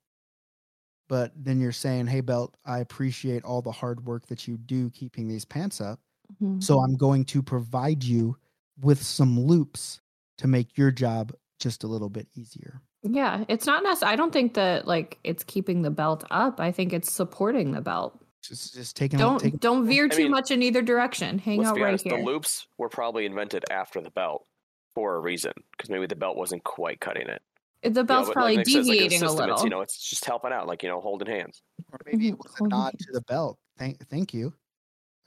but 1.08 1.32
then 1.36 1.60
you're 1.60 1.72
saying 1.72 2.08
hey 2.08 2.22
belt 2.22 2.58
i 2.66 2.80
appreciate 2.80 3.44
all 3.44 3.62
the 3.62 3.72
hard 3.72 4.06
work 4.06 4.28
that 4.28 4.48
you 4.48 4.58
do 4.58 4.90
keeping 4.90 5.28
these 5.28 5.46
pants 5.46 5.82
up 5.82 6.00
Mhm. 6.42 6.62
so 6.64 6.80
i'm 6.82 6.96
going 6.96 7.24
to 7.26 7.42
provide 7.44 8.04
you 8.04 8.38
with 8.82 9.02
some 9.02 9.40
loops 9.40 10.02
to 10.38 10.48
make 10.48 10.78
your 10.78 10.92
job 10.92 11.34
just 11.60 11.84
a 11.84 11.88
little 11.88 12.10
bit 12.10 12.28
easier 12.36 12.82
Yeah, 13.04 13.46
it's 13.48 13.66
not 13.68 13.84
necessary. 13.84 14.14
I 14.14 14.16
don't 14.16 14.34
think 14.34 14.56
that 14.56 14.88
like 14.88 15.20
it's 15.24 15.44
keeping 15.44 15.84
the 15.84 15.92
belt 15.92 16.24
up. 16.32 16.60
I 16.60 16.72
think 16.72 16.92
it's 16.92 17.12
supporting 17.12 17.72
the 17.72 17.80
belt. 17.82 18.20
just 18.42 18.74
just 18.74 18.96
taking 18.98 19.20
Don't 19.20 19.40
taking 19.40 19.60
don't 19.60 19.86
veer 19.88 20.06
I 20.06 20.10
too 20.10 20.24
mean, 20.24 20.32
much 20.32 20.50
in 20.52 20.64
either 20.64 20.82
direction. 20.82 21.38
Hang 21.38 21.64
out 21.64 21.76
right 21.78 21.90
honest, 21.90 22.04
here. 22.06 22.18
the 22.18 22.24
loops 22.24 22.66
were 22.80 22.90
probably 22.90 23.26
invented 23.28 23.64
after 23.70 24.02
the 24.02 24.10
belt 24.10 24.48
for 24.96 25.16
a 25.16 25.20
reason, 25.20 25.54
because 25.72 25.90
maybe 25.92 26.08
the 26.08 26.16
belt 26.16 26.36
wasn't 26.36 26.64
quite 26.64 27.00
cutting 27.00 27.28
it. 27.30 27.42
the 27.84 27.90
You 27.90 27.94
know, 27.94 28.04
belt's 28.04 28.32
probably 28.32 28.56
like 28.58 28.66
Nick 28.66 28.74
says, 28.76 28.88
like, 28.88 28.98
in 28.98 29.04
deviating 29.04 29.24
a 29.24 29.30
system, 29.30 29.38
little. 29.40 29.56
It's, 29.56 29.64
you 29.64 29.70
know, 29.70 29.82
it's 29.82 30.10
just 30.10 30.26
helping 30.26 30.52
out, 30.52 30.66
like 30.68 30.82
you 30.82 30.90
know, 30.90 31.00
holding 31.00 31.28
hands. 31.28 31.62
or 31.94 32.00
maybe 32.08 32.30
it 32.30 32.34
Mhm. 32.36 32.38
was 32.44 32.54
a 32.60 32.68
nod 32.68 32.96
to 33.00 33.12
the 33.14 33.22
belt 33.22 33.60
thank 33.78 34.00
thank 34.10 34.34
you 34.34 34.52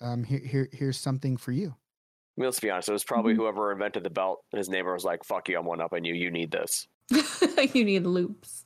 um 0.00 0.24
here, 0.24 0.40
here 0.40 0.68
here's 0.72 0.98
something 0.98 1.36
for 1.36 1.52
you 1.52 1.68
I 1.68 2.40
mean, 2.40 2.46
let's 2.46 2.60
be 2.60 2.70
honest. 2.70 2.88
It 2.88 2.92
was 2.92 3.02
probably 3.02 3.34
Mhm. 3.34 3.38
whoever 3.38 3.72
invented 3.72 4.04
the 4.04 4.10
belt. 4.10 4.44
His 4.52 4.68
neighbor 4.68 4.92
was 4.92 5.02
like, 5.02 5.24
"Fuck 5.24 5.48
you, 5.48 5.58
I'm 5.58 5.64
one 5.64 5.80
up 5.80 5.92
on 5.92 6.04
you. 6.04 6.14
You 6.14 6.30
need 6.30 6.52
this." 6.52 6.86
you 7.74 7.84
need 7.84 8.06
loops. 8.06 8.64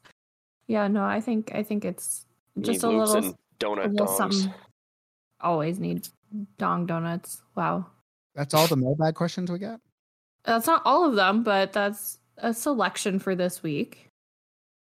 Yeah, 0.67 0.89
no, 0.89 1.05
I 1.05 1.23
think 1.23 1.55
I 1.55 1.63
think 1.63 1.87
it's 1.87 2.27
just 2.61 2.83
a 2.83 2.89
little, 2.91 3.17
and 3.17 3.35
donut 3.59 3.87
a 3.87 3.89
little 3.89 4.07
something. 4.09 4.53
Always 5.41 5.81
need 5.81 6.07
dong 6.59 6.85
donuts. 6.85 7.41
Wow, 7.55 7.87
that's 8.35 8.53
all 8.53 8.67
the 8.67 8.77
mailbag 8.77 9.15
questions 9.15 9.51
we 9.51 9.59
got 9.59 9.81
that's 10.45 10.67
not 10.67 10.83
all 10.85 11.09
of 11.09 11.15
them, 11.15 11.43
but 11.43 11.73
that's 11.73 12.19
a 12.37 12.53
selection 12.53 13.19
for 13.19 13.35
this 13.35 13.63
week. 13.63 14.09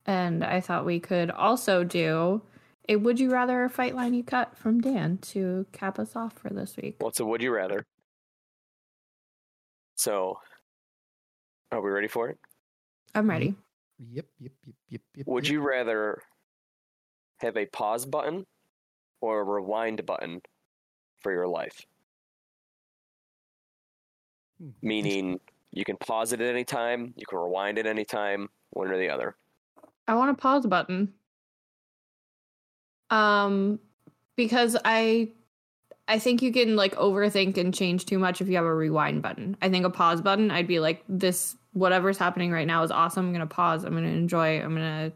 And 0.05 0.43
I 0.43 0.61
thought 0.61 0.85
we 0.85 0.99
could 0.99 1.31
also 1.31 1.83
do 1.83 2.41
a 2.89 2.95
"Would 2.95 3.19
you 3.19 3.31
rather" 3.31 3.67
fight 3.69 3.95
line 3.95 4.13
you 4.13 4.23
cut 4.23 4.57
from 4.57 4.81
Dan 4.81 5.17
to 5.19 5.65
cap 5.71 5.99
us 5.99 6.15
off 6.15 6.33
for 6.33 6.49
this 6.49 6.75
week. 6.77 6.95
What's 6.99 7.19
a 7.19 7.25
would 7.25 7.41
you 7.41 7.53
rather? 7.53 7.85
So, 9.95 10.39
are 11.71 11.81
we 11.81 11.89
ready 11.91 12.07
for 12.07 12.29
it? 12.29 12.37
I'm 13.15 13.29
ready. 13.29 13.55
Yep, 14.11 14.25
yep, 14.39 14.51
yep, 14.65 14.75
yep, 14.89 15.01
yep. 15.15 15.27
Would 15.27 15.45
yep. 15.45 15.53
you 15.53 15.61
rather 15.61 16.21
have 17.37 17.57
a 17.57 17.65
pause 17.67 18.05
button 18.05 18.45
or 19.21 19.41
a 19.41 19.43
rewind 19.43 20.05
button 20.05 20.41
for 21.21 21.31
your 21.31 21.47
life? 21.47 21.85
Hmm, 24.59 24.69
Meaning 24.81 25.39
you 25.71 25.85
can 25.85 25.97
pause 25.97 26.33
it 26.33 26.41
at 26.41 26.49
any 26.49 26.63
time, 26.63 27.13
you 27.15 27.25
can 27.25 27.39
rewind 27.39 27.77
at 27.79 27.85
any 27.85 28.05
time, 28.05 28.49
one 28.71 28.91
or 28.91 28.97
the 28.97 29.09
other. 29.09 29.35
I 30.07 30.15
want 30.15 30.31
a 30.31 30.35
pause 30.35 30.65
button. 30.65 31.13
Um 33.13 33.79
because 34.35 34.75
I 34.83 35.31
I 36.07 36.19
think 36.19 36.41
you 36.41 36.51
can 36.51 36.75
like 36.75 36.95
overthink 36.95 37.57
and 37.57 37.73
change 37.73 38.05
too 38.05 38.19
much 38.19 38.41
if 38.41 38.49
you 38.49 38.55
have 38.55 38.65
a 38.65 38.75
rewind 38.75 39.21
button. 39.21 39.55
I 39.61 39.69
think 39.69 39.85
a 39.85 39.89
pause 39.89 40.21
button, 40.21 40.51
I'd 40.51 40.67
be 40.67 40.79
like 40.79 41.03
this 41.07 41.55
whatever's 41.71 42.17
happening 42.17 42.51
right 42.51 42.67
now 42.67 42.83
is 42.83 42.91
awesome. 42.91 43.27
I'm 43.27 43.33
going 43.33 43.47
to 43.47 43.53
pause. 43.55 43.83
I'm 43.83 43.93
going 43.93 44.03
to 44.03 44.09
enjoy. 44.09 44.61
I'm 44.61 44.75
going 44.75 45.11
to 45.11 45.13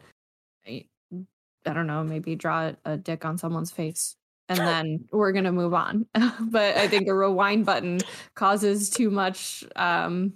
I 1.65 1.73
don't 1.73 1.87
know, 1.87 2.03
maybe 2.03 2.35
draw 2.35 2.71
a 2.85 2.95
dick 2.95 3.25
on 3.25 3.37
someone's 3.37 3.71
face 3.71 4.15
and 4.47 4.59
then 4.67 5.05
we're 5.11 5.33
going 5.33 5.43
to 5.43 5.51
move 5.51 5.73
on. 5.73 6.05
but 6.41 6.77
I 6.77 6.87
think 6.87 7.07
a 7.07 7.13
rewind 7.13 7.65
button 7.65 7.99
causes 8.35 8.89
too 8.89 9.09
much 9.09 9.63
um 9.75 10.33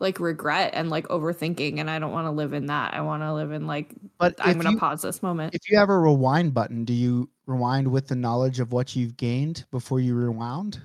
like 0.00 0.20
regret 0.20 0.70
and 0.74 0.90
like 0.90 1.08
overthinking 1.08 1.78
and 1.78 1.90
I 1.90 1.98
don't 1.98 2.12
want 2.12 2.26
to 2.26 2.30
live 2.30 2.52
in 2.52 2.66
that. 2.66 2.94
I 2.94 3.00
want 3.00 3.22
to 3.22 3.32
live 3.34 3.52
in 3.52 3.66
like 3.66 3.94
But 4.18 4.34
I'm 4.40 4.54
going 4.54 4.66
to 4.66 4.72
you, 4.72 4.78
pause 4.78 5.02
this 5.02 5.22
moment. 5.22 5.54
if 5.54 5.68
you 5.70 5.76
have 5.78 5.88
a 5.90 5.98
rewind 5.98 6.54
button, 6.54 6.84
do 6.84 6.92
you 6.92 7.28
rewind 7.46 7.88
with 7.90 8.06
the 8.08 8.16
knowledge 8.16 8.60
of 8.60 8.72
what 8.72 8.94
you've 8.94 9.16
gained 9.16 9.64
before 9.70 10.00
you 10.00 10.14
rewound? 10.14 10.80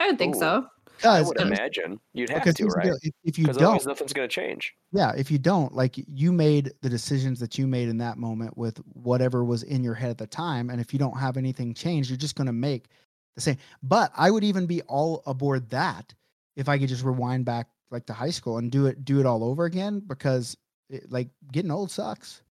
I 0.00 0.06
don't 0.06 0.18
think 0.18 0.36
Ooh. 0.36 0.40
so. 0.40 0.66
I 1.02 1.18
Because 1.18 1.26
would 1.26 1.40
imagine 1.40 2.00
you'd 2.12 2.30
have 2.30 2.44
to, 2.44 2.54
here's 2.56 2.74
right? 2.76 2.92
if, 3.02 3.12
if 3.24 3.38
you 3.38 3.46
don't, 3.46 3.84
nothing's 3.84 4.12
going 4.12 4.28
to 4.28 4.32
change. 4.32 4.72
yeah, 4.92 5.12
if 5.16 5.30
you 5.30 5.38
don't, 5.38 5.74
like 5.74 5.96
you 5.96 6.32
made 6.32 6.72
the 6.82 6.88
decisions 6.88 7.40
that 7.40 7.58
you 7.58 7.66
made 7.66 7.88
in 7.88 7.98
that 7.98 8.16
moment 8.16 8.56
with 8.56 8.78
whatever 8.92 9.44
was 9.44 9.64
in 9.64 9.82
your 9.82 9.94
head 9.94 10.10
at 10.10 10.18
the 10.18 10.26
time, 10.26 10.70
and 10.70 10.80
if 10.80 10.92
you 10.92 10.98
don't 10.98 11.18
have 11.18 11.36
anything 11.36 11.74
changed, 11.74 12.10
you're 12.10 12.16
just 12.16 12.36
going 12.36 12.46
to 12.46 12.52
make 12.52 12.86
the 13.34 13.40
same. 13.40 13.56
But 13.82 14.12
I 14.16 14.30
would 14.30 14.44
even 14.44 14.66
be 14.66 14.82
all 14.82 15.22
aboard 15.26 15.68
that 15.70 16.14
if 16.56 16.68
I 16.68 16.78
could 16.78 16.88
just 16.88 17.04
rewind 17.04 17.44
back 17.44 17.68
like 17.90 18.06
to 18.06 18.12
high 18.12 18.30
school 18.30 18.58
and 18.58 18.70
do 18.70 18.86
it 18.86 19.04
do 19.04 19.20
it 19.20 19.26
all 19.26 19.44
over 19.44 19.64
again 19.64 20.00
because 20.00 20.56
it, 20.90 21.10
like 21.10 21.28
getting 21.52 21.70
old 21.70 21.90
sucks. 21.90 22.42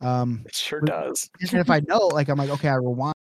Um, 0.00 0.42
It 0.46 0.54
sure 0.54 0.80
But- 0.80 0.90
does. 0.90 1.30
and 1.52 1.60
if 1.60 1.70
I 1.70 1.80
know, 1.80 2.06
like, 2.08 2.28
I'm 2.28 2.36
like, 2.38 2.50
okay, 2.50 2.68
I 2.68 2.74
rewind, 2.74 3.14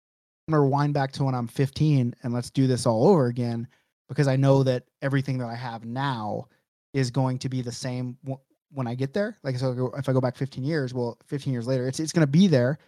I'm 0.48 0.52
gonna 0.52 0.62
rewind 0.64 0.94
back 0.94 1.12
to 1.12 1.24
when 1.24 1.34
I'm 1.34 1.46
15 1.48 2.14
and 2.22 2.32
let's 2.32 2.50
do 2.50 2.66
this 2.66 2.86
all 2.86 3.06
over 3.08 3.26
again 3.26 3.68
because 4.08 4.26
I 4.28 4.36
know 4.36 4.62
that 4.62 4.84
everything 5.02 5.38
that 5.38 5.48
I 5.48 5.54
have 5.54 5.84
now 5.84 6.46
is 6.94 7.10
going 7.10 7.38
to 7.40 7.48
be 7.48 7.62
the 7.62 7.72
same 7.72 8.16
w- 8.24 8.40
when 8.70 8.86
I 8.86 8.94
get 8.94 9.12
there. 9.14 9.36
Like, 9.42 9.56
so 9.58 9.92
if 9.96 10.08
I 10.08 10.12
go 10.12 10.20
back 10.20 10.36
15 10.36 10.64
years, 10.64 10.92
well, 10.94 11.18
15 11.26 11.52
years 11.52 11.66
later, 11.66 11.86
it's 11.86 12.00
it's 12.00 12.12
gonna 12.12 12.26
be 12.26 12.46
there. 12.46 12.78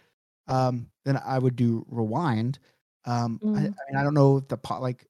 Um, 0.47 0.87
then 1.05 1.17
I 1.23 1.39
would 1.39 1.55
do 1.55 1.85
rewind. 1.89 2.59
Um, 3.05 3.39
I, 3.43 3.47
I 3.47 3.49
Mm. 3.51 3.61
mean, 3.63 3.97
I 3.97 4.03
don't 4.03 4.13
know 4.15 4.37
if 4.37 4.47
the 4.47 4.57
pa- 4.57 4.79
like, 4.79 5.07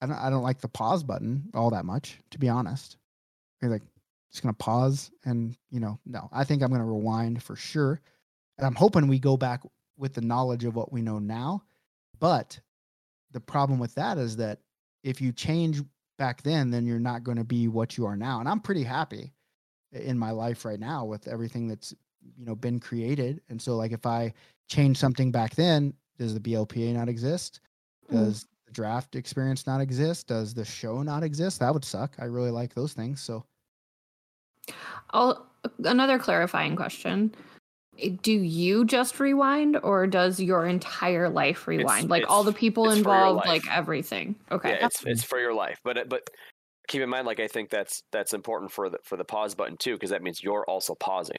I 0.00 0.06
don't, 0.06 0.16
I 0.16 0.30
don't 0.30 0.42
like 0.42 0.60
the 0.60 0.68
pause 0.68 1.02
button 1.02 1.50
all 1.54 1.70
that 1.70 1.84
much, 1.84 2.18
to 2.30 2.38
be 2.38 2.48
honest. 2.48 2.96
You're 3.60 3.70
like, 3.70 3.82
just 4.30 4.42
gonna 4.42 4.54
pause 4.54 5.10
and 5.24 5.56
you 5.70 5.80
know, 5.80 5.98
no, 6.06 6.28
I 6.32 6.44
think 6.44 6.62
I'm 6.62 6.70
gonna 6.70 6.84
rewind 6.84 7.42
for 7.42 7.56
sure, 7.56 8.00
and 8.58 8.66
I'm 8.66 8.74
hoping 8.74 9.08
we 9.08 9.18
go 9.18 9.36
back 9.36 9.60
with 9.98 10.14
the 10.14 10.20
knowledge 10.20 10.64
of 10.64 10.74
what 10.74 10.92
we 10.92 11.02
know 11.02 11.18
now. 11.18 11.62
But 12.18 12.58
the 13.32 13.40
problem 13.40 13.78
with 13.78 13.94
that 13.94 14.18
is 14.18 14.36
that 14.36 14.58
if 15.02 15.20
you 15.20 15.32
change 15.32 15.82
back 16.18 16.42
then, 16.42 16.70
then 16.70 16.86
you're 16.86 16.98
not 16.98 17.24
going 17.24 17.38
to 17.38 17.44
be 17.44 17.68
what 17.68 17.96
you 17.96 18.06
are 18.06 18.16
now. 18.16 18.40
And 18.40 18.48
I'm 18.48 18.60
pretty 18.60 18.84
happy 18.84 19.32
in 19.92 20.18
my 20.18 20.30
life 20.30 20.64
right 20.64 20.78
now 20.78 21.04
with 21.04 21.26
everything 21.26 21.66
that's 21.68 21.94
you 22.36 22.44
know 22.44 22.54
been 22.54 22.78
created. 22.78 23.40
And 23.48 23.60
so, 23.60 23.76
like, 23.76 23.92
if 23.92 24.06
I 24.06 24.32
change 24.68 24.98
something 24.98 25.30
back 25.30 25.54
then, 25.54 25.94
does 26.18 26.34
the 26.34 26.40
BLPA 26.40 26.92
not 26.94 27.08
exist? 27.08 27.60
Mm. 28.10 28.16
Does 28.16 28.46
draft 28.72 29.16
experience 29.16 29.66
not 29.66 29.80
exist? 29.80 30.28
Does 30.28 30.54
the 30.54 30.64
show 30.64 31.02
not 31.02 31.22
exist? 31.22 31.60
That 31.60 31.72
would 31.72 31.84
suck. 31.84 32.16
I 32.18 32.24
really 32.24 32.50
like 32.50 32.74
those 32.74 32.92
things. 32.92 33.20
So 33.20 33.44
I'll, 35.10 35.46
another 35.84 36.18
clarifying 36.18 36.76
question. 36.76 37.34
Do 38.22 38.32
you 38.32 38.84
just 38.84 39.20
rewind 39.20 39.76
or 39.82 40.06
does 40.06 40.40
your 40.40 40.66
entire 40.66 41.28
life 41.28 41.66
rewind? 41.66 42.08
like 42.08 42.24
all 42.28 42.44
the 42.44 42.52
people 42.52 42.84
it's 42.84 43.02
for 43.02 43.10
your 43.10 43.14
involved, 43.16 43.46
like 43.46 43.62
everything. 43.70 44.36
Okay. 44.50 44.70
Yeah, 44.70 44.86
it's 44.86 45.04
it's 45.04 45.24
for 45.24 45.38
your 45.38 45.52
life, 45.52 45.78
but 45.84 46.08
but 46.08 46.28
keep 46.88 47.02
in 47.02 47.10
mind, 47.10 47.26
like 47.26 47.40
I 47.40 47.48
think 47.48 47.68
that's 47.68 48.02
that's 48.10 48.32
important 48.32 48.72
for 48.72 48.88
the 48.88 48.98
for 49.04 49.16
the 49.16 49.24
pause 49.24 49.54
button 49.54 49.76
too, 49.76 49.94
because 49.94 50.10
that 50.10 50.22
means 50.22 50.42
you're 50.42 50.64
also 50.64 50.94
pausing. 50.94 51.36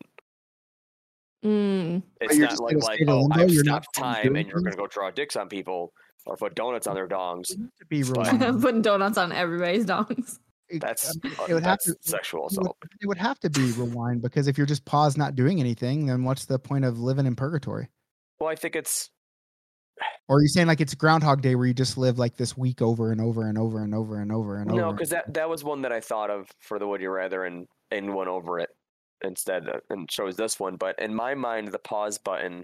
Mm, 1.44 2.04
It's 2.20 2.38
you're 2.38 2.48
not 2.48 2.60
like 2.60 2.78
like 2.78 3.02
oh 3.08 3.28
I've 3.32 3.50
you're 3.50 3.64
stopped 3.64 3.96
time 3.96 4.36
and 4.36 4.48
you're 4.48 4.62
gonna 4.62 4.76
go 4.76 4.86
draw 4.86 5.10
dicks 5.10 5.36
on 5.36 5.50
people 5.50 5.92
or 6.26 6.36
put 6.38 6.56
donuts 6.56 6.88
on 6.88 6.96
their 6.96 7.08
dongs. 7.08 7.52
it 7.52 7.58
would 7.60 7.70
have 7.70 7.78
to 7.80 7.86
be 7.88 8.04
But- 8.04 8.32
rewind. 8.34 8.62
Putting 8.62 8.82
donuts 8.82 9.18
on 9.18 9.32
everybody's 9.32 9.86
dongs. 9.86 10.40
That's 10.80 11.10
I 11.10 11.28
mean, 11.28 11.36
it 11.50 11.54
would 11.54 11.64
have 11.66 11.80
to 11.80 11.96
sexual 12.00 12.42
it 12.48 12.54
would, 12.56 12.62
assault. 12.62 12.78
it 13.02 13.08
would 13.08 13.18
have 13.18 13.38
to 13.42 13.50
be 13.50 13.72
rewind 13.74 14.22
because 14.22 14.48
if 14.48 14.58
you're 14.58 14.66
just 14.68 14.86
paused 14.86 15.18
not 15.18 15.36
doing 15.36 15.60
anything, 15.60 16.06
then 16.06 16.24
what's 16.24 16.46
the 16.46 16.60
point 16.60 16.86
of 16.86 16.98
living 16.98 17.26
in 17.26 17.36
purgatory? 17.36 17.90
Well, 18.40 18.50
I 18.50 18.56
think 18.56 18.78
it's 18.78 19.10
Or 20.30 20.38
are 20.38 20.42
you 20.42 20.48
saying 20.48 20.68
like 20.68 20.80
it's 20.80 20.96
Groundhog 20.96 21.42
Day 21.42 21.56
where 21.56 21.66
you 21.68 21.74
just 21.74 21.98
live 21.98 22.18
like 22.18 22.38
this 22.38 22.56
week 22.56 22.82
over 22.82 23.12
and 23.12 23.20
over 23.20 23.48
and 23.50 23.58
over 23.58 23.84
and 23.84 23.94
over 23.94 24.22
and 24.22 24.32
over 24.32 24.58
and 24.60 24.72
over? 24.72 24.80
no, 24.80 24.92
because 24.94 25.10
that 25.10 25.34
that 25.34 25.50
was 25.50 25.62
one 25.64 25.82
that 25.82 25.92
I 25.92 26.00
thought 26.00 26.30
of 26.30 26.48
for 26.60 26.80
the 26.80 26.88
Would 26.88 27.02
You 27.02 27.10
Rather 27.10 27.44
and 27.44 27.68
and 27.92 28.16
went 28.16 28.30
over 28.30 28.58
it 28.60 28.70
instead 29.24 29.68
uh, 29.68 29.80
and 29.90 30.08
chose 30.08 30.38
this 30.38 30.58
one. 30.58 30.78
But 30.78 30.98
in 31.00 31.14
my 31.14 31.36
mind, 31.36 31.68
the 31.74 31.80
pause 31.80 32.18
button 32.18 32.64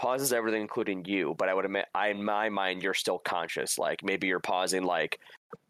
pauses 0.00 0.32
everything, 0.32 0.62
including 0.62 1.04
you. 1.04 1.34
But 1.38 1.48
I 1.48 1.54
would 1.54 1.64
admit, 1.66 1.84
I 1.94 2.08
in 2.08 2.24
my 2.24 2.48
mind, 2.48 2.82
you're 2.82 2.94
still 2.94 3.18
conscious. 3.18 3.78
Like 3.78 4.02
maybe 4.02 4.26
you're 4.26 4.40
pausing, 4.40 4.82
like 4.82 5.18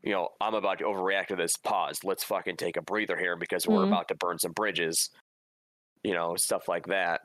you 0.02 0.12
know, 0.12 0.28
I'm 0.40 0.54
about 0.54 0.78
to 0.78 0.84
overreact 0.84 1.26
to 1.28 1.36
this. 1.36 1.56
Pause. 1.56 2.04
Let's 2.04 2.24
fucking 2.24 2.56
take 2.56 2.76
a 2.76 2.82
breather 2.82 3.16
here 3.16 3.36
because 3.36 3.66
we're 3.66 3.84
Mhm. 3.84 3.88
about 3.88 4.08
to 4.08 4.14
burn 4.14 4.38
some 4.38 4.52
bridges. 4.52 5.10
You 6.04 6.14
know, 6.14 6.36
stuff 6.36 6.68
like 6.68 6.86
that. 6.86 7.20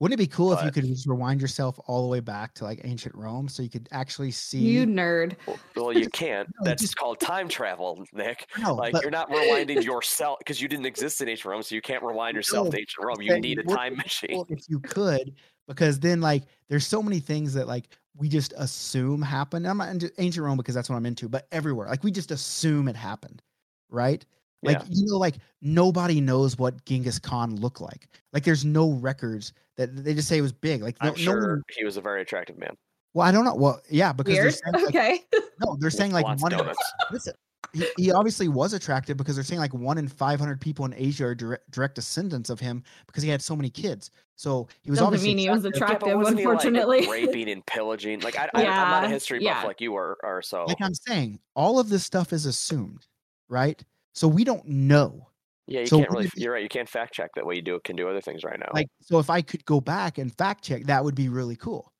Wouldn't 0.00 0.20
it 0.20 0.22
be 0.22 0.28
cool 0.28 0.52
if 0.52 0.62
you 0.64 0.70
could 0.70 0.84
just 0.84 1.08
rewind 1.08 1.40
yourself 1.40 1.76
all 1.86 2.02
the 2.02 2.08
way 2.08 2.20
back 2.20 2.54
to 2.54 2.64
like 2.64 2.80
ancient 2.84 3.14
Rome 3.16 3.48
so 3.48 3.62
you 3.64 3.68
could 3.70 3.88
actually 3.90 4.30
see? 4.30 4.58
You 4.60 4.86
nerd. 4.86 5.34
Well, 5.46 5.58
well 5.76 5.92
you 5.92 6.08
can't. 6.10 6.48
No, 6.60 6.64
That's 6.66 6.82
just- 6.82 6.96
called 6.96 7.18
time 7.18 7.48
travel, 7.48 8.04
Nick. 8.12 8.46
no, 8.58 8.74
Like 8.74 8.92
but 8.92 9.02
you're 9.02 9.10
not 9.10 9.28
rewinding 9.30 9.82
yourself 9.82 10.38
because 10.38 10.60
you 10.62 10.68
didn't 10.68 10.86
exist 10.86 11.20
in 11.20 11.28
ancient 11.28 11.50
Rome, 11.50 11.62
so 11.62 11.74
you 11.74 11.80
can't 11.82 12.02
rewind 12.04 12.36
yourself 12.36 12.66
No, 12.66 12.70
to 12.72 12.78
ancient 12.78 13.04
Rome. 13.06 13.20
You 13.22 13.40
need 13.40 13.58
a 13.58 13.64
time 13.64 13.96
machine. 13.96 14.30
cool 14.30 14.46
if 14.50 14.60
you 14.68 14.78
could, 14.80 15.34
because 15.68 16.00
then 16.00 16.20
like 16.20 16.42
there's 16.68 16.86
so 16.86 17.00
many 17.02 17.20
things 17.20 17.54
that 17.54 17.68
like 17.68 17.88
we 18.16 18.28
just 18.28 18.52
assume 18.56 19.22
happen. 19.22 19.64
I'm 19.64 19.78
not 19.78 19.90
into 19.90 20.10
ancient 20.18 20.44
Rome 20.44 20.56
because 20.56 20.74
that's 20.74 20.90
what 20.90 20.96
I'm 20.96 21.06
into, 21.06 21.28
but 21.28 21.46
everywhere 21.52 21.86
like 21.86 22.02
we 22.02 22.10
just 22.10 22.32
assume 22.32 22.88
it 22.88 22.96
happened, 22.96 23.42
right? 23.90 24.24
Like 24.62 24.78
Yeah. 24.78 24.84
you 24.88 25.06
know, 25.06 25.18
like 25.18 25.36
nobody 25.62 26.20
knows 26.20 26.58
what 26.58 26.84
Genghis 26.84 27.20
Khan 27.20 27.54
looked 27.56 27.80
like. 27.80 28.08
Like 28.32 28.42
there's 28.42 28.64
no 28.64 28.90
records 28.94 29.52
that 29.76 29.94
they 30.04 30.14
just 30.14 30.26
say 30.26 30.38
it 30.38 30.42
was 30.42 30.52
big. 30.52 30.82
Like 30.82 31.00
no, 31.00 31.10
I'm 31.10 31.14
no 31.14 31.20
sure 31.20 31.50
one, 31.50 31.62
he 31.76 31.84
was 31.84 31.96
a 31.96 32.00
very 32.00 32.22
attractive 32.22 32.58
man. 32.58 32.74
well, 33.14 33.26
I 33.28 33.30
don't 33.30 33.44
know. 33.44 33.54
Well, 33.54 33.80
yeah, 33.88 34.12
because 34.12 34.34
they're 34.36 34.50
saying, 34.50 34.72
like, 34.72 34.84
okay. 34.88 35.20
no, 35.64 35.76
they're 35.78 35.90
saying 35.90 36.10
like 36.10 36.24
lots 36.24 36.42
of 36.42 36.52
one. 36.52 36.74
Listen, 37.12 37.34
he, 37.72 37.86
he 37.96 38.12
obviously 38.12 38.48
was 38.48 38.72
attractive 38.72 39.16
because 39.16 39.34
they're 39.34 39.44
saying 39.44 39.60
like 39.60 39.74
one 39.74 39.98
in 39.98 40.08
500 40.08 40.60
people 40.60 40.84
in 40.84 40.94
Asia 40.94 41.26
are 41.26 41.34
direct, 41.34 41.70
direct 41.70 41.94
descendants 41.94 42.50
of 42.50 42.60
him 42.60 42.82
because 43.06 43.22
he 43.22 43.28
had 43.28 43.42
so 43.42 43.54
many 43.54 43.68
kids. 43.70 44.10
So 44.36 44.68
he 44.82 44.90
was 44.90 44.98
Doesn't 44.98 45.06
obviously 45.06 45.28
mean 45.30 45.38
he 45.38 45.50
was 45.50 45.64
attractive. 45.64 46.08
Yeah, 46.08 46.14
but 46.14 46.20
he, 46.20 46.24
like, 46.24 46.36
unfortunately. 46.36 47.08
raping 47.10 47.50
and 47.50 47.64
pillaging. 47.66 48.20
Like 48.20 48.38
I, 48.38 48.48
I, 48.54 48.64
I'm 48.64 48.90
not 48.90 49.04
a 49.04 49.08
history 49.08 49.38
buff 49.38 49.44
yeah. 49.44 49.62
like 49.64 49.80
you 49.80 49.96
are, 49.96 50.16
or 50.22 50.42
so. 50.42 50.64
like 50.66 50.80
I'm 50.80 50.94
saying, 50.94 51.40
all 51.54 51.78
of 51.78 51.88
this 51.88 52.04
stuff 52.04 52.32
is 52.32 52.46
assumed, 52.46 53.06
right? 53.48 53.82
So 54.14 54.28
we 54.28 54.44
don't 54.44 54.66
know. 54.66 55.28
yeah, 55.66 55.80
you 55.80 55.86
so 55.86 55.98
can't 55.98 56.10
really. 56.10 56.26
it 56.26 56.32
You're 56.36 56.52
right. 56.52 56.62
You 56.62 56.68
can't 56.68 56.88
fact 56.88 57.12
check 57.14 57.30
that 57.34 57.44
way 57.44 57.56
you 57.56 57.62
do 57.62 57.78
can 57.84 57.96
do 57.96 58.08
other 58.08 58.20
things 58.20 58.44
right 58.44 58.58
now. 58.58 58.70
Like, 58.72 58.88
so 59.02 59.18
if 59.18 59.28
I 59.30 59.42
could 59.42 59.64
go 59.64 59.80
back 59.80 60.18
and 60.18 60.32
fact 60.36 60.64
check, 60.64 60.84
that 60.84 61.04
would 61.04 61.14
be 61.16 61.28
really 61.28 61.56
cool. 61.56 61.92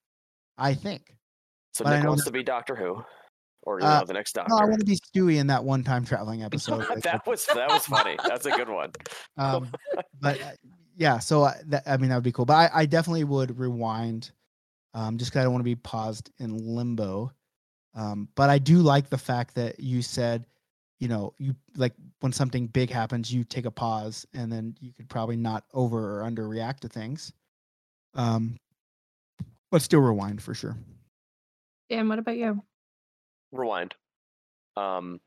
I 0.57 0.75
think. 0.75 1.17
so 1.73 1.85
but 1.85 1.93
I 1.93 1.97
Nick 1.97 2.05
know 2.05 2.11
wants 2.11 2.25
that- 2.25 2.31
to 2.31 2.33
be 2.33 2.43
Doctor 2.43 2.75
Who, 2.77 3.03
or 3.69 3.81
you 3.81 3.87
Uh, 3.87 4.01
know, 4.01 4.07
the 4.07 4.13
next 4.15 4.33
Doctor. 4.33 4.51
No, 4.51 4.57
I 4.59 4.65
want 4.65 4.81
to 4.81 4.87
be 4.87 4.97
Stewie 4.97 5.39
in 5.39 5.47
that 5.49 5.63
one 5.63 5.85
time 5.85 6.05
traveling 6.05 6.43
episode. 6.49 6.87
that 7.03 7.27
was 7.27 7.45
that 7.47 7.69
was 7.69 7.85
funny. 7.87 8.17
That's 8.27 8.47
a 8.47 8.51
good 8.51 8.69
one. 8.69 8.93
um, 9.37 9.71
but 10.21 10.41
uh, 10.41 10.53
yeah, 10.97 11.19
so 11.19 11.45
I, 11.45 11.57
that, 11.67 11.83
I 11.87 11.97
mean 11.99 12.09
that 12.11 12.17
would 12.17 12.25
be 12.25 12.33
cool. 12.33 12.47
But 12.47 12.55
I, 12.55 12.71
I 12.83 12.87
definitely 12.87 13.25
would 13.25 13.59
rewind, 13.59 14.31
um, 14.95 15.19
just 15.19 15.31
because 15.31 15.41
I 15.41 15.45
don't 15.45 15.53
want 15.53 15.61
to 15.61 15.65
be 15.71 15.77
paused 15.77 16.31
in 16.39 16.57
limbo. 16.57 17.31
Um, 17.95 18.29
but 18.35 18.49
I 18.51 18.59
do 18.59 18.79
like 18.79 19.11
the 19.11 19.19
fact 19.19 19.55
that 19.57 19.81
you 19.81 20.03
said, 20.03 20.47
you 21.01 21.09
know, 21.09 21.35
you 21.39 21.55
like 21.77 21.95
when 22.21 22.33
something 22.33 22.67
big 22.69 22.91
happens, 22.91 23.33
you 23.33 23.45
take 23.45 23.67
a 23.67 23.71
pause, 23.71 24.27
and 24.35 24.51
then 24.51 24.77
you 24.81 24.93
could 24.93 25.09
probably 25.09 25.37
not 25.37 25.65
over 25.75 26.19
or 26.19 26.23
under 26.25 26.49
react 26.49 26.83
to 26.83 26.89
things. 26.89 27.33
Um, 28.15 28.57
but 29.71 29.83
still 29.83 30.01
rewind 30.01 30.43
for 30.43 30.55
sure. 30.55 30.77
Dan, 31.91 32.09
what 32.09 32.19
about 32.19 32.37
you? 32.37 32.63
Rewind. 33.53 33.95
Um, 34.77 35.21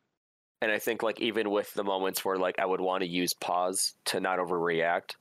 and 0.61 0.71
I 0.71 0.79
think 0.79 1.01
like 1.03 1.19
even 1.19 1.49
with 1.49 1.73
the 1.73 1.83
moments 1.83 2.23
where 2.23 2.37
like 2.37 2.55
I 2.59 2.65
would 2.65 2.81
want 2.81 3.01
to 3.01 3.09
use 3.09 3.33
pause 3.33 3.93
to 4.05 4.19
not 4.19 4.39
overreact, 4.39 5.15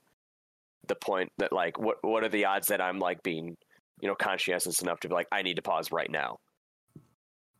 the 0.87 0.95
point 0.95 1.31
that 1.37 1.51
like 1.51 1.79
what 1.79 1.97
what 2.01 2.23
are 2.23 2.29
the 2.29 2.45
odds 2.45 2.67
that 2.67 2.81
I'm 2.81 2.99
like 2.99 3.23
being 3.23 3.57
you 3.99 4.07
know 4.07 4.15
conscientious 4.15 4.81
enough 4.81 4.99
to 5.01 5.07
be 5.09 5.13
like 5.13 5.27
I 5.31 5.41
need 5.41 5.55
to 5.55 5.61
pause 5.61 5.91
right 5.91 6.09
now. 6.09 6.37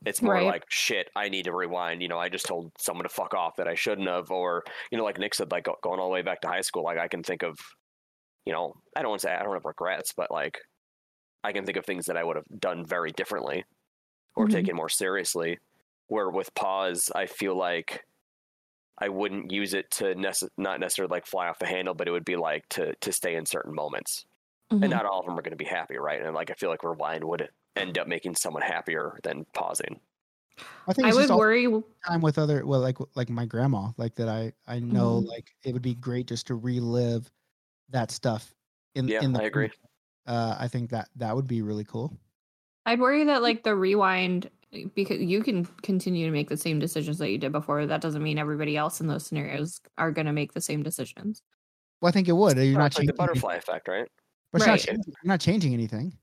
It's 0.05 0.21
more 0.21 0.33
Right. 0.33 0.45
like 0.45 0.63
shit. 0.69 1.09
I 1.15 1.29
need 1.29 1.45
to 1.45 1.53
rewind. 1.53 2.01
You 2.01 2.07
know, 2.07 2.17
I 2.17 2.29
just 2.29 2.47
told 2.47 2.71
someone 2.79 3.03
to 3.03 3.09
fuck 3.09 3.35
off 3.35 3.57
that 3.57 3.67
I 3.67 3.75
shouldn't 3.75 4.07
have, 4.07 4.31
or 4.31 4.63
you 4.91 4.97
know, 4.97 5.03
like 5.03 5.19
Nick 5.19 5.35
said, 5.35 5.51
like 5.51 5.67
going 5.83 5.99
all 5.99 6.07
the 6.07 6.13
way 6.13 6.23
back 6.23 6.41
to 6.41 6.47
high 6.47 6.61
school. 6.61 6.83
Like 6.83 6.97
I 6.97 7.07
can 7.07 7.21
think 7.21 7.43
of, 7.43 7.57
you 8.45 8.53
know, 8.53 8.73
I 8.95 9.01
don't 9.01 9.09
want 9.09 9.21
to 9.21 9.27
say 9.27 9.33
I 9.33 9.43
don't 9.43 9.53
have 9.53 9.65
regrets, 9.65 10.13
but 10.17 10.31
like 10.31 10.57
I 11.43 11.51
can 11.51 11.65
think 11.65 11.77
of 11.77 11.85
things 11.85 12.07
that 12.07 12.17
I 12.17 12.23
would 12.23 12.35
have 12.35 12.45
done 12.59 12.85
very 12.85 13.11
differently 13.11 13.63
or 14.35 14.47
Mhm. 14.47 14.47
taken 14.47 14.75
more 14.75 14.89
seriously. 14.89 15.59
Where 16.07 16.29
with 16.29 16.53
pause, 16.55 17.09
I 17.15 17.25
feel 17.27 17.55
like 17.57 18.05
I 18.99 19.09
wouldn't 19.09 19.51
use 19.51 19.73
it 19.73 19.91
to 19.91 20.15
nece- 20.15 20.49
not 20.57 20.79
necessarily 20.79 21.11
like 21.11 21.25
fly 21.25 21.47
off 21.47 21.59
the 21.59 21.65
handle, 21.67 21.93
but 21.95 22.07
it 22.07 22.11
would 22.11 22.25
be 22.25 22.35
like 22.37 22.67
to 22.69 22.95
to 22.95 23.11
stay 23.11 23.35
in 23.35 23.45
certain 23.45 23.73
moments. 23.73 24.25
Mhm. 24.71 24.81
And 24.81 24.91
not 24.91 25.05
all 25.05 25.19
of 25.21 25.25
them 25.27 25.37
are 25.39 25.43
going 25.43 25.51
to 25.51 25.57
be 25.57 25.65
happy, 25.65 25.97
right? 25.97 26.21
And 26.21 26.35
like 26.35 26.51
I 26.51 26.55
feel 26.55 26.69
like 26.71 26.83
rewind 26.83 27.23
would 27.25 27.49
end 27.77 27.97
up 27.99 28.07
making 28.07 28.35
someone 28.35 28.63
happier 28.63 29.19
than 29.23 29.45
pausing. 29.53 30.01
I 30.87 30.93
think 30.93 31.07
I 31.07 31.09
it's 31.09 31.17
would 31.17 31.29
just 31.29 31.31
all 31.31 31.39
worry. 31.39 31.67
time 32.07 32.21
with 32.21 32.37
other 32.37 32.65
well 32.65 32.79
like 32.81 32.97
like 33.15 33.29
my 33.29 33.45
grandma 33.45 33.91
like 33.97 34.15
that 34.15 34.29
i 34.29 34.53
i 34.67 34.79
know 34.79 35.17
Mhm. 35.17 35.25
like 35.27 35.51
it 35.63 35.73
would 35.73 35.81
be 35.83 35.95
great 35.95 36.27
just 36.27 36.47
to 36.47 36.55
relive 36.55 37.31
that 37.89 38.11
stuff 38.11 38.55
in 38.95 39.13
Yeah, 39.13 39.21
in 39.21 39.33
the 39.33 39.39
I 39.39 39.43
agree. 39.43 39.71
uh 40.27 40.57
i 40.59 40.67
think 40.69 40.91
that 40.91 41.09
that 41.15 41.35
would 41.35 41.47
be 41.47 41.61
really 41.63 41.85
cool 41.85 42.17
I'd 42.85 42.99
worry 42.99 43.23
that 43.25 43.41
like 43.41 43.63
the 43.63 43.75
rewind 43.75 44.49
because 44.95 45.19
you 45.19 45.43
can 45.43 45.65
continue 45.83 46.25
to 46.25 46.31
make 46.31 46.49
the 46.49 46.57
same 46.57 46.79
decisions 46.79 47.17
that 47.17 47.29
you 47.29 47.37
did 47.37 47.51
before. 47.51 47.85
That 47.85 48.01
doesn't 48.01 48.23
mean 48.23 48.37
everybody 48.37 48.77
else 48.77 49.01
in 49.01 49.07
those 49.07 49.25
scenarios 49.25 49.81
are 49.97 50.11
going 50.11 50.25
to 50.27 50.33
make 50.33 50.53
the 50.53 50.61
same 50.61 50.81
decisions. 50.81 51.41
well 52.01 52.09
i 52.09 52.11
think 52.11 52.27
it 52.27 52.33
would 52.33 52.57
you're 52.57 52.67
Well, 52.73 52.79
not 52.79 52.87
it's 52.87 52.97
like 52.97 53.07
the 53.07 53.13
changing 53.13 53.17
butterfly 53.27 53.55
effect, 53.55 53.87
right? 53.87 54.07
but 54.51 54.57
it's 54.61 54.65
not 54.67 54.71
Right. 54.73 54.79
changing, 54.81 55.03
you're 55.07 55.29
not 55.29 55.39
changing 55.41 55.73
anything 55.73 56.17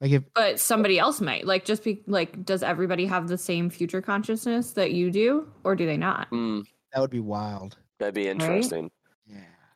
like 0.00 0.10
if 0.10 0.24
But 0.34 0.58
somebody 0.60 0.98
else 0.98 1.20
might. 1.20 1.46
Like 1.46 1.64
just 1.64 1.84
be 1.84 2.02
like 2.06 2.44
does 2.44 2.62
everybody 2.62 3.06
have 3.06 3.28
the 3.28 3.38
same 3.38 3.70
future 3.70 4.02
consciousness 4.02 4.72
that 4.72 4.92
you 4.92 5.10
do 5.10 5.48
or 5.62 5.74
do 5.76 5.86
they 5.86 5.96
not? 5.96 6.28
Mm, 6.30 6.64
that 6.92 7.00
would 7.00 7.10
be 7.10 7.20
wild 7.20 7.78
that'd 8.00 8.14
be 8.14 8.26
interesting. 8.28 8.84
yeah 8.84 8.88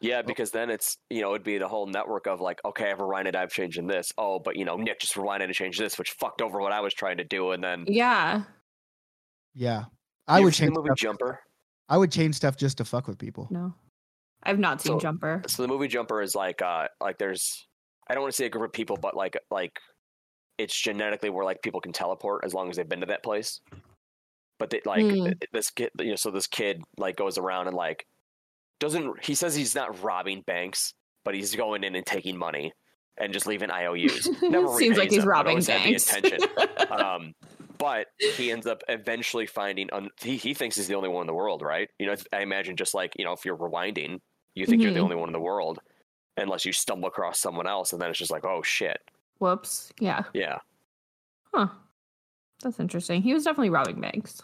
Yeah, 0.01 0.23
because 0.23 0.51
then 0.53 0.71
it's 0.71 0.97
you 1.11 1.23
know 1.23 1.31
it'd 1.31 1.43
be 1.45 1.59
the 1.59 1.67
whole 1.69 1.87
network 1.87 2.27
of 2.29 2.41
like, 2.41 2.61
okay, 2.65 2.91
I've 2.91 2.99
rewinded, 2.99 3.35
I've 3.35 3.51
changed 3.51 3.79
in 3.79 3.87
this. 3.87 4.13
Oh, 4.17 4.39
but 4.39 4.57
you 4.57 4.65
know 4.65 4.77
Nick 4.77 5.01
just 5.01 5.15
rewinded 5.15 5.45
and 5.45 5.55
changed 5.55 5.81
this, 5.81 5.99
which 5.99 6.13
fucked 6.13 6.41
over 6.41 6.61
what 6.61 6.73
I 6.73 6.81
was 6.81 6.95
trying 6.95 7.17
to 7.19 7.25
do, 7.25 7.51
and 7.53 7.63
then 7.63 7.85
Yeah. 7.89 8.45
yeah 9.55 9.81
You 9.81 9.85
i 10.29 10.37
ever 10.37 10.45
would 10.45 10.55
change 10.55 10.73
the 10.75 10.81
movie 10.81 10.89
stuff, 10.91 10.99
Jumper. 10.99 11.41
i 11.89 11.97
would 11.97 12.13
change 12.13 12.35
stuff 12.37 12.57
just 12.57 12.79
to 12.79 12.85
fuck 12.85 13.09
with 13.09 13.19
people 13.19 13.49
No. 13.51 13.75
I've 14.45 14.59
not 14.59 14.81
seen 14.81 14.93
So- 14.95 15.01
Jumper. 15.01 15.43
So 15.49 15.63
the 15.63 15.69
movie 15.69 15.89
Jumper 15.89 16.23
is 16.23 16.35
like 16.37 16.63
uh 16.63 16.87
like 17.01 17.19
there's 17.19 17.67
I 18.09 18.15
don't 18.15 18.23
want 18.23 18.33
to 18.33 18.37
say 18.37 18.47
a 18.47 18.51
group 18.51 18.67
of 18.67 18.73
people, 18.73 18.97
but 18.97 19.17
like 19.17 19.37
like 19.51 19.73
it's 20.59 20.81
genetically 20.81 21.29
where 21.31 21.45
like 21.45 21.61
people 21.63 21.81
can 21.81 21.93
teleport 21.93 22.45
as 22.45 22.55
long 22.55 22.71
as 22.71 22.77
they've 22.77 22.89
been 22.89 23.01
to 23.01 23.07
that 23.07 23.23
place. 23.25 23.61
But 24.61 24.71
they, 24.71 24.81
like 24.85 25.05
Hmm. 25.05 25.29
this 25.53 25.71
kid, 25.71 25.91
you 26.01 26.11
know, 26.11 26.17
so 26.17 26.31
this 26.31 26.47
kid 26.47 26.83
like 26.97 27.17
goes 27.17 27.37
around 27.37 27.67
and 27.69 27.77
like 27.77 28.07
doesn't. 28.81 29.25
He 29.25 29.35
says 29.35 29.55
he's 29.55 29.75
not 29.75 30.03
robbing 30.03 30.43
banks, 30.47 30.95
but 31.25 31.35
he's 31.35 31.55
going 31.55 31.85
in 31.85 31.95
and 31.95 32.05
taking 32.07 32.37
money 32.37 32.73
and 33.17 33.33
just 33.33 33.47
leaving 33.47 33.71
IOUs. 33.71 34.29
Never 34.43 34.77
Seems 34.77 34.97
like 34.99 35.11
he's 35.11 35.21
them, 35.21 35.29
robbing 35.29 35.61
banks. 35.61 36.15
intention. 36.15 36.49
um, 36.91 37.35
but 37.79 38.07
he 38.37 38.51
ends 38.51 38.67
up 38.67 38.83
eventually 38.89 39.47
finding. 39.47 39.89
Un- 39.93 40.11
he 40.21 40.37
he 40.37 40.55
thinks 40.55 40.77
he's 40.77 40.89
the 40.89 40.95
only 40.95 41.09
one 41.09 41.23
in 41.23 41.27
the 41.27 41.35
world, 41.35 41.63
right? 41.63 41.89
You 41.99 42.07
know, 42.07 42.15
I 42.33 42.41
imagine 42.41 42.77
just 42.77 42.95
like 42.95 43.13
you 43.19 43.25
know, 43.25 43.33
if 43.33 43.45
you're 43.45 43.57
rewinding, 43.57 44.19
you 44.55 44.67
think 44.67 44.83
you're 44.83 44.93
the 44.93 44.99
Mhm. 45.01 45.05
only 45.05 45.17
one 45.17 45.29
in 45.29 45.33
the 45.33 45.41
world, 45.41 45.79
unless 46.37 46.65
you 46.65 46.73
stumble 46.73 47.09
across 47.09 47.39
someone 47.41 47.67
else, 47.69 47.93
and 47.93 48.01
then 48.03 48.11
it's 48.11 48.19
just 48.19 48.31
like, 48.33 48.45
oh 48.45 48.63
shit, 48.63 48.99
Whoops. 49.39 49.93
Yeah. 50.01 50.25
yeah. 50.35 50.59
Huh. 51.55 51.69
That's 52.63 52.81
interesting. 52.81 53.23
He 53.23 53.33
was 53.35 53.45
definitely 53.45 53.71
robbing 53.71 54.01
banks. 54.01 54.41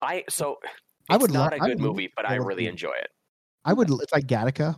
I 0.00 0.24
so 0.28 0.58
I 1.10 1.14
it's 1.16 1.22
would 1.22 1.32
not 1.32 1.52
lo- 1.52 1.58
a 1.58 1.62
I 1.62 1.68
good 1.68 1.80
would 1.80 1.88
movie, 1.88 2.12
but 2.14 2.28
I 2.28 2.38
love 2.38 2.46
really 2.46 2.64
to- 2.64 2.70
enjoy 2.70 2.92
it. 2.92 3.08
I 3.64 3.72
would. 3.72 3.90
It's 3.90 4.12
like 4.12 4.26
Gattaca. 4.26 4.76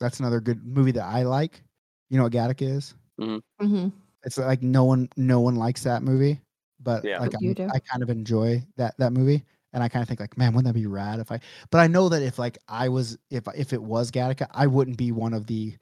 That's 0.00 0.20
another 0.20 0.40
good 0.40 0.64
movie 0.64 0.92
that 0.92 1.04
I 1.04 1.22
like. 1.22 1.62
You 2.10 2.18
know 2.18 2.24
what 2.24 2.32
Gattaca 2.32 2.62
is? 2.62 2.94
Mm-hmm. 3.20 3.88
It's 4.24 4.38
like 4.38 4.62
no 4.62 4.84
one, 4.84 5.08
no 5.16 5.40
one 5.40 5.56
likes 5.56 5.82
that 5.84 6.02
movie, 6.02 6.40
but 6.80 7.04
Yeah. 7.04 7.20
like 7.20 7.32
But 7.32 7.42
I'm- 7.60 7.70
I 7.72 7.78
kind 7.78 8.02
of 8.02 8.10
enjoy 8.10 8.62
that 8.76 8.94
that 8.98 9.12
movie, 9.12 9.44
and 9.72 9.82
I 9.82 9.88
kind 9.88 10.02
of 10.02 10.08
think 10.08 10.20
like, 10.20 10.36
man, 10.38 10.52
wouldn't 10.52 10.72
that 10.72 10.78
be 10.78 10.86
rad 10.86 11.20
if 11.20 11.30
I? 11.32 11.40
But 11.70 11.78
I 11.80 11.86
know 11.86 12.08
that 12.08 12.22
if 12.22 12.38
like 12.38 12.58
I 12.68 12.88
was, 12.88 13.18
if 13.30 13.44
if 13.56 13.72
it 13.72 13.82
was 13.82 14.10
Gattaca, 14.10 14.46
I 14.50 14.66
wouldn't 14.66 14.96
be 14.96 15.12
one 15.12 15.32
of 15.34 15.46
the 15.46 15.74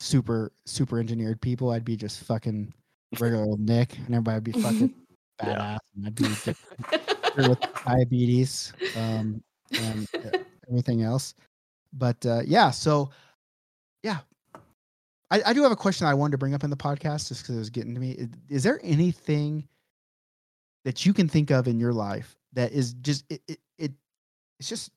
super 0.00 0.52
super 0.66 0.98
engineered 0.98 1.40
people. 1.40 1.70
I'd 1.70 1.84
be 1.84 1.96
just 1.96 2.24
fucking 2.24 2.72
regular 3.20 3.44
old 3.44 3.60
Nick, 3.60 3.96
and 3.98 4.14
everybody 4.14 4.36
would 4.36 4.44
be 4.44 4.52
fucking 4.62 4.94
Yeah. 5.42 5.54
badass, 5.56 5.78
and 5.96 6.06
I'd 6.06 6.14
be 6.14 6.24
with 7.48 7.58
diabetes 7.86 8.72
um, 8.96 9.42
and 9.78 10.08
everything 10.68 11.02
else. 11.02 11.34
But 11.92 12.24
uh, 12.26 12.42
yeah, 12.44 12.70
so 12.70 13.10
yeah, 14.02 14.18
I, 15.30 15.42
I 15.46 15.52
do 15.52 15.62
have 15.62 15.72
a 15.72 15.76
question 15.76 16.06
I 16.06 16.14
wanted 16.14 16.32
to 16.32 16.38
bring 16.38 16.54
up 16.54 16.64
in 16.64 16.70
the 16.70 16.76
podcast 16.76 17.28
just 17.28 17.42
because 17.42 17.56
it 17.56 17.58
was 17.58 17.70
getting 17.70 17.94
to 17.94 18.00
me. 18.00 18.12
Is, 18.12 18.28
is 18.48 18.62
there 18.62 18.80
anything 18.82 19.66
that 20.84 21.06
you 21.06 21.12
can 21.12 21.28
think 21.28 21.50
of 21.50 21.66
in 21.66 21.80
your 21.80 21.92
life 21.92 22.36
that 22.52 22.72
is 22.72 22.94
just 22.94 23.24
it, 23.30 23.42
it, 23.48 23.58
it 23.78 23.92
it's 24.58 24.68
just 24.68 24.90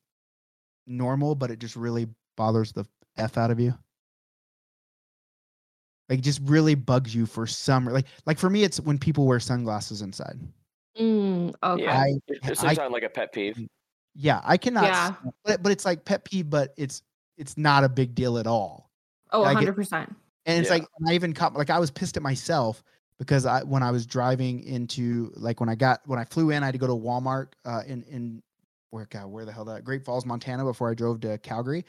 normal, 0.86 1.34
but 1.34 1.50
it 1.50 1.58
just 1.58 1.76
really 1.76 2.06
bothers 2.36 2.72
the 2.72 2.84
f 3.16 3.38
out 3.38 3.50
of 3.50 3.58
you? 3.58 3.74
Like, 6.08 6.20
just 6.22 6.40
really 6.44 6.74
bugs 6.74 7.14
you 7.14 7.26
for 7.26 7.46
some 7.46 7.86
like 7.86 8.06
like 8.26 8.38
for 8.38 8.50
me, 8.50 8.62
it's 8.64 8.80
when 8.80 8.98
people 8.98 9.26
wear 9.26 9.40
sunglasses 9.40 10.02
inside. 10.02 10.38
Mm, 10.98 11.54
okay. 11.62 11.82
Yeah. 11.82 11.92
I 12.44 12.52
So 12.54 12.66
I 12.68 12.72
you're 12.72 12.90
like 12.90 13.02
a 13.04 13.08
pet 13.08 13.32
peeve. 13.32 13.58
yeah, 14.14 14.40
I 14.44 14.56
cannot. 14.56 14.84
Yeah. 14.84 15.04
stand- 15.16 15.32
But 15.44 15.62
but 15.62 15.72
it's 15.72 15.84
like 15.84 16.04
pet 16.04 16.24
peeve, 16.24 16.50
but 16.50 16.74
it's 16.76 17.02
it's 17.36 17.56
not 17.56 17.84
a 17.84 17.88
big 17.88 18.14
deal 18.14 18.38
at 18.38 18.46
all. 18.46 18.90
oh, 19.30 19.44
I 19.44 19.54
100%. 19.54 19.92
And 20.46 20.58
it's 20.58 20.68
Yeah. 20.70 20.74
like 20.78 20.88
I 21.08 21.12
even 21.14 21.32
caught 21.32 21.54
like 21.54 21.70
I 21.70 21.78
was 21.78 21.90
pissed 21.90 22.16
at 22.16 22.22
myself 22.22 22.82
because 23.18 23.46
I 23.46 23.62
when 23.62 23.82
I 23.82 23.90
was 23.90 24.06
driving 24.06 24.60
into 24.64 25.30
like 25.36 25.60
when 25.60 25.68
I 25.68 25.74
got 25.74 26.00
when 26.06 26.18
I 26.18 26.24
flew 26.24 26.50
in, 26.50 26.62
I 26.62 26.66
had 26.66 26.72
to 26.72 26.78
go 26.78 26.86
to 26.86 26.94
Walmart 26.94 27.48
uh, 27.64 27.82
in 27.86 28.02
in 28.04 28.42
where 28.90 29.06
God 29.10 29.26
where 29.26 29.44
the 29.44 29.52
hell 29.52 29.66
that 29.66 29.84
Great 29.84 30.04
Falls, 30.04 30.24
Montana 30.26 30.64
before 30.64 30.90
I 30.90 30.94
drove 30.94 31.20
to 31.20 31.38
Calgary 31.38 31.84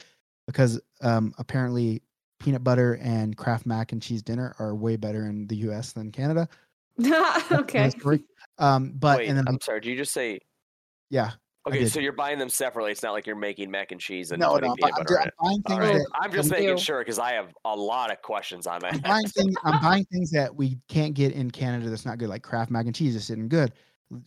because 0.46 0.80
um 1.00 1.34
apparently 1.38 2.02
peanut 2.38 2.62
butter 2.62 2.98
and 3.02 3.36
Kraft 3.36 3.66
mac 3.66 3.92
and 3.92 4.00
cheese 4.00 4.22
dinner 4.22 4.54
are 4.58 4.74
way 4.74 4.96
better 4.96 5.26
in 5.26 5.46
the 5.46 5.56
U.S. 5.56 5.92
than 5.92 6.10
Canada. 6.12 6.48
That's 6.98 7.50
another 7.50 7.62
okay. 7.64 7.90
Story. 8.60 8.70
Um, 8.74 8.92
but 8.96 9.18
Wait, 9.18 9.28
and 9.28 9.38
then 9.38 9.46
I'm 9.48 9.60
sorry. 9.60 9.80
Did 9.80 9.90
you 9.90 9.96
just 9.96 10.12
say? 10.12 10.38
yeah, 11.10 11.32
Okay, 11.68 11.84
so 11.86 12.00
you're 12.00 12.12
buying 12.14 12.38
them 12.38 12.48
separately. 12.48 12.90
It's 12.90 13.02
not 13.02 13.12
like 13.12 13.26
you're 13.26 13.36
making 13.36 13.70
mac 13.70 13.92
and 13.92 14.00
cheese 14.00 14.30
and 14.30 14.40
no, 14.40 14.52
putting 14.54 14.70
no, 14.70 14.74
peanut 14.76 14.94
I'm, 14.96 15.04
butter 15.04 15.16
I'm, 15.18 15.22
in 15.22 15.28
it. 15.28 15.34
buying 15.42 15.62
things 15.62 15.78
right. 15.78 15.92
that 15.94 16.06
I'm 16.14 16.32
just 16.32 16.50
Ew. 16.50 16.56
making 16.56 16.76
sure 16.78 17.00
because 17.00 17.18
I 17.18 17.32
have 17.32 17.52
a 17.66 17.76
lot 17.76 18.10
of 18.10 18.22
questions 18.22 18.66
on 18.66 18.80
that. 18.80 18.94
I'm 18.94 19.00
buying 19.00 19.26
things. 19.36 19.54
I'm 19.62 19.80
buying 19.82 20.04
things 20.06 20.30
that 20.30 20.54
we 20.54 20.78
can't 20.88 21.12
get 21.12 21.32
in 21.32 21.50
Canada. 21.50 21.90
That's 21.90 22.06
not 22.06 22.16
good, 22.16 22.30
like 22.30 22.42
Kraft 22.42 22.70
mac 22.70 22.86
and 22.86 22.94
cheese. 22.94 23.12
Just 23.14 23.28
isn't 23.28 23.48
good. 23.48 23.72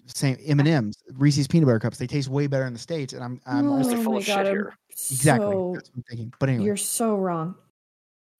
Same 0.05 0.38
M 0.45 0.59
and 0.59 0.67
M's, 0.69 0.95
Reese's 1.13 1.47
peanut 1.47 1.65
butter 1.65 1.79
cups. 1.79 1.97
They 1.97 2.07
taste 2.07 2.29
way 2.29 2.45
better 2.47 2.65
in 2.67 2.73
the 2.73 2.79
states, 2.79 3.13
and 3.13 3.23
I'm 3.23 3.41
I'm 3.47 3.65
They're 3.65 3.77
also 3.77 3.97
Oh 3.97 4.03
full 4.03 4.11
my 4.13 4.17
of 4.19 4.25
shit 4.25 4.36
God, 4.36 4.45
I'm 4.45 4.53
here. 4.53 4.77
exactly 4.91 5.51
so- 5.51 5.71
that's 5.75 5.89
what 5.89 5.97
I'm 5.97 6.03
thinking. 6.09 6.34
But 6.39 6.49
anyway, 6.49 6.65
You're 6.65 6.77
so 6.77 7.15
wrong. 7.15 7.55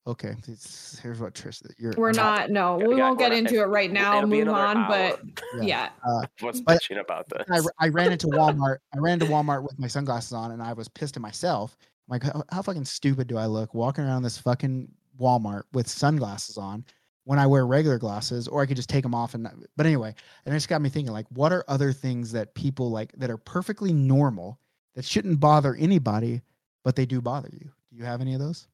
Okay. 0.08 0.36
It's, 0.48 1.00
here's 1.00 1.20
what 1.20 1.34
Trish. 1.34 1.62
You're 1.78 1.94
We're 1.98 2.12
not. 2.12 2.50
No, 2.50 2.80
Yeah, 2.80 2.88
we 2.88 2.96
yeah, 2.98 3.04
won't 3.08 3.20
get 3.20 3.32
into 3.34 3.60
it 3.62 3.66
right 3.66 3.92
now. 3.92 4.18
It'll 4.18 4.30
Move 4.30 4.42
another 4.44 4.80
on. 4.80 4.88
But 4.88 5.20
hour. 5.56 5.64
yeah. 5.64 5.90
Uh, 6.06 6.26
What's 6.42 6.62
But- 6.62 6.82
bitching 6.82 7.00
about 7.00 7.28
this? 7.30 7.68
I, 7.80 7.86
I 7.86 7.90
ran 7.90 8.12
into 8.12 8.28
Walmart. 8.28 8.78
I 8.96 9.00
ran 9.00 9.14
into 9.22 9.26
Walmart 9.28 9.64
with 9.64 9.78
my 9.80 9.88
sunglasses 9.88 10.34
on, 10.34 10.52
and 10.52 10.62
I 10.62 10.74
was 10.74 10.88
pissed 10.88 11.16
at 11.18 11.22
myself. 11.22 11.78
I'm 11.82 12.14
like, 12.20 12.24
how, 12.24 12.44
how 12.52 12.62
fucking 12.62 12.86
stupid 12.86 13.28
do 13.28 13.38
I 13.38 13.46
look 13.46 13.74
walking 13.74 14.04
around 14.04 14.24
this 14.24 14.38
fucking 14.38 14.90
Walmart 15.20 15.64
with 15.74 15.88
sunglasses 15.88 16.58
on 16.58 16.84
when 17.26 17.40
I 17.40 17.48
wear 17.48 17.66
regular 17.66 17.98
glasses, 17.98 18.50
or 18.50 18.62
I 18.62 18.66
could 18.66 18.76
just 18.76 18.90
take 18.90 19.04
them 19.04 19.16
off 19.16 19.34
and. 19.34 19.44
not- 19.44 19.56
But 19.78 19.86
anyway, 19.86 20.14
and 20.46 20.54
it 20.54 20.58
just 20.58 20.68
got 20.70 20.82
me 20.82 20.90
thinking, 20.90 21.14
like, 21.14 21.28
what 21.30 21.54
are 21.54 21.64
other 21.70 21.94
things 21.94 22.32
that 22.34 22.54
people 22.56 22.92
like 22.92 23.14
that 23.14 23.30
are 23.30 23.38
perfectly 23.38 23.94
normal 23.94 24.60
that 24.96 25.06
shouldn't 25.06 25.40
bother 25.40 25.76
anybody, 25.76 26.42
but 26.84 26.96
they 26.98 27.06
do 27.06 27.22
bother 27.22 27.50
you? 27.54 27.72
Do 27.90 27.98
you 27.98 28.04
have 28.04 28.20
any 28.22 28.34
of 28.34 28.40
those? 28.42 28.68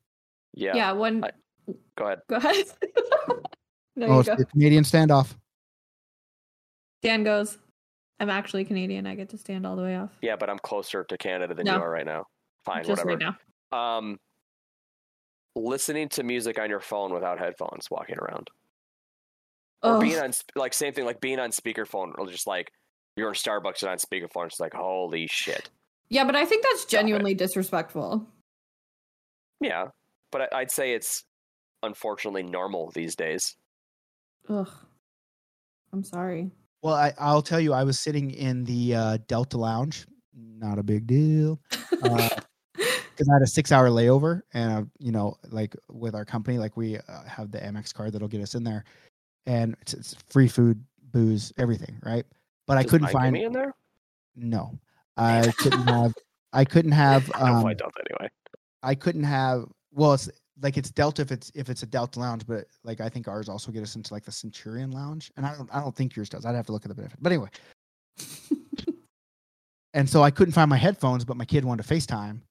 Yeah. 0.53 0.75
Yeah. 0.75 0.91
One. 0.93 1.23
I- 1.23 1.31
Go 1.95 2.05
ahead. 2.05 2.19
Go 2.29 2.35
ahead. 2.37 2.65
no, 3.95 4.05
oh, 4.07 4.13
you 4.13 4.19
it's 4.21 4.29
go. 4.29 4.35
the 4.35 4.45
Canadian 4.45 4.83
standoff. 4.83 5.35
Dan 7.03 7.23
goes. 7.23 7.57
I'm 8.19 8.29
actually 8.29 8.65
Canadian. 8.65 9.05
I 9.07 9.15
get 9.15 9.29
to 9.29 9.37
stand 9.37 9.65
all 9.67 9.75
the 9.75 9.83
way 9.83 9.95
off. 9.95 10.09
Yeah, 10.21 10.35
but 10.35 10.49
I'm 10.49 10.59
closer 10.59 11.03
to 11.05 11.17
Canada 11.17 11.53
than 11.53 11.65
No. 11.65 11.75
you 11.77 11.81
are 11.81 11.89
right 11.89 12.05
now. 12.05 12.25
Fine, 12.65 12.83
Just 12.85 13.05
whatever. 13.05 13.09
right 13.09 13.35
now. 13.71 13.97
Um, 13.97 14.17
listening 15.55 16.09
to 16.09 16.23
music 16.23 16.59
on 16.59 16.69
your 16.69 16.79
phone 16.81 17.13
without 17.13 17.39
headphones, 17.39 17.87
walking 17.91 18.17
around, 18.19 18.49
or 19.83 19.95
Oh, 19.97 19.99
being 20.01 20.19
on 20.19 20.31
like 20.55 20.73
same 20.73 20.93
thing, 20.93 21.05
like 21.05 21.21
being 21.21 21.39
on 21.39 21.51
speakerphone, 21.51 22.13
or 22.17 22.27
just 22.27 22.47
like 22.47 22.71
you're 23.15 23.29
in 23.29 23.35
Starbucks 23.35 23.83
and 23.83 23.91
on 23.91 23.97
speakerphone. 23.97 24.47
It's 24.47 24.59
like 24.59 24.73
holy 24.73 25.27
shit. 25.31 25.69
yeah, 26.09 26.23
but 26.25 26.35
I 26.35 26.45
think 26.45 26.63
that's 26.63 26.83
it. 26.83 26.89
genuinely 26.89 27.33
disrespectful. 27.35 28.27
Yeah, 29.61 29.87
but 30.31 30.53
I, 30.53 30.59
I'd 30.59 30.71
say 30.71 30.93
it's 30.93 31.23
unfortunately 31.83 32.43
normal 32.43 32.91
these 32.91 33.15
days. 33.15 33.55
Ugh. 34.47 34.69
I'm 35.93 36.03
sorry. 36.03 36.51
Well, 36.81 36.95
I, 36.95 37.13
I'll 37.19 37.41
tell 37.41 37.59
you, 37.59 37.73
I 37.73 37.83
was 37.83 37.99
sitting 37.99 38.31
in 38.31 38.63
the 38.63 38.95
uh, 38.95 39.17
Delta 39.27 39.57
Lounge. 39.57 40.05
Not 40.33 40.79
a 40.79 40.83
big 40.83 41.07
deal. 41.07 41.59
Uh, 42.01 42.29
because 43.19 43.29
I 43.29 43.33
had 43.33 43.41
a 43.41 43.47
six 43.47 43.73
hour 43.73 43.89
layover 43.89 44.41
and 44.53 44.71
uh, 44.71 44.83
you 44.99 45.11
know 45.11 45.35
like 45.49 45.75
with 45.89 46.15
our 46.15 46.23
company 46.23 46.57
like 46.57 46.77
we 46.77 46.97
uh, 46.97 47.23
have 47.27 47.51
the 47.51 47.57
Amex 47.57 47.93
card 47.93 48.13
that'll 48.13 48.29
get 48.29 48.41
us 48.41 48.55
in 48.55 48.63
there 48.63 48.85
and 49.45 49.75
it's, 49.81 49.93
it's 49.93 50.15
free 50.29 50.47
food 50.47 50.81
booze 51.11 51.51
everything 51.57 51.99
right 52.05 52.25
but 52.67 52.77
I 52.77 52.83
couldn't 52.83 53.07
mine 53.07 53.13
find 53.13 53.33
me 53.33 53.43
in 53.43 53.51
there. 53.51 53.73
no 54.37 54.79
I 55.17 55.51
couldn't 55.57 55.87
have 55.87 56.13
I 56.53 56.63
couldn't 56.63 56.91
have 56.93 57.29
I 57.35 57.39
don't 57.39 57.55
um, 57.57 57.63
find 57.63 57.81
out 57.81 57.93
anyway. 58.09 58.31
I 58.81 58.95
couldn't 58.95 59.25
have 59.25 59.65
well 59.91 60.13
it's 60.13 60.29
like 60.61 60.77
it's 60.77 60.91
Delta 60.91 61.21
if 61.21 61.31
it's 61.31 61.51
if 61.55 61.69
it's 61.69 61.83
a 61.83 61.87
Delta 61.87 62.19
lounge 62.19 62.45
but 62.45 62.65
like 62.83 63.01
I 63.01 63.09
think 63.09 63.27
ours 63.27 63.49
also 63.49 63.71
get 63.71 63.83
us 63.83 63.95
into 63.95 64.13
like 64.13 64.23
the 64.25 64.31
Centurion 64.31 64.91
lounge 64.91 65.31
and 65.37 65.45
I 65.45 65.55
don't 65.55 65.69
I 65.73 65.79
don't 65.79 65.95
think 65.95 66.15
yours 66.15 66.29
does 66.29 66.45
I'd 66.45 66.55
have 66.55 66.65
to 66.67 66.71
look 66.71 66.85
at 66.85 66.89
the 66.89 66.95
benefit 66.95 67.17
but 67.21 67.31
anyway 67.31 67.49
and 69.93 70.09
so 70.09 70.21
I 70.21 70.31
couldn't 70.31 70.53
find 70.53 70.69
my 70.69 70.77
headphones, 70.77 71.25
but 71.25 71.37
my 71.37 71.45
kid 71.45 71.65
wanted 71.65 71.85
to 71.87 71.93
FaceTime. 71.93 72.41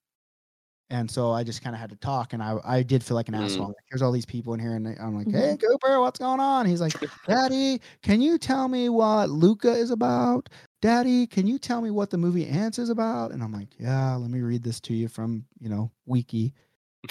And 0.91 1.11
so 1.11 1.33
I 1.33 1.45
just 1.45 1.63
kind 1.63 1.77
of 1.77 1.81
had 1.81 1.91
to 1.91 1.97
talk, 1.97 2.33
and 2.33 2.43
I 2.43 2.57
I 2.65 2.83
did 2.83 3.05
feel 3.05 3.15
like 3.15 3.29
an 3.29 3.35
Mm. 3.35 3.45
asshole. 3.45 3.67
Like, 3.67 3.77
Here's 3.91 4.01
all 4.01 4.11
these 4.11 4.25
people 4.25 4.55
in 4.55 4.61
here, 4.61 4.75
and 4.75 4.89
I'm 4.99 5.15
like. 5.15 5.31
"Hey, 5.31 5.55
Cooper, 5.61 6.01
what's 6.01 6.19
going 6.19 6.41
on?" 6.41 6.65
He's 6.65 6.81
like, 6.81 6.95
"Daddy, 7.29 7.83
can 8.03 8.23
you 8.23 8.39
tell 8.39 8.69
me 8.69 8.89
what 8.89 9.29
Luca 9.29 9.71
is 9.71 9.91
about? 9.91 10.49
Daddy, 10.81 11.27
can 11.27 11.47
you 11.47 11.59
tell 11.59 11.83
me 11.83 11.91
what 11.91 12.09
the 12.09 12.17
movie 12.17 12.47
Antz 12.47 12.79
is 12.79 12.89
about?" 12.89 13.33
And 13.33 13.43
I'm 13.43 13.53
like, 13.53 13.69
"Yeah, 13.79 14.15
let 14.17 14.31
me 14.31 14.41
read 14.41 14.63
this 14.63 14.81
to 14.81 14.95
you 14.95 15.09
from 15.09 15.45
you 15.61 15.69
know 15.69 15.91
Wiki." 16.07 16.55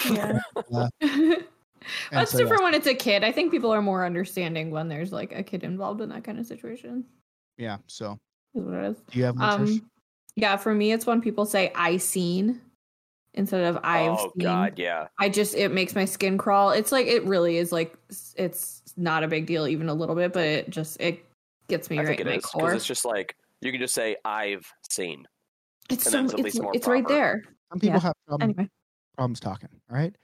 Yeah. 0.04 0.38
Uh, 0.74 0.88
That's 2.10 2.32
so, 2.32 2.38
yeah. 2.38 2.44
different 2.44 2.64
when 2.64 2.74
it's 2.74 2.86
a 2.86 2.94
kid. 2.94 3.24
I 3.24 3.32
think 3.32 3.50
people 3.50 3.72
are 3.72 3.80
more 3.80 4.04
understanding 4.04 4.70
when 4.70 4.88
there's 4.88 5.12
like 5.12 5.32
a 5.32 5.42
kid 5.42 5.64
involved 5.64 6.00
in 6.02 6.10
that 6.10 6.24
kind 6.24 6.38
of 6.38 6.44
situation. 6.44 7.04
Yeah. 7.56 7.78
So, 7.86 8.18
Is 8.54 8.64
what 8.64 8.74
it 8.74 8.84
is. 8.90 8.96
do 9.10 9.18
you 9.18 9.24
have 9.24 9.36
one? 9.36 9.60
Um, 9.60 9.90
yeah, 10.36 10.56
for 10.56 10.74
me, 10.74 10.92
it's 10.92 11.06
when 11.06 11.20
people 11.20 11.46
say 11.46 11.72
"I 11.74 11.96
seen" 11.96 12.60
instead 13.34 13.64
of 13.64 13.78
"I've 13.82 14.18
oh 14.18 14.32
seen." 14.36 14.44
God, 14.44 14.74
yeah. 14.78 15.06
I 15.18 15.28
just 15.28 15.54
it 15.54 15.72
makes 15.72 15.94
my 15.94 16.04
skin 16.04 16.36
crawl. 16.36 16.70
It's 16.70 16.92
like 16.92 17.06
it 17.06 17.24
really 17.24 17.56
is 17.56 17.72
like 17.72 17.96
it's 18.36 18.82
not 18.96 19.24
a 19.24 19.28
big 19.28 19.46
deal 19.46 19.66
even 19.66 19.88
a 19.88 19.94
little 19.94 20.14
bit, 20.14 20.32
but 20.32 20.44
it 20.44 20.70
just 20.70 21.00
it 21.00 21.24
gets 21.68 21.90
me 21.90 21.98
I 21.98 22.02
right 22.02 22.08
think 22.08 22.20
in 22.20 22.28
it 22.28 22.34
my 22.34 22.40
core. 22.40 22.62
because 22.62 22.76
it's 22.76 22.86
just 22.86 23.04
like 23.04 23.34
you 23.60 23.72
can 23.72 23.80
just 23.80 23.94
say 23.94 24.16
I've 24.24 24.70
seen. 24.88 25.26
It's 25.90 26.04
and 26.06 26.12
so 26.12 26.18
then 26.18 26.24
it's 26.26 26.34
at 26.34 26.38
it's, 26.40 26.44
least 26.44 26.62
more 26.62 26.72
it's 26.74 26.86
right 26.86 27.08
there. 27.08 27.42
Some 27.70 27.80
people 27.80 27.96
yeah. 27.96 28.02
have 28.02 28.14
problem, 28.26 28.50
Anyway, 28.50 28.70
problems 29.18 29.40
talking. 29.40 29.68
All 29.90 29.96
right, 29.96 30.14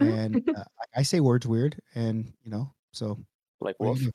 and 0.00 0.36
uh, 0.56 0.60
I- 0.96 1.00
I 1.00 1.02
say 1.02 1.20
words 1.20 1.46
weird, 1.46 1.78
and 1.94 2.32
you 2.42 2.50
know, 2.50 2.72
so 2.92 3.18
Like 3.60 3.76
What 3.78 3.86
wolf. 3.86 3.98
do 3.98 4.04
you 4.06 4.10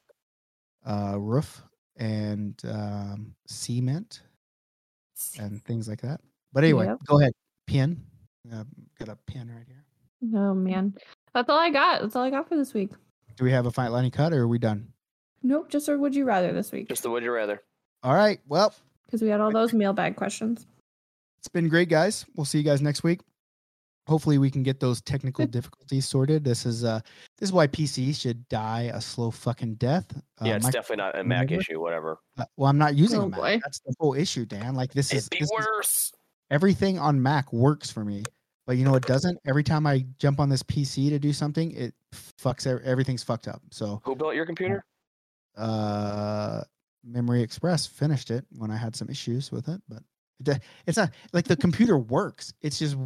do? 0.86 0.92
Uh, 0.92 1.16
roof 1.18 1.62
and 1.98 2.60
um, 2.68 3.36
cement 3.48 4.22
and 5.40 5.64
things 5.64 5.88
like 5.88 6.02
that. 6.02 6.20
But 6.52 6.64
anyway, 6.64 6.88
Yep. 6.88 6.98
go 7.06 7.20
ahead. 7.22 7.34
Pin. 7.68 8.04
Uh, 8.52 8.64
got 9.00 9.08
a 9.10 9.16
pin 9.28 9.50
right 9.50 9.66
here. 9.68 9.86
Oh 10.36 10.54
man, 10.54 10.96
that's 11.34 11.50
all 11.50 11.60
I 11.60 11.70
got. 11.70 12.02
That's 12.02 12.16
all 12.16 12.24
I 12.24 12.30
got 12.32 12.50
for 12.50 12.56
this 12.58 12.74
week. 12.74 12.92
Do 13.38 13.46
we 13.46 13.52
have 13.52 13.66
a 13.66 13.72
fight 13.72 13.90
Lenny 13.92 14.10
cut 14.12 14.34
or 14.34 14.42
are 14.42 14.48
we 14.48 14.58
done? 14.60 14.88
Nope, 15.44 15.70
just 15.70 15.88
a 15.90 15.98
would 15.98 16.16
you 16.16 16.24
rather 16.26 16.52
this 16.54 16.72
week 16.72 16.88
Just 16.90 17.04
the 17.04 17.10
would 17.10 17.24
you 17.24 17.32
rather. 17.32 17.62
All 18.04 18.14
right. 18.16 18.40
Well, 18.48 18.74
because 19.06 19.22
we 19.22 19.30
had 19.30 19.40
all 19.42 19.52
those 19.52 19.74
mailbag 19.74 20.16
questions. 20.16 20.66
it's 21.40 21.48
been 21.48 21.70
great, 21.70 21.88
guys. 21.90 22.26
We'll 22.36 22.46
see 22.46 22.58
you 22.58 22.64
guys 22.64 22.82
next 22.82 23.04
week. 23.04 23.22
Hopefully, 24.08 24.38
we 24.38 24.52
can 24.52 24.64
get 24.64 24.80
those 24.82 25.02
technical 25.02 25.46
difficulties 25.48 26.06
sorted. 26.06 26.44
This 26.44 26.66
is 26.66 26.84
uh, 26.84 27.00
this 27.38 27.48
is 27.50 27.54
why 27.54 27.68
PC 27.68 28.14
should 28.20 28.48
die 28.50 28.92
a 28.94 29.00
slow 29.00 29.32
fucking 29.32 29.76
death. 29.76 30.06
Uh, 30.42 30.46
yeah, 30.46 30.56
it's 30.58 30.66
my- 30.66 30.72
definitely 30.72 30.98
not 31.04 31.18
a 31.18 31.24
Mac 31.24 31.44
whatever. 31.46 31.62
issue. 31.62 31.80
Whatever. 31.82 32.18
uh, 32.38 32.46
well, 32.58 32.70
I'm 32.70 32.78
not 32.78 32.96
using 32.96 33.20
Oh, 33.22 33.24
a 33.24 33.30
Mac. 33.30 33.40
boy. 33.40 33.60
That's 33.64 33.80
the 33.80 33.94
whole 34.00 34.14
issue, 34.14 34.46
Dan. 34.46 34.76
Like 34.76 34.92
this 34.94 35.14
is, 35.14 35.28
It'd 35.28 35.30
be 35.30 35.40
this 35.40 35.50
is 35.52 35.52
worse. 35.54 36.12
everything 36.52 37.00
on 37.00 37.22
Mac 37.22 37.54
works 37.54 37.90
for 37.90 38.04
me, 38.04 38.24
but 38.68 38.76
you 38.76 38.84
know 38.84 38.96
it 38.96 39.06
doesn't. 39.06 39.40
Every 39.48 39.64
time 39.64 39.88
I 39.88 40.06
jump 40.20 40.42
on 40.42 40.50
this 40.50 40.64
PC 40.64 41.08
to 41.10 41.18
do 41.20 41.32
something, 41.32 41.72
it 41.72 41.94
fucks 42.42 42.68
everything's 42.68 43.24
fucked 43.24 43.48
up. 43.48 43.62
So, 43.72 44.02
Who 44.04 44.16
built 44.18 44.36
your 44.36 44.46
computer? 44.46 44.84
uh, 45.56 46.62
Memory 47.06 47.42
Express 47.42 47.86
finished 47.86 48.32
it 48.32 48.46
when 48.58 48.72
I 48.72 48.76
had 48.78 48.96
some 48.96 49.10
issues 49.10 49.52
with 49.52 49.68
it, 49.70 49.82
but 49.88 50.04
it's 50.88 50.98
not 50.98 51.12
like 51.32 51.46
the 51.46 51.56
computer 51.56 51.98
works. 51.98 52.54
It's 52.62 52.80
just 52.80 52.98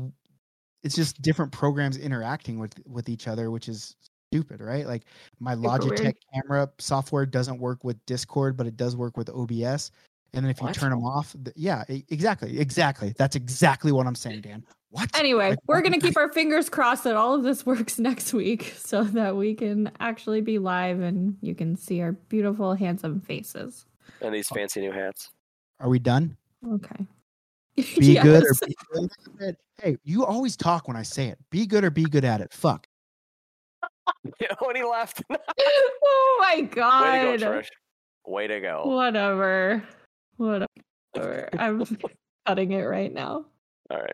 it's 0.87 0.95
just 0.95 1.21
different 1.21 1.51
programs 1.51 1.97
interacting 1.97 2.59
with 2.59 2.73
with 2.87 3.09
each 3.09 3.27
other, 3.27 3.51
which 3.51 3.67
is 3.67 3.97
stupid, 4.31 4.61
right? 4.61 4.87
Like 4.87 5.03
my 5.41 5.53
Logitech 5.53 6.15
camera 6.33 6.69
software 6.79 7.25
doesn't 7.25 7.59
work 7.59 7.83
with 7.83 8.03
Discord, 8.05 8.55
but 8.55 8.67
it 8.67 8.77
does 8.77 8.95
work 8.95 9.17
with 9.17 9.29
OBS. 9.29 9.91
And 10.33 10.45
then 10.45 10.49
if 10.49 10.61
you 10.61 10.71
turn 10.71 10.91
them 10.91 11.03
off, 11.03 11.35
th- 11.43 11.57
yeah, 11.57 11.83
exactly, 11.89 12.57
exactly. 12.57 13.13
That's 13.17 13.35
exactly 13.35 13.91
what 13.91 14.07
I'm 14.07 14.15
saying, 14.15 14.41
Dan. 14.41 14.63
What? 14.91 15.09
Anyway, 15.17 15.49
Like, 15.49 15.59
we're 15.67 15.81
gonna 15.81 15.99
keep 15.99 16.15
our 16.15 16.31
fingers 16.31 16.69
crossed 16.69 17.03
that 17.03 17.17
all 17.17 17.35
of 17.35 17.43
this 17.43 17.65
works 17.65 17.99
next 17.99 18.33
week, 18.33 18.73
so 18.77 19.03
that 19.03 19.35
we 19.35 19.55
can 19.55 19.91
actually 19.99 20.39
be 20.39 20.57
live 20.57 21.01
and 21.01 21.35
you 21.41 21.53
can 21.53 21.75
see 21.75 22.01
our 22.01 22.13
beautiful, 22.13 22.75
handsome 22.75 23.19
faces. 23.19 23.85
And 24.21 24.33
these 24.33 24.47
fancy 24.47 24.79
new 24.79 24.93
hats. 24.93 25.31
Are 25.81 25.89
we 25.89 25.99
done? 25.99 26.37
Okay. 26.65 27.05
Be 27.99 28.15
good 28.15 28.43
or 28.43 28.53
be 28.65 28.75
good. 29.37 29.57
Hey, 29.81 29.97
you 30.03 30.25
always 30.25 30.57
talk 30.57 30.87
when 30.87 30.97
I 30.97 31.03
say 31.03 31.27
it. 31.27 31.37
Be 31.51 31.67
good 31.67 31.83
or 31.83 31.91
be 31.91 32.03
good 32.05 32.25
at 32.25 32.41
it. 32.41 32.51
Fuck. 32.51 32.87
when 34.59 34.75
he 34.75 34.83
left. 34.83 35.23
Oh 36.09 36.37
my 36.39 36.61
god. 36.61 37.03
Way 37.03 37.31
to 37.33 37.37
god. 37.37 37.39
go, 37.39 37.59
Trish. 37.59 37.67
Way 38.25 38.47
to 38.47 38.59
go. 38.61 38.83
Whatever. 38.85 39.83
Whatever. 40.37 41.49
I'm 41.57 41.85
cutting 42.45 42.71
it 42.71 42.83
right 42.83 43.13
now. 43.13 43.45
All 43.89 43.97
right. 43.97 44.11